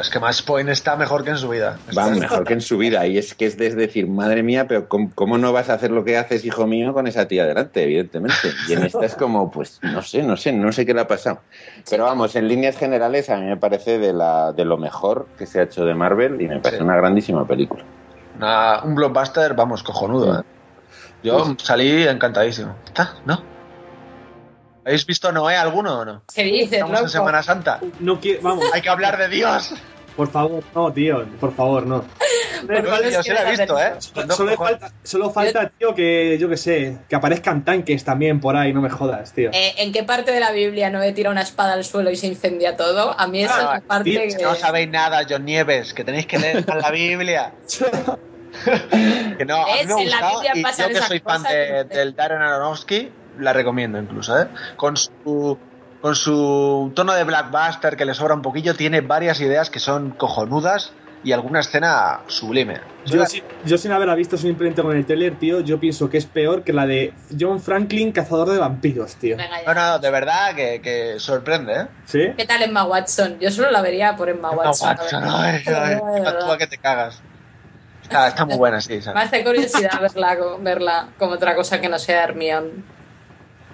es 0.00 0.08
que 0.08 0.18
Match 0.18 0.42
Point 0.44 0.68
está 0.68 0.96
mejor 0.96 1.24
que 1.24 1.30
en 1.30 1.38
su 1.38 1.48
vida. 1.48 1.78
Va, 1.96 2.08
mejor 2.10 2.44
que 2.44 2.54
en 2.54 2.60
su 2.60 2.78
vida. 2.78 3.06
Y 3.06 3.18
es 3.18 3.34
que 3.34 3.46
es 3.46 3.56
de 3.56 3.70
decir, 3.74 4.06
madre 4.06 4.42
mía, 4.42 4.66
pero 4.66 4.88
¿cómo, 4.88 5.38
no 5.38 5.52
vas 5.52 5.68
a 5.68 5.74
hacer 5.74 5.90
lo 5.90 6.04
que 6.04 6.16
haces, 6.16 6.44
hijo 6.44 6.66
mío, 6.66 6.92
con 6.92 7.06
esa 7.06 7.28
tía 7.28 7.46
delante, 7.46 7.82
evidentemente? 7.82 8.48
Y 8.68 8.72
en 8.72 8.84
esta 8.84 9.04
es 9.04 9.14
como, 9.14 9.50
pues, 9.50 9.80
no 9.82 10.02
sé, 10.02 10.22
no 10.22 10.36
sé, 10.36 10.52
no 10.52 10.72
sé 10.72 10.86
qué 10.86 10.94
le 10.94 11.02
ha 11.02 11.08
pasado. 11.08 11.40
Pero 11.88 12.04
vamos, 12.04 12.36
en 12.36 12.48
líneas 12.48 12.76
generales, 12.76 13.28
a 13.30 13.36
mí 13.36 13.46
me 13.46 13.56
parece 13.56 13.98
de, 13.98 14.12
la, 14.12 14.52
de 14.52 14.64
lo 14.64 14.78
mejor 14.78 15.26
que 15.38 15.46
se 15.46 15.60
ha 15.60 15.64
hecho 15.64 15.84
de 15.84 15.94
Marvel 15.94 16.40
y 16.40 16.48
me 16.48 16.60
parece 16.60 16.82
una 16.82 16.96
grandísima 16.96 17.46
película. 17.46 17.84
Un 18.84 18.94
blockbuster, 18.94 19.54
vamos, 19.54 19.82
cojonudo, 19.82 20.40
¿eh? 20.40 20.44
Yo 21.22 21.54
salí 21.58 22.06
encantadísimo. 22.06 22.74
¿Está? 22.84 23.14
¿No? 23.24 23.42
¿Habéis 24.84 25.06
visto 25.06 25.30
Noé 25.30 25.56
alguno 25.56 26.00
o 26.00 26.04
no? 26.04 26.22
¿Qué 26.34 26.42
dices, 26.42 26.72
Estamos 26.72 27.00
en 27.02 27.08
Semana 27.08 27.42
Santa. 27.42 27.80
No 28.00 28.18
vamos. 28.40 28.64
Hay 28.72 28.82
que 28.82 28.88
hablar 28.88 29.16
de 29.16 29.28
Dios. 29.28 29.74
Por 30.16 30.28
favor, 30.28 30.62
no, 30.74 30.92
tío, 30.92 31.24
por 31.40 31.54
favor, 31.54 31.86
no. 31.86 32.04
Yo 32.68 33.22
se 33.22 33.34
la 33.34 33.48
he 33.48 33.56
visto, 33.56 33.78
¿eh? 33.78 33.92
Solo, 35.02 35.30
falta, 35.30 35.70
tío, 35.78 35.94
que 35.94 36.38
yo 36.38 36.48
que 36.48 36.56
sé, 36.56 36.98
que 37.08 37.16
aparezcan 37.16 37.64
tanques 37.64 38.04
también 38.04 38.40
por 38.40 38.56
ahí, 38.56 38.72
no 38.72 38.80
me 38.80 38.90
jodas, 38.90 39.32
tío. 39.32 39.50
Eh, 39.52 39.74
¿En 39.78 39.92
qué 39.92 40.02
parte 40.02 40.32
de 40.32 40.40
la 40.40 40.52
Biblia 40.52 40.90
no 40.90 41.02
he 41.02 41.12
tirado 41.12 41.32
una 41.32 41.42
espada 41.42 41.74
al 41.74 41.84
suelo 41.84 42.10
y 42.10 42.16
se 42.16 42.26
incendia 42.26 42.76
todo? 42.76 43.18
A 43.18 43.26
mí 43.26 43.42
esa 43.42 43.58
es 43.58 43.64
la 43.64 43.80
parte 43.80 44.10
que... 44.10 44.42
No 44.42 44.54
sabéis 44.54 44.88
nada, 44.88 45.22
John 45.28 45.44
Nieves, 45.44 45.94
que 45.94 46.04
tenéis 46.04 46.26
que 46.26 46.38
leer 46.38 46.64
la 46.68 46.90
Biblia. 46.90 47.52
que 49.38 49.44
no, 49.44 49.62
a 49.62 49.66
mí 49.66 49.72
me 49.86 50.04
y 50.04 50.62
yo 50.62 50.88
que 50.88 51.02
soy 51.02 51.20
fan 51.20 51.42
del 51.42 52.14
Darren 52.14 52.42
Aronofsky, 52.42 53.10
la 53.38 53.52
recomiendo 53.52 53.98
incluso, 53.98 54.40
¿eh? 54.40 54.48
Con 54.76 54.96
su 54.96 55.58
con 56.00 56.16
su 56.16 56.90
tono 56.96 57.12
de 57.12 57.22
blackbuster 57.22 57.96
que 57.96 58.04
le 58.04 58.12
sobra 58.12 58.34
un 58.34 58.42
poquillo, 58.42 58.74
tiene 58.74 59.02
varias 59.02 59.40
ideas 59.40 59.70
que 59.70 59.78
son 59.78 60.10
cojonudas 60.10 60.92
y 61.22 61.32
alguna 61.32 61.60
escena 61.60 62.20
sublime. 62.26 62.80
Yo, 63.04 63.24
yo, 63.64 63.78
sin 63.78 63.92
haberla 63.92 64.14
visto 64.14 64.36
simplemente 64.36 64.82
con 64.82 64.96
el 64.96 65.04
trailer, 65.04 65.36
tío, 65.36 65.60
yo 65.60 65.78
pienso 65.80 66.08
que 66.08 66.18
es 66.18 66.26
peor 66.26 66.62
que 66.62 66.72
la 66.72 66.86
de 66.86 67.12
John 67.38 67.60
Franklin, 67.60 68.12
cazador 68.12 68.50
de 68.50 68.58
vampiros, 68.58 69.16
tío. 69.16 69.36
no, 69.66 69.74
no, 69.74 69.98
de 69.98 70.10
verdad 70.10 70.54
que, 70.54 71.14
sorprende, 71.18 71.72
¿eh? 71.72 71.86
¿Sí? 72.04 72.20
¿Qué 72.36 72.44
tal 72.46 72.62
Emma 72.62 72.84
Watson? 72.84 73.38
Yo 73.40 73.50
solo 73.50 73.70
la 73.70 73.82
vería 73.82 74.16
por 74.16 74.28
Emma, 74.28 74.50
Watson. 74.50 74.96
Watson 74.96 75.24
ay, 75.24 75.62
ay, 75.66 76.58
que 76.58 76.66
te 76.66 76.78
cagas. 76.78 77.20
Está, 78.02 78.44
muy 78.44 78.56
buena, 78.56 78.80
sí. 78.80 79.00
Me 79.14 79.20
hace 79.20 79.42
curiosidad 79.44 80.00
verla, 80.00 80.36
verla 80.60 81.08
como 81.18 81.32
otra 81.32 81.54
cosa 81.54 81.80
que 81.80 81.88
no 81.88 81.98
sea 81.98 82.24
Hermione. 82.24 82.70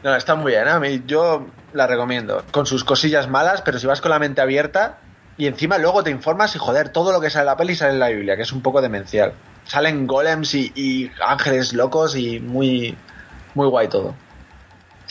No, 0.03 0.15
está 0.15 0.37
muy 0.37 0.53
bien, 0.53 0.69
¿eh? 0.69 0.71
a 0.71 0.79
mí 0.79 1.03
yo 1.07 1.47
la 1.73 1.87
recomiendo. 1.87 2.45
Con 2.53 2.67
sus 2.67 2.85
cosillas 2.85 3.29
malas, 3.29 3.63
pero 3.63 3.79
si 3.79 3.87
vas 3.87 4.01
con 4.01 4.11
la 4.11 4.19
mente 4.19 4.41
abierta, 4.41 4.99
y 5.39 5.47
encima 5.47 5.79
luego 5.79 6.03
te 6.03 6.11
informas 6.11 6.57
y 6.57 6.59
joder, 6.59 6.89
todo 6.89 7.13
lo 7.13 7.21
que 7.21 7.31
sale 7.31 7.43
en 7.43 7.47
la 7.47 7.57
peli 7.57 7.77
sale 7.77 7.93
en 7.93 8.01
la 8.01 8.09
Biblia, 8.09 8.37
que 8.37 8.43
es 8.43 8.53
un 8.53 8.61
poco 8.61 8.83
demencial. 8.83 9.33
Salen 9.65 10.09
golems 10.09 10.53
y, 10.55 11.11
ángeles 11.25 11.73
locos 11.73 12.17
y 12.17 12.41
muy, 12.41 12.97
muy 13.55 13.69
guay 13.69 13.89
todo. 13.89 14.17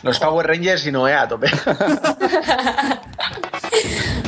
Los 0.04 0.20
Power 0.20 0.46
Rangers 0.46 0.86
y 0.86 0.92
Noé 0.92 1.14
a 1.14 1.28
tope. 1.28 1.50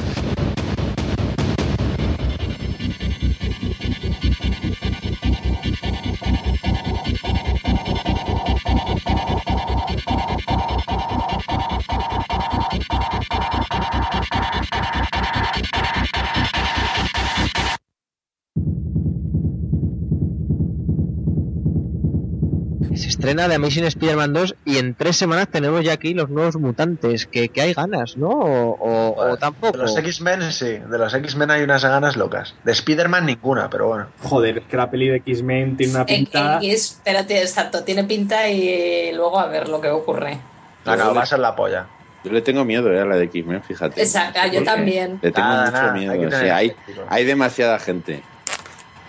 estrena 23.20 23.50
de 23.50 23.56
Amazing 23.56 23.84
Spider-Man 23.84 24.32
2 24.32 24.56
y 24.64 24.78
en 24.78 24.96
tres 24.96 25.18
semanas 25.18 25.50
tenemos 25.52 25.84
ya 25.84 25.92
aquí 25.92 26.14
los 26.14 26.30
nuevos 26.30 26.56
mutantes, 26.56 27.26
que, 27.26 27.52
hay 27.58 27.74
ganas, 27.74 28.16
¿no? 28.16 28.30
O, 28.30 29.38
tampoco. 29.38 29.78
De 29.78 29.84
los 29.84 29.98
X-Men 29.98 30.54
sí, 30.54 30.78
de 30.78 30.98
los 30.98 31.14
X-Men 31.14 31.52
hay 31.52 31.64
unas 31.64 31.84
ganas 31.84 32.16
locas. 32.16 32.56
De 32.64 32.72
Spider-Man 32.72 33.26
ninguna, 33.26 33.70
pero 33.70 33.88
bueno. 33.88 34.08
Joder, 34.24 34.62
que 34.62 34.78
la 34.78 34.90
peli 34.90 35.10
de 35.10 35.18
X-Men 35.18 35.76
tiene 35.76 35.96
una 35.96 36.06
pinta... 36.06 36.60
espérate, 36.62 37.42
exacto, 37.42 37.84
tiene 37.84 38.06
pinta 38.06 38.48
y 38.48 39.12
luego 39.14 39.38
a 39.38 39.48
ver 39.48 39.68
lo 39.68 39.82
que 39.82 39.90
ocurre. 39.90 40.40
No, 40.86 41.14
va 41.14 41.24
a 41.24 41.26
ser 41.26 41.40
la 41.40 41.58
polla. 41.58 41.88
Yo 42.24 42.32
le 42.32 42.42
tengo 42.42 42.64
miedo 42.64 42.90
eh, 42.90 43.02
a 43.02 43.06
la 43.06 43.18
de 43.18 43.26
X-Men, 43.26 43.62
fíjate. 43.64 44.02
Exacto, 44.02 44.40
yo 44.50 44.64
también. 44.64 45.20
Le 45.22 45.34
tengo 45.34 45.50
mucho 45.50 45.92
miedo. 45.94 46.38
hay, 46.54 46.74
hay 47.10 47.26
demasiada 47.26 47.80
gente. 47.80 48.24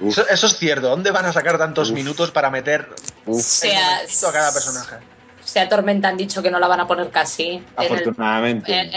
Eso, 0.06 0.26
es 0.28 0.58
cierto. 0.58 0.88
¿Dónde 0.88 1.10
van 1.10 1.26
a 1.26 1.32
sacar 1.32 1.58
tantos 1.58 1.92
minutos 1.92 2.30
para 2.30 2.50
meter 2.50 2.88
sea, 3.32 3.98
a 3.98 4.32
cada 4.32 4.52
personaje? 4.52 4.96
Se 5.44 5.66
Tormenta 5.66 6.08
han 6.08 6.16
dicho 6.16 6.42
que 6.42 6.50
no 6.50 6.60
la 6.60 6.68
van 6.68 6.80
a 6.80 6.86
poner 6.86 7.10
casi. 7.10 7.64
Afortunadamente. 7.74 8.88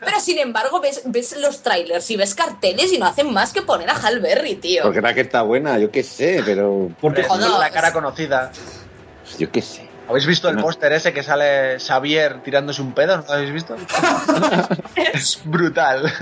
pero 0.00 0.20
sin 0.20 0.38
embargo, 0.38 0.80
ves, 0.80 1.02
ves 1.06 1.36
los 1.40 1.62
trailers 1.62 2.08
y 2.10 2.16
ves 2.16 2.36
carteles 2.36 2.92
y 2.92 2.98
no 2.98 3.06
hacen 3.06 3.32
más 3.32 3.52
que 3.52 3.62
poner 3.62 3.90
a 3.90 3.94
Halberry, 3.94 4.54
tío. 4.56 4.84
Porque 4.84 5.00
la 5.00 5.12
que 5.12 5.22
está 5.22 5.42
buena, 5.42 5.78
yo 5.78 5.90
qué 5.90 6.04
sé, 6.04 6.42
pero. 6.44 6.90
Porque 7.00 7.24
joder, 7.24 7.50
la 7.50 7.70
cara 7.70 7.92
conocida. 7.92 8.52
Yo 9.38 9.50
qué 9.50 9.60
sé. 9.60 9.88
¿Habéis 10.08 10.26
visto 10.26 10.48
el 10.48 10.58
póster 10.58 10.92
ese 10.92 11.12
que 11.12 11.22
sale 11.22 11.78
Xavier 11.80 12.42
tirándose 12.42 12.82
un 12.82 12.92
pedo? 12.92 13.16
¿No 13.16 13.24
lo 13.24 13.32
habéis 13.32 13.52
visto? 13.52 13.76
es 14.94 15.40
brutal. 15.44 16.12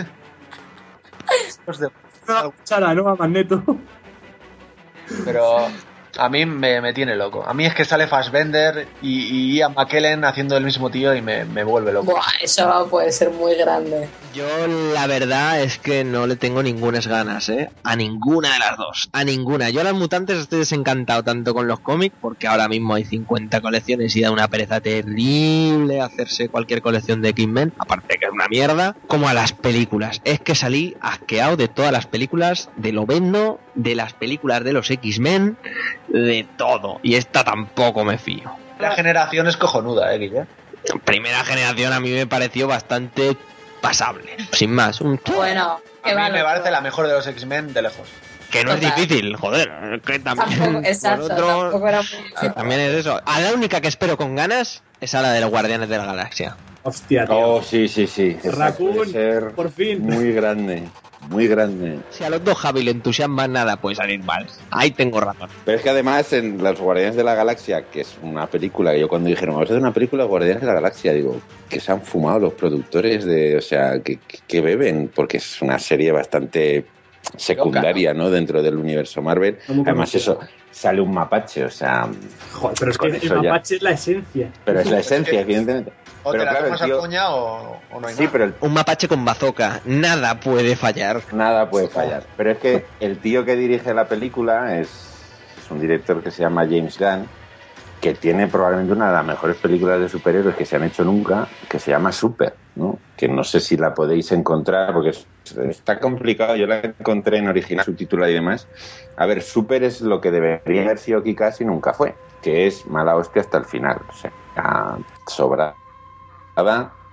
Sara, 2.63 2.95
¿no? 2.95 3.09
A 3.09 3.17
Magneto. 3.17 3.63
Pero 5.25 5.69
a 6.21 6.29
mí 6.29 6.45
me, 6.45 6.93
tiene 6.93 7.17
loco. 7.17 7.45
A 7.47 7.55
mí 7.55 7.65
es 7.65 7.75
que 7.75 7.87
sale 7.87 8.07
Fassbender 8.07 8.87
y, 9.01 9.23
y 9.23 9.57
Ian 9.57 9.73
McKellen 9.75 10.25
haciendo 10.25 10.57
el 10.57 10.65
mismo 10.65 10.91
tío 10.91 11.15
y 11.15 11.23
me, 11.23 11.65
vuelve 11.65 11.93
loco. 11.93 12.13
Buah, 12.13 12.43
eso 12.43 12.87
puede 12.91 13.11
ser 13.11 13.31
muy 13.31 13.55
grande. 13.55 14.07
Yo 14.35 14.45
la 14.93 15.07
verdad 15.07 15.61
es 15.63 15.79
que 15.79 16.05
no 16.05 16.27
le 16.27 16.37
tengo 16.37 16.63
ninguna 16.63 17.01
ganas, 17.01 17.49
¿eh? 17.49 17.71
A 17.85 17.97
ninguna 17.97 18.53
de 18.53 18.59
las 18.59 18.77
dos. 18.77 19.09
A 19.13 19.25
ninguna. 19.25 19.71
Yo 19.71 19.81
a 19.81 19.85
las 19.85 19.95
mutantes 19.95 20.39
estoy 20.39 20.61
desencantado 20.61 21.23
tanto 21.23 21.55
con 21.55 21.67
los 21.67 21.81
cómics, 21.81 22.15
porque 22.21 22.47
ahora 22.47 22.69
mismo 22.69 22.95
hay 22.95 23.05
50 23.05 23.61
colecciones 23.61 24.15
y 24.17 24.21
da 24.21 24.31
una 24.31 24.49
pereza 24.49 24.81
terrible 24.81 26.01
hacerse 26.01 26.49
cualquier 26.49 26.83
colección 26.83 27.23
de 27.23 27.31
X-Men, 27.31 27.73
aparte 27.79 28.19
que 28.19 28.27
es 28.27 28.33
una 28.33 28.49
mierda, 28.49 28.95
como 29.07 29.29
a 29.29 29.35
las 29.35 29.53
películas. 29.53 30.21
Es 30.25 30.41
que 30.41 30.55
salí 30.55 30.97
asqueado 31.01 31.57
de 31.57 31.69
todas 31.69 31.93
las 31.93 32.07
películas, 32.07 32.69
de 32.77 32.93
lo 32.93 33.07
vendo, 33.07 33.61
de 33.75 33.95
las 33.95 34.13
películas 34.13 34.65
de 34.65 34.73
los 34.73 34.91
X-Men, 34.91 35.57
de 36.09 36.47
todo. 36.57 37.01
Y 37.03 37.15
esta 37.15 37.45
tampoco 37.45 38.05
me 38.05 38.19
fío. 38.19 38.51
La 38.79 38.93
generación 38.93 39.47
es 39.47 39.57
cojonuda, 39.57 40.15
¿eh, 40.15 40.19
Guille? 40.19 40.47
Primera 41.05 41.45
generación 41.45 41.93
a 41.93 42.01
mí 42.01 42.11
me 42.11 42.27
pareció 42.27 42.67
bastante 42.67 43.37
pasable, 43.81 44.37
sin 44.53 44.73
más. 44.73 45.01
Bueno, 45.01 45.81
a 46.03 46.09
mí 46.09 46.33
me 46.33 46.43
parece 46.43 46.71
la 46.71 46.81
mejor 46.81 47.07
de 47.07 47.13
los 47.13 47.27
X-Men 47.27 47.73
de 47.73 47.83
lejos. 47.83 48.09
Que 48.51 48.65
no 48.65 48.73
es 48.73 48.81
difícil, 48.81 49.37
joder. 49.37 50.01
Que 50.05 50.19
también, 50.19 50.59
también 50.59 50.85
es 52.81 52.95
eso. 52.97 53.21
A 53.25 53.41
la 53.41 53.53
única 53.53 53.81
que 53.81 53.87
espero 53.87 54.17
con 54.17 54.35
ganas 54.35 54.83
es 55.01 55.15
a 55.15 55.23
la 55.23 55.33
de 55.33 55.41
los 55.41 55.51
Guardianes 55.51 55.89
de 55.89 55.97
la 55.97 56.07
Galaxia. 56.07 56.57
Hostia, 56.83 57.27
tío. 57.27 57.39
Oh, 57.39 57.63
sí, 57.63 57.87
sí, 57.87 58.09
sí. 58.09 58.37
Raccoon, 58.43 59.13
por 59.55 59.71
fin. 59.71 60.03
Muy 60.03 60.33
grande 60.33 60.89
muy 61.31 61.47
grande. 61.47 62.01
Si 62.11 62.25
a 62.25 62.31
los 62.31 62.43
dos 62.45 62.59
Javi 62.59 62.83
le 62.83 62.91
entusiasma 62.91 63.47
nada, 63.47 63.77
puede 63.77 63.97
salir 63.97 64.23
mal. 64.25 64.47
Ahí 64.71 64.91
tengo 64.91 65.21
razón. 65.21 65.49
Pero 65.65 65.79
es 65.79 65.83
que 65.83 65.91
además 65.91 66.33
en 66.33 66.63
Los 66.63 66.81
Guardianes 66.81 67.15
de 67.15 67.23
la 67.23 67.35
Galaxia, 67.35 67.85
que 67.91 68.01
es 68.01 68.19
una 68.21 68.49
película 68.49 68.93
que 68.93 69.01
yo 69.01 69.09
cuando 69.09 69.29
dijeron, 69.29 69.55
vamos 69.55 69.71
a 69.71 69.73
hacer 69.73 69.83
una 69.83 69.95
película 69.95 70.25
de 70.25 70.29
Guardianes 70.29 70.61
de 70.61 70.67
la 70.67 70.75
Galaxia, 70.75 71.13
digo, 71.13 71.41
que 71.69 71.79
se 71.79 71.93
han 71.93 72.03
fumado 72.03 72.41
los 72.41 72.55
productores 72.55 73.25
de, 73.25 73.57
o 73.57 73.61
sea, 73.61 74.01
que, 74.01 74.19
que 74.47 74.61
beben, 74.61 75.11
porque 75.15 75.37
es 75.37 75.63
una 75.63 75.79
serie 75.79 76.11
bastante 76.11 76.85
secundaria, 77.37 78.13
¿no? 78.13 78.31
Dentro 78.31 78.63
del 78.63 78.77
universo 78.77 79.23
Marvel. 79.23 79.59
Además, 79.69 80.15
eso 80.15 80.41
sale 80.71 81.01
un 81.01 81.13
mapache, 81.13 81.65
o 81.65 81.71
sea. 81.71 82.09
Joder, 82.53 82.77
pero 82.79 82.91
es 82.91 82.99
que 82.99 83.07
el 83.27 83.43
mapache 83.43 83.77
es 83.77 83.83
la 83.83 83.91
esencia. 83.91 84.51
Pero 84.65 84.81
es 84.81 84.91
la 84.91 84.99
esencia, 85.01 85.41
evidentemente. 85.41 85.93
O 86.23 86.33
pero 86.33 86.45
te 86.45 86.53
la 86.53 86.77
claro, 86.77 86.99
coña 86.99 87.35
o, 87.35 87.81
no 87.99 88.07
hay 88.07 88.15
Sí, 88.15 88.29
pero 88.31 88.53
un 88.61 88.75
mapache 88.75 89.09
con 89.09 89.25
bazooka, 89.25 89.81
nada 89.87 90.39
puede 90.39 90.77
fallar. 90.77 91.23
Nada 91.33 91.71
puede 91.71 91.89
fallar. 91.89 92.25
Pero 92.37 92.51
es 92.51 92.59
que 92.59 92.85
el 93.01 93.19
tío 93.19 93.45
que 93.45 93.57
dirige 93.57 93.95
la 93.95 94.07
película 94.07 94.79
es, 94.79 94.89
es 95.59 95.71
un 95.71 95.81
director 95.81 96.23
que 96.23 96.31
se 96.31 96.43
llama 96.43 96.65
James 96.65 96.99
Gunn, 96.99 97.27
que 98.01 98.15
tiene 98.15 98.47
probablemente 98.47 98.93
una 98.93 99.09
de 99.09 99.13
las 99.13 99.27
mejores 99.27 99.57
películas 99.57 100.01
de 100.01 100.09
superhéroes 100.09 100.57
que 100.57 100.65
se 100.65 100.77
han 100.77 100.85
hecho 100.85 101.05
nunca, 101.05 101.47
que 101.69 101.79
se 101.79 101.91
llama 101.91 102.13
Super, 102.13 102.55
¿no? 102.77 102.99
Que 103.17 103.29
no 103.29 103.45
sé 103.45 103.61
si 103.61 103.77
la 103.77 103.95
podéis 103.95 104.33
encontrar 104.33 104.95
porque 104.95 105.13
está 105.69 105.99
complicado. 106.01 106.57
Yo 106.57 106.67
la 106.67 106.81
encontré 106.81 107.39
en 107.39 107.49
original, 107.49 107.85
subtitulada 107.85 108.31
y 108.31 108.35
demás. 108.35 108.67
A 109.17 109.27
ver, 109.27 109.43
Super 109.43 109.83
es 109.85 110.01
lo 110.01 110.21
que 110.21 110.31
debería 110.31 110.83
haber 110.83 110.99
sido 110.99 111.23
Kikasi 111.23 111.65
y 111.65 111.67
nunca 111.67 111.93
fue, 111.93 112.15
que 112.43 112.67
es 112.67 112.87
mala 112.87 113.17
hostia 113.17 113.43
hasta 113.43 113.59
el 113.59 113.67
final. 113.67 114.01
O 114.09 114.13
sea, 114.15 114.33
sobra 115.27 115.75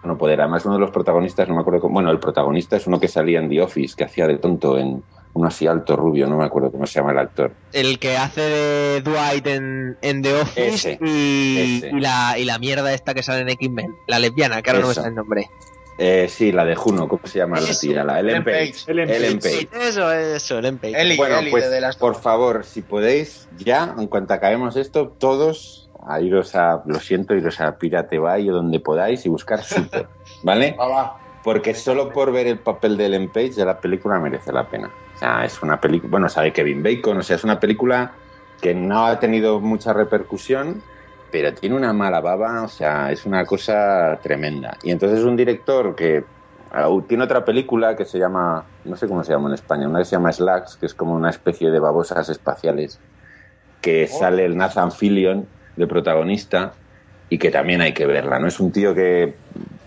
no 0.04 0.18
poder. 0.18 0.42
Además, 0.42 0.66
uno 0.66 0.76
de 0.76 0.82
los 0.82 0.92
protagonistas, 0.92 1.48
no 1.48 1.56
me 1.56 1.62
acuerdo 1.62 1.82
cómo. 1.82 1.96
Bueno, 1.96 2.12
el 2.12 2.20
protagonista 2.20 2.78
es 2.78 2.88
uno 2.88 3.00
que 3.00 3.08
salía 3.08 3.40
en 3.40 3.50
The 3.50 3.62
Office, 3.62 3.96
que 3.96 4.06
hacía 4.06 4.28
de 4.28 4.38
tonto 4.38 4.78
en 4.78 5.04
uno 5.38 5.48
así 5.48 5.68
alto, 5.68 5.96
rubio, 5.96 6.28
no 6.28 6.38
me 6.38 6.46
acuerdo 6.46 6.72
cómo 6.72 6.86
se 6.86 7.00
llama 7.00 7.12
el 7.12 7.20
actor. 7.20 7.52
El 7.74 8.00
que 8.00 8.18
hace 8.18 8.42
de 8.42 9.02
Dwight 9.02 9.48
en, 9.48 9.98
en 10.02 10.22
The 10.22 10.42
Office 10.42 11.00
y, 11.02 11.82
la, 12.00 12.38
y 12.38 12.46
la 12.46 12.60
mierda 12.60 12.94
esta 12.94 13.14
que 13.14 13.24
sale 13.24 13.42
en 13.42 13.50
X-Men, 13.50 13.96
la 14.08 14.20
lesbiana, 14.20 14.62
que 14.62 14.70
ahora 14.70 14.82
no 14.82 14.88
me 14.90 14.94
sale 14.94 15.10
el 15.10 15.16
nombre. 15.16 15.50
Eh, 16.00 16.28
sí, 16.30 16.52
la 16.52 16.64
de 16.64 16.76
Juno, 16.76 17.08
¿cómo 17.08 17.26
se 17.26 17.40
llama 17.40 17.60
la 17.60 17.74
tía? 17.74 18.04
La 18.04 18.20
Ellen 18.20 18.44
Page. 18.44 18.74
Ellen 18.88 19.40
Page. 19.40 19.70
Eso, 19.82 20.12
eso, 20.12 20.60
Ellen 20.60 20.78
Page. 20.78 21.16
bueno, 21.18 21.38
pues, 21.50 21.96
por 21.98 22.16
favor, 22.16 22.66
si 22.66 22.84
podéis, 22.84 23.48
ya, 23.58 23.96
en 23.98 24.08
cuanto 24.08 24.34
acabemos 24.34 24.76
esto, 24.76 25.16
todos 25.18 25.90
a 26.08 26.22
iros 26.22 26.56
a, 26.56 26.84
lo 26.86 27.00
siento, 27.00 27.34
iros 27.34 27.60
a 27.60 27.78
Pirate 27.78 28.20
Bay 28.20 28.50
o 28.50 28.54
donde 28.54 28.80
podáis 28.80 29.26
y 29.26 29.30
buscar 29.30 29.64
Super, 29.64 30.08
¿vale? 30.44 30.78
Porque 31.44 31.74
solo 31.74 32.12
por 32.14 32.32
ver 32.32 32.46
el 32.46 32.60
papel 32.60 32.98
de 32.98 33.08
Ellen 33.08 33.30
Page 33.30 33.54
de 33.54 33.66
la 33.66 33.80
película 33.80 34.20
merece 34.20 34.52
la 34.52 34.70
pena. 34.70 34.92
O 35.18 35.20
sea, 35.20 35.46
es 35.46 35.64
una 35.64 35.82
película, 35.82 36.12
bueno, 36.12 36.30
sabe 36.30 36.54
Kevin 36.54 36.84
Bacon, 36.84 37.18
o 37.18 37.24
sea, 37.24 37.38
es 37.38 37.44
una 37.44 37.60
película 37.60 38.12
que 38.62 38.76
no 38.76 39.08
ha 39.08 39.20
tenido 39.20 39.60
mucha 39.60 39.92
repercusión, 39.92 40.84
pero 41.32 41.56
tiene 41.56 41.76
una 41.76 41.92
mala 41.92 42.22
baba, 42.22 42.62
o 42.62 42.68
sea, 42.68 43.12
es 43.12 43.26
una 43.26 43.44
cosa 43.44 44.20
tremenda. 44.22 44.78
Y 44.84 44.92
entonces 44.92 45.20
es 45.20 45.26
un 45.26 45.36
director 45.36 45.96
que 45.96 46.24
tiene 47.08 47.24
otra 47.24 47.44
película 47.44 47.96
que 47.96 48.06
se 48.06 48.20
llama, 48.20 48.64
no 48.86 48.96
sé 48.96 49.08
cómo 49.08 49.24
se 49.24 49.32
llama 49.32 49.50
en 49.50 49.56
España, 49.56 49.88
una 49.88 50.00
que 50.00 50.06
se 50.06 50.12
llama 50.12 50.32
Slacks, 50.32 50.78
que 50.78 50.86
es 50.86 50.94
como 50.94 51.16
una 51.16 51.32
especie 51.32 51.72
de 51.72 51.80
babosas 51.80 52.30
espaciales, 52.30 53.00
que 53.82 54.04
oh. 54.12 54.20
sale 54.20 54.46
el 54.46 54.56
Nathan 54.56 54.92
Fillion 54.92 55.48
de 55.76 55.88
protagonista 55.88 56.74
y 57.28 57.40
que 57.40 57.50
también 57.50 57.82
hay 57.82 57.94
que 57.94 58.06
verla, 58.06 58.38
¿no? 58.38 58.48
Es 58.48 58.60
un 58.60 58.72
tío 58.72 58.94
que 58.94 59.34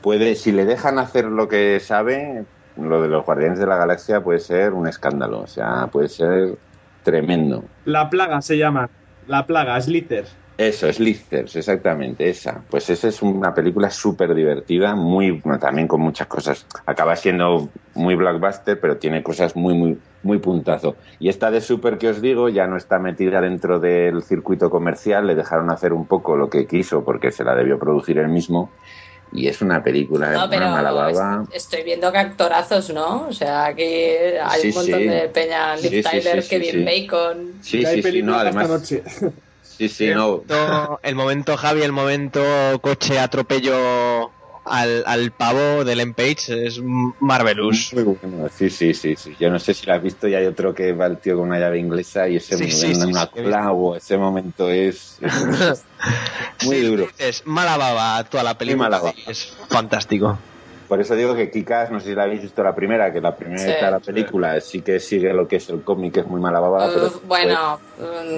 puede, 0.02 0.34
si 0.34 0.50
le 0.50 0.64
dejan 0.64 0.98
hacer 0.98 1.26
lo 1.26 1.48
que 1.48 1.78
sabe, 1.78 2.44
lo 2.80 3.02
de 3.02 3.08
los 3.08 3.24
Guardianes 3.24 3.58
de 3.58 3.66
la 3.66 3.76
Galaxia 3.76 4.22
puede 4.22 4.38
ser 4.40 4.72
un 4.72 4.86
escándalo, 4.88 5.40
o 5.40 5.46
sea, 5.46 5.88
puede 5.88 6.08
ser 6.08 6.56
tremendo. 7.02 7.64
La 7.84 8.10
plaga 8.10 8.40
se 8.42 8.58
llama, 8.58 8.88
la 9.26 9.46
plaga, 9.46 9.80
Slithers. 9.80 10.36
Eso, 10.60 10.92
Slithers, 10.92 11.56
exactamente, 11.56 12.28
esa. 12.28 12.62
Pues 12.68 12.90
esa 12.90 13.08
es 13.08 13.22
una 13.22 13.54
película 13.54 13.88
súper 13.88 14.34
divertida, 14.34 14.94
muy, 14.94 15.40
también 15.58 15.88
con 15.88 16.02
muchas 16.02 16.26
cosas. 16.26 16.66
Acaba 16.84 17.16
siendo 17.16 17.70
muy 17.94 18.14
blockbuster, 18.14 18.78
pero 18.78 18.98
tiene 18.98 19.22
cosas 19.22 19.56
muy, 19.56 19.72
muy, 19.72 19.98
muy 20.22 20.36
puntazo. 20.36 20.96
Y 21.18 21.30
esta 21.30 21.50
de 21.50 21.62
Super 21.62 21.96
que 21.96 22.10
os 22.10 22.20
digo 22.20 22.50
ya 22.50 22.66
no 22.66 22.76
está 22.76 22.98
metida 22.98 23.40
dentro 23.40 23.80
del 23.80 24.22
circuito 24.22 24.68
comercial, 24.68 25.26
le 25.26 25.34
dejaron 25.34 25.70
hacer 25.70 25.94
un 25.94 26.06
poco 26.06 26.36
lo 26.36 26.50
que 26.50 26.66
quiso 26.66 27.04
porque 27.04 27.30
se 27.30 27.42
la 27.42 27.54
debió 27.54 27.78
producir 27.78 28.18
él 28.18 28.28
mismo. 28.28 28.70
Y 29.32 29.46
es 29.46 29.62
una 29.62 29.82
película 29.82 30.30
de 30.30 30.58
no, 30.58 31.48
Estoy 31.52 31.82
viendo 31.84 32.10
que 32.10 32.18
actorazos, 32.18 32.90
¿no? 32.90 33.28
O 33.28 33.32
sea, 33.32 33.66
aquí 33.66 33.84
hay 33.84 34.68
un 34.68 34.74
montón 34.74 35.06
de 35.06 35.30
peña, 35.32 35.76
Liv 35.76 36.04
Tyler, 36.04 36.44
Kevin 36.46 36.84
Bacon. 36.84 37.52
Sí, 37.62 37.84
sí, 37.84 38.02
sí, 38.02 38.22
no, 38.22 38.34
además. 38.34 38.92
Sí, 39.62 39.88
sí, 39.88 40.08
no. 40.08 40.42
El 41.02 41.14
momento 41.14 41.56
Javi, 41.56 41.82
el 41.82 41.92
momento 41.92 42.42
coche 42.80 43.18
atropello 43.18 44.30
al, 44.70 45.02
al 45.06 45.32
pavo 45.32 45.84
del 45.84 46.00
M-Page 46.00 46.66
es 46.66 46.80
Marvelous. 47.20 47.92
Sí, 48.56 48.70
sí, 48.70 48.94
sí, 48.94 49.16
sí. 49.16 49.36
Yo 49.38 49.50
no 49.50 49.58
sé 49.58 49.74
si 49.74 49.86
lo 49.86 49.94
has 49.94 50.02
visto 50.02 50.28
y 50.28 50.34
hay 50.34 50.46
otro 50.46 50.74
que 50.74 50.92
va 50.92 51.06
el 51.06 51.18
tío 51.18 51.36
con 51.36 51.48
una 51.48 51.58
llave 51.58 51.78
inglesa 51.78 52.28
y 52.28 52.36
ese 52.36 52.56
momento 52.56 53.08
una 53.08 53.26
cola, 53.26 53.96
ese 53.96 54.16
momento 54.16 54.70
es, 54.70 55.18
muy 56.64 56.80
duro. 56.80 57.08
Es 57.18 57.46
mala 57.46 57.76
baba 57.76 58.22
toda 58.24 58.44
la 58.44 58.56
película. 58.56 59.00
Es 59.26 59.54
fantástico. 59.68 60.38
Por 60.90 61.00
eso 61.00 61.14
digo 61.14 61.36
que 61.36 61.52
Kikas, 61.52 61.92
no 61.92 62.00
sé 62.00 62.08
si 62.08 62.14
la 62.16 62.24
habéis 62.24 62.42
visto 62.42 62.64
la 62.64 62.74
primera, 62.74 63.12
que 63.12 63.20
la 63.20 63.36
primera 63.36 63.62
de 63.62 63.90
la 63.92 64.00
película 64.00 64.60
sí. 64.60 64.82
que 64.82 64.98
sigue 64.98 65.32
lo 65.32 65.46
que 65.46 65.56
es 65.56 65.68
el 65.68 65.82
cómic, 65.82 66.14
que 66.14 66.20
es 66.20 66.26
muy 66.26 66.40
mala 66.40 66.58
babada. 66.58 66.92
pero 66.92 67.12
bueno, 67.28 67.78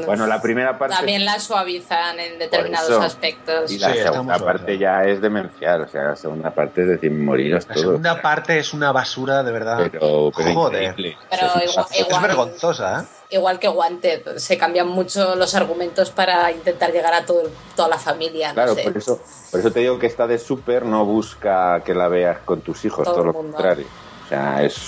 bueno, 0.06 0.26
la 0.26 0.40
primera 0.40 0.78
parte. 0.78 0.96
También 0.96 1.24
la 1.24 1.38
suavizan 1.38 2.18
en 2.18 2.38
determinados 2.38 2.90
aspectos. 2.90 3.70
Y 3.70 3.78
la 3.78 3.94
segunda 3.94 4.38
parte 4.38 4.78
ya 4.78 5.02
es 5.04 5.20
demencial, 5.20 5.82
o 5.82 5.88
sea, 5.88 6.02
la 6.02 6.16
segunda 6.16 6.50
parte 6.50 6.82
es 6.82 6.88
decir, 6.88 7.10
moriros 7.10 7.66
La 7.68 7.74
segunda 7.74 8.22
parte 8.22 8.58
es 8.58 8.72
una 8.72 8.92
basura, 8.92 9.42
de 9.42 9.52
verdad. 9.52 9.88
Pero, 9.90 10.30
Joder. 10.32 10.94
Pero 10.94 11.46
igual, 11.64 11.86
es 11.90 12.22
vergonzosa, 12.22 13.00
¿eh? 13.02 13.36
igual 13.36 13.58
que 13.58 13.68
Wanted, 13.68 14.36
se 14.36 14.58
cambian 14.58 14.88
mucho 14.88 15.34
los 15.36 15.54
argumentos 15.54 16.10
para 16.10 16.50
intentar 16.50 16.92
llegar 16.92 17.14
a 17.14 17.24
todo, 17.24 17.42
toda 17.74 17.88
la 17.88 17.98
familia. 17.98 18.52
Claro, 18.52 18.76
por, 18.76 18.96
eso, 18.96 19.20
por 19.50 19.60
eso 19.60 19.70
te 19.70 19.80
digo 19.80 19.98
que 19.98 20.06
esta 20.06 20.26
de 20.26 20.38
Super 20.38 20.84
no 20.84 21.04
busca 21.04 21.82
que 21.84 21.94
la 21.94 22.08
veas 22.08 22.38
con 22.44 22.60
tus 22.60 22.84
hijos, 22.84 23.04
todo, 23.04 23.24
lo 23.24 23.32
contrario 23.32 23.86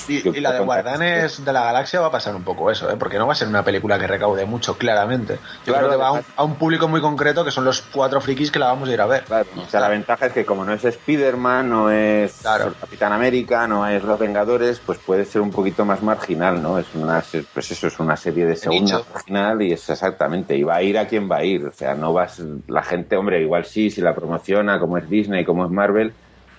y, 0.08 0.40
la 0.40 0.52
de 0.52 0.60
Guardianes 0.60 1.44
de 1.44 1.52
la 1.52 1.64
Galaxia 1.64 2.00
va 2.00 2.06
a 2.06 2.10
pasar 2.10 2.34
un 2.34 2.42
poco 2.42 2.70
eso, 2.70 2.90
¿eh? 2.90 2.96
porque 2.98 3.18
no 3.18 3.26
va 3.26 3.32
a 3.32 3.36
ser 3.36 3.48
una 3.48 3.62
película 3.62 3.98
que 3.98 4.06
recaude 4.06 4.44
mucho, 4.46 4.76
claramente. 4.76 5.38
Yo 5.66 5.74
creo 5.74 5.90
que 5.90 5.96
va 5.96 6.22
a 6.36 6.44
un, 6.44 6.54
público 6.54 6.88
muy 6.88 7.00
concreto 7.00 7.44
que 7.44 7.50
son 7.50 7.64
los 7.64 7.82
cuatro 7.82 8.20
frikis 8.20 8.50
que 8.50 8.58
la 8.58 8.66
vamos 8.66 8.88
a 8.88 8.92
ir 8.92 9.00
a 9.00 9.06
ver. 9.06 9.24
o 9.30 9.68
sea, 9.68 9.80
la 9.80 9.88
ventaja 9.88 10.26
es 10.26 10.32
que 10.32 10.44
como 10.44 10.64
no 10.64 10.72
es 10.72 10.84
Spider-Man, 10.84 11.68
no 11.68 11.90
es 11.90 12.42
Capitán 12.80 13.12
América, 13.12 13.66
no 13.66 13.86
es 13.86 14.02
Los 14.02 14.18
Vengadores, 14.18 14.80
pues 14.80 14.98
puede 14.98 15.24
ser 15.24 15.40
un 15.40 15.50
poquito 15.50 15.84
más 15.84 16.02
marginal, 16.02 16.62
¿no? 16.62 16.78
Es 16.78 16.86
una, 16.94 17.22
pues 17.52 17.70
eso 17.70 17.86
es 17.88 17.98
una 17.98 18.16
serie 18.16 18.46
de 18.46 18.56
segunda 18.56 19.02
marginal 19.12 19.62
y 19.62 19.72
es 19.72 19.88
exactamente, 19.88 20.56
y 20.56 20.62
va 20.62 20.76
a 20.76 20.82
ir 20.82 20.98
a 20.98 21.06
quien 21.06 21.30
va 21.30 21.38
a 21.38 21.44
ir. 21.44 21.66
O 21.66 21.72
sea, 21.72 21.94
no 21.94 22.12
vas, 22.12 22.42
la 22.68 22.82
gente, 22.82 23.16
hombre, 23.16 23.42
igual 23.42 23.64
sí, 23.64 23.90
si 23.90 24.00
la 24.00 24.14
promociona, 24.14 24.78
como 24.78 24.98
es 24.98 25.08
Disney, 25.08 25.44
como 25.44 25.64
es 25.64 25.70
Marvel, 25.70 26.14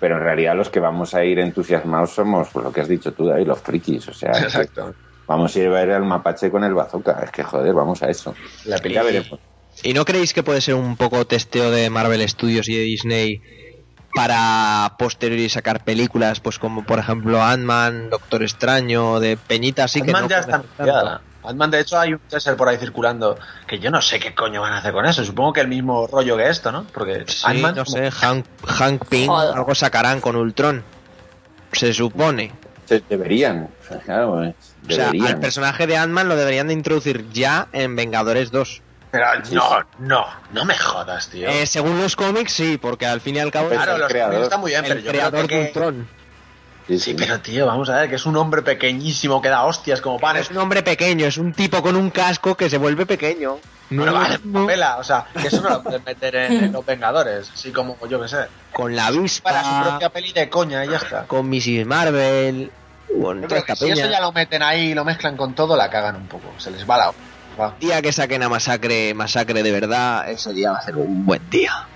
pero 0.06 0.18
en 0.18 0.24
realidad 0.24 0.56
los 0.56 0.70
que 0.70 0.80
vamos 0.80 1.16
a 1.16 1.26
ir 1.26 1.39
entusiasmados 1.39 2.12
somos, 2.12 2.49
pues 2.53 2.64
lo 2.64 2.72
que 2.72 2.80
has 2.80 2.88
dicho 2.88 3.12
tú, 3.14 3.32
ahí 3.32 3.43
los 3.43 3.60
frikis, 3.60 4.08
o 4.08 4.14
sea, 4.14 4.34
Exacto. 4.34 4.93
vamos 5.26 5.56
a 5.56 5.60
ir 5.60 5.66
a 5.66 5.72
ver 5.72 5.89
el 5.89 6.03
mapache 6.03 6.51
con 6.51 6.64
el 6.64 6.76
bazooka, 6.76 7.22
es 7.24 7.32
que 7.32 7.41
joder, 7.41 7.74
vamos 7.74 8.03
a 8.03 8.12
eso. 8.12 8.36
La 8.66 8.78
película 8.78 9.01
veremos. 9.01 9.39
¿Y 9.82 9.95
no 9.95 10.06
creéis 10.06 10.36
que 10.36 10.43
puede 10.43 10.62
ser 10.62 10.76
un 10.76 10.95
poco 10.95 11.26
testeo 11.26 11.72
de 11.72 11.89
Marvel 11.89 12.22
Studios 12.30 12.70
y 12.70 12.76
de 12.76 12.84
Disney 12.84 13.41
para 14.14 14.93
posteriori 14.99 15.49
sacar 15.49 15.84
películas, 15.84 16.39
pues 16.39 16.60
como 16.60 16.86
por 16.86 16.99
ejemplo 16.99 17.41
Ant-Man, 17.41 18.12
Doctor 18.12 18.43
Extraño, 18.43 19.20
de 19.20 19.38
Peñita, 19.38 19.86
así 19.86 20.03
que 20.03 20.12
no 20.12 20.30
ya 20.30 20.38
está 20.38 21.22
Ant-Man, 21.48 21.72
de 21.72 21.80
hecho, 21.80 22.00
hay 22.00 22.14
un 22.14 22.20
teaser 22.20 22.56
por 22.56 22.68
ahí 22.70 22.78
circulando 22.78 23.38
que 23.68 23.80
yo 23.80 23.91
no 23.91 24.02
sé 24.02 24.20
qué 24.20 24.34
coño 24.34 24.62
van 24.62 24.74
a 24.74 24.78
hacer 24.78 24.93
con 24.93 25.06
eso. 25.06 25.24
Supongo 25.24 25.54
que 25.54 25.62
el 25.62 25.68
mismo 25.68 26.08
rollo 26.08 26.38
que 26.38 26.50
esto, 26.50 26.72
¿no? 26.72 26.86
Porque 26.93 27.26
sí, 27.28 27.62
no 27.62 27.86
sé, 27.86 28.12
Hank, 28.12 28.46
Hank 28.68 29.06
Pym, 29.08 29.32
algo 29.32 29.76
sacarán 29.76 30.22
con 30.22 30.36
Ultron. 30.36 30.84
Se 31.72 31.93
supone. 31.93 32.52
Se 32.86 33.02
deberían. 33.10 33.70
Claro, 34.06 34.34
O 34.34 34.91
sea, 34.91 35.10
al 35.10 35.39
personaje 35.39 35.88
de 35.88 35.98
Ant-Man 35.98 36.30
lo 36.30 36.36
deberían 36.36 36.68
de 36.68 36.74
introducir 36.74 37.30
ya 37.32 37.68
en 37.74 37.96
Vengadores 37.96 38.52
2. 38.52 38.82
Pero 39.12 39.28
no, 39.54 39.80
no, 40.00 40.26
no 40.52 40.66
me 40.66 40.78
jodas, 40.78 41.30
tío. 41.30 41.48
Eh, 41.48 41.66
según 41.66 42.02
los 42.02 42.18
cómics, 42.18 42.52
sí, 42.52 42.78
porque 42.78 43.06
al 43.06 43.22
fin 43.22 43.36
y 43.36 43.39
al 43.39 43.50
cabo. 43.50 43.70
Claro, 43.70 43.98
los 43.98 44.60
muy 44.60 44.72
bien, 44.72 44.84
pero 44.86 45.00
yo 45.00 45.10
creador 45.10 45.48
de 45.48 45.68
Ultron. 45.68 46.08
Sí, 46.88 47.16
pero 47.18 47.40
tío, 47.40 47.66
vamos 47.66 47.90
a 47.90 47.98
ver, 47.98 48.10
que 48.10 48.16
es 48.16 48.26
un 48.26 48.38
hombre 48.38 48.62
pequeñísimo 48.62 49.42
que 49.42 49.50
da 49.50 49.64
hostias 49.64 50.02
como 50.02 50.20
panes. 50.20 50.44
es 50.44 50.52
un 50.52 50.58
hombre 50.58 50.84
pequeño, 50.84 51.26
es 51.26 51.38
un 51.38 51.52
tipo 51.52 51.82
con 51.82 51.96
un 51.96 52.12
casco 52.12 52.56
que 52.56 52.70
se 52.70 52.78
vuelve 52.78 53.06
pequeño. 53.06 53.58
No, 53.90 54.12
vale, 54.12 54.40
o 54.98 55.04
sea, 55.04 55.26
que 55.40 55.48
eso 55.48 55.62
no 55.62 55.70
lo 55.70 55.84
puedes 55.84 56.04
meter 56.04 56.36
en, 56.36 56.72
Los 56.72 56.86
Vengadores, 56.86 57.52
así 57.54 57.72
como 57.72 57.98
yo 58.08 58.22
que 58.22 58.28
sé. 58.28 58.48
Con 58.72 58.96
la 58.96 59.08
avispa. 59.08 59.52
Para 59.52 59.64
su 59.64 59.90
propia 59.90 60.10
peli 60.10 60.34
de 60.34 60.50
coña 60.50 60.86
y 60.86 60.90
ya 60.90 60.98
está. 60.98 61.24
Con 61.26 61.50
Mrs. 61.50 61.86
Marvel. 61.86 62.72
si 63.76 63.92
eso 63.92 64.10
ya 64.10 64.22
lo 64.22 64.32
meten 64.32 64.64
ahí 64.64 64.92
y 64.92 64.94
lo 64.94 65.06
mezclan 65.06 65.38
con 65.38 65.54
todo, 65.54 65.76
la 65.76 65.90
cagan 65.90 66.16
un 66.16 66.28
poco, 66.28 66.54
se 66.58 66.72
les 66.72 66.88
va 66.90 66.98
la. 66.98 67.14
Va. 67.60 67.76
Día 67.80 68.02
que 68.02 68.12
saquen 68.12 68.44
a 68.44 68.50
Masacre, 68.50 69.14
Masacre 69.14 69.64
de 69.64 69.72
verdad, 69.72 70.30
ese 70.30 70.52
día 70.52 70.72
va 70.72 70.80
a 70.80 70.82
ser 70.82 70.98
un 70.98 71.26
buen 71.26 71.50
día. 71.50 71.88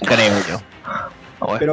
Creo 0.00 0.34
yo. 0.48 0.60
Pero 1.58 1.72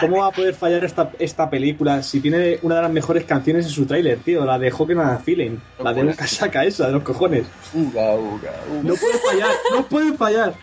¿cómo, 0.00 0.18
va 0.18 0.28
a 0.28 0.30
poder 0.30 0.54
fallar 0.54 0.84
esta, 0.84 1.10
esta 1.18 1.48
película 1.48 2.02
si 2.02 2.20
tiene 2.20 2.58
una 2.62 2.76
de 2.76 2.82
las 2.82 2.90
mejores 2.90 3.24
canciones 3.24 3.66
en 3.66 3.70
su 3.70 3.86
tráiler, 3.86 4.18
tío? 4.18 4.44
La 4.44 4.58
de 4.58 4.70
Hocken 4.70 4.98
a 4.98 5.18
Feeling. 5.18 5.58
la 5.82 5.92
de 5.92 6.04
la 6.04 6.14
casaca 6.14 6.64
esa, 6.64 6.86
de 6.86 6.92
los 6.92 7.02
cojones. 7.02 7.46
Uga, 7.72 8.14
uga, 8.14 8.52
No 8.82 8.94
puede 8.94 9.18
fallar, 9.18 9.50
no 9.72 9.86
puede 9.86 10.12
fallar. 10.16 10.54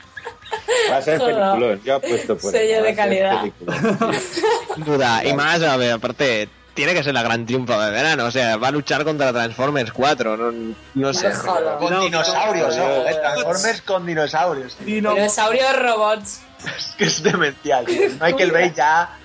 Va 0.91 0.97
a 0.97 1.01
ser 1.01 1.19
peliculón, 1.19 1.81
yo 1.83 1.99
puesto 1.99 2.37
por 2.37 2.51
Sello 2.51 2.83
de 2.83 2.95
calidad. 2.95 3.41
Sin 4.75 4.83
duda, 4.83 5.25
y 5.25 5.33
más, 5.33 5.61
a 5.63 5.77
ver, 5.77 5.93
aparte, 5.93 6.47
tiene 6.73 6.93
que 6.93 7.03
ser 7.03 7.13
la 7.13 7.23
gran 7.23 7.45
triunfo 7.45 7.79
de 7.79 7.91
verano. 7.91 8.25
O 8.25 8.31
sea, 8.31 8.57
va 8.57 8.67
a 8.69 8.71
luchar 8.71 9.03
contra 9.03 9.31
Transformers 9.31 9.91
4. 9.91 10.37
No, 10.37 10.75
no 10.93 11.13
sé. 11.13 11.31
Con 11.79 11.99
dinosaurios, 12.01 12.75
¿eh? 12.77 13.19
Transformers 13.21 13.81
con 13.81 14.05
dinosaurios. 14.05 14.77
Dinosaurios 14.79 15.79
robots. 15.79 16.41
Es 16.77 16.85
que 16.97 17.05
es 17.05 17.23
demencial. 17.23 17.85
Michael 18.21 18.51
Bay 18.51 18.73
ya 18.75 19.17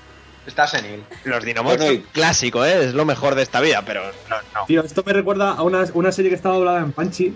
está 0.47 0.67
senil. 0.67 1.05
Los 1.25 1.45
Dinobots 1.45 1.85
clásico, 2.13 2.65
¿eh? 2.65 2.87
es 2.87 2.95
lo 2.95 3.05
mejor 3.05 3.35
de 3.35 3.43
esta 3.43 3.61
vida, 3.61 3.83
pero 3.85 4.03
no, 4.29 4.37
no. 4.55 4.67
Tío, 4.67 4.83
esto 4.83 5.03
me 5.05 5.13
recuerda 5.13 5.53
a 5.53 5.63
una, 5.63 5.85
una 5.95 6.13
serie 6.13 6.31
que 6.31 6.37
estaba 6.37 6.57
hablada 6.57 6.81
en 6.81 6.93
Panchi 6.93 7.35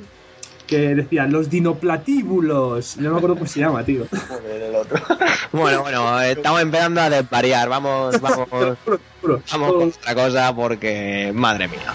que 0.73 0.95
decía 0.95 1.27
los 1.27 1.51
dinoplatíbulos. 1.51 2.97
No 2.97 3.11
me 3.11 3.17
acuerdo 3.19 3.37
cómo 3.37 3.47
se 3.47 3.61
llama, 3.61 3.85
tío. 3.85 4.07
bueno, 5.53 5.83
bueno, 5.83 6.21
estamos 6.23 6.63
empezando 6.63 7.03
a 7.03 7.11
desvariar. 7.11 7.69
Vamos, 7.69 8.19
vamos, 8.23 8.49
vamos 8.51 8.79
con 9.51 9.83
otra 9.83 10.15
cosa 10.15 10.55
porque, 10.55 11.31
madre 11.35 11.69
mía. 11.69 11.93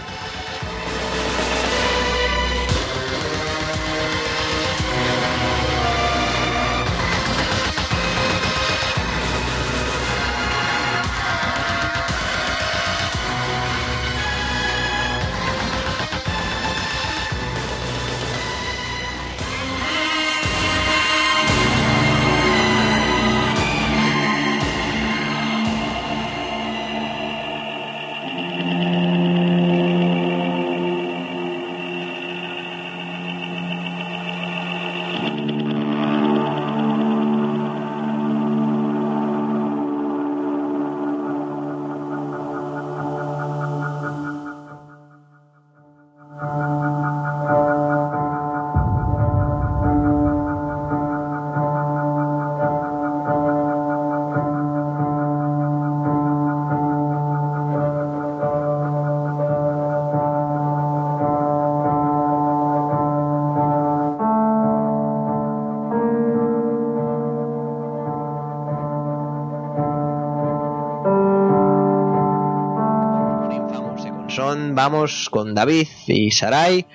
Con 75.29 75.53
David 75.53 75.87
y 76.07 76.31
Sarai, 76.31 76.87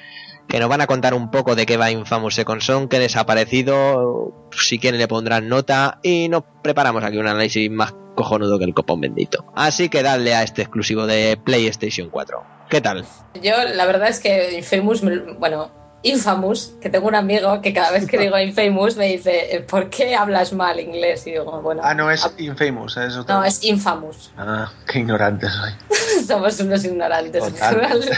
que 0.48 0.58
nos 0.58 0.68
van 0.68 0.80
a 0.80 0.86
contar 0.86 1.12
un 1.12 1.30
poco 1.30 1.54
de 1.54 1.66
qué 1.66 1.76
va 1.76 1.90
Infamous 1.90 2.34
Second 2.34 2.62
Son, 2.62 2.88
qué 2.88 2.98
les 2.98 3.16
ha 3.16 3.26
parecido, 3.26 4.32
si 4.50 4.78
quieren 4.78 4.98
le 4.98 5.08
pondrán 5.08 5.48
nota 5.48 5.98
y 6.02 6.28
nos 6.30 6.44
preparamos 6.62 7.04
aquí 7.04 7.18
un 7.18 7.28
análisis 7.28 7.70
más 7.70 7.94
cojonudo 8.14 8.58
que 8.58 8.64
el 8.64 8.72
copón 8.72 9.02
bendito. 9.02 9.44
Así 9.54 9.90
que 9.90 10.02
dadle 10.02 10.34
a 10.34 10.42
este 10.42 10.62
exclusivo 10.62 11.06
de 11.06 11.38
PlayStation 11.44 12.08
4. 12.08 12.42
¿Qué 12.70 12.80
tal? 12.80 13.04
Yo 13.42 13.52
la 13.74 13.84
verdad 13.84 14.08
es 14.08 14.20
que 14.20 14.56
Infamous, 14.56 15.02
bueno, 15.38 15.70
Infamous, 16.02 16.74
que 16.80 16.90
tengo 16.90 17.06
un 17.06 17.14
amigo 17.14 17.60
que 17.60 17.72
cada 17.72 17.90
vez 17.92 18.06
que 18.06 18.18
digo 18.18 18.38
Infamous 18.38 18.96
me 18.96 19.06
dice, 19.06 19.64
¿por 19.68 19.88
qué 19.88 20.14
hablas 20.14 20.52
mal 20.52 20.80
inglés? 20.80 21.26
Y 21.26 21.32
digo, 21.32 21.60
bueno. 21.62 21.82
Ah, 21.84 21.94
no 21.94 22.10
es 22.10 22.28
Infamous, 22.38 22.96
es. 22.96 23.16
No, 23.28 23.44
es 23.44 23.62
Infamous. 23.64 24.32
Ah, 24.36 24.70
qué 24.86 25.00
ignorantes 25.00 25.52
soy. 25.52 25.72
Somos 26.26 26.58
unos 26.60 26.84
ignorantes 26.84 27.44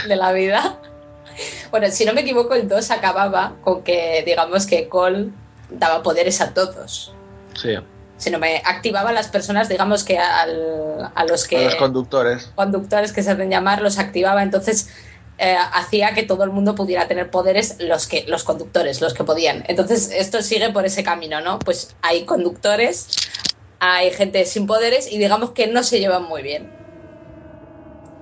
de 0.07 0.15
la 0.15 0.31
vida. 0.31 0.79
Bueno, 1.71 1.87
si 1.91 2.05
no 2.05 2.13
me 2.13 2.21
equivoco, 2.21 2.53
el 2.53 2.67
2 2.67 2.91
acababa 2.91 3.53
con 3.61 3.83
que, 3.83 4.23
digamos 4.25 4.65
que 4.65 4.87
Cole 4.87 5.29
daba 5.69 6.01
poderes 6.01 6.41
a 6.41 6.53
todos. 6.53 7.13
Sí. 7.53 7.75
Si 8.17 8.29
no 8.29 8.39
me 8.39 8.61
activaba 8.65 9.09
a 9.09 9.13
las 9.13 9.27
personas, 9.27 9.67
digamos 9.67 10.05
que 10.05 10.17
a 10.17 10.45
los 11.27 11.47
que. 11.47 11.57
A 11.57 11.63
los 11.65 11.75
conductores. 11.75 12.51
Conductores 12.55 13.11
que 13.11 13.21
se 13.21 13.31
hacen 13.31 13.49
llamar, 13.49 13.81
los 13.81 13.99
activaba. 13.99 14.41
Entonces 14.41 14.89
eh, 15.37 15.57
hacía 15.73 16.13
que 16.13 16.23
todo 16.23 16.43
el 16.43 16.51
mundo 16.51 16.75
pudiera 16.75 17.07
tener 17.07 17.29
poderes, 17.29 17.77
los 17.79 18.07
que 18.07 18.23
los 18.27 18.43
conductores, 18.43 19.01
los 19.01 19.13
que 19.13 19.23
podían. 19.23 19.63
Entonces, 19.67 20.11
esto 20.11 20.41
sigue 20.41 20.69
por 20.69 20.85
ese 20.85 21.03
camino, 21.03 21.41
¿no? 21.41 21.59
Pues 21.59 21.95
hay 22.01 22.23
conductores, 22.23 23.07
hay 23.79 24.11
gente 24.11 24.45
sin 24.45 24.65
poderes 24.65 25.11
y 25.11 25.17
digamos 25.17 25.51
que 25.51 25.67
no 25.67 25.83
se 25.83 25.99
llevan 25.99 26.23
muy 26.23 26.41
bien. 26.41 26.71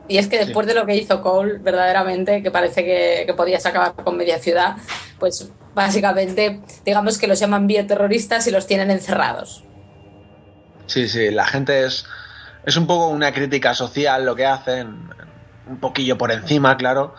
Y 0.08 0.18
es 0.18 0.28
que 0.28 0.38
después 0.38 0.68
de 0.68 0.74
lo 0.74 0.86
que 0.86 0.96
hizo 0.96 1.22
Cole, 1.22 1.60
verdaderamente, 1.60 2.44
que 2.44 2.52
parece 2.52 2.84
que, 2.84 3.24
que 3.26 3.34
podías 3.34 3.66
acabar 3.66 3.94
con 3.96 4.18
media 4.18 4.38
ciudad, 4.38 4.76
pues 5.18 5.50
básicamente, 5.74 6.62
digamos 6.84 7.18
que 7.18 7.28
los 7.28 7.40
llaman 7.40 7.68
bioterroristas 7.68 8.48
y 8.48 8.52
los 8.52 8.68
tienen 8.68 8.92
encerrados. 8.92 9.64
Sí, 10.88 11.08
sí, 11.08 11.32
la 11.32 11.46
gente 11.46 11.86
es, 11.86 12.06
es 12.66 12.76
un 12.76 12.88
poco 12.88 13.08
una 13.08 13.32
crítica 13.32 13.74
social 13.74 14.26
lo 14.26 14.36
que 14.36 14.46
hacen 14.46 15.10
un 15.68 15.78
poquillo 15.78 16.18
por 16.18 16.32
encima, 16.32 16.78
claro, 16.78 17.16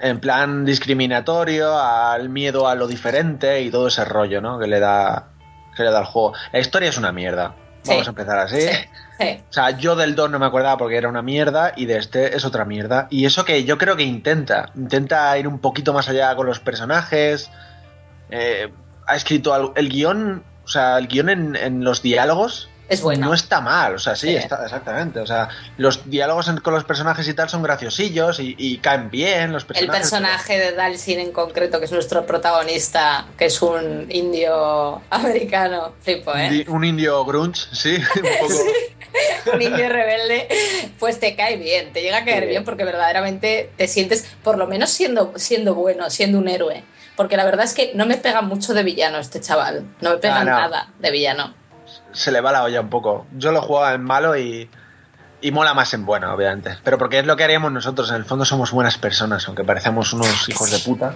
en 0.00 0.20
plan 0.20 0.64
discriminatorio, 0.64 1.78
al 1.78 2.28
miedo 2.28 2.68
a 2.68 2.74
lo 2.74 2.86
diferente 2.86 3.62
y 3.62 3.70
todo 3.70 3.88
ese 3.88 4.04
rollo, 4.04 4.40
¿no? 4.40 4.58
Que 4.58 4.66
le 4.66 4.80
da, 4.80 5.28
que 5.76 5.82
le 5.82 5.90
da 5.90 6.00
el 6.00 6.06
juego. 6.06 6.34
La 6.52 6.58
historia 6.58 6.88
es 6.88 6.98
una 6.98 7.12
mierda. 7.12 7.54
Vamos 7.86 8.06
a 8.06 8.10
empezar 8.10 8.38
así. 8.38 8.66
O 9.18 9.52
sea, 9.52 9.70
yo 9.70 9.94
del 9.94 10.16
2 10.16 10.30
no 10.30 10.38
me 10.38 10.46
acordaba 10.46 10.76
porque 10.76 10.96
era 10.96 11.08
una 11.08 11.22
mierda 11.22 11.72
y 11.76 11.86
de 11.86 11.98
este 11.98 12.36
es 12.36 12.44
otra 12.44 12.64
mierda. 12.64 13.06
Y 13.10 13.26
eso 13.26 13.44
que 13.44 13.64
yo 13.64 13.78
creo 13.78 13.96
que 13.96 14.02
intenta. 14.02 14.70
Intenta 14.74 15.38
ir 15.38 15.46
un 15.46 15.60
poquito 15.60 15.92
más 15.92 16.08
allá 16.08 16.34
con 16.34 16.46
los 16.46 16.58
personajes. 16.58 17.48
Eh, 18.30 18.72
ha 19.06 19.14
escrito 19.14 19.74
el 19.76 19.88
guion, 19.88 20.42
o 20.64 20.68
sea, 20.68 20.98
el 20.98 21.06
guion 21.06 21.56
en 21.56 21.84
los 21.84 22.02
diálogos 22.02 22.68
es 22.88 23.02
bueno. 23.02 23.26
No 23.26 23.34
está 23.34 23.60
mal, 23.60 23.94
o 23.94 23.98
sea, 23.98 24.14
sí, 24.14 24.34
Está, 24.34 24.64
exactamente. 24.64 25.18
O 25.20 25.26
sea, 25.26 25.48
los 25.76 26.08
diálogos 26.08 26.48
con 26.62 26.72
los 26.72 26.84
personajes 26.84 27.26
y 27.26 27.34
tal 27.34 27.48
son 27.48 27.62
graciosillos 27.62 28.38
y, 28.40 28.78
caen 28.78 29.10
bien 29.10 29.52
los 29.52 29.64
personajes. 29.64 29.94
El 29.94 30.00
personaje 30.00 30.58
de 30.58 30.72
Dalsin 30.72 31.18
en 31.18 31.32
concreto, 31.32 31.78
que 31.78 31.86
es 31.86 31.92
nuestro 31.92 32.24
protagonista, 32.26 33.26
que 33.36 33.46
es 33.46 33.60
un 33.62 34.06
indio 34.10 35.02
americano, 35.10 35.94
flipo, 36.00 36.34
¿eh? 36.36 36.64
Un 36.68 36.84
indio 36.84 37.24
grunge, 37.24 37.66
sí, 37.72 37.96
un 38.16 38.48
poco. 38.48 39.54
un 39.54 39.62
indio 39.62 39.88
rebelde, 39.88 40.48
pues 40.98 41.18
te 41.18 41.34
cae 41.34 41.56
bien, 41.56 41.92
te 41.92 42.02
llega 42.02 42.18
a 42.18 42.24
caer 42.24 42.46
bien 42.46 42.64
porque 42.64 42.84
verdaderamente 42.84 43.70
te 43.76 43.88
sientes, 43.88 44.26
por 44.44 44.58
lo 44.58 44.66
menos 44.66 44.90
siendo, 44.90 45.32
siendo 45.36 45.74
bueno, 45.74 46.10
siendo 46.10 46.38
un 46.38 46.48
héroe. 46.48 46.84
Porque 47.16 47.38
la 47.38 47.46
verdad 47.46 47.64
es 47.64 47.72
que 47.72 47.92
no 47.94 48.04
me 48.04 48.18
pega 48.18 48.42
mucho 48.42 48.74
de 48.74 48.82
villano 48.82 49.18
este 49.18 49.40
chaval, 49.40 49.86
no 50.02 50.10
me 50.10 50.16
pega 50.18 50.40
ah, 50.40 50.44
nada 50.44 50.92
de 50.98 51.10
villano 51.10 51.54
se 52.16 52.32
le 52.32 52.40
va 52.40 52.50
la 52.50 52.64
olla 52.64 52.80
un 52.80 52.90
poco. 52.90 53.26
Yo 53.36 53.52
lo 53.52 53.60
jugaba 53.60 53.92
en 53.94 54.02
malo 54.02 54.36
y, 54.36 54.68
y 55.40 55.50
mola 55.50 55.74
más 55.74 55.92
en 55.94 56.06
bueno, 56.06 56.32
obviamente. 56.32 56.76
Pero 56.82 56.98
porque 56.98 57.18
es 57.18 57.26
lo 57.26 57.36
que 57.36 57.44
haríamos 57.44 57.70
nosotros. 57.70 58.10
En 58.10 58.16
el 58.16 58.24
fondo 58.24 58.44
somos 58.44 58.72
buenas 58.72 58.98
personas, 58.98 59.46
aunque 59.46 59.64
parecemos 59.64 60.12
unos 60.12 60.48
hijos 60.48 60.70
de 60.70 60.78
puta. 60.78 61.14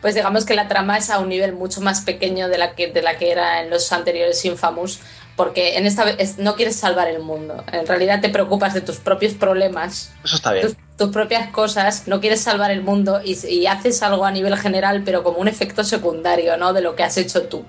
Pues 0.00 0.14
digamos 0.14 0.44
que 0.44 0.54
la 0.54 0.68
trama 0.68 0.98
es 0.98 1.10
a 1.10 1.18
un 1.18 1.28
nivel 1.28 1.52
mucho 1.52 1.80
más 1.80 2.02
pequeño 2.02 2.48
de 2.48 2.58
la 2.58 2.74
que, 2.74 2.88
de 2.92 3.02
la 3.02 3.16
que 3.16 3.32
era 3.32 3.62
en 3.62 3.70
los 3.70 3.92
anteriores 3.92 4.44
Infamous, 4.44 5.00
porque 5.36 5.76
en 5.76 5.86
esta 5.86 6.04
vez 6.04 6.38
no 6.38 6.56
quieres 6.56 6.76
salvar 6.76 7.08
el 7.08 7.20
mundo. 7.20 7.64
En 7.72 7.86
realidad 7.86 8.20
te 8.20 8.28
preocupas 8.28 8.74
de 8.74 8.80
tus 8.80 8.96
propios 8.96 9.34
problemas. 9.34 10.12
Eso 10.24 10.36
está 10.36 10.52
bien. 10.52 10.76
Tus, 10.96 11.10
propias 11.10 11.50
cosas, 11.50 12.08
no 12.08 12.20
quieres 12.20 12.40
salvar 12.40 12.72
el 12.72 12.82
mundo 12.82 13.20
y, 13.24 13.38
y, 13.46 13.66
haces 13.66 14.02
algo 14.02 14.24
a 14.24 14.32
nivel 14.32 14.56
general, 14.56 15.02
pero 15.04 15.22
como 15.22 15.38
un 15.38 15.46
efecto 15.46 15.84
secundario, 15.84 16.56
¿no? 16.56 16.72
De 16.72 16.80
lo 16.80 16.96
que 16.96 17.04
has 17.04 17.16
hecho 17.16 17.42
tú. 17.42 17.64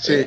Sí. 0.00 0.26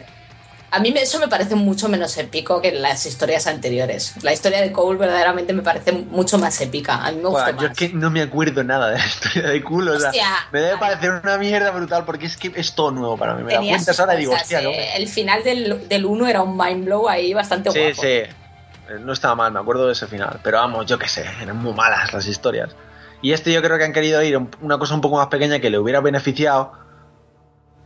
A 0.69 0.79
mí 0.79 0.93
eso 0.97 1.19
me 1.19 1.29
parece 1.29 1.55
mucho 1.55 1.87
menos 1.87 2.17
épico 2.17 2.61
que 2.61 2.73
las 2.73 3.05
historias 3.05 3.47
anteriores. 3.47 4.21
La 4.21 4.33
historia 4.33 4.61
de 4.61 4.71
Cole 4.71 4.99
verdaderamente 4.99 5.53
me 5.53 5.61
parece 5.61 5.93
mucho 5.93 6.37
más 6.37 6.59
épica. 6.59 7.05
A 7.05 7.11
mí 7.11 7.19
me 7.21 7.29
gusta 7.29 7.55
Yo 7.55 7.67
es 7.67 7.77
que 7.77 7.89
no 7.89 8.09
me 8.09 8.21
acuerdo 8.21 8.63
nada 8.63 8.89
de 8.89 8.97
la 8.97 9.05
historia 9.05 9.47
de 9.47 9.63
Cole. 9.63 9.91
O 9.91 9.99
sea, 9.99 10.11
me 10.51 10.59
debe 10.59 10.77
parecer 10.77 11.11
una 11.23 11.37
mierda 11.37 11.71
brutal 11.71 12.03
porque 12.05 12.25
es 12.25 12.35
que 12.35 12.51
es 12.55 12.73
todo 12.75 12.91
nuevo 12.91 13.17
para 13.17 13.35
mí. 13.35 13.43
Me 13.43 13.53
da 13.53 13.59
cuenta 13.59 13.91
ahora 13.97 14.15
y 14.15 14.19
digo, 14.19 14.33
hostia, 14.33 14.61
¿no? 14.61 14.69
Eh, 14.69 14.89
el 14.97 15.07
final 15.07 15.43
del, 15.43 15.87
del 15.87 16.05
1 16.05 16.27
era 16.27 16.41
un 16.41 16.57
mind 16.57 16.85
blow 16.85 17.07
ahí 17.07 17.33
bastante 17.33 17.71
sí, 17.71 17.79
Sí, 17.93 17.93
sí. 17.93 18.07
Eh, 18.07 18.31
no 18.99 19.13
estaba 19.13 19.35
mal, 19.35 19.51
me 19.53 19.59
acuerdo 19.59 19.87
de 19.87 19.93
ese 19.93 20.07
final. 20.07 20.39
Pero 20.43 20.57
vamos, 20.57 20.85
yo 20.85 20.99
qué 20.99 21.07
sé, 21.07 21.25
eran 21.41 21.57
muy 21.57 21.73
malas 21.73 22.11
las 22.11 22.27
historias. 22.27 22.75
Y 23.21 23.31
este 23.31 23.51
yo 23.51 23.61
creo 23.61 23.77
que 23.77 23.85
han 23.85 23.93
querido 23.93 24.21
ir 24.21 24.37
una 24.61 24.77
cosa 24.77 24.93
un 24.93 25.01
poco 25.01 25.17
más 25.17 25.27
pequeña 25.27 25.59
que 25.59 25.69
le 25.69 25.79
hubiera 25.79 26.01
beneficiado 26.01 26.73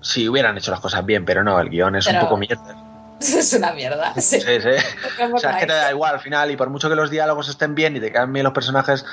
si 0.01 0.27
hubieran 0.27 0.57
hecho 0.57 0.71
las 0.71 0.79
cosas 0.79 1.05
bien, 1.05 1.25
pero 1.25 1.43
no, 1.43 1.59
el 1.59 1.69
guion 1.69 1.95
es 1.95 2.07
un 2.07 2.19
poco 2.19 2.37
mierda. 2.37 2.75
Es 3.21 3.53
una 3.53 3.71
mierda. 3.71 4.15
Sí, 4.15 4.41
sí. 4.41 4.47
o 5.33 5.37
sea, 5.37 5.51
es 5.51 5.57
que 5.57 5.67
te 5.67 5.73
da 5.73 5.91
igual 5.91 6.15
al 6.15 6.19
final, 6.19 6.49
y 6.49 6.57
por 6.57 6.71
mucho 6.71 6.89
que 6.89 6.95
los 6.95 7.11
diálogos 7.11 7.49
estén 7.49 7.75
bien 7.75 7.95
y 7.95 7.99
te 7.99 8.11
quedan 8.11 8.33
bien 8.33 8.43
los 8.43 8.53
personajes, 8.53 9.05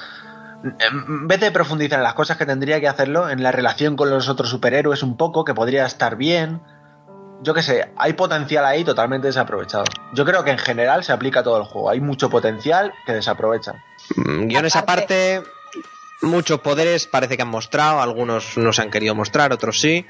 en 0.64 1.28
vez 1.28 1.40
de 1.40 1.50
profundizar 1.50 1.98
en 1.98 2.04
las 2.04 2.14
cosas 2.14 2.36
que 2.36 2.46
tendría 2.46 2.80
que 2.80 2.88
hacerlo, 2.88 3.28
en 3.28 3.42
la 3.42 3.52
relación 3.52 3.96
con 3.96 4.10
los 4.10 4.28
otros 4.28 4.48
superhéroes 4.48 5.02
un 5.02 5.16
poco, 5.16 5.44
que 5.44 5.54
podría 5.54 5.86
estar 5.86 6.16
bien. 6.16 6.60
Yo 7.42 7.54
qué 7.54 7.62
sé, 7.62 7.92
hay 7.96 8.14
potencial 8.14 8.64
ahí 8.64 8.82
totalmente 8.82 9.28
desaprovechado. 9.28 9.84
Yo 10.14 10.24
creo 10.24 10.42
que 10.42 10.50
en 10.50 10.58
general 10.58 11.04
se 11.04 11.12
aplica 11.12 11.40
a 11.40 11.42
todo 11.44 11.58
el 11.58 11.64
juego. 11.64 11.90
Hay 11.90 12.00
mucho 12.00 12.30
potencial 12.30 12.92
que 13.06 13.12
desaprovechan. 13.12 13.76
Mm, 14.16 14.48
guiones 14.48 14.74
aparte, 14.74 15.42
muchos 16.22 16.60
poderes 16.60 17.06
parece 17.06 17.36
que 17.36 17.42
han 17.42 17.48
mostrado, 17.48 18.00
algunos 18.00 18.56
no 18.56 18.72
se 18.72 18.82
han 18.82 18.90
querido 18.90 19.14
mostrar, 19.14 19.52
otros 19.52 19.80
sí. 19.80 20.06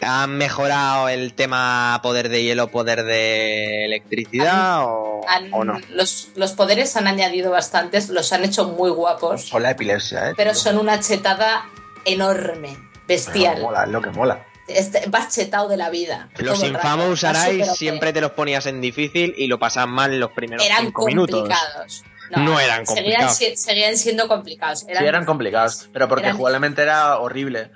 ¿Han 0.00 0.36
mejorado 0.36 1.08
el 1.08 1.34
tema 1.34 1.98
poder 2.02 2.28
de 2.28 2.42
hielo, 2.42 2.68
poder 2.68 3.04
de 3.04 3.84
electricidad 3.84 4.84
o, 4.84 5.22
no? 5.64 5.80
Los, 5.90 6.52
poderes 6.56 6.96
han 6.96 7.06
añadido 7.06 7.50
bastantes, 7.50 8.08
los 8.08 8.32
han 8.32 8.44
hecho 8.44 8.68
muy 8.68 8.90
guapos. 8.90 9.42
Son 9.42 9.62
la 9.62 9.72
epilepsia, 9.72 10.30
¿eh? 10.30 10.32
Pero 10.36 10.54
son 10.54 10.78
una 10.78 11.00
chetada 11.00 11.66
enorme, 12.04 12.78
bestial. 13.06 13.60
mola, 13.62 13.84
es 13.84 13.90
lo 13.90 14.02
que 14.02 14.10
mola. 14.10 14.46
Este, 14.68 15.04
vas 15.08 15.34
chetado 15.34 15.68
de 15.68 15.78
la 15.78 15.88
vida. 15.88 16.28
Los 16.36 16.62
infamos 16.62 17.24
Arais 17.24 17.74
siempre 17.74 18.12
te 18.12 18.20
los 18.20 18.32
ponías 18.32 18.66
en 18.66 18.80
difícil 18.80 19.34
y 19.36 19.46
lo 19.46 19.58
pasaas 19.58 19.88
mal 19.88 20.12
en 20.12 20.20
los 20.20 20.32
primeros 20.32 20.64
eran 20.64 20.84
cinco 20.84 21.06
minutos. 21.06 21.48
No, 22.30 22.44
no, 22.44 22.60
eran 22.60 22.84
complicados. 22.84 23.38
Seguían, 23.54 23.96
siendo 23.96 24.28
complicados. 24.28 24.84
Eran 24.86 25.02
sí, 25.02 25.08
eran 25.08 25.24
complicados, 25.24 25.88
pero 25.92 26.08
porque 26.08 26.32
jugablemente 26.32 26.82
era 26.82 27.18
horrible 27.18 27.70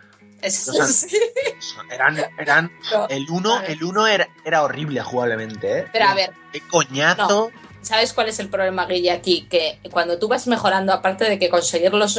eran, 1.91 2.19
eran 2.39 2.73
el 3.09 3.27
1 3.31 3.63
el 3.69 3.85
uno 3.85 4.07
era, 4.07 4.29
era 4.45 4.63
horrible 4.63 5.01
jugablemente, 5.03 5.79
¿eh? 5.79 5.87
Pero 5.93 6.07
a 6.07 6.15
ver. 6.15 6.33
Qué 6.53 6.61
coñazo. 6.69 7.51
¿Sabes 7.83 8.13
cuál 8.13 8.29
es 8.29 8.39
el 8.39 8.49
problema, 8.49 8.87
Guille, 8.87 9.11
aquí? 9.11 9.49
Que 9.51 9.81
cuando 9.91 10.17
tú 10.17 10.29
vas 10.29 10.47
mejorando, 10.47 10.93
aparte 10.93 11.25
de 11.25 11.39
que 11.41 11.49
conseguir 11.49 11.93
los, 11.93 12.15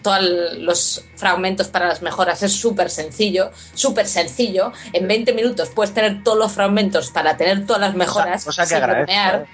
todos 0.00 0.20
los 0.58 1.04
fragmentos 1.16 1.66
para 1.68 1.88
las 1.88 2.02
mejoras 2.02 2.44
es 2.44 2.52
súper 2.52 2.88
sencillo, 2.88 3.50
súper 3.74 4.06
sencillo, 4.06 4.72
en 4.92 5.08
20 5.08 5.32
minutos 5.34 5.70
puedes 5.74 5.92
tener 5.92 6.22
todos 6.22 6.38
los 6.38 6.52
fragmentos 6.52 7.10
para 7.10 7.36
tener 7.36 7.66
todas 7.66 7.80
las 7.80 7.94
mejoras 7.96 8.44
sin 8.44 8.80
bromear. 8.80 9.42
¿eh? 9.42 9.46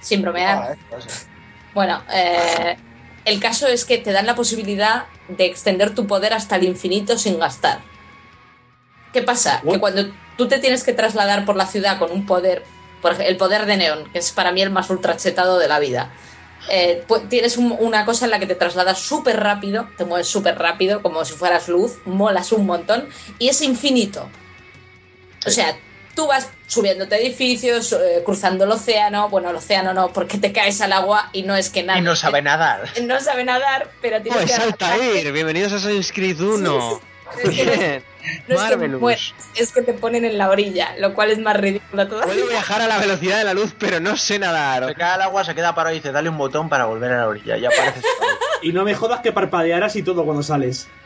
Sin 0.00 0.22
bromear. 0.22 0.78
Bueno, 1.74 2.02
eh, 2.10 2.76
el 3.24 3.40
caso 3.40 3.66
es 3.66 3.84
que 3.84 3.98
te 3.98 4.12
dan 4.12 4.26
la 4.26 4.34
posibilidad 4.34 5.06
de 5.28 5.46
extender 5.46 5.94
tu 5.94 6.06
poder 6.06 6.32
hasta 6.32 6.56
el 6.56 6.64
infinito 6.64 7.18
sin 7.18 7.38
gastar. 7.38 7.80
¿Qué 9.12 9.22
pasa? 9.22 9.62
Que 9.62 9.78
cuando 9.78 10.12
tú 10.36 10.48
te 10.48 10.58
tienes 10.58 10.82
que 10.84 10.92
trasladar 10.92 11.44
por 11.44 11.56
la 11.56 11.66
ciudad 11.66 11.98
con 11.98 12.10
un 12.10 12.26
poder, 12.26 12.64
por 13.00 13.12
ejemplo, 13.12 13.30
el 13.30 13.36
poder 13.36 13.66
de 13.66 13.76
Neon, 13.76 14.10
que 14.12 14.18
es 14.18 14.32
para 14.32 14.52
mí 14.52 14.60
el 14.60 14.70
más 14.70 14.90
ultrachetado 14.90 15.58
de 15.58 15.68
la 15.68 15.78
vida, 15.78 16.12
eh, 16.68 17.04
pues 17.06 17.28
tienes 17.28 17.56
una 17.56 18.04
cosa 18.04 18.24
en 18.24 18.30
la 18.30 18.38
que 18.38 18.46
te 18.46 18.54
trasladas 18.54 18.98
súper 18.98 19.38
rápido, 19.38 19.88
te 19.96 20.04
mueves 20.04 20.28
súper 20.28 20.58
rápido, 20.58 21.02
como 21.02 21.24
si 21.24 21.34
fueras 21.34 21.68
luz, 21.68 21.98
molas 22.06 22.52
un 22.52 22.66
montón, 22.66 23.08
y 23.38 23.48
es 23.48 23.60
infinito. 23.62 24.28
O 25.46 25.50
sea, 25.50 25.76
tú 26.14 26.26
vas 26.26 26.48
subiéndote 26.66 27.16
edificios, 27.16 27.92
eh, 27.92 28.22
cruzando 28.24 28.64
el 28.64 28.70
océano, 28.70 29.28
bueno, 29.28 29.50
el 29.50 29.56
océano 29.56 29.92
no, 29.94 30.12
porque 30.12 30.38
te 30.38 30.52
caes 30.52 30.80
al 30.80 30.92
agua 30.92 31.28
y 31.32 31.42
no 31.42 31.56
es 31.56 31.70
que 31.70 31.82
nada. 31.82 31.98
Y 31.98 32.02
no 32.02 32.16
sabe 32.16 32.42
nadar. 32.42 32.88
No 33.04 33.20
sabe 33.20 33.44
nadar, 33.44 33.90
pero 34.00 34.20
tienes 34.22 34.42
pues 34.42 34.56
que... 34.56 34.62
Altair, 34.62 35.32
bienvenidos 35.32 35.72
a 35.72 35.76
Assassin's 35.76 36.10
Creed 36.12 36.40
1. 36.40 37.00
Bien. 37.48 38.02
es, 39.54 39.72
que, 39.72 39.82
te 39.82 39.92
ponen 39.92 40.24
en 40.24 40.38
la 40.38 40.48
orilla, 40.48 40.94
lo 40.98 41.14
cual 41.14 41.30
es 41.30 41.38
más 41.38 41.56
ridículo 41.56 42.08
todo. 42.08 42.22
Puedo 42.22 42.46
viajar 42.46 42.80
a 42.80 42.86
la 42.86 42.98
velocidad 42.98 43.38
de 43.38 43.44
la 43.44 43.54
luz, 43.54 43.74
pero 43.78 44.00
no 44.00 44.16
sé 44.16 44.38
nadar. 44.38 44.86
Se 44.86 44.94
cae 44.94 45.12
al 45.12 45.22
agua, 45.22 45.44
se 45.44 45.54
queda 45.54 45.74
parado 45.74 45.94
y 45.94 45.98
dice, 45.98 46.12
dale 46.12 46.28
un 46.28 46.38
botón 46.38 46.68
para 46.68 46.86
volver 46.86 47.12
a 47.12 47.18
la 47.18 47.28
orilla. 47.28 47.56
Ya 47.56 47.68
apareces. 47.68 48.04
y 48.62 48.72
no 48.72 48.84
me 48.84 48.94
jodas 48.94 49.20
que 49.20 49.32
parpadearas 49.32 49.96
y 49.96 50.02
todo 50.02 50.24
cuando 50.24 50.42
sales. 50.42 50.88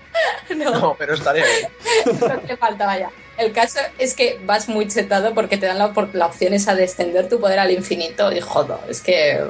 No, 0.57 0.97
pero 0.99 1.15
estaré 1.15 1.43
bien. 1.43 2.19
no 2.21 2.39
te 2.41 2.57
faltaba 2.57 2.99
ya. 2.99 3.11
El 3.39 3.53
caso 3.53 3.79
es 3.99 4.15
que 4.15 4.41
vas 4.45 4.69
muy 4.69 4.89
chetado 4.89 5.33
porque 5.33 5.57
te 5.57 5.67
dan 5.67 5.79
la, 5.79 5.93
la 6.13 6.27
opción 6.27 6.53
esa 6.53 6.75
de 6.75 6.85
extender 6.85 7.29
tu 7.29 7.41
poder 7.41 7.61
al 7.61 7.71
infinito 7.71 8.33
y 8.33 8.41
jodo, 8.41 8.81
es 8.89 9.01
que... 9.01 9.41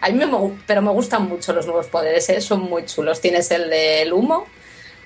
A 0.00 0.08
mí 0.10 0.14
me, 0.14 0.26
pero 0.66 0.80
me 0.80 0.90
gustan 0.92 1.24
mucho 1.24 1.52
los 1.52 1.66
nuevos 1.66 1.88
poderes, 1.88 2.28
¿eh? 2.28 2.40
son 2.40 2.60
muy 2.60 2.86
chulos. 2.86 3.20
Tienes 3.20 3.50
el 3.50 3.68
del 3.68 4.12
humo, 4.12 4.46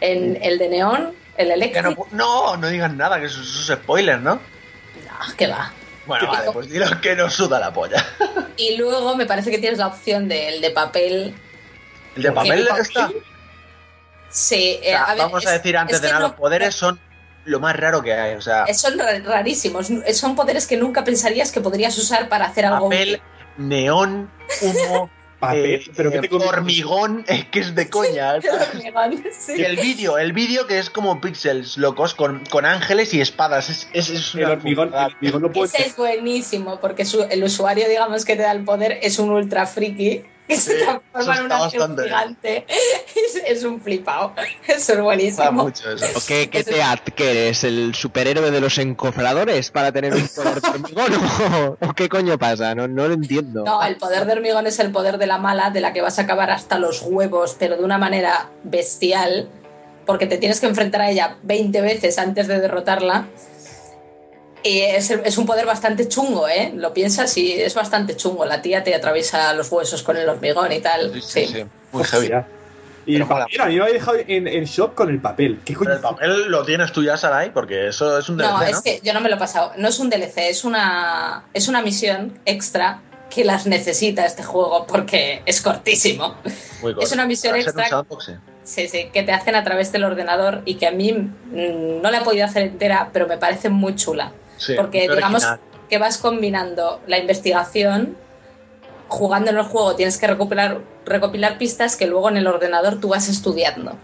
el, 0.00 0.38
el 0.42 0.58
de 0.58 0.68
neón, 0.68 1.14
el 1.36 1.50
eléctrico. 1.50 2.06
No, 2.12 2.58
no, 2.58 2.68
digan 2.68 2.98
nada, 2.98 3.18
que 3.18 3.26
eso, 3.26 3.40
es 3.40 3.78
spoiler, 3.78 4.20
¿no? 4.20 4.34
No, 4.34 5.36
que 5.36 5.46
va. 5.46 5.72
Bueno, 6.04 6.26
vale, 6.28 6.52
pues 6.52 6.68
dilo 6.68 6.86
que 7.00 7.16
no 7.16 7.30
suda 7.30 7.58
la 7.58 7.72
polla. 7.72 8.04
Y 8.58 8.76
luego 8.76 9.16
me 9.16 9.24
parece 9.24 9.50
que 9.50 9.56
tienes 9.56 9.78
la 9.78 9.86
opción 9.86 10.28
del 10.28 10.60
de 10.60 10.70
papel. 10.70 11.34
¿El 12.14 12.22
de 12.22 12.32
papel 12.32 12.68
está? 12.78 13.10
Sí, 14.28 14.78
eh, 14.82 14.94
vamos 15.16 15.46
a 15.46 15.52
decir 15.52 15.74
antes 15.74 16.02
de 16.02 16.08
nada, 16.08 16.20
los 16.20 16.32
poderes 16.32 16.74
son 16.74 17.00
lo 17.44 17.60
más 17.60 17.76
raro 17.76 18.02
que 18.02 18.14
hay. 18.14 18.34
O 18.34 18.40
sea, 18.40 18.66
son 18.74 18.98
rarísimos. 18.98 19.88
Son 20.12 20.36
poderes 20.36 20.66
que 20.66 20.76
nunca 20.76 21.04
pensarías 21.04 21.52
que 21.52 21.60
podrías 21.60 21.96
usar 21.98 22.28
para 22.28 22.46
hacer 22.46 22.66
algo. 22.66 22.88
Papel, 22.88 23.20
neón, 23.56 24.30
humo. 24.60 25.10
Eh, 25.50 25.84
pero 25.96 26.12
que 26.12 26.28
hormigón 26.32 27.24
es 27.28 27.46
que 27.46 27.60
es 27.60 27.74
de 27.74 27.90
coña. 27.90 28.36
Y 29.56 29.62
el 29.62 29.76
vídeo, 29.76 30.18
el 30.18 30.32
vídeo 30.32 30.66
que 30.66 30.78
es 30.78 30.88
como 30.88 31.20
píxeles 31.20 31.76
locos 31.76 32.14
con, 32.14 32.44
con 32.46 32.64
ángeles 32.64 33.12
y 33.12 33.20
espadas. 33.20 33.68
Es, 33.68 33.88
es, 33.92 34.34
el, 34.34 34.44
hormigón, 34.44 34.92
Ese 35.20 35.86
es 35.86 35.96
buenísimo 35.96 36.78
porque 36.80 37.04
el 37.30 37.42
usuario, 37.42 37.88
digamos, 37.88 38.24
que 38.24 38.36
te 38.36 38.42
da 38.42 38.52
el 38.52 38.64
poder 38.64 39.00
es 39.02 39.18
un 39.18 39.30
ultra 39.30 39.66
friki 39.66 40.22
que 40.52 40.60
se 40.60 40.74
transforma 40.74 41.36
en 41.36 41.44
una 41.44 41.70
gigante. 41.70 42.66
Es, 43.46 43.64
un 43.64 43.80
flipado. 43.80 44.34
Eso 44.66 44.92
es 44.94 45.00
buenísimo. 45.00 45.70
¿Qué, 46.26 46.48
qué 46.50 46.64
te 46.64 46.82
adquieres? 46.82 47.64
¿El 47.64 47.94
superhéroe 47.94 48.50
de 48.50 48.60
los 48.60 48.78
encofradores 48.78 49.70
para 49.70 49.92
tener 49.92 50.14
un 50.14 50.28
poder 50.28 50.60
de 50.60 50.68
hormigón? 50.68 51.12
¿O, 51.80 51.92
qué 51.94 52.08
coño 52.08 52.38
pasa? 52.38 52.74
No, 52.74 52.88
no 52.88 53.08
lo 53.08 53.14
entiendo. 53.14 53.64
No, 53.64 53.82
el 53.82 53.96
poder 53.96 54.26
de 54.26 54.32
hormigón 54.32 54.66
es 54.66 54.78
el 54.78 54.90
poder 54.90 55.18
de 55.18 55.26
la 55.26 55.38
mala, 55.38 55.70
de 55.70 55.80
la 55.80 55.92
que 55.92 56.00
vas 56.00 56.18
a 56.18 56.22
acabar 56.22 56.50
hasta 56.50 56.78
los 56.78 57.02
huevos, 57.02 57.56
pero 57.58 57.76
de 57.76 57.84
una 57.84 57.98
manera 57.98 58.50
bestial, 58.64 59.48
porque 60.06 60.26
te 60.26 60.38
tienes 60.38 60.60
que 60.60 60.66
enfrentar 60.66 61.02
a 61.02 61.10
ella 61.10 61.36
20 61.42 61.80
veces 61.80 62.18
antes 62.18 62.48
de 62.48 62.60
derrotarla 62.60 63.26
y 64.62 64.80
es, 64.80 65.10
es, 65.10 65.38
un 65.38 65.46
poder 65.46 65.66
bastante 65.66 66.08
chungo, 66.08 66.48
¿eh? 66.48 66.72
Lo 66.74 66.92
piensas 66.92 67.36
y 67.36 67.52
es 67.52 67.74
bastante 67.74 68.16
chungo. 68.16 68.44
La 68.44 68.62
tía 68.62 68.84
te 68.84 68.94
atraviesa 68.94 69.52
los 69.54 69.70
huesos 69.70 70.02
con 70.02 70.16
el 70.16 70.28
hormigón 70.28 70.70
y 70.72 70.80
tal. 70.80 71.20
Sí, 71.22 71.46
sí. 71.46 71.64
Muy 71.92 72.04
heavy. 72.04 72.30
Y 73.04 73.16
el 73.16 73.26
papel, 73.26 73.60
a 73.60 73.66
mí 73.66 73.74
me 73.74 73.82
había 73.82 73.94
dejado 73.94 74.18
en, 74.28 74.46
en, 74.46 74.64
shock 74.64 74.94
con 74.94 75.10
el 75.10 75.20
papel. 75.20 75.60
¿Qué 75.64 75.74
coño? 75.74 75.92
el 75.92 76.00
papel 76.00 76.48
lo 76.48 76.64
tienes 76.64 76.92
tú 76.92 77.02
ya, 77.02 77.16
Sarai, 77.16 77.52
porque 77.52 77.88
eso 77.88 78.16
es 78.16 78.28
un 78.28 78.36
DLC. 78.36 78.50
No, 78.50 78.62
es 78.62 78.80
que 78.80 79.00
yo 79.02 79.12
no 79.12 79.20
me 79.20 79.28
lo 79.28 79.34
he 79.34 79.38
pasado. 79.38 79.72
No 79.76 79.88
es 79.88 79.98
un 79.98 80.08
DLC, 80.08 80.38
es 80.38 80.64
una, 80.64 81.44
es 81.52 81.66
una 81.66 81.82
misión 81.82 82.38
extra 82.44 83.00
que 83.28 83.44
las 83.44 83.66
necesita 83.66 84.24
este 84.24 84.44
juego 84.44 84.86
porque 84.86 85.42
es 85.46 85.60
cortísimo. 85.60 86.36
Muy 86.80 86.94
es 87.00 87.10
una 87.10 87.26
misión 87.26 87.56
extra. 87.56 88.04
Sí, 88.62 88.86
sí, 88.86 89.10
que 89.12 89.24
te 89.24 89.32
hacen 89.32 89.56
a 89.56 89.64
través 89.64 89.90
del 89.90 90.04
ordenador 90.04 90.62
y 90.64 90.76
que 90.76 90.86
a 90.86 90.92
mí 90.92 91.12
mm, 91.12 92.00
no 92.00 92.10
la 92.12 92.18
he 92.18 92.22
podido 92.22 92.44
hacer 92.44 92.62
entera, 92.62 93.10
pero 93.12 93.26
me 93.26 93.36
parece 93.36 93.68
muy 93.68 93.96
chula 93.96 94.30
porque 94.76 95.08
digamos 95.08 95.46
que 95.88 95.98
vas 95.98 96.18
combinando 96.18 97.00
la 97.06 97.18
investigación, 97.18 98.16
jugando 99.08 99.50
en 99.50 99.58
el 99.58 99.64
juego 99.64 99.94
tienes 99.94 100.18
que 100.18 100.26
recopilar, 100.26 100.80
recopilar 101.04 101.58
pistas 101.58 101.96
que 101.96 102.06
luego 102.06 102.28
en 102.30 102.38
el 102.38 102.46
ordenador 102.46 103.00
tú 103.00 103.08
vas 103.08 103.28
estudiando. 103.28 103.96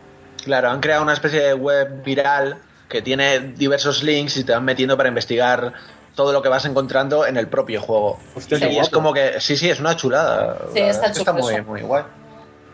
Claro, 0.45 0.71
han 0.71 0.81
creado 0.81 1.03
una 1.03 1.15
especie 1.15 1.41
de 1.41 1.55
web 1.55 2.03
viral 2.05 2.59
que 2.89 3.03
tiene 3.03 3.41
diversos 3.41 4.03
links 4.03 4.37
y 4.37 4.45
te 4.45 4.53
van 4.53 4.65
metiendo 4.65 4.97
para 4.97 5.09
investigar 5.09 5.75
todo 6.15 6.33
lo 6.33 6.43
que 6.43 6.49
vas 6.49 6.65
encontrando 6.65 7.27
en 7.27 7.37
el 7.37 7.49
propio 7.49 7.81
juego. 7.81 8.19
y 8.51 8.79
es 8.79 8.89
como 8.89 9.13
que, 9.13 9.41
sí, 9.41 9.57
sí, 9.57 9.71
es 9.71 9.79
una 9.79 9.95
chulada. 9.95 10.59
Sí, 10.73 10.81
está, 10.81 11.07
está 11.07 11.33
muy, 11.33 11.61
muy 11.63 11.83
guay. 11.83 12.03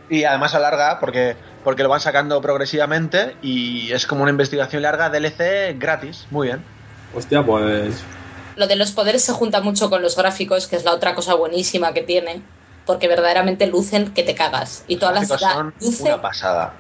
Y 0.09 0.25
además 0.25 0.55
alarga 0.55 0.99
porque, 1.01 1.37
porque 1.63 1.83
lo 1.83 1.89
van 1.89 2.01
sacando 2.01 2.41
progresivamente 2.41 3.37
y 3.43 3.93
es 3.93 4.07
como 4.07 4.23
una 4.23 4.31
investigación 4.31 4.83
larga 4.83 5.11
DLC 5.11 5.79
gratis. 5.79 6.27
Muy 6.31 6.49
bien. 6.49 6.65
Hostia, 7.15 7.45
pues. 7.45 8.03
Lo 8.57 8.67
de 8.67 8.77
los 8.77 8.93
poderes 8.93 9.23
se 9.23 9.33
junta 9.33 9.61
mucho 9.61 9.91
con 9.91 10.03
los 10.03 10.17
gráficos, 10.17 10.67
que 10.67 10.77
es 10.77 10.85
la 10.85 10.93
otra 10.93 11.15
cosa 11.15 11.35
buenísima 11.35 11.93
que 11.93 12.03
tiene, 12.03 12.43
porque 12.87 13.09
verdaderamente 13.09 13.67
lucen 13.67 14.13
que 14.13 14.23
te 14.23 14.35
cagas. 14.35 14.85
Y 14.87 14.97
todas 14.97 15.15
las 15.15 15.27
ciudad 15.27 15.73
luce. 15.81 16.03
Una 16.05 16.23
pasada. 16.23 16.75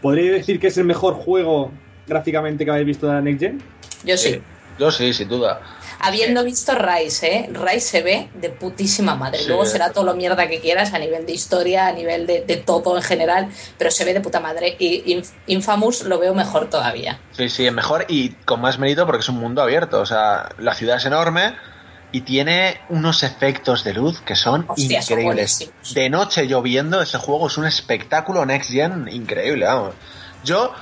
¿Podría 0.00 0.32
decir 0.32 0.58
que 0.58 0.66
es 0.66 0.76
el 0.76 0.84
mejor 0.84 1.14
juego 1.14 1.70
gráficamente 2.06 2.64
que 2.64 2.70
habéis 2.70 2.86
visto 2.86 3.06
de 3.06 3.12
la 3.14 3.20
Next 3.20 3.40
Gen? 3.40 3.62
Yo 4.04 4.16
sí. 4.16 4.42
yo 4.78 4.90
sí, 4.90 5.12
sin 5.12 5.28
duda. 5.28 5.60
Habiendo 6.04 6.42
visto 6.42 6.74
Rise, 6.74 7.36
¿eh? 7.36 7.50
Rise 7.52 7.80
se 7.80 8.02
ve 8.02 8.28
de 8.34 8.50
putísima 8.50 9.14
madre. 9.14 9.46
Luego 9.46 9.64
será 9.64 9.92
todo 9.92 10.04
lo 10.04 10.14
mierda 10.14 10.48
que 10.48 10.60
quieras 10.60 10.92
a 10.94 10.98
nivel 10.98 11.26
de 11.26 11.32
historia, 11.32 11.86
a 11.86 11.92
nivel 11.92 12.26
de, 12.26 12.62
todo 12.66 12.96
en 12.96 13.02
general, 13.04 13.48
pero 13.78 13.92
se 13.92 14.04
ve 14.04 14.12
de 14.12 14.20
puta 14.20 14.40
madre. 14.40 14.74
Y 14.80 15.22
Infamous 15.46 16.02
lo 16.02 16.18
veo 16.18 16.34
mejor 16.34 16.68
todavía. 16.68 17.20
Sí, 17.30 17.48
sí, 17.48 17.66
es 17.66 17.72
mejor 17.72 18.04
y 18.08 18.30
con 18.30 18.60
más 18.60 18.80
mérito 18.80 19.06
porque 19.06 19.20
es 19.20 19.28
un 19.28 19.36
mundo 19.38 19.62
abierto. 19.62 20.00
O 20.00 20.06
sea, 20.06 20.48
la 20.58 20.74
ciudad 20.74 20.96
es 20.96 21.04
enorme 21.04 21.54
y 22.10 22.22
tiene 22.22 22.80
unos 22.88 23.22
efectos 23.22 23.84
de 23.84 23.94
luz 23.94 24.20
que 24.22 24.34
son 24.34 24.66
increíbles. 24.76 25.70
de 25.94 26.10
noche 26.10 26.48
lloviendo, 26.48 27.00
ese 27.00 27.18
juego 27.18 27.46
es 27.46 27.56
un 27.58 27.66
espectáculo 27.66 28.44
next 28.44 28.70
gen 28.70 29.08
increíble, 29.08 29.66
vamos. 29.66 29.94
Yo 30.44 30.74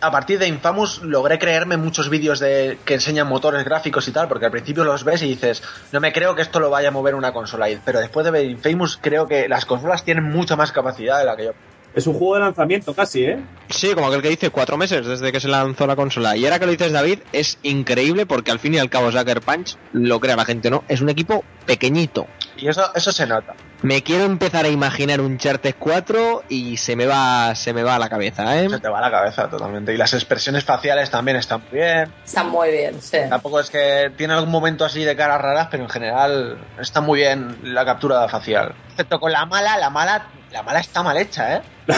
a 0.00 0.10
partir 0.10 0.38
de 0.38 0.48
Infamous 0.48 1.02
logré 1.02 1.38
creerme 1.38 1.76
muchos 1.76 2.08
vídeos 2.08 2.38
de 2.40 2.78
que 2.84 2.94
enseñan 2.94 3.28
motores 3.28 3.64
gráficos 3.64 4.06
y 4.08 4.12
tal, 4.12 4.28
porque 4.28 4.46
al 4.46 4.50
principio 4.50 4.84
los 4.84 5.04
ves 5.04 5.22
y 5.22 5.28
dices, 5.28 5.62
no 5.92 6.00
me 6.00 6.12
creo 6.12 6.34
que 6.34 6.42
esto 6.42 6.60
lo 6.60 6.70
vaya 6.70 6.88
a 6.88 6.92
mover 6.92 7.14
una 7.14 7.32
consola. 7.32 7.66
Pero 7.84 8.00
después 8.00 8.24
de 8.24 8.30
ver 8.30 8.44
Infamous 8.44 8.98
creo 9.00 9.26
que 9.26 9.48
las 9.48 9.64
consolas 9.64 10.04
tienen 10.04 10.24
mucha 10.24 10.56
más 10.56 10.72
capacidad 10.72 11.18
de 11.18 11.24
la 11.24 11.36
que 11.36 11.44
yo. 11.46 11.52
Es 11.94 12.06
un 12.06 12.14
juego 12.14 12.34
de 12.34 12.40
lanzamiento 12.40 12.94
casi, 12.94 13.24
¿eh? 13.24 13.42
Sí, 13.70 13.92
como 13.94 14.06
aquel 14.06 14.22
que 14.22 14.28
dice 14.28 14.50
cuatro 14.50 14.76
meses 14.76 15.06
desde 15.06 15.32
que 15.32 15.40
se 15.40 15.48
lanzó 15.48 15.86
la 15.86 15.96
consola. 15.96 16.36
Y 16.36 16.44
ahora 16.44 16.58
que 16.58 16.66
lo 16.66 16.72
dices, 16.72 16.92
David, 16.92 17.20
es 17.32 17.58
increíble 17.62 18.26
porque 18.26 18.50
al 18.50 18.58
fin 18.58 18.74
y 18.74 18.78
al 18.78 18.90
cabo 18.90 19.10
Sucker 19.10 19.40
Punch, 19.40 19.76
lo 19.92 20.20
crea 20.20 20.36
la 20.36 20.44
gente, 20.44 20.70
¿no? 20.70 20.84
Es 20.86 21.00
un 21.00 21.08
equipo 21.08 21.44
pequeñito. 21.66 22.26
Y 22.56 22.68
eso, 22.68 22.94
eso 22.94 23.10
se 23.10 23.26
nota. 23.26 23.54
Me 23.82 24.02
quiero 24.02 24.24
empezar 24.24 24.64
a 24.64 24.68
imaginar 24.68 25.20
un 25.20 25.38
Charter 25.38 25.74
4 25.76 26.44
y 26.48 26.76
se 26.78 26.96
me 26.96 27.06
va 27.06 27.54
se 27.54 27.72
me 27.72 27.82
va 27.82 27.94
a 27.94 27.98
la 27.98 28.08
cabeza, 28.08 28.60
¿eh? 28.60 28.68
Se 28.68 28.80
te 28.80 28.88
va 28.88 28.98
a 28.98 29.02
la 29.02 29.10
cabeza 29.10 29.48
totalmente. 29.48 29.94
Y 29.94 29.96
las 29.96 30.14
expresiones 30.14 30.64
faciales 30.64 31.10
también 31.10 31.36
están 31.36 31.62
muy 31.70 31.80
bien. 31.80 32.12
Están 32.24 32.48
muy 32.50 32.70
bien, 32.70 33.00
sí. 33.00 33.18
Tampoco 33.28 33.60
es 33.60 33.70
que 33.70 34.10
tiene 34.16 34.34
algún 34.34 34.50
momento 34.50 34.84
así 34.84 35.04
de 35.04 35.14
caras 35.14 35.40
raras, 35.40 35.68
pero 35.70 35.84
en 35.84 35.90
general 35.90 36.58
está 36.80 37.00
muy 37.00 37.20
bien 37.20 37.58
la 37.62 37.84
captura 37.84 38.28
facial. 38.28 38.74
Excepto 38.90 39.20
con 39.20 39.30
la 39.30 39.46
mala, 39.46 39.76
la 39.78 39.90
mala 39.90 40.26
la 40.50 40.62
mala 40.62 40.80
está 40.80 41.02
mal 41.02 41.16
hecha, 41.16 41.56
¿eh? 41.56 41.62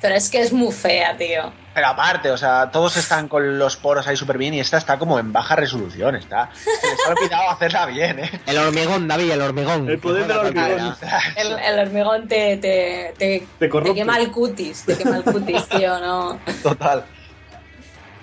Pero 0.00 0.14
es 0.14 0.30
que 0.30 0.40
es 0.40 0.52
muy 0.52 0.72
fea, 0.72 1.16
tío. 1.16 1.52
Pero 1.76 1.88
aparte, 1.88 2.30
o 2.30 2.38
sea, 2.38 2.70
todos 2.70 2.96
están 2.96 3.28
con 3.28 3.58
los 3.58 3.76
poros 3.76 4.08
ahí 4.08 4.16
súper 4.16 4.38
bien 4.38 4.54
y 4.54 4.60
esta 4.60 4.78
está 4.78 4.98
como 4.98 5.18
en 5.18 5.30
baja 5.30 5.56
resolución, 5.56 6.16
está. 6.16 6.48
Se 6.54 6.70
les 6.70 7.06
ha 7.06 7.10
olvidado 7.10 7.50
hacerla 7.50 7.84
bien, 7.84 8.18
¿eh? 8.18 8.30
El 8.46 8.56
hormigón, 8.56 9.06
David, 9.06 9.32
el 9.32 9.42
hormigón. 9.42 9.86
El 9.86 9.98
poder 9.98 10.26
del 10.26 10.38
hormigón. 10.38 10.96
El, 11.36 11.78
hormigón 11.78 12.28
te, 12.28 12.56
te, 12.56 13.12
te, 13.18 13.46
te, 13.58 13.68
quema 13.68 14.16
el 14.16 14.30
cutis, 14.30 14.86
te 14.86 14.96
quema 14.96 15.18
el 15.18 15.24
cutis, 15.24 15.68
tío, 15.68 15.98
¿no? 16.00 16.40
Total. 16.62 17.04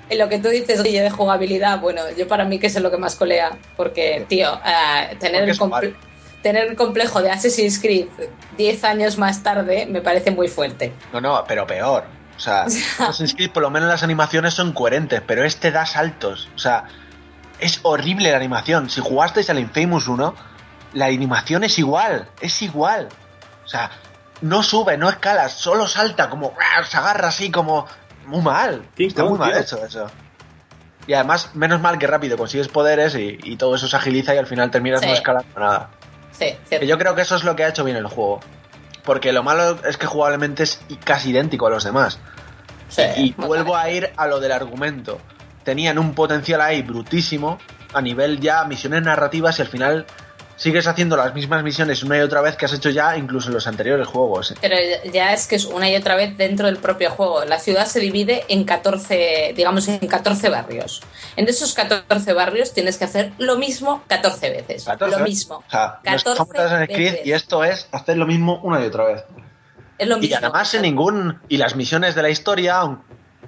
Y 0.09 0.15
lo 0.15 0.27
que 0.29 0.39
tú 0.39 0.49
dices, 0.49 0.81
Guille, 0.81 1.03
de 1.03 1.11
jugabilidad, 1.11 1.79
bueno, 1.79 2.01
yo 2.17 2.27
para 2.27 2.45
mí 2.45 2.57
que 2.57 2.65
es 2.65 2.81
lo 2.81 2.89
que 2.89 2.97
más 2.97 3.15
colea, 3.15 3.55
porque, 3.77 4.25
tío, 4.27 4.51
uh, 4.51 5.15
tener 5.19 5.47
el 5.47 5.55
tener 6.41 6.69
el 6.69 6.75
complejo 6.75 7.21
de 7.21 7.29
Assassin's 7.29 7.79
Creed 7.79 8.07
10 8.57 8.83
años 8.83 9.19
más 9.19 9.43
tarde 9.43 9.85
me 9.85 10.01
parece 10.01 10.31
muy 10.31 10.47
fuerte. 10.47 10.91
No, 11.13 11.21
no, 11.21 11.43
pero 11.47 11.67
peor. 11.67 12.22
O 12.37 12.39
sea, 12.39 12.63
Assassin's 12.63 13.35
Creed 13.35 13.51
por 13.51 13.63
lo 13.63 13.69
menos 13.69 13.87
las 13.87 14.03
animaciones 14.03 14.53
son 14.53 14.73
coherentes, 14.73 15.21
pero 15.25 15.45
este 15.45 15.71
da 15.71 15.85
saltos. 15.85 16.49
O 16.55 16.59
sea, 16.59 16.85
es 17.59 17.79
horrible 17.83 18.31
la 18.31 18.37
animación. 18.37 18.89
Si 18.89 19.01
jugasteis 19.01 19.49
al 19.49 19.59
Infamous 19.59 20.07
1, 20.07 20.35
la 20.93 21.05
animación 21.05 21.63
es 21.63 21.77
igual, 21.79 22.27
es 22.41 22.61
igual. 22.61 23.09
O 23.63 23.67
sea, 23.67 23.91
no 24.41 24.63
sube, 24.63 24.97
no 24.97 25.09
escala, 25.09 25.47
solo 25.49 25.87
salta 25.87 26.29
como 26.29 26.53
se 26.89 26.97
agarra 26.97 27.29
así 27.29 27.51
como 27.51 27.85
muy 28.25 28.41
mal. 28.41 28.85
Está 28.97 29.23
muy 29.23 29.39
mal 29.39 29.55
hecho 29.55 29.83
eso. 29.85 30.07
Y 31.07 31.13
además, 31.13 31.51
menos 31.53 31.81
mal 31.81 31.97
que 31.97 32.07
rápido 32.07 32.37
consigues 32.37 32.67
poderes 32.67 33.15
y, 33.15 33.57
todo 33.57 33.75
eso 33.75 33.87
se 33.87 33.95
agiliza 33.95 34.33
y 34.35 34.37
al 34.37 34.47
final 34.47 34.71
terminas 34.71 35.01
no 35.01 35.13
escalando 35.13 35.59
nada. 35.59 35.89
Sí, 36.31 36.55
yo 36.85 36.97
creo 36.97 37.15
que 37.15 37.21
eso 37.21 37.35
es 37.35 37.43
lo 37.43 37.55
que 37.55 37.63
ha 37.63 37.69
hecho 37.69 37.83
bien 37.83 37.97
el 37.97 38.07
juego. 38.07 38.39
Porque 39.03 39.33
lo 39.33 39.43
malo 39.43 39.79
es 39.85 39.97
que 39.97 40.05
jugablemente 40.05 40.63
es 40.63 40.79
casi 41.03 41.31
idéntico 41.31 41.67
a 41.67 41.69
los 41.69 41.83
demás. 41.83 42.19
y 43.17 43.33
vuelvo 43.33 43.75
a 43.75 43.89
ir 43.89 44.11
a 44.17 44.27
lo 44.27 44.39
del 44.39 44.51
argumento. 44.51 45.19
Tenían 45.63 45.97
un 45.97 46.13
potencial 46.13 46.61
ahí 46.61 46.81
brutísimo 46.81 47.57
a 47.93 48.01
nivel 48.01 48.39
ya 48.39 48.63
misiones 48.65 49.03
narrativas 49.03 49.59
y 49.59 49.61
al 49.61 49.67
final 49.67 50.05
sigues 50.55 50.87
haciendo 50.87 51.17
las 51.17 51.33
mismas 51.33 51.63
misiones 51.63 52.03
una 52.03 52.17
y 52.17 52.21
otra 52.21 52.41
vez 52.41 52.55
que 52.55 52.65
has 52.65 52.73
hecho 52.73 52.89
ya 52.89 53.17
incluso 53.17 53.49
en 53.49 53.55
los 53.55 53.67
anteriores 53.67 54.07
juegos. 54.07 54.53
Pero 54.61 54.75
ya 55.11 55.33
es 55.33 55.47
que 55.47 55.55
es 55.55 55.65
una 55.65 55.89
y 55.89 55.95
otra 55.95 56.15
vez 56.15 56.37
dentro 56.37 56.67
del 56.67 56.77
propio 56.77 57.11
juego. 57.11 57.45
La 57.45 57.59
ciudad 57.59 57.85
se 57.85 57.99
divide 57.99 58.43
en 58.47 58.63
14, 58.63 59.53
digamos, 59.55 59.87
en 59.87 59.99
14 59.99 60.49
barrios. 60.49 61.01
En 61.35 61.47
esos 61.47 61.73
14 61.73 62.33
barrios 62.33 62.73
tienes 62.73 62.97
que 62.97 63.05
hacer 63.05 63.33
lo 63.37 63.57
mismo 63.57 64.03
14 64.07 64.49
veces. 64.49 64.85
Lo 64.99 65.19
mismo. 65.19 65.63
O 65.67 65.71
sea, 65.71 65.99
14 66.03 66.87
veces. 66.87 67.25
y 67.25 67.31
esto 67.31 67.63
es 67.63 67.87
hacer 67.91 68.17
lo 68.17 68.25
mismo 68.25 68.59
una 68.63 68.81
y 68.81 68.87
otra 68.87 69.05
vez. 69.05 69.23
Es 69.97 70.07
lo 70.07 70.17
mismo. 70.17 70.31
Y 70.31 70.33
además 70.33 70.73
en 70.73 70.81
ningún... 70.83 71.39
Y 71.49 71.57
las 71.57 71.75
misiones 71.75 72.15
de 72.15 72.21
la 72.21 72.29
historia, 72.29 72.97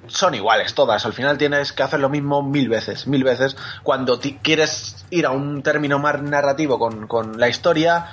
son 0.07 0.35
iguales 0.35 0.73
todas. 0.73 1.05
Al 1.05 1.13
final 1.13 1.37
tienes 1.37 1.71
que 1.71 1.83
hacer 1.83 1.99
lo 1.99 2.09
mismo 2.09 2.43
mil 2.43 2.69
veces, 2.69 3.07
mil 3.07 3.23
veces. 3.23 3.55
Cuando 3.83 4.19
quieres 4.41 5.05
ir 5.09 5.25
a 5.25 5.31
un 5.31 5.63
término 5.63 5.99
más 5.99 6.21
narrativo 6.21 6.79
con, 6.79 7.39
la 7.39 7.49
historia 7.49 8.07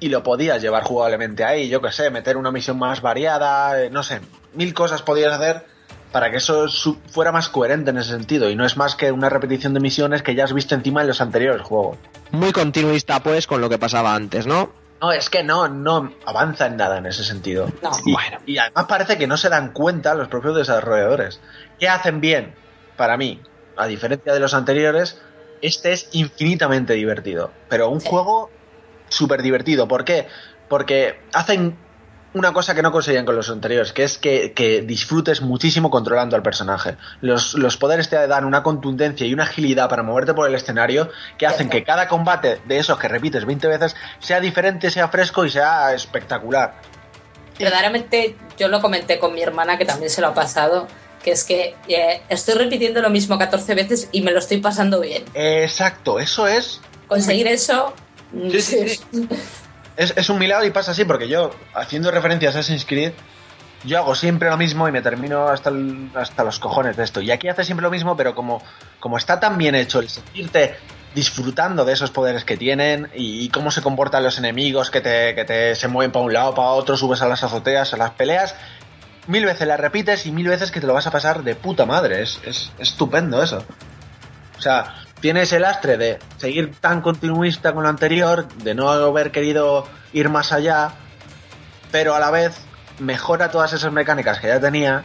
y 0.00 0.08
lo 0.08 0.22
podías 0.22 0.60
llevar 0.60 0.82
jugablemente 0.82 1.44
ahí, 1.44 1.68
yo 1.68 1.80
que 1.80 1.92
sé, 1.92 2.10
meter 2.10 2.36
una 2.36 2.50
misión 2.50 2.78
más 2.78 3.00
variada, 3.02 3.82
eh, 3.82 3.90
no 3.90 4.02
sé, 4.02 4.20
mil 4.54 4.74
cosas 4.74 5.02
podías 5.02 5.32
hacer 5.32 5.64
para 6.10 6.30
que 6.30 6.36
eso 6.36 6.66
fuera 7.10 7.32
más 7.32 7.48
coherente 7.48 7.90
en 7.90 7.98
ese 7.98 8.10
sentido 8.10 8.50
y 8.50 8.56
no 8.56 8.66
es 8.66 8.76
más 8.76 8.96
que 8.96 9.10
una 9.10 9.30
repetición 9.30 9.72
de 9.74 9.80
misiones 9.80 10.22
que 10.22 10.34
ya 10.34 10.44
has 10.44 10.52
visto 10.52 10.74
encima 10.74 11.00
en 11.00 11.08
los 11.08 11.20
anteriores 11.20 11.62
juegos. 11.62 11.96
Muy 12.32 12.52
continuista 12.52 13.22
pues 13.22 13.46
con 13.46 13.60
lo 13.60 13.70
que 13.70 13.78
pasaba 13.78 14.14
antes, 14.14 14.46
¿no? 14.46 14.81
No, 15.02 15.10
es 15.10 15.28
que 15.28 15.42
no, 15.42 15.66
no 15.66 16.14
avanza 16.24 16.66
en 16.66 16.76
nada 16.76 16.98
en 16.98 17.06
ese 17.06 17.24
sentido. 17.24 17.66
Y, 18.06 18.12
bueno. 18.12 18.38
y 18.46 18.56
además 18.58 18.86
parece 18.86 19.18
que 19.18 19.26
no 19.26 19.36
se 19.36 19.48
dan 19.48 19.72
cuenta 19.72 20.14
los 20.14 20.28
propios 20.28 20.56
desarrolladores. 20.56 21.40
¿Qué 21.80 21.88
hacen 21.88 22.20
bien? 22.20 22.54
Para 22.96 23.16
mí, 23.16 23.40
a 23.76 23.88
diferencia 23.88 24.32
de 24.32 24.38
los 24.38 24.54
anteriores, 24.54 25.20
este 25.60 25.92
es 25.92 26.08
infinitamente 26.12 26.92
divertido. 26.92 27.50
Pero 27.68 27.88
un 27.88 27.98
juego 27.98 28.48
súper 29.08 29.42
divertido. 29.42 29.88
¿Por 29.88 30.04
qué? 30.04 30.28
Porque 30.68 31.20
hacen 31.32 31.76
una 32.34 32.52
cosa 32.52 32.74
que 32.74 32.82
no 32.82 32.92
conseguían 32.92 33.24
con 33.24 33.36
los 33.36 33.50
anteriores, 33.50 33.92
que 33.92 34.04
es 34.04 34.18
que, 34.18 34.84
disfrutes 34.86 35.42
muchísimo 35.42 35.90
controlando 35.90 36.36
al 36.36 36.42
personaje. 36.42 36.96
Los, 37.20 37.76
poderes 37.76 38.08
te 38.08 38.26
dan 38.26 38.44
una 38.44 38.62
contundencia 38.62 39.26
y 39.26 39.34
una 39.34 39.44
agilidad 39.44 39.88
para 39.88 40.02
moverte 40.02 40.34
por 40.34 40.48
el 40.48 40.54
escenario 40.54 41.10
que 41.38 41.46
hacen 41.46 41.68
que 41.68 41.84
cada 41.84 42.08
combate 42.08 42.60
de 42.66 42.78
esos 42.78 42.98
que 42.98 43.08
repites 43.08 43.44
20 43.44 43.68
veces 43.68 43.96
sea 44.18 44.40
diferente, 44.40 44.90
sea 44.90 45.08
fresco 45.08 45.44
y 45.44 45.50
sea 45.50 45.92
espectacular. 45.94 46.74
Verdaderamente, 47.58 48.36
yo 48.58 48.68
lo 48.68 48.80
comenté 48.80 49.18
con 49.18 49.34
mi 49.34 49.42
hermana 49.42 49.78
que 49.78 49.84
también 49.84 50.10
se 50.10 50.20
lo 50.20 50.28
ha 50.28 50.34
pasado. 50.34 50.88
Que 51.22 51.30
es 51.30 51.44
que 51.44 51.76
eh, 51.86 52.20
estoy 52.28 52.54
repitiendo 52.54 53.00
lo 53.00 53.08
mismo 53.08 53.38
14 53.38 53.76
veces 53.76 54.08
y 54.10 54.22
me 54.22 54.32
lo 54.32 54.40
estoy 54.40 54.60
pasando 54.60 54.98
bien. 54.98 55.22
Exacto, 55.34 56.18
eso 56.18 56.48
es. 56.48 56.80
Conseguir 57.06 57.46
eso. 57.46 57.94
Sí, 58.50 58.60
sí, 58.60 59.00
es, 59.96 60.30
un 60.30 60.38
milagro 60.38 60.66
y 60.66 60.70
pasa 60.70 60.92
así, 60.92 61.04
porque 61.04 61.28
yo, 61.28 61.50
haciendo 61.74 62.10
referencias 62.10 62.56
a 62.56 62.60
Assassin's 62.60 62.84
Creed, 62.84 63.12
yo 63.84 63.98
hago 63.98 64.14
siempre 64.14 64.48
lo 64.48 64.56
mismo 64.56 64.88
y 64.88 64.92
me 64.92 65.02
termino 65.02 65.48
hasta, 65.48 65.72
hasta 66.14 66.44
los 66.44 66.58
cojones 66.58 66.96
de 66.96 67.04
esto. 67.04 67.20
Y 67.20 67.30
aquí 67.30 67.48
hace 67.48 67.64
siempre 67.64 67.82
lo 67.82 67.90
mismo, 67.90 68.16
pero 68.16 68.34
como, 68.34 68.62
como 69.00 69.16
está 69.16 69.40
tan 69.40 69.58
bien 69.58 69.74
hecho 69.74 69.98
el 69.98 70.08
sentirte 70.08 70.76
disfrutando 71.14 71.84
de 71.84 71.92
esos 71.92 72.10
poderes 72.10 72.44
que 72.44 72.56
tienen 72.56 73.10
y, 73.14 73.48
cómo 73.50 73.70
se 73.70 73.82
comportan 73.82 74.22
los 74.22 74.38
enemigos 74.38 74.90
que 74.90 75.00
te, 75.00 75.34
que 75.34 75.44
te 75.44 75.74
se 75.74 75.88
mueven 75.88 76.10
para 76.10 76.24
un 76.24 76.32
lado, 76.32 76.54
para 76.54 76.68
otro, 76.68 76.96
subes 76.96 77.20
a 77.20 77.28
las 77.28 77.42
azoteas, 77.42 77.92
a 77.92 77.96
las 77.98 78.12
peleas, 78.12 78.54
mil 79.26 79.44
veces 79.44 79.66
las 79.66 79.78
repites 79.78 80.24
y 80.26 80.32
mil 80.32 80.48
veces 80.48 80.70
que 80.70 80.80
te 80.80 80.86
lo 80.86 80.94
vas 80.94 81.06
a 81.06 81.10
pasar 81.10 81.42
de 81.42 81.54
puta 81.54 81.84
madre. 81.84 82.22
Es, 82.22 82.40
es 82.46 82.72
estupendo 82.78 83.42
eso. 83.42 83.62
O 84.56 84.62
sea, 84.62 85.01
tienes 85.22 85.52
el 85.52 85.62
lastre 85.62 85.96
de 85.96 86.18
seguir 86.36 86.74
tan 86.80 87.00
continuista 87.00 87.72
con 87.72 87.84
lo 87.84 87.88
anterior, 87.88 88.48
de 88.48 88.74
no 88.74 88.90
haber 88.90 89.30
querido 89.30 89.86
ir 90.12 90.28
más 90.28 90.52
allá, 90.52 90.94
pero 91.90 92.14
a 92.14 92.20
la 92.20 92.30
vez 92.30 92.58
mejora 92.98 93.50
todas 93.50 93.72
esas 93.72 93.92
mecánicas 93.92 94.40
que 94.40 94.48
ya 94.48 94.60
tenía 94.60 95.04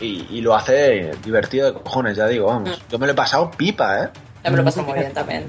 y, 0.00 0.40
lo 0.40 0.56
hace 0.56 1.12
divertido 1.22 1.66
de 1.66 1.80
cojones, 1.80 2.16
ya 2.16 2.26
digo, 2.26 2.46
vamos. 2.48 2.70
Mm. 2.70 2.90
Yo 2.90 2.98
me 2.98 3.06
lo 3.06 3.12
he 3.12 3.14
pasado 3.14 3.52
pipa, 3.52 4.02
¿eh? 4.02 4.08
Ya 4.42 4.50
me 4.50 4.56
lo 4.56 4.62
he 4.62 4.64
pasado 4.64 4.86
muy 4.86 4.98
bien 4.98 5.12
también. 5.12 5.46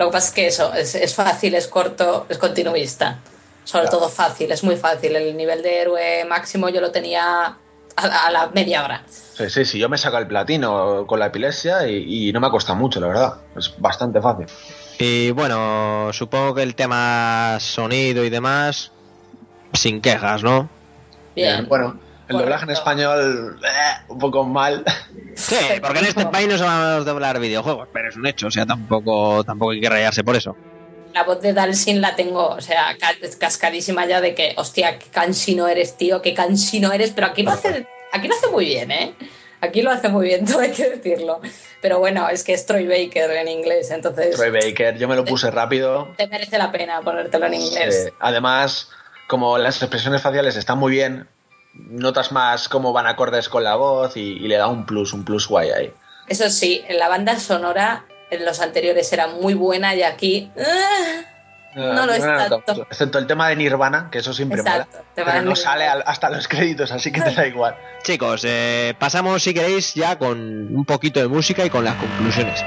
Lo 0.00 0.06
que 0.06 0.12
pasa 0.12 0.26
es 0.26 0.34
que 0.34 0.46
eso, 0.48 0.74
es, 0.74 1.14
fácil, 1.14 1.54
es 1.54 1.68
corto, 1.68 2.26
es 2.28 2.38
continuista. 2.38 3.18
Sobre 3.62 3.86
todo 3.86 4.08
fácil, 4.08 4.50
es 4.50 4.64
muy 4.64 4.76
fácil. 4.76 5.14
El 5.14 5.36
nivel 5.36 5.62
de 5.62 5.82
héroe 5.82 6.24
máximo 6.24 6.68
yo 6.70 6.80
lo 6.80 6.90
tenía 6.90 7.58
a 8.04 8.30
la 8.30 8.48
media 8.48 8.84
hora. 8.84 9.02
Sí, 9.06 9.48
sí, 9.48 9.64
sí, 9.64 9.78
yo 9.78 9.88
me 9.88 9.96
saco 9.96 10.18
el 10.18 10.26
platino 10.26 11.06
con 11.06 11.18
la 11.18 11.26
epilepsia 11.26 11.88
y, 11.88 12.30
no 12.32 12.40
me 12.40 12.48
ha 12.48 12.50
costado 12.50 12.78
mucho, 12.78 13.00
la 13.00 13.06
verdad. 13.06 13.34
Es 13.56 13.74
bastante 13.78 14.20
fácil. 14.20 14.46
Y 14.98 15.30
bueno, 15.30 16.10
supongo 16.12 16.54
que 16.54 16.62
el 16.62 16.74
tema 16.74 17.56
sonido 17.58 18.22
y 18.24 18.30
demás, 18.30 18.92
sin 19.72 20.00
quejas, 20.00 20.42
¿no? 20.42 20.68
Bien. 21.34 21.66
Bueno, 21.68 21.98
el 22.28 22.36
doblaje 22.36 22.64
en 22.64 22.70
español, 22.70 23.58
eh, 23.64 24.04
un 24.08 24.18
poco 24.18 24.44
mal. 24.44 24.84
Sí, 25.34 25.56
porque 25.80 26.00
en 26.00 26.06
este 26.06 26.26
país 26.26 26.48
no 26.48 26.58
se 26.58 26.64
van 26.64 26.80
a 26.82 26.96
doblar 26.98 27.40
videojuegos, 27.40 27.88
pero 27.92 28.10
es 28.10 28.16
un 28.16 28.26
hecho, 28.26 28.48
o 28.48 28.50
sea, 28.50 28.66
tampoco, 28.66 29.42
tampoco 29.42 29.70
hay 29.70 29.80
que 29.80 29.88
rayarse 29.88 30.22
por 30.22 30.36
eso. 30.36 30.54
La 31.20 31.26
voz 31.26 31.42
de 31.42 31.52
Dalsin 31.52 32.00
la 32.00 32.16
tengo, 32.16 32.46
o 32.48 32.62
sea, 32.62 32.96
cascadísima 33.38 34.06
ya 34.06 34.22
de 34.22 34.34
que, 34.34 34.54
hostia, 34.56 34.98
qué 34.98 35.04
cansino 35.10 35.68
eres, 35.68 35.98
tío, 35.98 36.22
qué 36.22 36.32
cansino 36.32 36.92
eres, 36.92 37.10
pero 37.10 37.26
aquí 37.26 37.42
lo 37.42 37.50
hace 37.50 37.86
Aquí 38.10 38.26
lo 38.26 38.34
hace 38.34 38.46
muy 38.46 38.64
bien, 38.64 38.90
¿eh? 38.90 39.14
Aquí 39.60 39.82
lo 39.82 39.90
hace 39.90 40.08
muy 40.08 40.28
bien, 40.28 40.46
todo 40.50 40.60
hay 40.60 40.70
que 40.70 40.88
decirlo. 40.88 41.42
Pero 41.82 41.98
bueno, 41.98 42.26
es 42.30 42.42
que 42.42 42.54
es 42.54 42.64
Troy 42.64 42.86
Baker 42.86 43.30
en 43.32 43.48
inglés, 43.48 43.90
entonces... 43.90 44.34
Troy 44.34 44.50
Baker, 44.50 44.96
yo 44.96 45.08
me 45.08 45.14
lo 45.14 45.26
puse 45.26 45.50
rápido. 45.50 46.08
Te 46.16 46.26
merece 46.26 46.56
la 46.56 46.72
pena 46.72 47.02
ponértelo 47.02 47.44
en 47.44 47.54
inglés. 47.54 48.10
Además, 48.18 48.88
como 49.28 49.58
las 49.58 49.82
expresiones 49.82 50.22
faciales 50.22 50.56
están 50.56 50.78
muy 50.78 50.92
bien, 50.92 51.28
notas 51.74 52.32
más 52.32 52.66
cómo 52.70 52.94
van 52.94 53.06
acordes 53.06 53.50
con 53.50 53.62
la 53.62 53.76
voz 53.76 54.16
y, 54.16 54.38
le 54.38 54.56
da 54.56 54.68
un 54.68 54.86
plus, 54.86 55.12
un 55.12 55.26
plus 55.26 55.46
guay 55.46 55.68
ahí. 55.68 55.92
Eso 56.28 56.48
sí, 56.48 56.82
la 56.88 57.08
banda 57.08 57.38
sonora 57.38 58.06
en 58.30 58.44
los 58.44 58.60
anteriores 58.60 59.12
era 59.12 59.26
muy 59.28 59.54
buena 59.54 59.94
y 59.94 60.02
aquí... 60.02 60.50
¡ah! 60.58 61.22
No, 61.74 62.04
lo 62.04 62.12
es 62.12 62.20
tanto. 62.20 62.62
Excepto 62.90 63.18
el 63.18 63.28
tema 63.28 63.48
de 63.48 63.54
Nirvana, 63.54 64.08
que 64.10 64.18
eso 64.18 64.34
siempre 64.34 64.60
mola. 64.62 64.88
Pero 65.14 65.42
no 65.42 65.54
sale 65.54 65.84
hasta 65.86 66.28
los 66.28 66.48
créditos, 66.48 66.90
así 66.90 67.12
que 67.12 67.20
te 67.20 67.32
da 67.32 67.46
igual. 67.46 67.76
Chicos, 68.02 68.42
eh, 68.44 68.94
pasamos 68.98 69.42
si 69.42 69.54
queréis 69.54 69.94
ya 69.94 70.18
con 70.18 70.38
un 70.74 70.84
poquito 70.84 71.20
de 71.20 71.28
música 71.28 71.64
y 71.64 71.70
con 71.70 71.84
las 71.84 71.94
conclusiones. 71.94 72.64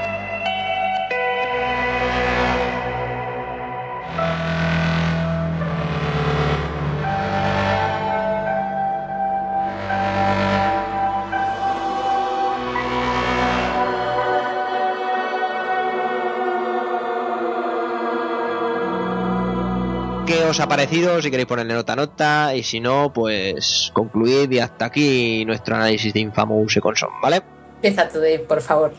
Os 20.54 20.60
ha 20.60 20.68
parecido, 20.68 21.20
si 21.20 21.32
queréis 21.32 21.48
ponerle 21.48 21.74
nota 21.74 21.96
nota, 21.96 22.54
y 22.54 22.62
si 22.62 22.80
no, 22.80 23.12
pues 23.12 23.90
concluid 23.92 24.52
y 24.52 24.60
hasta 24.60 24.86
aquí 24.86 25.44
nuestro 25.46 25.76
análisis 25.76 26.14
de 26.14 26.20
Infamous 26.20 26.74
Second 26.74 26.96
Son, 26.96 27.10
¿vale? 27.24 27.42
Empieza 27.78 28.08
tú, 28.08 28.20
Dave, 28.20 28.38
por 28.38 28.62
favor. 28.62 28.94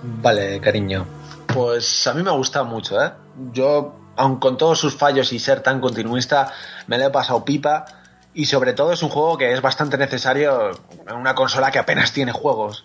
Vale, 0.00 0.60
cariño. 0.60 1.04
Pues 1.48 2.06
a 2.06 2.14
mí 2.14 2.22
me 2.22 2.30
ha 2.30 2.34
gustado 2.34 2.66
mucho, 2.66 3.04
¿eh? 3.04 3.10
Yo, 3.52 3.96
aun 4.14 4.38
con 4.38 4.56
todos 4.56 4.78
sus 4.78 4.94
fallos 4.94 5.32
y 5.32 5.40
ser 5.40 5.60
tan 5.60 5.80
continuista, 5.80 6.52
me 6.86 6.98
lo 6.98 7.06
he 7.06 7.10
pasado 7.10 7.44
pipa. 7.44 7.84
Y 8.32 8.46
sobre 8.46 8.72
todo 8.72 8.92
es 8.92 9.02
un 9.02 9.08
juego 9.08 9.36
que 9.36 9.52
es 9.52 9.60
bastante 9.60 9.98
necesario 9.98 10.70
en 11.08 11.16
una 11.16 11.34
consola 11.34 11.72
que 11.72 11.80
apenas 11.80 12.12
tiene 12.12 12.30
juegos 12.30 12.84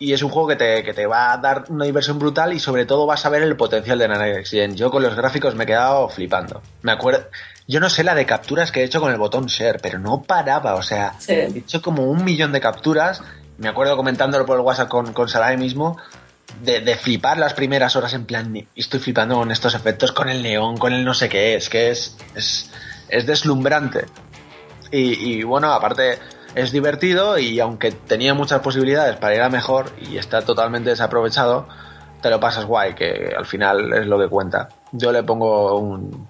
y 0.00 0.14
es 0.14 0.22
un 0.22 0.30
juego 0.30 0.48
que 0.48 0.56
te, 0.56 1.06
va 1.06 1.30
a 1.30 1.36
dar 1.36 1.66
una 1.68 1.84
diversión 1.84 2.18
brutal 2.18 2.54
y 2.54 2.58
sobre 2.58 2.86
todo 2.86 3.04
vas 3.04 3.26
a 3.26 3.28
ver 3.28 3.42
el 3.42 3.54
potencial 3.54 3.98
de 3.98 4.08
Next 4.08 4.50
Gen. 4.50 4.74
Yo 4.74 4.90
con 4.90 5.02
los 5.02 5.14
gráficos 5.14 5.54
me 5.54 5.64
he 5.64 5.66
quedado 5.66 6.08
flipando. 6.08 6.62
Me 6.80 6.92
acuerdo, 6.92 7.26
yo 7.68 7.80
no 7.80 7.90
sé 7.90 8.02
la 8.02 8.14
de 8.14 8.24
capturas 8.24 8.72
que 8.72 8.80
he 8.80 8.84
hecho 8.84 8.98
con 8.98 9.12
el 9.12 9.18
botón 9.18 9.44
share, 9.44 9.78
pero 9.82 9.98
no 9.98 10.22
paraba, 10.22 10.74
o 10.76 10.82
sea, 10.82 11.16
he 11.28 11.58
hecho 11.58 11.82
como 11.82 12.04
un 12.10 12.24
millón 12.24 12.50
de 12.50 12.62
capturas. 12.62 13.22
Me 13.58 13.68
acuerdo 13.68 13.94
comentándolo 13.94 14.46
por 14.46 14.56
el 14.56 14.64
WhatsApp 14.64 14.88
con, 14.88 15.12
con 15.12 15.28
Sarai 15.28 15.58
mismo. 15.58 15.98
De, 16.62 16.96
flipar 16.96 17.36
las 17.36 17.52
primeras 17.52 17.94
horas 17.94 18.14
en 18.14 18.24
plan, 18.24 18.68
estoy 18.74 19.00
flipando 19.00 19.34
con 19.34 19.50
estos 19.50 19.74
efectos, 19.74 20.12
con 20.12 20.30
el 20.30 20.42
neón, 20.42 20.78
con 20.78 20.94
el 20.94 21.04
no 21.04 21.12
sé 21.12 21.28
qué, 21.28 21.54
es 21.56 21.68
que 21.68 21.90
es, 21.90 22.16
es, 22.34 23.26
deslumbrante. 23.26 24.06
Y, 24.90 25.36
y 25.36 25.42
bueno, 25.44 25.72
aparte, 25.72 26.18
es 26.54 26.72
divertido 26.72 27.38
y 27.38 27.60
aunque 27.60 27.92
tenía 27.92 28.34
muchas 28.34 28.60
posibilidades 28.60 29.16
para 29.16 29.34
ir 29.34 29.42
a 29.42 29.48
mejor 29.48 29.92
y 30.00 30.18
está 30.18 30.42
totalmente 30.42 30.90
desaprovechado, 30.90 31.68
te 32.20 32.30
lo 32.30 32.40
pasas 32.40 32.64
guay, 32.64 32.94
que 32.94 33.32
al 33.36 33.46
final 33.46 33.92
es 33.92 34.06
lo 34.06 34.18
que 34.18 34.28
cuenta. 34.28 34.68
Yo 34.92 35.12
le 35.12 35.22
pongo 35.22 35.78
un, 35.78 36.28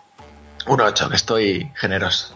un 0.66 0.80
8, 0.80 1.08
que 1.08 1.16
estoy 1.16 1.72
generoso. 1.74 2.34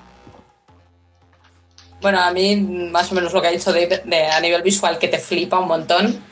Bueno, 2.00 2.20
a 2.20 2.30
mí 2.32 2.56
más 2.56 3.10
o 3.12 3.14
menos 3.14 3.32
lo 3.32 3.40
que 3.40 3.48
ha 3.48 3.50
dicho 3.50 3.72
de, 3.72 4.02
a 4.30 4.40
nivel 4.40 4.62
visual 4.62 4.98
que 4.98 5.08
te 5.08 5.18
flipa 5.18 5.58
un 5.58 5.68
montón, 5.68 6.22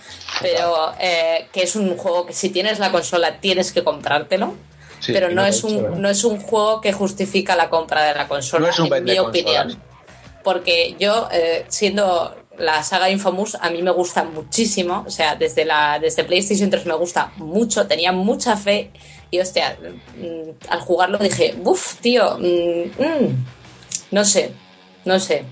pero 0.41 0.93
eh, 1.01 1.49
que 1.53 1.63
es 1.63 1.77
un 1.77 1.97
juego 1.97 2.27
que 2.27 2.33
si 2.33 2.51
tienes 2.51 2.79
la 2.79 2.91
consola 2.91 3.39
tienes 3.41 3.73
que 3.73 3.83
comprártelo. 3.83 4.55
pero 5.07 5.31
no, 5.31 5.45
es 5.47 5.65
un, 5.65 6.01
no 6.01 6.09
es 6.11 6.25
un 6.25 6.41
juego 6.41 6.81
que 6.81 6.93
justifica 6.93 7.57
la 7.57 7.71
compra 7.71 8.05
de 8.05 8.15
la 8.15 8.29
consola, 8.29 8.71
en 8.77 9.05
mi 9.05 9.19
opinión. 9.19 9.92
Porque 10.43 10.97
yo, 10.99 11.29
eh, 11.33 11.65
siendo 11.69 12.35
la 12.59 12.83
saga 12.83 13.11
Infamous, 13.11 13.57
a 13.57 13.71
mí 13.71 13.83
me 13.83 13.91
gusta 13.91 14.25
muchísimo. 14.25 15.05
O 15.07 15.11
sea, 15.11 15.37
desde, 15.37 15.65
la, 15.65 15.99
desde 15.99 16.25
PlayStation 16.25 16.71
3 16.71 16.87
me 16.87 16.95
gusta 16.95 17.33
mucho, 17.37 17.87
tenía 17.87 18.13
mucha 18.13 18.57
fe. 18.57 18.91
Y 19.31 19.41
hostia, 19.41 19.79
mm, 20.17 20.69
al 20.69 20.81
jugarlo 20.81 21.19
dije, 21.19 21.55
uff, 21.65 21.97
tío, 22.01 22.39
mm, 22.39 23.03
mm, 23.03 23.45
no 24.11 24.25
sé, 24.25 24.53
no 25.05 25.19
sé. 25.19 25.45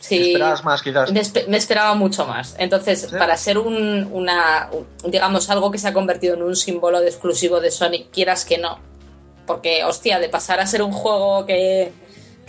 Sí, 0.00 0.32
esperabas 0.32 0.64
más, 0.64 0.82
quizás. 0.82 1.12
Me, 1.12 1.56
esperaba 1.56 1.94
mucho 1.94 2.26
más. 2.26 2.56
Entonces, 2.58 3.06
para 3.06 3.36
ser 3.36 3.58
un, 3.58 4.08
una, 4.12 4.70
digamos, 5.04 5.50
algo 5.50 5.70
que 5.70 5.78
se 5.78 5.88
ha 5.88 5.92
convertido 5.92 6.34
en 6.34 6.42
un 6.42 6.56
símbolo 6.56 7.00
de 7.00 7.08
exclusivo 7.08 7.60
de 7.60 7.70
Sony, 7.70 8.08
quieras 8.10 8.46
que 8.46 8.56
no. 8.56 8.78
Porque, 9.46 9.84
hostia, 9.84 10.18
de 10.18 10.30
pasar 10.30 10.58
a 10.58 10.66
ser 10.66 10.82
un 10.82 10.92
juego 10.92 11.44
que, 11.44 11.92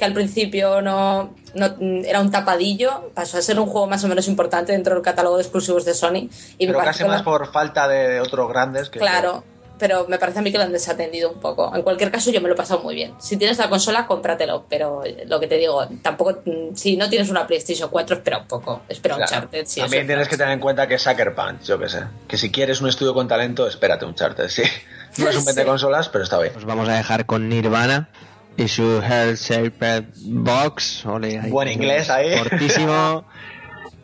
que 0.01 0.05
al 0.05 0.13
principio 0.13 0.81
no, 0.81 1.35
no, 1.53 1.75
era 2.03 2.21
un 2.21 2.31
tapadillo, 2.31 3.11
pasó 3.13 3.37
a 3.37 3.41
ser 3.43 3.59
un 3.59 3.67
juego 3.67 3.85
más 3.85 4.03
o 4.03 4.07
menos 4.07 4.27
importante 4.27 4.71
dentro 4.71 4.95
del 4.95 5.03
catálogo 5.03 5.37
de 5.37 5.43
exclusivos 5.43 5.85
de 5.85 5.93
Sony. 5.93 6.27
Y 6.57 6.65
Pero 6.65 6.79
casi 6.79 7.03
más 7.03 7.21
por 7.21 7.51
falta 7.51 7.87
de 7.87 8.19
otros 8.19 8.49
grandes 8.49 8.89
que. 8.89 8.97
Claro, 8.97 9.43
pero 9.77 10.07
me 10.07 10.17
parece 10.17 10.39
a 10.39 10.41
mí 10.41 10.51
que 10.51 10.57
lo 10.57 10.63
han 10.63 10.71
desatendido 10.71 11.29
un 11.31 11.39
poco. 11.39 11.71
En 11.75 11.83
cualquier 11.83 12.09
caso, 12.09 12.31
yo 12.31 12.41
me 12.41 12.47
lo 12.47 12.55
he 12.55 12.57
pasado 12.57 12.81
muy 12.81 12.95
bien. 12.95 13.13
Si 13.19 13.37
tienes 13.37 13.59
la 13.59 13.69
consola, 13.69 14.07
cómpratelo, 14.07 14.65
pero 14.67 15.03
lo 15.27 15.39
que 15.39 15.45
te 15.45 15.57
digo, 15.57 15.87
tampoco, 16.01 16.39
si 16.73 16.97
no 16.97 17.07
tienes 17.07 17.29
una 17.29 17.45
PlayStation 17.45 17.91
4, 17.91 18.15
espera 18.15 18.39
un 18.39 18.47
poco, 18.47 18.81
espera 18.89 19.17
un 19.17 19.21
Uncharted. 19.21 19.67
También 19.75 20.07
tienes 20.07 20.27
que 20.27 20.35
tener 20.35 20.53
en 20.53 20.59
cuenta 20.59 20.87
que 20.87 20.95
es 20.95 21.01
Sucker 21.03 21.35
Punch, 21.35 21.61
yo 21.61 21.77
qué 21.77 21.89
sé. 21.89 22.05
Que 22.27 22.37
si 22.37 22.51
quieres 22.51 22.81
un 22.81 22.89
estudio 22.89 23.13
con 23.13 23.27
talento, 23.27 23.67
espérate 23.67 24.03
un 24.03 24.11
Uncharted, 24.11 24.47
sí. 24.47 24.63
No 25.19 25.29
es 25.29 25.37
un 25.37 25.45
20 25.45 25.63
consolas, 25.63 26.09
pero 26.09 26.23
está 26.23 26.39
bien. 26.39 26.55
Nos 26.55 26.65
vamos 26.65 26.89
a 26.89 26.93
dejar 26.93 27.27
con 27.27 27.49
Nirvana 27.49 28.09
y 28.57 28.67
su 28.67 29.01
Health 29.01 29.37
Shaped 29.37 30.05
Box. 30.25 31.03
Buen 31.49 31.69
inglés 31.69 32.09
ahí. 32.09 32.37
Cortísimo. 32.37 33.25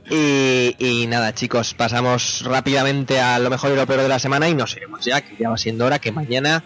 Y, 0.10 1.06
nada, 1.10 1.34
chicos, 1.34 1.74
pasamos 1.74 2.42
rápidamente 2.46 3.20
a 3.20 3.40
lo 3.40 3.50
mejor 3.50 3.74
y 3.74 3.76
lo 3.76 3.86
peor 3.86 4.02
de 4.02 4.08
la 4.08 4.20
semana 4.20 4.48
y 4.48 4.56
nos 4.56 4.74
iremos 4.78 5.04
ya, 5.04 5.20
que 5.20 5.36
ya 5.38 5.50
va 5.50 5.58
siendo 5.58 5.86
hora 5.86 6.00
que 6.00 6.14
mañana. 6.14 6.64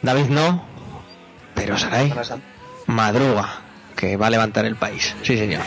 David 0.00 0.30
no, 0.30 0.64
pero 1.54 1.76
Saray 1.76 2.14
madruga, 2.86 3.60
que 3.94 4.16
va 4.16 4.28
a 4.28 4.30
levantar 4.30 4.64
el 4.64 4.76
país. 4.76 5.14
Sí, 5.22 5.36
señor. 5.36 5.62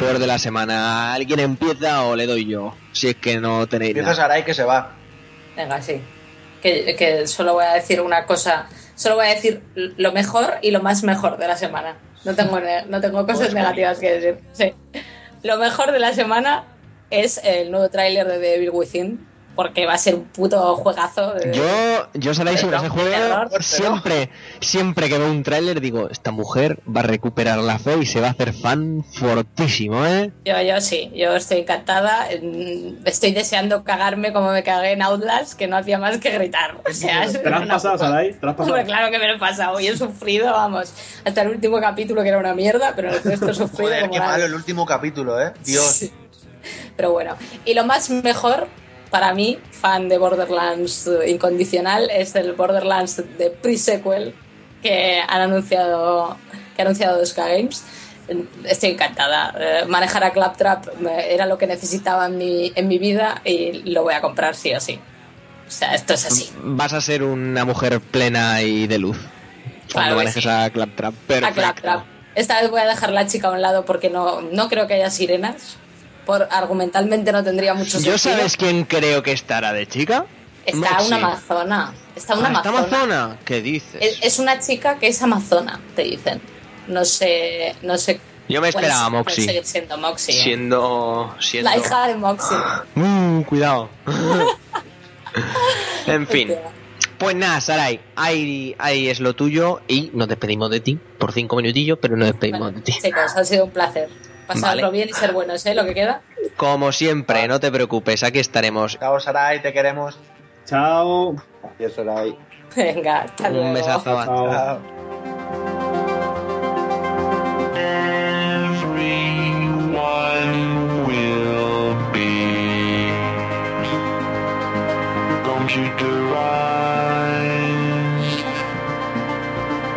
Peor 0.00 0.18
de 0.18 0.26
la 0.26 0.38
semana. 0.38 1.12
¿Alguien 1.12 1.40
empieza 1.40 2.04
o 2.04 2.16
le 2.16 2.26
doy 2.26 2.46
yo? 2.46 2.74
Si 2.92 3.08
es 3.08 3.16
que 3.16 3.38
no 3.38 3.66
tenéis. 3.66 3.90
Empieza 3.90 4.14
Sarai 4.14 4.44
que 4.44 4.54
se 4.54 4.64
va. 4.64 4.96
Venga, 5.56 5.80
sí. 5.82 6.00
Que, 6.62 7.26
solo 7.26 7.52
voy 7.54 7.64
a 7.64 7.74
decir 7.74 8.00
una 8.00 8.24
cosa. 8.24 8.66
Solo 8.94 9.16
voy 9.16 9.26
a 9.26 9.34
decir 9.34 9.62
lo 9.74 10.12
mejor 10.12 10.54
y 10.62 10.70
lo 10.70 10.80
más 10.80 11.04
mejor 11.04 11.36
de 11.36 11.46
la 11.46 11.56
semana. 11.56 11.98
No 12.24 12.34
tengo, 12.34 12.58
no 12.88 13.00
tengo 13.00 13.26
cosas 13.26 13.40
pues 13.40 13.54
negativas 13.54 13.98
que 13.98 14.12
decir. 14.12 14.38
Sí. 14.52 14.74
Lo 15.42 15.58
mejor 15.58 15.92
de 15.92 15.98
la 15.98 16.14
semana 16.14 16.64
es 17.10 17.38
el 17.44 17.70
nuevo 17.70 17.88
tráiler 17.90 18.26
de 18.26 18.38
Devil 18.38 18.70
Within 18.72 19.26
porque 19.60 19.84
va 19.84 19.92
a 19.92 19.98
ser 19.98 20.14
un 20.14 20.24
puto 20.24 20.74
juegazo. 20.76 21.34
Yo, 21.52 22.08
yo 22.14 22.32
sabéis 22.32 22.60
sobre 22.60 22.78
ese 22.78 22.88
juego, 22.88 23.10
siempre, 23.60 24.30
siempre 24.58 25.10
que 25.10 25.18
veo 25.18 25.30
un 25.30 25.42
tráiler 25.42 25.82
digo, 25.82 26.08
esta 26.08 26.30
mujer 26.30 26.78
va 26.88 27.00
a 27.00 27.02
recuperar 27.02 27.58
la 27.58 27.78
fe 27.78 27.98
y 28.00 28.06
se 28.06 28.22
va 28.22 28.28
a 28.28 28.30
hacer 28.30 28.54
fan 28.54 29.04
fortísimo, 29.12 30.06
¿eh? 30.06 30.32
Yo, 30.46 30.58
yo 30.62 30.80
sí, 30.80 31.12
yo 31.14 31.36
estoy 31.36 31.58
encantada. 31.58 32.26
Estoy 33.04 33.32
deseando 33.32 33.84
cagarme 33.84 34.32
como 34.32 34.50
me 34.50 34.62
cagué 34.62 34.92
en 34.92 35.02
Outlast, 35.02 35.58
que 35.58 35.66
no 35.66 35.76
hacía 35.76 35.98
más 35.98 36.16
que 36.16 36.30
gritar. 36.30 36.80
O 36.88 36.94
sea, 36.94 37.30
¿Te 37.30 37.50
lo 37.50 37.56
has 37.56 37.68
pasado, 37.68 37.98
Sarai? 37.98 38.32
¿Te 38.32 38.38
lo 38.40 38.52
has 38.52 38.56
pasado? 38.56 38.82
claro 38.86 39.10
que 39.10 39.18
me 39.18 39.28
lo 39.28 39.34
he 39.34 39.38
pasado 39.38 39.78
y 39.78 39.88
he 39.88 39.94
sufrido, 39.94 40.50
vamos, 40.52 40.90
hasta 41.22 41.42
el 41.42 41.48
último 41.48 41.78
capítulo 41.82 42.22
que 42.22 42.30
era 42.30 42.38
una 42.38 42.54
mierda, 42.54 42.94
pero 42.96 43.10
el 43.10 43.22
resto 43.22 43.50
he 43.50 43.54
sufrido. 43.54 43.90
Joder, 43.90 44.08
qué 44.08 44.20
malo 44.20 44.46
el 44.46 44.54
último 44.54 44.86
capítulo, 44.86 45.38
¿eh? 45.38 45.52
Dios. 45.66 46.06
Pero 46.96 47.12
bueno, 47.12 47.36
y 47.66 47.74
lo 47.74 47.84
más 47.84 48.08
mejor 48.08 48.68
para 49.10 49.34
mí, 49.34 49.58
fan 49.70 50.08
de 50.08 50.18
Borderlands 50.18 51.08
incondicional, 51.26 52.10
es 52.10 52.34
el 52.36 52.52
Borderlands 52.52 53.22
de 53.38 53.50
pre-sequel 53.50 54.34
que 54.82 55.20
han 55.20 55.42
anunciado, 55.42 56.36
que 56.74 56.82
ha 56.82 56.84
anunciado 56.84 57.24
Ska 57.24 57.48
Games. 57.48 57.84
Estoy 58.64 58.90
encantada. 58.90 59.54
Eh, 59.58 59.84
manejar 59.86 60.22
a 60.22 60.32
Claptrap 60.32 60.86
eh, 61.04 61.34
era 61.34 61.46
lo 61.46 61.58
que 61.58 61.66
necesitaba 61.66 62.26
en 62.26 62.38
mi, 62.38 62.72
en 62.74 62.86
mi 62.86 62.98
vida 62.98 63.42
y 63.44 63.90
lo 63.90 64.04
voy 64.04 64.14
a 64.14 64.20
comprar 64.20 64.54
sí 64.54 64.72
o 64.72 64.80
sí. 64.80 65.00
O 65.66 65.70
sea, 65.70 65.94
esto 65.94 66.14
es 66.14 66.26
así. 66.26 66.50
Vas 66.62 66.92
a 66.92 67.00
ser 67.00 67.22
una 67.22 67.64
mujer 67.64 68.00
plena 68.00 68.62
y 68.62 68.86
de 68.86 68.98
luz 68.98 69.18
cuando 69.92 70.16
manejes 70.16 70.46
a 70.46 70.70
Claptrap. 70.70 71.14
A 71.44 71.52
Claptrap. 71.52 72.04
Esta 72.36 72.60
vez 72.60 72.70
voy 72.70 72.80
a 72.80 72.86
dejar 72.86 73.10
la 73.10 73.26
chica 73.26 73.48
a 73.48 73.50
un 73.50 73.60
lado 73.60 73.84
porque 73.84 74.08
no, 74.08 74.40
no 74.40 74.68
creo 74.68 74.86
que 74.86 74.94
haya 74.94 75.10
sirenas 75.10 75.76
argumentalmente 76.34 77.32
no 77.32 77.42
tendría 77.42 77.74
mucho 77.74 77.92
sentido. 77.92 78.14
¿Yo 78.14 78.18
sabes 78.18 78.56
quién 78.56 78.84
creo 78.84 79.22
que 79.22 79.32
estará 79.32 79.72
de 79.72 79.86
chica? 79.86 80.26
Está 80.64 81.02
una 81.02 81.16
amazona. 81.16 81.94
Está 82.14 82.36
una 82.36 82.48
ah, 82.48 82.68
amazona. 82.68 83.38
¿Qué 83.44 83.62
dices? 83.62 84.18
Es, 84.22 84.38
una 84.38 84.58
chica 84.58 84.98
que 84.98 85.08
es 85.08 85.22
amazona, 85.22 85.80
te 85.96 86.02
dicen. 86.02 86.40
No 86.88 87.04
sé, 87.04 87.74
no 87.82 87.96
sé. 87.96 88.20
Yo 88.48 88.60
me 88.60 88.68
esperaba 88.68 89.06
a 89.06 89.10
Moxie. 89.10 89.44
Seguir 89.44 89.64
siendo 89.64 89.96
Moxie. 89.96 90.38
¿eh? 90.38 90.42
Siendo, 90.42 91.34
siendo. 91.38 91.70
La 91.70 91.78
hija 91.78 92.08
de 92.08 92.16
Moxie. 92.16 92.56
Uh, 92.96 93.44
cuidado. 93.48 93.88
en 96.06 96.26
fin. 96.26 96.52
Pues 97.18 97.36
nada, 97.36 97.60
Sarai, 97.60 98.00
ahí, 98.16 98.74
ahí 98.78 99.08
es 99.08 99.20
lo 99.20 99.34
tuyo 99.34 99.82
y 99.86 100.10
nos 100.14 100.26
despedimos 100.26 100.70
de 100.70 100.80
ti 100.80 100.98
por 101.18 101.32
cinco 101.32 101.56
minutillos, 101.56 101.98
pero 102.00 102.16
nos 102.16 102.28
despedimos 102.28 102.74
de 102.74 102.80
ti. 102.80 102.92
Chicos, 102.92 103.36
ha 103.36 103.44
sido 103.44 103.66
un 103.66 103.70
placer. 103.70 104.08
Pasarlo 104.54 104.90
bien 104.90 105.08
y 105.08 105.12
ser 105.12 105.32
buenos, 105.32 105.64
¿eh? 105.66 105.74
Lo 105.74 105.84
que 105.84 105.94
queda. 105.94 106.22
Como 106.56 106.92
siempre, 106.92 107.46
no 107.46 107.60
te 107.60 107.70
preocupes, 107.70 108.22
aquí 108.22 108.38
estaremos. 108.40 108.98
Chao, 108.98 109.20
Sarai, 109.20 109.62
te 109.62 109.72
queremos. 109.72 110.18
Chao. 110.66 111.36
Adiós, 111.62 111.94
Sarai. 111.94 112.36
Venga, 112.74 113.22
hasta 113.22 113.50
luego. 113.50 113.68
Un 113.68 113.74
besazo. 113.74 114.24
Chao. 114.24 114.80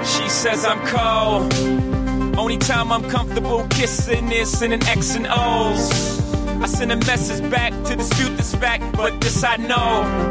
She 0.04 0.30
says 0.30 0.64
I'm 0.66 0.80
cold. 0.86 1.83
Only 2.38 2.58
time 2.58 2.92
I'm 2.92 3.04
comfortable 3.10 3.66
kissing 3.70 4.32
is 4.32 4.62
X 4.62 5.16
and 5.16 5.28
O's. 5.30 6.20
I 6.62 6.68
send 6.68 6.92
a 6.92 6.98
message 6.98 7.50
back 7.50 7.72
to 7.86 7.96
dispute 7.96 8.36
this 8.38 8.56
fact, 8.56 8.84
but 8.96 9.20
this 9.22 9.44
I 9.44 9.58
know. 9.58 10.30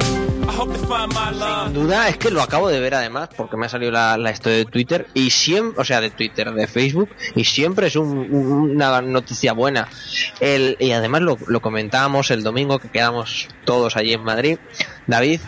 Sin 0.52 1.72
duda 1.72 2.08
es 2.08 2.18
que 2.18 2.30
lo 2.30 2.42
acabo 2.42 2.68
de 2.68 2.78
ver 2.78 2.94
además 2.94 3.30
porque 3.36 3.56
me 3.56 3.66
ha 3.66 3.68
salido 3.68 3.90
la, 3.90 4.30
historia 4.30 4.58
de 4.58 4.64
Twitter 4.64 5.06
y 5.14 5.30
siempre, 5.30 5.80
o 5.80 5.84
sea, 5.84 6.00
de 6.00 6.10
Twitter, 6.10 6.52
de 6.52 6.66
Facebook 6.66 7.08
y 7.34 7.44
siempre 7.44 7.86
es 7.86 7.96
una 7.96 9.00
noticia 9.00 9.52
buena. 9.52 9.88
Y 10.40 10.92
además 10.92 11.22
lo, 11.22 11.38
lo, 11.46 11.60
comentábamos 11.60 12.30
el 12.30 12.42
domingo 12.42 12.78
que 12.78 12.90
quedamos 12.90 13.48
todos 13.64 13.96
allí 13.96 14.12
en 14.12 14.24
Madrid. 14.24 14.58
David, 15.06 15.40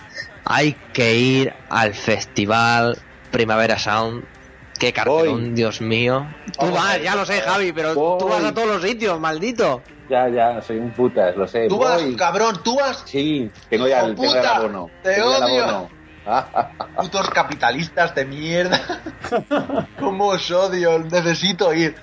hay 0.45 0.77
que 0.93 1.17
ir 1.17 1.53
al 1.69 1.95
festival 1.95 2.99
Primavera 3.31 3.79
Sound 3.79 4.25
Qué 4.79 4.93
cartelón, 4.93 5.55
Dios 5.55 5.81
mío. 5.81 6.27
Tú 6.59 6.71
vas, 6.71 7.01
ya 7.03 7.15
lo 7.15 7.25
sé, 7.25 7.41
Javi, 7.41 7.73
pero 7.73 7.95
tú 7.95 8.29
vas 8.29 8.45
a 8.45 8.53
todos 8.53 8.69
los 8.69 8.83
sitios, 8.83 9.19
maldito. 9.21 9.83
Ya, 10.09 10.29
ya, 10.29 10.61
soy 10.61 10.79
un 10.79 10.91
putas, 10.91 11.35
lo 11.37 11.47
sé. 11.47 11.67
Tú 11.69 11.79
vas, 11.79 12.03
cabrón, 12.19 12.61
tú 12.63 12.77
vas. 12.77 13.03
Sí, 13.07 13.51
tengo 13.71 13.89
ya, 13.89 14.01
el, 14.01 14.15
tengo 14.15 14.35
el 14.35 14.47
abono. 14.47 14.91
Te 15.03 15.23
odio. 15.23 15.89
Putos 16.97 17.31
capitalistas 17.31 18.15
de 18.15 18.25
mierda. 18.25 19.03
¿Cómo 19.99 20.29
os 20.29 20.51
odio? 20.51 20.99
Necesito 20.99 21.73
ir. 21.73 21.95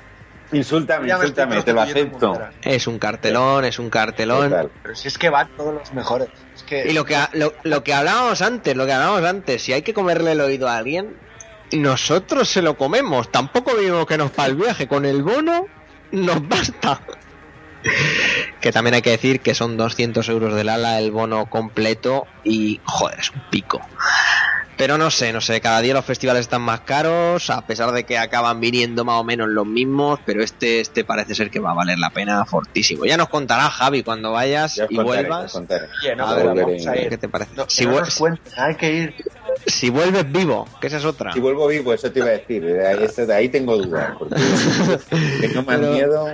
Insúltame, 0.51 1.09
insúltame, 1.09 1.63
te 1.63 1.73
lo 1.73 1.81
acepto. 1.81 2.39
Es 2.61 2.85
un 2.87 2.99
cartelón, 2.99 3.65
es 3.65 3.79
un 3.79 3.89
cartelón. 3.89 4.69
Pero 4.83 4.95
si 4.95 5.07
es 5.07 5.17
que 5.17 5.29
van 5.29 5.49
todos 5.55 5.73
los 5.73 5.93
mejores. 5.93 6.27
Y 6.69 6.91
lo 6.93 7.05
que, 7.05 7.17
lo, 7.33 7.53
lo 7.63 7.83
que 7.83 7.93
hablábamos 7.93 8.41
antes, 8.41 8.75
lo 8.75 8.85
que 8.85 8.93
hablábamos 8.93 9.23
antes, 9.23 9.61
si 9.61 9.73
hay 9.73 9.81
que 9.81 9.93
comerle 9.93 10.33
el 10.33 10.41
oído 10.41 10.67
a 10.67 10.77
alguien, 10.77 11.15
nosotros 11.77 12.49
se 12.49 12.61
lo 12.61 12.77
comemos. 12.77 13.31
Tampoco 13.31 13.75
digo 13.75 14.05
que 14.05 14.17
nos 14.17 14.31
para 14.31 14.49
el 14.49 14.55
viaje. 14.55 14.87
Con 14.87 15.05
el 15.05 15.23
bono 15.23 15.67
nos 16.11 16.47
basta. 16.47 17.01
que 18.61 18.71
también 18.71 18.95
hay 18.95 19.01
que 19.01 19.11
decir 19.11 19.39
que 19.39 19.55
son 19.55 19.77
200 19.77 20.27
euros 20.29 20.55
del 20.55 20.69
ala 20.69 20.99
el 20.99 21.11
bono 21.11 21.49
completo 21.49 22.27
y 22.43 22.79
joder, 22.83 23.19
es 23.19 23.31
un 23.31 23.41
pico. 23.49 23.81
Pero 24.77 24.97
no 24.97 25.11
sé, 25.11 25.31
no 25.31 25.41
sé, 25.41 25.61
cada 25.61 25.79
día 25.81 25.93
los 25.93 26.05
festivales 26.05 26.41
están 26.41 26.63
más 26.63 26.79
caros, 26.79 27.51
a 27.51 27.61
pesar 27.67 27.91
de 27.91 28.03
que 28.03 28.17
acaban 28.17 28.59
viniendo 28.59 29.05
más 29.05 29.19
o 29.19 29.23
menos 29.23 29.47
los 29.47 29.65
mismos, 29.65 30.19
pero 30.25 30.41
este, 30.41 30.79
este 30.79 31.03
parece 31.03 31.35
ser 31.35 31.51
que 31.51 31.59
va 31.59 31.71
a 31.71 31.73
valer 31.75 31.99
la 31.99 32.09
pena 32.09 32.43
fortísimo. 32.45 33.05
Ya 33.05 33.15
nos 33.15 33.29
contará 33.29 33.69
Javi 33.69 34.01
cuando 34.01 34.31
vayas 34.31 34.81
y 34.89 34.97
vuelvas. 34.97 35.55
a 35.55 36.33
ver, 36.33 37.09
¿qué 37.09 37.17
te 37.17 37.29
parece? 37.29 37.51
si 37.67 37.85
hay 38.57 38.75
que 38.75 38.91
ir. 38.91 39.15
Si 39.65 39.89
vuelves 39.89 40.31
vivo, 40.31 40.67
que 40.79 40.87
esa 40.87 40.97
es 40.97 41.05
otra. 41.05 41.33
Si 41.33 41.39
vuelvo 41.39 41.67
vivo, 41.67 41.93
eso 41.93 42.11
te 42.11 42.19
iba 42.19 42.29
a 42.29 42.31
decir, 42.31 42.63
de 42.63 42.87
ahí, 42.87 43.07
de 43.07 43.33
ahí 43.33 43.49
tengo 43.49 43.77
dudas, 43.77 44.15
porque 44.17 44.35
tengo 45.41 45.63
más 45.63 45.79
miedo. 45.79 46.27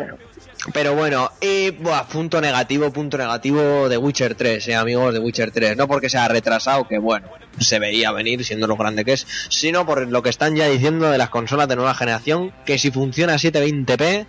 Pero 0.74 0.96
bueno, 0.96 1.32
y 1.42 1.72
punto 2.12 2.42
negativo, 2.42 2.92
punto 2.92 3.18
negativo 3.18 3.88
de 3.88 3.98
Witcher 3.98 4.36
3, 4.36 4.68
eh, 4.68 4.76
amigos 4.76 5.14
de 5.14 5.20
Witcher 5.20 5.52
3. 5.52 5.78
No 5.78 5.88
porque 5.88 6.10
se 6.10 6.18
ha 6.18 6.28
retrasado, 6.28 6.88
que 6.88 7.00
bueno, 7.00 7.28
se 7.60 7.80
veía 7.80 8.12
venir 8.12 8.44
siendo 8.44 8.68
lo 8.68 8.76
grande 8.76 9.06
que 9.06 9.14
es, 9.14 9.26
sino 9.50 9.86
por 9.86 10.08
lo 10.08 10.22
que 10.22 10.30
están 10.30 10.56
ya 10.56 10.68
diciendo 10.68 11.10
de 11.10 11.18
las 11.18 11.30
consolas 11.30 11.68
de 11.68 11.76
nueva 11.76 11.94
generación, 11.94 12.52
que 12.66 12.78
si 12.78 12.92
funciona 12.92 13.34
a 13.34 13.38
720p, 13.38 14.26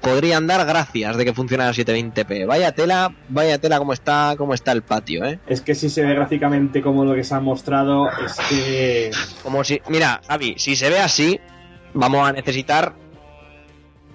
podrían 0.00 0.46
dar 0.46 0.64
gracias 0.66 1.16
de 1.16 1.24
que 1.24 1.34
funciona 1.34 1.68
a 1.68 1.72
720p. 1.72 2.46
Vaya 2.46 2.72
tela, 2.72 3.14
vaya 3.28 3.58
tela 3.58 3.78
como 3.78 3.92
está, 3.92 4.34
como 4.38 4.54
está 4.54 4.72
el 4.72 4.82
patio, 4.82 5.24
¿eh? 5.24 5.40
Es 5.46 5.60
que 5.60 5.74
si 5.74 5.90
se 5.90 6.02
ve 6.02 6.14
gráficamente 6.14 6.82
como 6.82 7.04
lo 7.04 7.14
que 7.14 7.24
se 7.24 7.34
ha 7.34 7.40
mostrado, 7.40 8.08
es 8.24 8.36
que... 8.48 9.10
Como 9.42 9.64
si, 9.64 9.80
mira, 9.88 10.20
Javi, 10.28 10.54
si 10.56 10.76
se 10.76 10.88
ve 10.88 11.00
así, 11.00 11.40
vamos 11.94 12.28
a 12.28 12.32
necesitar 12.32 12.94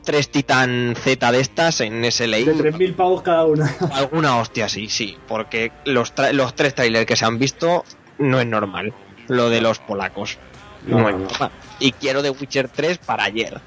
tres 0.05 0.29
Titan 0.29 0.95
Z 0.95 1.31
de 1.31 1.39
estas 1.39 1.81
en 1.81 2.09
SLI. 2.09 2.45
De 2.45 2.55
3.000 2.55 2.95
pavos 2.95 3.21
cada 3.21 3.45
una. 3.45 3.75
Alguna 3.93 4.37
hostia, 4.37 4.69
sí, 4.69 4.87
sí. 4.87 5.17
Porque 5.27 5.71
los, 5.85 6.13
los 6.31 6.55
tres 6.55 6.75
trailers 6.75 7.05
que 7.05 7.15
se 7.15 7.25
han 7.25 7.37
visto 7.39 7.83
no 8.17 8.39
es 8.39 8.47
normal. 8.47 8.93
Lo 9.27 9.49
de 9.49 9.61
los 9.61 9.79
polacos. 9.79 10.37
No, 10.87 11.09
es 11.09 11.15
normal. 11.15 11.51
Y 11.79 11.91
quiero 11.91 12.21
The 12.21 12.29
Witcher 12.29 12.69
3 12.69 12.99
para 12.99 13.25
ayer. 13.25 13.59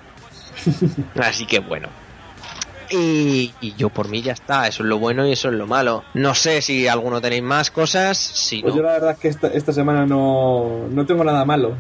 Así 1.20 1.46
que 1.46 1.58
bueno. 1.58 1.88
Y, 2.90 3.52
yo 3.76 3.90
por 3.90 4.08
mí 4.08 4.22
ya 4.22 4.32
está, 4.32 4.66
eso 4.66 4.82
es 4.82 4.88
lo 4.88 4.98
bueno 4.98 5.26
y 5.26 5.32
eso 5.32 5.48
es 5.48 5.54
lo 5.54 5.66
malo. 5.66 6.04
No 6.14 6.34
sé 6.34 6.62
si 6.62 6.88
alguno 6.88 7.20
tenéis 7.20 7.42
más 7.42 7.70
cosas. 7.70 8.16
Si 8.16 8.62
pues 8.62 8.74
yo 8.74 8.82
la 8.82 8.92
verdad 8.92 9.10
es 9.10 9.18
que 9.18 9.28
esta, 9.28 9.48
esta 9.48 9.72
semana 9.72 10.06
no, 10.06 10.86
no 10.90 11.04
tengo 11.04 11.22
nada 11.22 11.44
malo. 11.44 11.74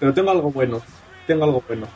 Pero 0.00 0.14
tengo 0.14 0.30
algo 0.30 0.50
bueno. 0.50 0.80
Tengo 1.26 1.44
algo 1.44 1.62
bueno. 1.66 1.88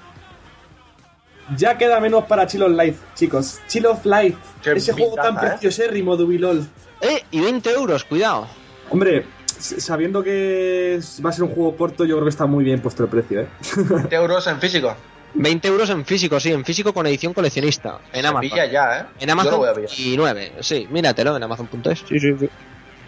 Ya 1.57 1.79
queda 1.79 2.01
menos 2.01 2.25
para 2.25 2.47
Chill 2.47 2.63
of 2.63 2.71
Life, 2.71 2.99
chicos. 3.15 3.61
Chill 3.69 3.87
of 3.87 4.05
Life. 4.05 4.37
ese 4.65 4.93
juego 4.93 5.15
tan 5.15 5.37
¿eh? 5.37 5.41
preciosérrimo 5.41 6.17
de 6.17 6.25
Ubilol. 6.25 6.67
Eh, 7.01 7.23
y 7.31 7.41
20 7.41 7.71
euros, 7.71 8.05
cuidado. 8.05 8.49
Hombre, 8.91 9.25
sabiendo 9.59 10.23
que 10.23 11.01
va 11.25 11.31
a 11.31 11.33
ser 11.33 11.45
un 11.45 11.51
juego 11.51 11.77
corto, 11.77 12.05
yo 12.05 12.17
creo 12.17 12.25
que 12.25 12.31
está 12.31 12.47
muy 12.47 12.65
bien 12.65 12.81
puesto 12.81 13.05
el 13.05 13.09
precio, 13.09 13.43
¿eh? 13.43 13.49
20 13.77 14.15
euros 14.17 14.47
en 14.47 14.61
físico. 14.61 14.95
20 15.35 15.69
euros 15.69 15.91
en 15.91 16.05
físico, 16.05 16.41
sí, 16.41 16.53
en 16.53 16.65
físico 16.65 16.93
con 16.93 17.07
edición 17.07 17.35
coleccionista. 17.35 17.99
En 18.13 18.27
Amazon. 18.27 18.51
ya, 18.71 19.01
¿eh? 19.01 19.05
En 19.21 19.31
Amazon 19.31 19.63
y 19.97 20.17
9, 20.17 20.53
sí, 20.61 20.87
míratelo 20.91 21.37
en 21.37 21.43
Amazon.es. 21.43 22.01
Sí, 22.09 22.19
sí, 22.19 22.35
sí. 22.39 22.49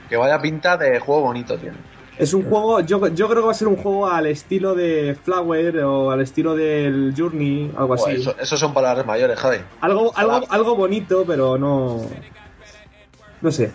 Que 0.09 0.17
vaya 0.17 0.41
pinta 0.41 0.77
de 0.77 0.99
juego 0.99 1.23
bonito 1.23 1.57
tiene. 1.57 1.77
Es 2.21 2.35
un 2.35 2.43
juego, 2.43 2.81
yo, 2.81 3.09
yo 3.09 3.29
creo 3.29 3.41
que 3.41 3.47
va 3.47 3.53
a 3.53 3.55
ser 3.55 3.69
un 3.69 3.77
juego 3.77 4.07
al 4.07 4.27
estilo 4.27 4.75
de 4.75 5.17
Flower 5.25 5.79
o 5.79 6.11
al 6.11 6.21
estilo 6.21 6.55
del 6.55 7.15
Journey, 7.17 7.73
algo 7.77 7.95
así. 7.95 8.11
eso, 8.39 8.57
son 8.59 8.75
palabras 8.75 9.07
mayores, 9.07 9.39
Javi. 9.39 9.57
Algo, 9.81 10.13
algo, 10.15 10.43
algo 10.51 10.77
bonito, 10.77 11.25
pero 11.27 11.57
no. 11.57 12.03
No 13.41 13.51
sé. 13.51 13.73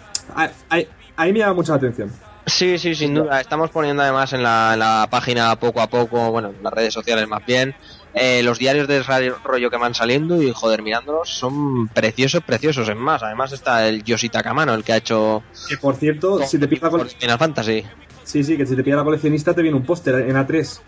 Ahí 1.17 1.33
me 1.33 1.39
llama 1.39 1.55
mucha 1.55 1.73
atención. 1.73 2.11
Sí, 2.45 2.77
sí, 2.77 2.93
sin 2.93 3.15
duda. 3.15 3.41
Estamos 3.41 3.71
poniendo 3.71 4.03
además 4.03 4.31
en 4.33 4.43
la, 4.43 5.07
página 5.09 5.55
poco 5.55 5.81
a 5.81 5.87
poco, 5.87 6.31
bueno, 6.31 6.49
en 6.49 6.63
las 6.63 6.71
redes 6.71 6.93
sociales 6.93 7.27
más 7.27 7.43
bien, 7.45 7.73
eh, 8.13 8.43
los 8.43 8.59
diarios 8.59 8.87
de 8.87 9.01
rollo 9.43 9.71
que 9.71 9.77
van 9.77 9.95
saliendo 9.95 10.39
y 10.41 10.51
joder, 10.53 10.83
mirándolos 10.83 11.29
son 11.29 11.87
preciosos, 11.87 12.43
preciosos. 12.43 12.87
Es 12.87 12.95
más, 12.95 13.23
además 13.23 13.51
está 13.51 13.87
el 13.87 14.03
Yoshita 14.03 14.43
Kamano, 14.43 14.75
el 14.75 14.83
que 14.83 14.93
ha 14.93 14.97
hecho. 14.97 15.41
Que 15.67 15.77
por 15.77 15.95
cierto, 15.95 16.45
si 16.45 16.59
te 16.59 16.67
pilla 16.67 16.91
con 16.91 17.09
Final 17.09 17.39
Fantasy. 17.39 17.83
Sí, 18.25 18.43
sí, 18.43 18.57
que 18.57 18.65
si 18.65 18.75
te 18.75 18.83
pilla 18.83 18.97
la 18.97 19.03
coleccionista 19.03 19.53
te 19.53 19.61
viene 19.61 19.77
un 19.77 19.85
póster 19.85 20.15
en 20.15 20.35
A3. 20.35 20.81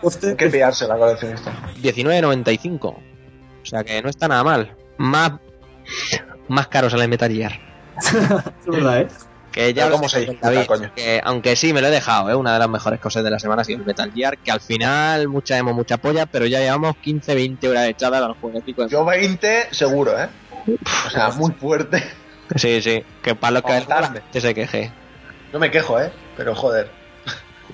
Póster. 0.00 0.36
que 0.36 0.48
pillarse 0.48 0.88
la 0.88 0.96
coleccionista. 0.96 1.52
19.95. 1.82 2.82
O 2.82 3.00
sea 3.62 3.84
que 3.84 4.02
no 4.02 4.08
está 4.08 4.26
nada 4.26 4.42
mal. 4.42 4.74
Más, 4.96 5.32
más 6.48 6.68
caro 6.68 6.88
sale 6.88 7.06
Metal 7.06 7.30
Gear. 7.30 7.60
es 7.98 8.66
verdad, 8.66 9.02
¿eh? 9.02 9.08
Que 9.52 9.74
ya 9.74 9.90
como 9.90 10.08
se 10.08 10.38
que 10.94 11.20
aunque 11.24 11.56
sí 11.56 11.72
me 11.72 11.80
lo 11.80 11.88
he 11.88 11.90
dejado, 11.90 12.30
¿eh? 12.30 12.36
una 12.36 12.52
de 12.52 12.60
las 12.60 12.68
mejores 12.68 13.00
cosas 13.00 13.24
de 13.24 13.30
la 13.30 13.40
semana 13.40 13.62
ha 13.62 13.64
sido 13.64 13.84
Metal 13.84 14.12
Gear, 14.12 14.38
que 14.38 14.52
al 14.52 14.60
final 14.60 15.26
mucha 15.26 15.58
hemos 15.58 15.74
mucha 15.74 15.96
polla, 15.96 16.26
pero 16.26 16.46
ya 16.46 16.60
llevamos 16.60 16.96
15, 16.98 17.34
20 17.34 17.68
horas 17.68 17.88
echadas 17.88 18.22
al 18.22 18.34
juego. 18.34 18.62
Yo 18.88 19.04
20 19.04 19.74
seguro, 19.74 20.18
¿eh? 20.18 20.28
O 21.06 21.10
sea, 21.10 21.30
muy 21.30 21.50
fuerte. 21.52 22.02
Sí, 22.54 22.80
sí, 22.80 23.04
que 23.22 23.34
para 23.34 23.54
lo 23.54 23.62
que 23.62 24.40
se 24.40 24.54
queje. 24.54 24.92
No 25.52 25.58
me 25.58 25.70
quejo, 25.70 26.00
¿eh? 26.00 26.12
Pero 26.40 26.54
joder. 26.54 26.90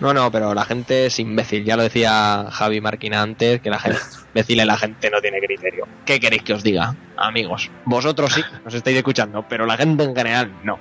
No, 0.00 0.12
no, 0.12 0.32
pero 0.32 0.52
la 0.52 0.64
gente 0.64 1.06
es 1.06 1.20
imbécil. 1.20 1.64
Ya 1.64 1.76
lo 1.76 1.84
decía 1.84 2.46
Javi 2.50 2.80
Marquina 2.80 3.22
antes, 3.22 3.60
que 3.60 3.70
la 3.70 3.78
gente 3.78 4.00
es 4.00 4.26
imbécil 4.26 4.60
y 4.60 4.64
la 4.64 4.76
gente 4.76 5.08
no 5.08 5.20
tiene 5.20 5.38
criterio. 5.38 5.86
¿Qué 6.04 6.18
queréis 6.18 6.42
que 6.42 6.52
os 6.52 6.64
diga, 6.64 6.96
amigos? 7.16 7.70
Vosotros 7.84 8.32
sí, 8.32 8.42
nos 8.64 8.74
estáis 8.74 8.96
escuchando, 8.96 9.46
pero 9.48 9.66
la 9.66 9.76
gente 9.76 10.02
en 10.02 10.16
general 10.16 10.52
no. 10.64 10.80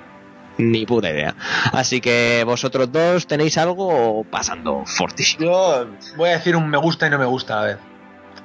Ni 0.57 0.87
puta 0.87 1.11
idea. 1.11 1.35
Así 1.73 2.01
que 2.01 2.43
vosotros 2.43 2.91
dos 2.91 3.27
tenéis 3.27 3.59
algo 3.59 4.25
pasando 4.31 4.81
fortísimo. 4.87 5.45
Yo 5.45 5.87
voy 6.17 6.29
a 6.29 6.37
decir 6.37 6.55
un 6.55 6.67
me 6.67 6.79
gusta 6.79 7.05
y 7.05 7.11
no 7.11 7.19
me 7.19 7.25
gusta 7.25 7.61
a 7.61 7.65
ver. 7.65 7.77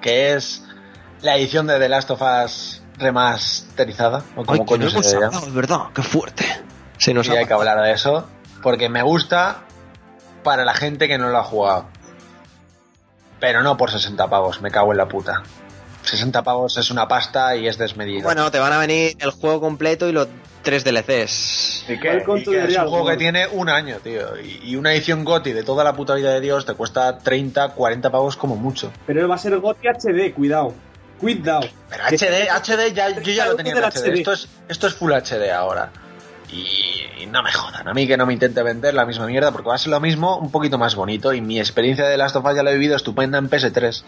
Que 0.02 0.34
es 0.34 0.66
la 1.22 1.34
edición 1.38 1.66
de 1.66 1.78
The 1.78 1.88
Last 1.88 2.10
of 2.10 2.20
Us 2.20 2.82
remasterizada. 2.98 4.22
O 4.36 4.44
como 4.44 4.66
coño 4.66 4.90
se 4.90 4.98
es 4.98 5.54
verdad, 5.54 5.84
qué 5.94 6.02
fuerte. 6.02 6.44
Se 6.98 7.14
nos 7.14 7.26
y 7.26 7.30
hay 7.30 7.46
que 7.46 7.54
hablar 7.54 7.80
de 7.80 7.92
eso. 7.92 8.28
Porque 8.62 8.88
me 8.88 9.02
gusta 9.02 9.64
para 10.42 10.64
la 10.64 10.74
gente 10.74 11.08
que 11.08 11.18
no 11.18 11.28
lo 11.30 11.38
ha 11.38 11.44
jugado. 11.44 11.86
Pero 13.38 13.62
no 13.62 13.76
por 13.76 13.90
60 13.90 14.28
pavos, 14.28 14.60
me 14.60 14.70
cago 14.70 14.92
en 14.92 14.98
la 14.98 15.08
puta. 15.08 15.42
60 16.02 16.42
pavos 16.42 16.76
es 16.78 16.90
una 16.90 17.08
pasta 17.08 17.56
y 17.56 17.66
es 17.66 17.78
desmedido. 17.78 18.22
Bueno, 18.22 18.50
te 18.50 18.58
van 18.58 18.72
a 18.72 18.78
venir 18.78 19.16
el 19.18 19.30
juego 19.30 19.60
completo 19.60 20.08
y 20.08 20.12
los 20.12 20.28
tres 20.62 20.84
DLCs. 20.84 21.86
¿Y 21.88 21.98
qué? 21.98 22.18
es 22.18 22.26
un 22.26 22.88
juego 22.88 23.06
que 23.06 23.16
tiene 23.16 23.46
un 23.46 23.68
año, 23.68 23.96
tío. 24.02 24.38
Y 24.40 24.76
una 24.76 24.92
edición 24.92 25.24
GOTI 25.24 25.52
de 25.52 25.62
toda 25.62 25.84
la 25.84 25.94
puta 25.94 26.14
vida 26.14 26.32
de 26.32 26.40
Dios 26.40 26.66
te 26.66 26.74
cuesta 26.74 27.18
30, 27.18 27.70
40 27.70 28.10
pavos 28.10 28.36
como 28.36 28.56
mucho. 28.56 28.92
Pero 29.06 29.28
va 29.28 29.34
a 29.34 29.38
ser 29.38 29.58
GOTI 29.58 29.88
HD, 29.88 30.34
cuidado. 30.34 30.74
Cuidado. 31.18 31.68
Pero 31.90 32.04
HD, 32.04 32.48
HD 32.48 32.94
ya, 32.94 33.20
yo 33.20 33.32
ya 33.32 33.46
lo 33.46 33.56
tenía 33.56 33.72
en 33.72 33.84
HD. 33.84 34.18
Esto 34.18 34.32
es, 34.32 34.48
esto 34.68 34.86
es 34.86 34.94
Full 34.94 35.12
HD 35.12 35.50
ahora. 35.50 35.90
Y, 36.50 36.99
no 37.26 37.42
me 37.42 37.52
jodan, 37.52 37.88
a 37.88 37.94
mí 37.94 38.06
que 38.06 38.16
no 38.16 38.26
me 38.26 38.32
intente 38.32 38.62
vender 38.62 38.94
la 38.94 39.06
misma 39.06 39.26
mierda 39.26 39.52
porque 39.52 39.68
va 39.68 39.74
a 39.74 39.78
ser 39.78 39.90
lo 39.90 40.00
mismo, 40.00 40.38
un 40.38 40.50
poquito 40.50 40.78
más 40.78 40.94
bonito. 40.94 41.32
Y 41.32 41.40
mi 41.40 41.58
experiencia 41.58 42.06
de 42.06 42.16
Last 42.16 42.36
of 42.36 42.44
Us 42.44 42.54
ya 42.54 42.62
la 42.62 42.70
he 42.70 42.74
vivido 42.74 42.96
estupenda 42.96 43.38
en 43.38 43.48
PS3. 43.48 44.02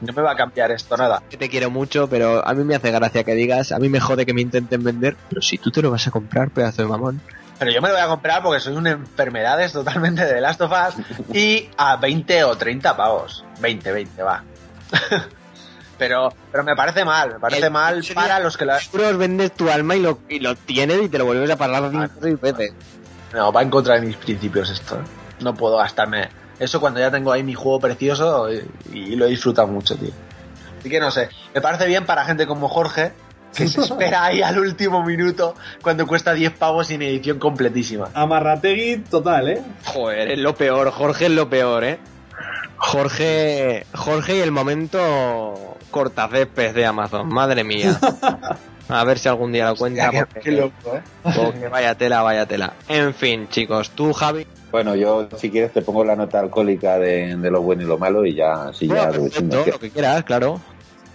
No 0.00 0.12
me 0.12 0.22
va 0.22 0.32
a 0.32 0.36
cambiar 0.36 0.70
esto 0.72 0.96
nada. 0.96 1.22
Te 1.28 1.48
quiero 1.48 1.70
mucho, 1.70 2.08
pero 2.08 2.46
a 2.46 2.52
mí 2.54 2.64
me 2.64 2.74
hace 2.74 2.90
gracia 2.90 3.24
que 3.24 3.34
digas, 3.34 3.72
a 3.72 3.78
mí 3.78 3.88
me 3.88 4.00
jode 4.00 4.26
que 4.26 4.34
me 4.34 4.42
intenten 4.42 4.82
vender, 4.84 5.16
pero 5.28 5.40
si 5.40 5.58
tú 5.58 5.70
te 5.70 5.80
lo 5.80 5.90
vas 5.90 6.06
a 6.06 6.10
comprar, 6.10 6.50
pedazo 6.50 6.82
de 6.82 6.88
mamón. 6.88 7.20
Pero 7.58 7.70
yo 7.70 7.80
me 7.80 7.88
lo 7.88 7.94
voy 7.94 8.02
a 8.02 8.08
comprar 8.08 8.42
porque 8.42 8.60
soy 8.60 8.74
una 8.74 8.90
enfermedades 8.90 9.72
totalmente 9.72 10.24
de 10.26 10.40
Last 10.40 10.60
of 10.60 10.72
Us 10.72 11.34
y 11.34 11.70
a 11.78 11.96
20 11.96 12.44
o 12.44 12.56
30 12.56 12.96
pavos. 12.96 13.44
20, 13.60 13.92
20, 13.92 14.22
va. 14.22 14.44
pero 15.98 16.32
pero 16.50 16.64
me 16.64 16.74
parece 16.74 17.04
mal, 17.04 17.34
me 17.34 17.40
parece 17.40 17.70
mal 17.70 18.02
para 18.14 18.40
los 18.40 18.56
que 18.56 18.64
la... 18.64 18.78
Los 18.92 19.18
vendes 19.18 19.52
tu 19.52 19.70
alma 19.70 19.96
y 19.96 20.00
lo, 20.00 20.18
y 20.28 20.40
lo 20.40 20.54
tienes 20.54 21.02
y 21.02 21.08
te 21.08 21.18
lo 21.18 21.24
vuelves 21.24 21.50
a 21.50 21.56
pagar 21.56 21.90
cinco 21.90 22.40
veces. 22.40 22.72
No, 23.32 23.52
va 23.52 23.62
en 23.62 23.70
contra 23.70 23.94
de 23.94 24.06
mis 24.06 24.16
principios 24.16 24.70
esto. 24.70 24.96
¿eh? 24.96 25.04
No 25.40 25.54
puedo 25.54 25.76
gastarme 25.76 26.28
eso 26.58 26.80
cuando 26.80 27.00
ya 27.00 27.10
tengo 27.10 27.32
ahí 27.32 27.42
mi 27.42 27.54
juego 27.54 27.80
precioso 27.80 28.48
y, 28.50 29.16
lo 29.16 29.26
he 29.26 29.28
disfrutado 29.28 29.68
mucho, 29.68 29.96
tío. 29.96 30.10
Así 30.80 30.88
que 30.88 31.00
no 31.00 31.10
sé, 31.10 31.28
me 31.54 31.60
parece 31.60 31.86
bien 31.86 32.06
para 32.06 32.24
gente 32.24 32.46
como 32.46 32.68
Jorge, 32.68 33.12
que 33.54 33.68
se 33.68 33.80
espera 33.82 34.24
ahí 34.24 34.42
al 34.42 34.58
último 34.58 35.04
minuto 35.04 35.54
cuando 35.82 36.06
cuesta 36.06 36.32
10 36.32 36.52
pavos 36.52 36.86
sin 36.86 37.02
edición 37.02 37.38
completísima. 37.38 38.08
Amarrategui 38.14 38.98
total, 38.98 39.48
¿eh? 39.48 39.62
Joder, 39.84 40.30
es 40.30 40.38
lo 40.38 40.54
peor, 40.54 40.90
Jorge 40.90 41.26
es 41.26 41.32
lo 41.32 41.50
peor, 41.50 41.84
¿eh? 41.84 41.98
Jorge, 42.78 43.86
Jorge 43.94 44.36
y 44.36 44.40
el 44.40 44.52
momento 44.52 45.75
cortacésped 45.90 46.74
de 46.74 46.86
Amazon, 46.86 47.28
madre 47.28 47.64
mía. 47.64 47.98
A 48.88 49.04
ver 49.04 49.18
si 49.18 49.28
algún 49.28 49.52
día 49.52 49.70
lo 49.70 49.76
cuenta. 49.78 50.10
qué, 50.42 50.52
loco, 50.52 50.94
¿eh? 50.94 51.02
Porque 51.22 51.68
vaya 51.68 51.94
tela, 51.94 52.22
vaya 52.22 52.46
tela. 52.46 52.74
En 52.88 53.14
fin, 53.14 53.48
chicos, 53.48 53.90
tú, 53.90 54.12
Javi. 54.12 54.46
Bueno, 54.70 54.94
yo 54.94 55.28
si 55.36 55.50
quieres 55.50 55.72
te 55.72 55.82
pongo 55.82 56.04
la 56.04 56.16
nota 56.16 56.40
alcohólica 56.40 56.98
de, 56.98 57.36
lo 57.36 57.62
bueno 57.62 57.82
y 57.82 57.86
lo 57.86 57.98
malo 57.98 58.24
y 58.26 58.34
ya, 58.34 58.72
si 58.72 58.88
ya 58.88 59.10
lo, 59.10 59.78
que 59.80 59.90
quieras, 59.90 60.22
claro. 60.24 60.60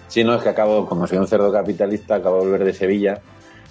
Sí, 0.08 0.24
no, 0.24 0.36
es 0.36 0.44
que 0.44 0.50
acabo, 0.50 0.88
como 0.88 1.08
soy 1.08 1.20
un 1.20 1.28
cerdo 1.28 1.52
capitalista, 1.52 2.16
acabo 2.16 2.38
de 2.38 2.46
volver 2.46 2.66
de 2.66 2.74
Sevilla 2.74 3.22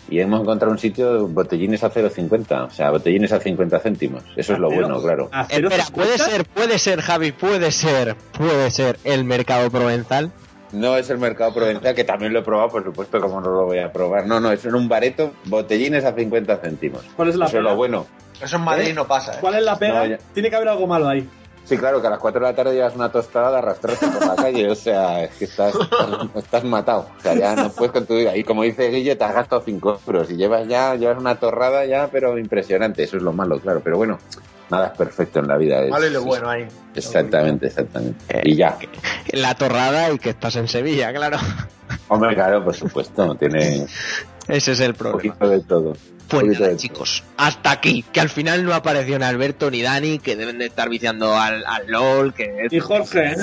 y 0.09 0.19
hemos 0.19 0.41
encontrado 0.41 0.73
un 0.73 0.79
sitio 0.79 1.29
botellines 1.29 1.85
a 1.85 1.91
0,50, 1.91 2.67
o 2.67 2.71
sea, 2.71 2.91
botellines 2.91 3.33
a 3.33 3.41
50 3.41 3.79
céntimos. 3.79 4.25
Eso 4.37 4.55
es 4.55 4.59
lo 4.59 4.69
bueno, 4.71 5.01
claro. 5.01 5.31
Espera, 5.49 5.85
puede 5.95 6.19
ser, 6.19 6.45
puede 6.47 6.79
ser, 6.79 7.01
Javi, 7.01 7.33
puede 7.33 7.71
ser, 7.71 8.17
puede 8.37 8.71
ser 8.71 8.99
el 9.05 9.25
mercado 9.25 9.71
provenzal. 9.71 10.33
No 10.73 10.97
es 10.97 11.11
el 11.11 11.19
mercado 11.19 11.53
provenzal, 11.53 11.95
que 11.95 12.05
también 12.05 12.33
lo 12.33 12.41
he 12.41 12.43
probado, 12.43 12.69
por 12.69 12.85
supuesto, 12.85 13.21
como 13.21 13.41
no 13.41 13.51
lo 13.51 13.65
voy 13.67 13.79
a 13.79 13.93
probar. 13.93 14.27
No, 14.27 14.39
no, 14.39 14.53
es 14.53 14.65
en 14.65 14.75
un 14.75 14.89
bareto, 14.89 15.33
botellines 15.47 16.05
a 16.05 16.13
50 16.13 16.57
céntimos. 16.59 17.03
¿Cuál 17.17 17.31
es 17.31 17.37
la 17.37 17.47
Eso 17.47 17.59
es 17.59 17.65
lo 17.65 17.77
bueno. 17.77 18.07
Eso 18.41 18.57
en 18.57 18.63
Madrid 18.63 18.89
¿Eh? 18.89 18.95
no 18.95 19.07
pasa. 19.07 19.35
¿eh? 19.35 19.39
¿Cuál 19.41 19.57
es 19.57 19.63
la 19.65 19.77
pega? 19.77 20.19
Tiene 20.33 20.49
que 20.49 20.57
haber 20.57 20.69
algo 20.69 20.87
malo 20.87 21.09
ahí. 21.09 21.29
Sí, 21.65 21.77
claro, 21.77 22.01
que 22.01 22.09
a 22.09 22.11
las 22.11 22.19
4 22.19 22.41
de 22.41 22.47
la 22.47 22.57
tarde 22.57 22.75
llevas 22.75 22.97
una 22.97 23.13
tostada 23.13 23.53
de 23.53 23.59
arrastrarte 23.59 24.07
por 24.09 24.27
la 24.27 24.35
calle, 24.35 24.69
o 24.69 24.75
sea, 24.75 25.23
es 25.23 25.31
que 25.37 25.45
estás, 25.45 25.73
estás 26.35 26.65
matado, 26.65 27.07
o 27.17 27.23
sea, 27.23 27.35
ya 27.35 27.55
no 27.55 27.71
puedes 27.71 27.93
con 27.93 28.07
tu 28.07 28.17
vida. 28.17 28.37
Y 28.37 28.43
como 28.43 28.65
dice 28.65 28.89
Guille, 28.89 29.15
te 29.15 29.23
has 29.23 29.35
gastado 29.35 29.63
5 29.65 30.01
euros 30.07 30.31
y 30.33 30.37
llevas 30.37 30.67
ya, 30.67 30.97
llevas 30.97 31.19
una 31.19 31.37
torrada 31.37 31.85
ya, 31.85 32.09
pero 32.11 32.37
impresionante, 32.39 33.05
eso 33.05 33.19
es 33.19 33.23
lo 33.23 33.33
malo, 33.33 33.61
claro, 33.61 33.81
pero 33.85 33.99
bueno, 33.99 34.19
nada 34.71 34.89
es 34.89 34.97
perfecto 34.97 35.41
en 35.41 35.49
la 35.49 35.57
vida. 35.57 35.83
Es, 35.83 35.91
vale 35.91 36.11
lo 36.11 36.23
bueno 36.23 36.49
ahí. 36.49 36.67
Exactamente, 36.95 37.67
exactamente. 37.67 38.25
Eh, 38.29 38.43
y 38.45 38.57
ya. 38.57 38.79
La 39.33 39.55
torrada 39.55 40.13
y 40.13 40.19
que 40.19 40.31
estás 40.31 40.57
en 40.57 40.69
Sevilla, 40.69 41.13
claro. 41.13 41.39
Hombre, 42.09 42.35
claro, 42.35 42.65
por 42.65 42.75
supuesto, 42.75 43.35
tiene... 43.37 43.87
Ese 44.51 44.73
es 44.73 44.81
el 44.81 44.95
problema. 44.95 45.35
Un 45.35 45.39
poquito 45.39 45.49
de 45.49 45.61
todo. 45.61 45.97
Pues 46.31 46.77
chicos, 46.77 47.25
hasta 47.37 47.73
aquí, 47.73 48.05
que 48.13 48.21
al 48.21 48.29
final 48.29 48.65
no 48.65 48.73
apareció 48.73 49.19
ni 49.19 49.25
Alberto 49.25 49.69
ni 49.69 49.83
Dani, 49.83 50.21
que 50.21 50.37
deben 50.37 50.59
de 50.59 50.67
estar 50.67 50.89
viciando 50.89 51.37
al, 51.37 51.65
LOL, 51.89 52.35
que... 52.35 52.69
Y 52.71 52.79
Jorge. 52.79 53.35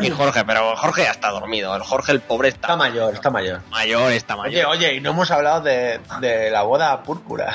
Y 0.00 0.08
Jorge, 0.08 0.44
pero 0.46 0.74
Jorge 0.74 1.02
ya 1.02 1.10
está 1.10 1.28
dormido, 1.28 1.76
el 1.76 1.82
Jorge 1.82 2.12
el 2.12 2.20
pobre 2.20 2.48
está... 2.48 2.68
Está 2.68 2.76
mayor, 2.76 3.12
está 3.12 3.30
mayor. 3.30 3.60
Mayor, 3.70 4.12
está 4.12 4.36
mayor. 4.36 4.66
Oye, 4.66 4.86
oye, 4.86 4.94
y 4.94 5.00
no 5.02 5.10
hemos 5.10 5.30
hablado 5.30 5.60
de, 5.60 6.00
la 6.50 6.62
boda 6.62 7.02
púrpura. 7.02 7.54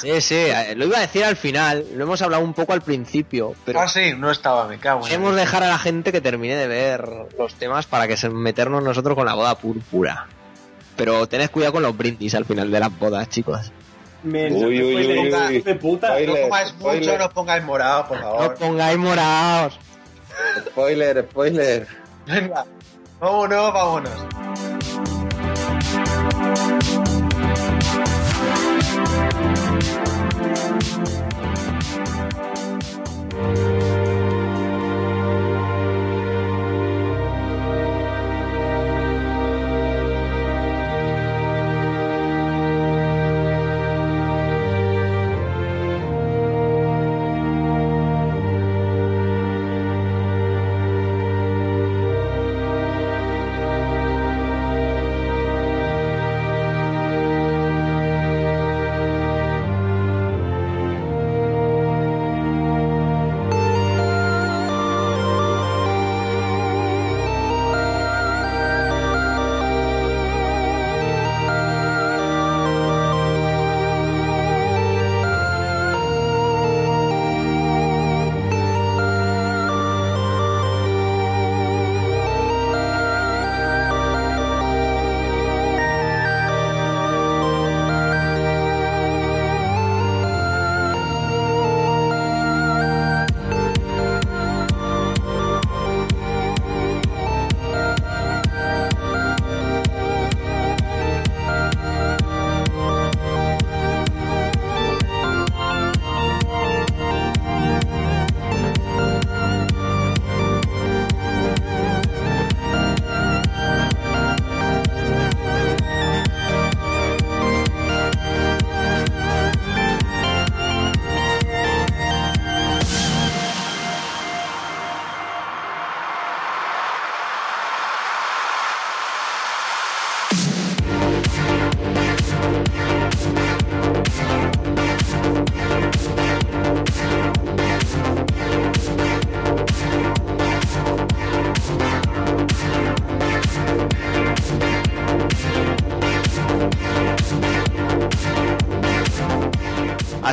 Sí, 0.00 0.20
sí, 0.22 0.34
eh, 0.34 0.74
lo 0.76 0.86
iba 0.86 0.96
a 0.96 1.02
decir 1.02 1.24
al 1.24 1.36
final, 1.36 1.84
lo 1.94 2.04
hemos 2.04 2.22
hablado 2.22 2.42
un 2.42 2.54
poco 2.54 2.72
al 2.72 2.80
principio, 2.80 3.54
pero... 3.66 3.80
Ah, 3.80 3.88
sí, 3.88 4.14
no 4.16 4.30
estaba, 4.30 4.66
me 4.66 4.78
cago 4.78 5.00
en 5.00 5.08
Queremos 5.08 5.36
dejar 5.36 5.62
a 5.62 5.68
la 5.68 5.78
gente 5.78 6.10
que 6.10 6.22
termine 6.22 6.56
de 6.56 6.66
ver 6.66 7.06
los 7.38 7.54
temas 7.54 7.84
para 7.84 8.08
que 8.08 8.16
se 8.16 8.30
meternos 8.30 8.82
nosotros 8.82 9.14
con 9.14 9.26
la 9.26 9.34
boda 9.34 9.56
púrpura. 9.56 10.26
Pero 10.96 11.26
tened 11.26 11.50
cuidado 11.50 11.74
con 11.74 11.82
los 11.82 11.96
brindis 11.96 12.34
al 12.34 12.44
final 12.44 12.70
de 12.70 12.80
las 12.80 12.98
bodas, 12.98 13.28
chicos. 13.28 13.72
Men, 14.22 14.54
uy, 14.54 14.82
uy, 14.82 14.94
uy, 14.94 15.18
uy, 15.18 15.62
de 15.62 15.74
puta. 15.74 16.08
Spoiler, 16.08 16.28
no 16.28 16.42
pongáis 16.48 16.68
spoiler. 16.70 17.02
mucho, 17.02 17.18
no 17.18 17.30
pongáis 17.30 17.64
morados, 17.64 18.06
por 18.06 18.20
favor. 18.20 18.42
No 18.42 18.54
pongáis 18.54 18.98
morados. 18.98 19.78
Spoiler, 20.66 21.26
spoiler. 21.30 21.86
Venga, 22.26 22.64
vámonos, 23.20 23.72
vámonos. 23.72 24.26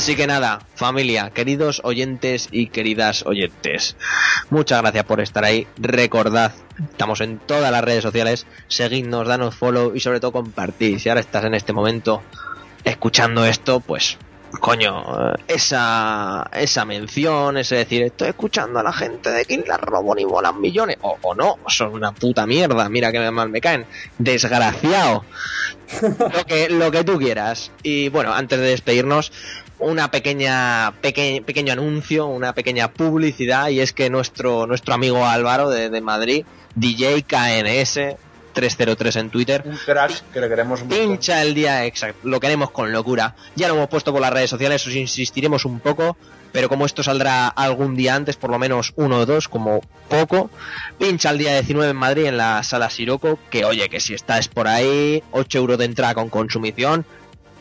Así 0.04 0.18
que 0.18 0.28
nada, 0.28 0.60
familia, 0.76 1.30
queridos 1.30 1.80
oyentes 1.86 2.50
y 2.52 2.68
queridas 2.68 3.26
oyentes, 3.26 3.96
muchas 4.50 4.82
gracias 4.82 5.06
por 5.06 5.22
estar 5.22 5.46
ahí. 5.46 5.66
Recordad, 5.78 6.52
estamos 6.92 7.22
en 7.22 7.40
todas 7.40 7.72
las 7.72 7.82
redes 7.86 8.04
sociales, 8.04 8.46
seguidnos, 8.68 9.30
danos 9.30 9.56
follow 9.56 9.96
y 9.96 10.02
sobre 10.02 10.20
todo 10.20 10.34
compartid. 10.34 11.00
Si 11.00 11.08
ahora 11.08 11.22
estás 11.22 11.46
en 11.46 11.54
este 11.54 11.72
momento 11.72 12.22
escuchando 12.84 13.46
esto, 13.46 13.80
pues 13.80 14.18
coño, 14.60 15.34
esa, 15.48 16.50
esa 16.54 16.86
mención, 16.86 17.58
ese 17.58 17.78
decir, 17.78 18.04
estoy 18.04 18.30
escuchando 18.30 18.80
a 18.80 18.84
la 18.84 18.94
gente 18.94 19.32
de 19.32 19.46
Kill 19.46 19.64
la 19.68 19.78
Robot 19.78 20.20
y 20.20 20.26
molan 20.26 20.60
millones, 20.60 20.98
o, 21.02 21.18
o, 21.22 21.34
no, 21.34 21.58
son 21.68 21.94
una 21.94 22.12
puta 22.12 22.46
mierda, 22.46 22.88
mira 22.90 23.12
que 23.12 23.32
mal 23.32 23.50
me 23.50 23.62
caen, 23.62 23.86
desgraciado, 24.18 25.26
lo 26.20 26.46
que, 26.46 26.70
lo 26.70 26.92
que 26.92 27.04
tú 27.04 27.18
quieras. 27.18 27.72
Y 27.82 28.10
bueno, 28.10 28.34
antes 28.34 28.60
de 28.60 28.68
despedirnos, 28.68 29.32
una 29.84 30.10
pequeña 30.12 30.94
pequeño 31.02 31.74
anuncio, 31.74 32.28
una 32.28 32.54
pequeña 32.54 32.92
publicidad 32.92 33.70
y 33.70 33.80
es 33.80 33.94
que 33.94 34.10
nuestro 34.10 34.66
nuestro 34.68 34.94
amigo 34.94 35.26
Álvaro 35.26 35.70
de, 35.70 35.90
de 35.90 36.02
Madrid, 36.02 36.46
DJ 36.76 37.24
KNS 37.24 38.18
303 38.54 39.16
en 39.18 39.30
Twitter. 39.30 39.64
Un 39.66 39.78
crash 39.78 40.22
que 40.32 40.40
le 40.40 40.48
queremos 40.48 40.82
un 40.82 40.90
Pincha 40.90 41.42
el 41.42 41.54
día 41.54 41.86
exacto, 41.86 42.28
lo 42.28 42.40
queremos 42.40 42.72
con 42.72 42.92
locura. 42.92 43.36
Ya 43.56 43.68
lo 43.68 43.76
hemos 43.76 43.90
puesto 43.90 44.12
por 44.12 44.22
las 44.22 44.32
redes 44.32 44.50
sociales, 44.50 44.86
os 44.88 44.96
insistiremos 44.96 45.66
un 45.66 45.80
poco, 45.80 46.16
pero 46.52 46.70
como 46.70 46.86
esto 46.86 47.04
saldrá 47.04 47.48
algún 47.48 47.96
día 47.96 48.16
antes, 48.16 48.38
por 48.38 48.52
lo 48.52 48.60
menos 48.60 48.94
uno 48.96 49.18
o 49.18 49.26
dos, 49.26 49.50
como 49.50 49.82
poco, 50.08 50.50
pincha 50.98 51.32
el 51.32 51.40
día 51.40 51.54
19 51.54 51.92
en 51.92 51.98
Madrid 51.98 52.26
en 52.26 52.38
la 52.38 52.64
sala 52.64 52.90
Siroco, 52.90 53.40
que 53.50 53.66
oye, 53.66 53.90
que 53.90 54.00
si 54.00 54.14
estás 54.14 54.48
por 54.48 54.68
ahí, 54.68 55.24
8 55.32 55.58
euros 55.58 55.78
de 55.80 55.86
entrada 55.86 56.14
con 56.14 56.30
consumición, 56.30 57.06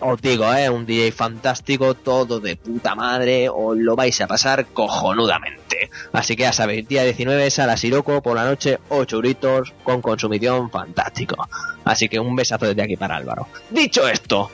os 0.03 0.21
digo, 0.21 0.53
¿eh? 0.53 0.69
un 0.69 0.85
DJ 0.85 1.13
fantástico, 1.13 1.95
todo 1.95 2.41
de 2.41 2.57
puta 2.57 2.95
madre, 2.95 3.49
os 3.49 3.77
lo 3.77 3.97
vais 3.97 4.21
a 4.21 4.27
pasar 4.27 4.67
cojonudamente. 4.67 5.91
Así 6.13 6.37
que 6.37 6.43
ya 6.43 6.53
sabéis, 6.53 6.87
día 6.89 7.05
19, 7.05 7.51
sala 7.51 7.77
Siroco, 7.77 8.23
por 8.23 8.37
la 8.37 8.45
noche, 8.45 8.79
8 8.89 9.17
euritos, 9.17 9.73
con 9.85 10.03
consumición 10.03 10.71
fantástico. 10.71 11.49
Así 11.85 12.09
que 12.09 12.21
un 12.21 12.37
besazo 12.37 12.67
desde 12.67 12.83
aquí 12.83 12.97
para 12.97 13.17
Álvaro. 13.17 13.49
Dicho 13.71 14.09
esto, 14.09 14.51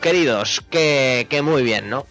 queridos, 0.00 0.62
que, 0.70 1.26
que 1.28 1.42
muy 1.42 1.62
bien, 1.62 1.88
¿no? 1.88 2.06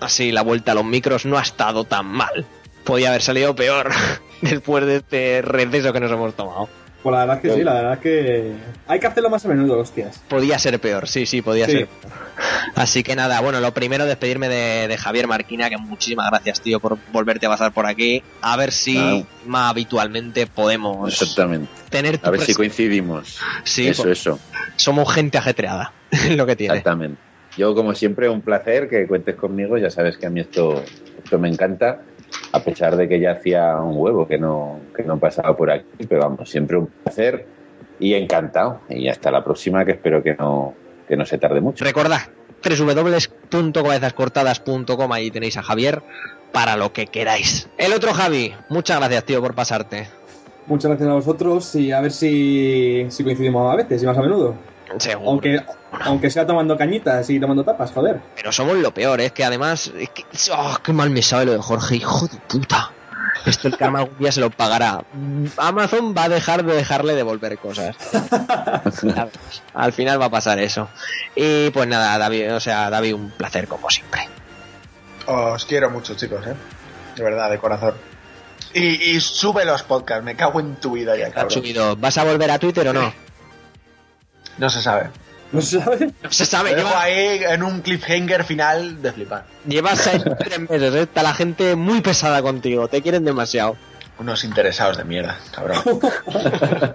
Así 0.00 0.32
la 0.32 0.42
vuelta 0.42 0.72
a 0.72 0.74
los 0.74 0.84
micros 0.84 1.26
no 1.26 1.38
ha 1.38 1.42
estado 1.42 1.84
tan 1.84 2.06
mal. 2.06 2.46
Podía 2.84 3.08
haber 3.08 3.22
salido 3.22 3.54
peor 3.54 3.90
después 4.40 4.86
de 4.86 4.96
este 4.96 5.42
receso 5.42 5.92
que 5.92 6.00
nos 6.00 6.10
hemos 6.10 6.34
tomado. 6.34 6.68
Pues 7.02 7.12
la 7.12 7.20
verdad 7.20 7.36
es 7.36 7.42
que 7.42 7.56
sí, 7.56 7.62
la 7.62 7.74
verdad 7.74 7.92
es 7.94 7.98
que 8.00 8.52
hay 8.88 8.98
que 8.98 9.06
hacerlo 9.06 9.30
más 9.30 9.44
a 9.44 9.48
menudo, 9.48 9.78
hostias. 9.78 10.22
Podía 10.28 10.58
ser 10.58 10.80
peor, 10.80 11.06
sí, 11.06 11.26
sí, 11.26 11.42
podía 11.42 11.66
ser 11.66 11.88
Así 12.74 13.02
que 13.02 13.16
nada, 13.16 13.40
bueno, 13.40 13.60
lo 13.60 13.72
primero 13.72 14.06
despedirme 14.06 14.48
de, 14.48 14.96
Javier 14.98 15.26
Marquina, 15.26 15.70
que 15.70 15.76
muchísimas 15.76 16.30
gracias, 16.30 16.60
tío, 16.60 16.80
por 16.80 16.98
volverte 17.12 17.46
a 17.46 17.48
pasar 17.48 17.72
por 17.72 17.86
aquí. 17.86 18.22
A 18.40 18.56
ver 18.56 18.72
si 18.72 19.24
más 19.46 19.70
habitualmente 19.70 20.46
podemos 20.46 21.12
Exactamente. 21.12 21.70
tener 21.90 22.20
A 22.22 22.30
ver 22.30 22.40
si 22.40 22.54
coincidimos. 22.54 23.38
Sí, 23.64 23.88
eso, 23.88 24.04
pues, 24.04 24.18
eso. 24.18 24.38
Somos 24.76 25.12
gente 25.12 25.38
ajetreada, 25.38 25.92
lo 26.30 26.46
que 26.46 26.56
tiene. 26.56 26.74
Exactamente. 26.74 27.20
Yo, 27.56 27.74
como 27.74 27.94
siempre, 27.94 28.28
un 28.28 28.42
placer 28.42 28.88
que 28.88 29.06
cuentes 29.06 29.36
conmigo. 29.36 29.78
Ya 29.78 29.90
sabes 29.90 30.18
que 30.18 30.26
a 30.26 30.30
mí 30.30 30.40
esto, 30.40 30.82
esto 31.16 31.38
me 31.38 31.48
encanta 31.48 32.02
a 32.52 32.60
pesar 32.60 32.96
de 32.96 33.08
que 33.08 33.20
ya 33.20 33.32
hacía 33.32 33.76
un 33.76 33.98
huevo 33.98 34.26
que 34.26 34.38
no, 34.38 34.80
que 34.94 35.02
no 35.02 35.18
pasaba 35.18 35.54
por 35.56 35.70
aquí, 35.70 36.06
pero 36.08 36.22
vamos, 36.22 36.48
siempre 36.48 36.76
un 36.76 36.86
placer 36.86 37.46
y 37.98 38.14
encantado. 38.14 38.80
Y 38.88 39.08
hasta 39.08 39.30
la 39.30 39.44
próxima, 39.44 39.84
que 39.84 39.92
espero 39.92 40.22
que 40.22 40.34
no, 40.34 40.74
que 41.08 41.16
no 41.16 41.24
se 41.24 41.38
tarde 41.38 41.60
mucho. 41.60 41.84
Recordad, 41.84 42.20
www.cabezascortadas.com, 42.62 45.12
ahí 45.12 45.30
tenéis 45.30 45.56
a 45.56 45.62
Javier 45.62 46.02
para 46.52 46.76
lo 46.76 46.92
que 46.92 47.06
queráis. 47.06 47.68
El 47.78 47.92
otro 47.92 48.12
Javi, 48.12 48.52
muchas 48.68 48.98
gracias, 48.98 49.24
tío, 49.24 49.40
por 49.40 49.54
pasarte. 49.54 50.08
Muchas 50.66 50.90
gracias 50.90 51.08
a 51.08 51.14
vosotros 51.14 51.74
y 51.76 51.92
a 51.92 52.00
ver 52.00 52.10
si, 52.10 53.06
si 53.08 53.22
coincidimos 53.22 53.72
a 53.72 53.76
veces 53.76 54.02
y 54.02 54.06
más 54.06 54.18
a 54.18 54.22
menudo. 54.22 54.56
Aunque, 55.14 55.62
aunque 56.00 56.30
sea 56.30 56.46
tomando 56.46 56.76
cañitas 56.76 57.28
y 57.30 57.40
tomando 57.40 57.64
tapas, 57.64 57.92
joder. 57.92 58.20
Pero 58.34 58.52
somos 58.52 58.76
lo 58.76 58.92
peor, 58.92 59.20
es 59.20 59.32
que 59.32 59.44
además. 59.44 59.92
Es 59.98 60.10
que, 60.10 60.24
oh, 60.52 60.76
qué 60.82 60.92
mal 60.92 61.10
me 61.10 61.22
sabe 61.22 61.46
lo 61.46 61.52
de 61.52 61.58
Jorge, 61.58 61.96
hijo 61.96 62.26
de 62.28 62.38
puta. 62.48 62.92
Esto 63.44 63.68
el 63.68 63.76
karma 63.76 64.00
algún 64.00 64.18
día 64.18 64.32
se 64.32 64.40
lo 64.40 64.50
pagará. 64.50 65.04
Amazon 65.56 66.14
va 66.16 66.24
a 66.24 66.28
dejar 66.28 66.64
de 66.64 66.74
dejarle 66.74 67.14
devolver 67.14 67.58
cosas. 67.58 67.96
Al 69.74 69.92
final 69.92 70.20
va 70.20 70.26
a 70.26 70.30
pasar 70.30 70.58
eso. 70.58 70.88
Y 71.34 71.70
pues 71.70 71.86
nada, 71.86 72.18
David, 72.18 72.54
o 72.54 72.60
sea, 72.60 72.90
David, 72.90 73.14
un 73.14 73.30
placer 73.30 73.68
como 73.68 73.88
siempre. 73.88 74.28
Os 75.26 75.64
quiero 75.64 75.90
mucho, 75.90 76.16
chicos, 76.16 76.44
¿eh? 76.46 76.54
De 77.14 77.22
verdad, 77.22 77.50
de 77.50 77.58
corazón. 77.58 77.94
Y, 78.74 79.20
sube 79.20 79.64
los 79.64 79.82
podcasts, 79.84 80.24
me 80.24 80.36
cago 80.36 80.60
en 80.60 80.76
tu 80.76 80.92
vida 80.92 81.16
ya, 81.16 81.30
cabrón. 81.30 81.50
Subido. 81.50 81.96
¿Vas 81.96 82.18
a 82.18 82.24
volver 82.24 82.50
a 82.50 82.58
Twitter 82.58 82.86
o 82.88 82.92
no? 82.92 83.25
No 84.58 84.70
se 84.70 84.82
sabe. 84.82 85.10
¿No 85.52 85.60
se 85.62 85.80
sabe? 85.80 86.12
No 86.22 86.32
se 86.32 86.44
sabe. 86.46 86.74
Lleva 86.74 87.00
ahí 87.00 87.40
en 87.48 87.62
un 87.62 87.80
cliffhanger 87.80 88.44
final 88.44 89.00
de 89.00 89.12
flipar. 89.12 89.44
Llevas 89.66 90.06
ahí 90.06 90.22
tres 90.38 90.58
meses, 90.70 90.94
¿eh? 90.94 91.02
Está 91.02 91.22
la 91.22 91.34
gente 91.34 91.76
muy 91.76 92.00
pesada 92.00 92.42
contigo, 92.42 92.88
te 92.88 93.00
quieren 93.02 93.24
demasiado. 93.24 93.76
Unos 94.18 94.44
interesados 94.44 94.96
de 94.96 95.04
mierda, 95.04 95.38
cabrón. 95.54 95.82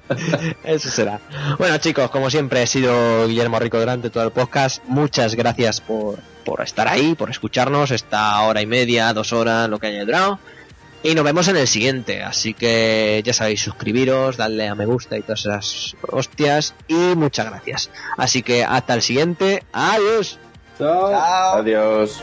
Eso 0.64 0.90
será. 0.90 1.20
Bueno, 1.60 1.78
chicos, 1.78 2.10
como 2.10 2.32
siempre, 2.32 2.64
he 2.64 2.68
sido 2.68 3.28
Guillermo 3.28 3.60
Rico 3.60 3.80
durante 3.80 4.10
todo 4.10 4.24
el 4.24 4.32
podcast. 4.32 4.84
Muchas 4.88 5.36
gracias 5.36 5.82
por, 5.82 6.18
por 6.44 6.62
estar 6.62 6.88
ahí, 6.88 7.14
por 7.14 7.30
escucharnos 7.30 7.92
esta 7.92 8.42
hora 8.42 8.60
y 8.62 8.66
media, 8.66 9.14
dos 9.14 9.34
horas, 9.34 9.70
lo 9.70 9.78
que 9.78 9.88
haya 9.88 10.04
durado. 10.04 10.40
Y 11.04 11.16
nos 11.16 11.24
vemos 11.24 11.48
en 11.48 11.58
el 11.58 11.68
siguiente. 11.68 12.24
Así 12.24 12.54
que 12.54 13.22
ya 13.26 13.34
sabéis, 13.34 13.62
suscribiros, 13.62 14.38
darle 14.38 14.68
a 14.68 14.76
me 14.76 14.86
gusta 14.86 15.18
y 15.18 15.22
todas 15.22 15.42
esas 15.42 15.96
hostias. 16.08 16.76
Y 16.88 17.16
muchas 17.16 17.48
gracias. 17.48 17.90
Así 18.18 18.44
que 18.44 18.64
hasta 18.64 18.94
el 18.94 19.02
siguiente. 19.02 19.64
Adiós. 19.74 20.38
Chao. 20.78 21.56
Adiós. 21.56 22.22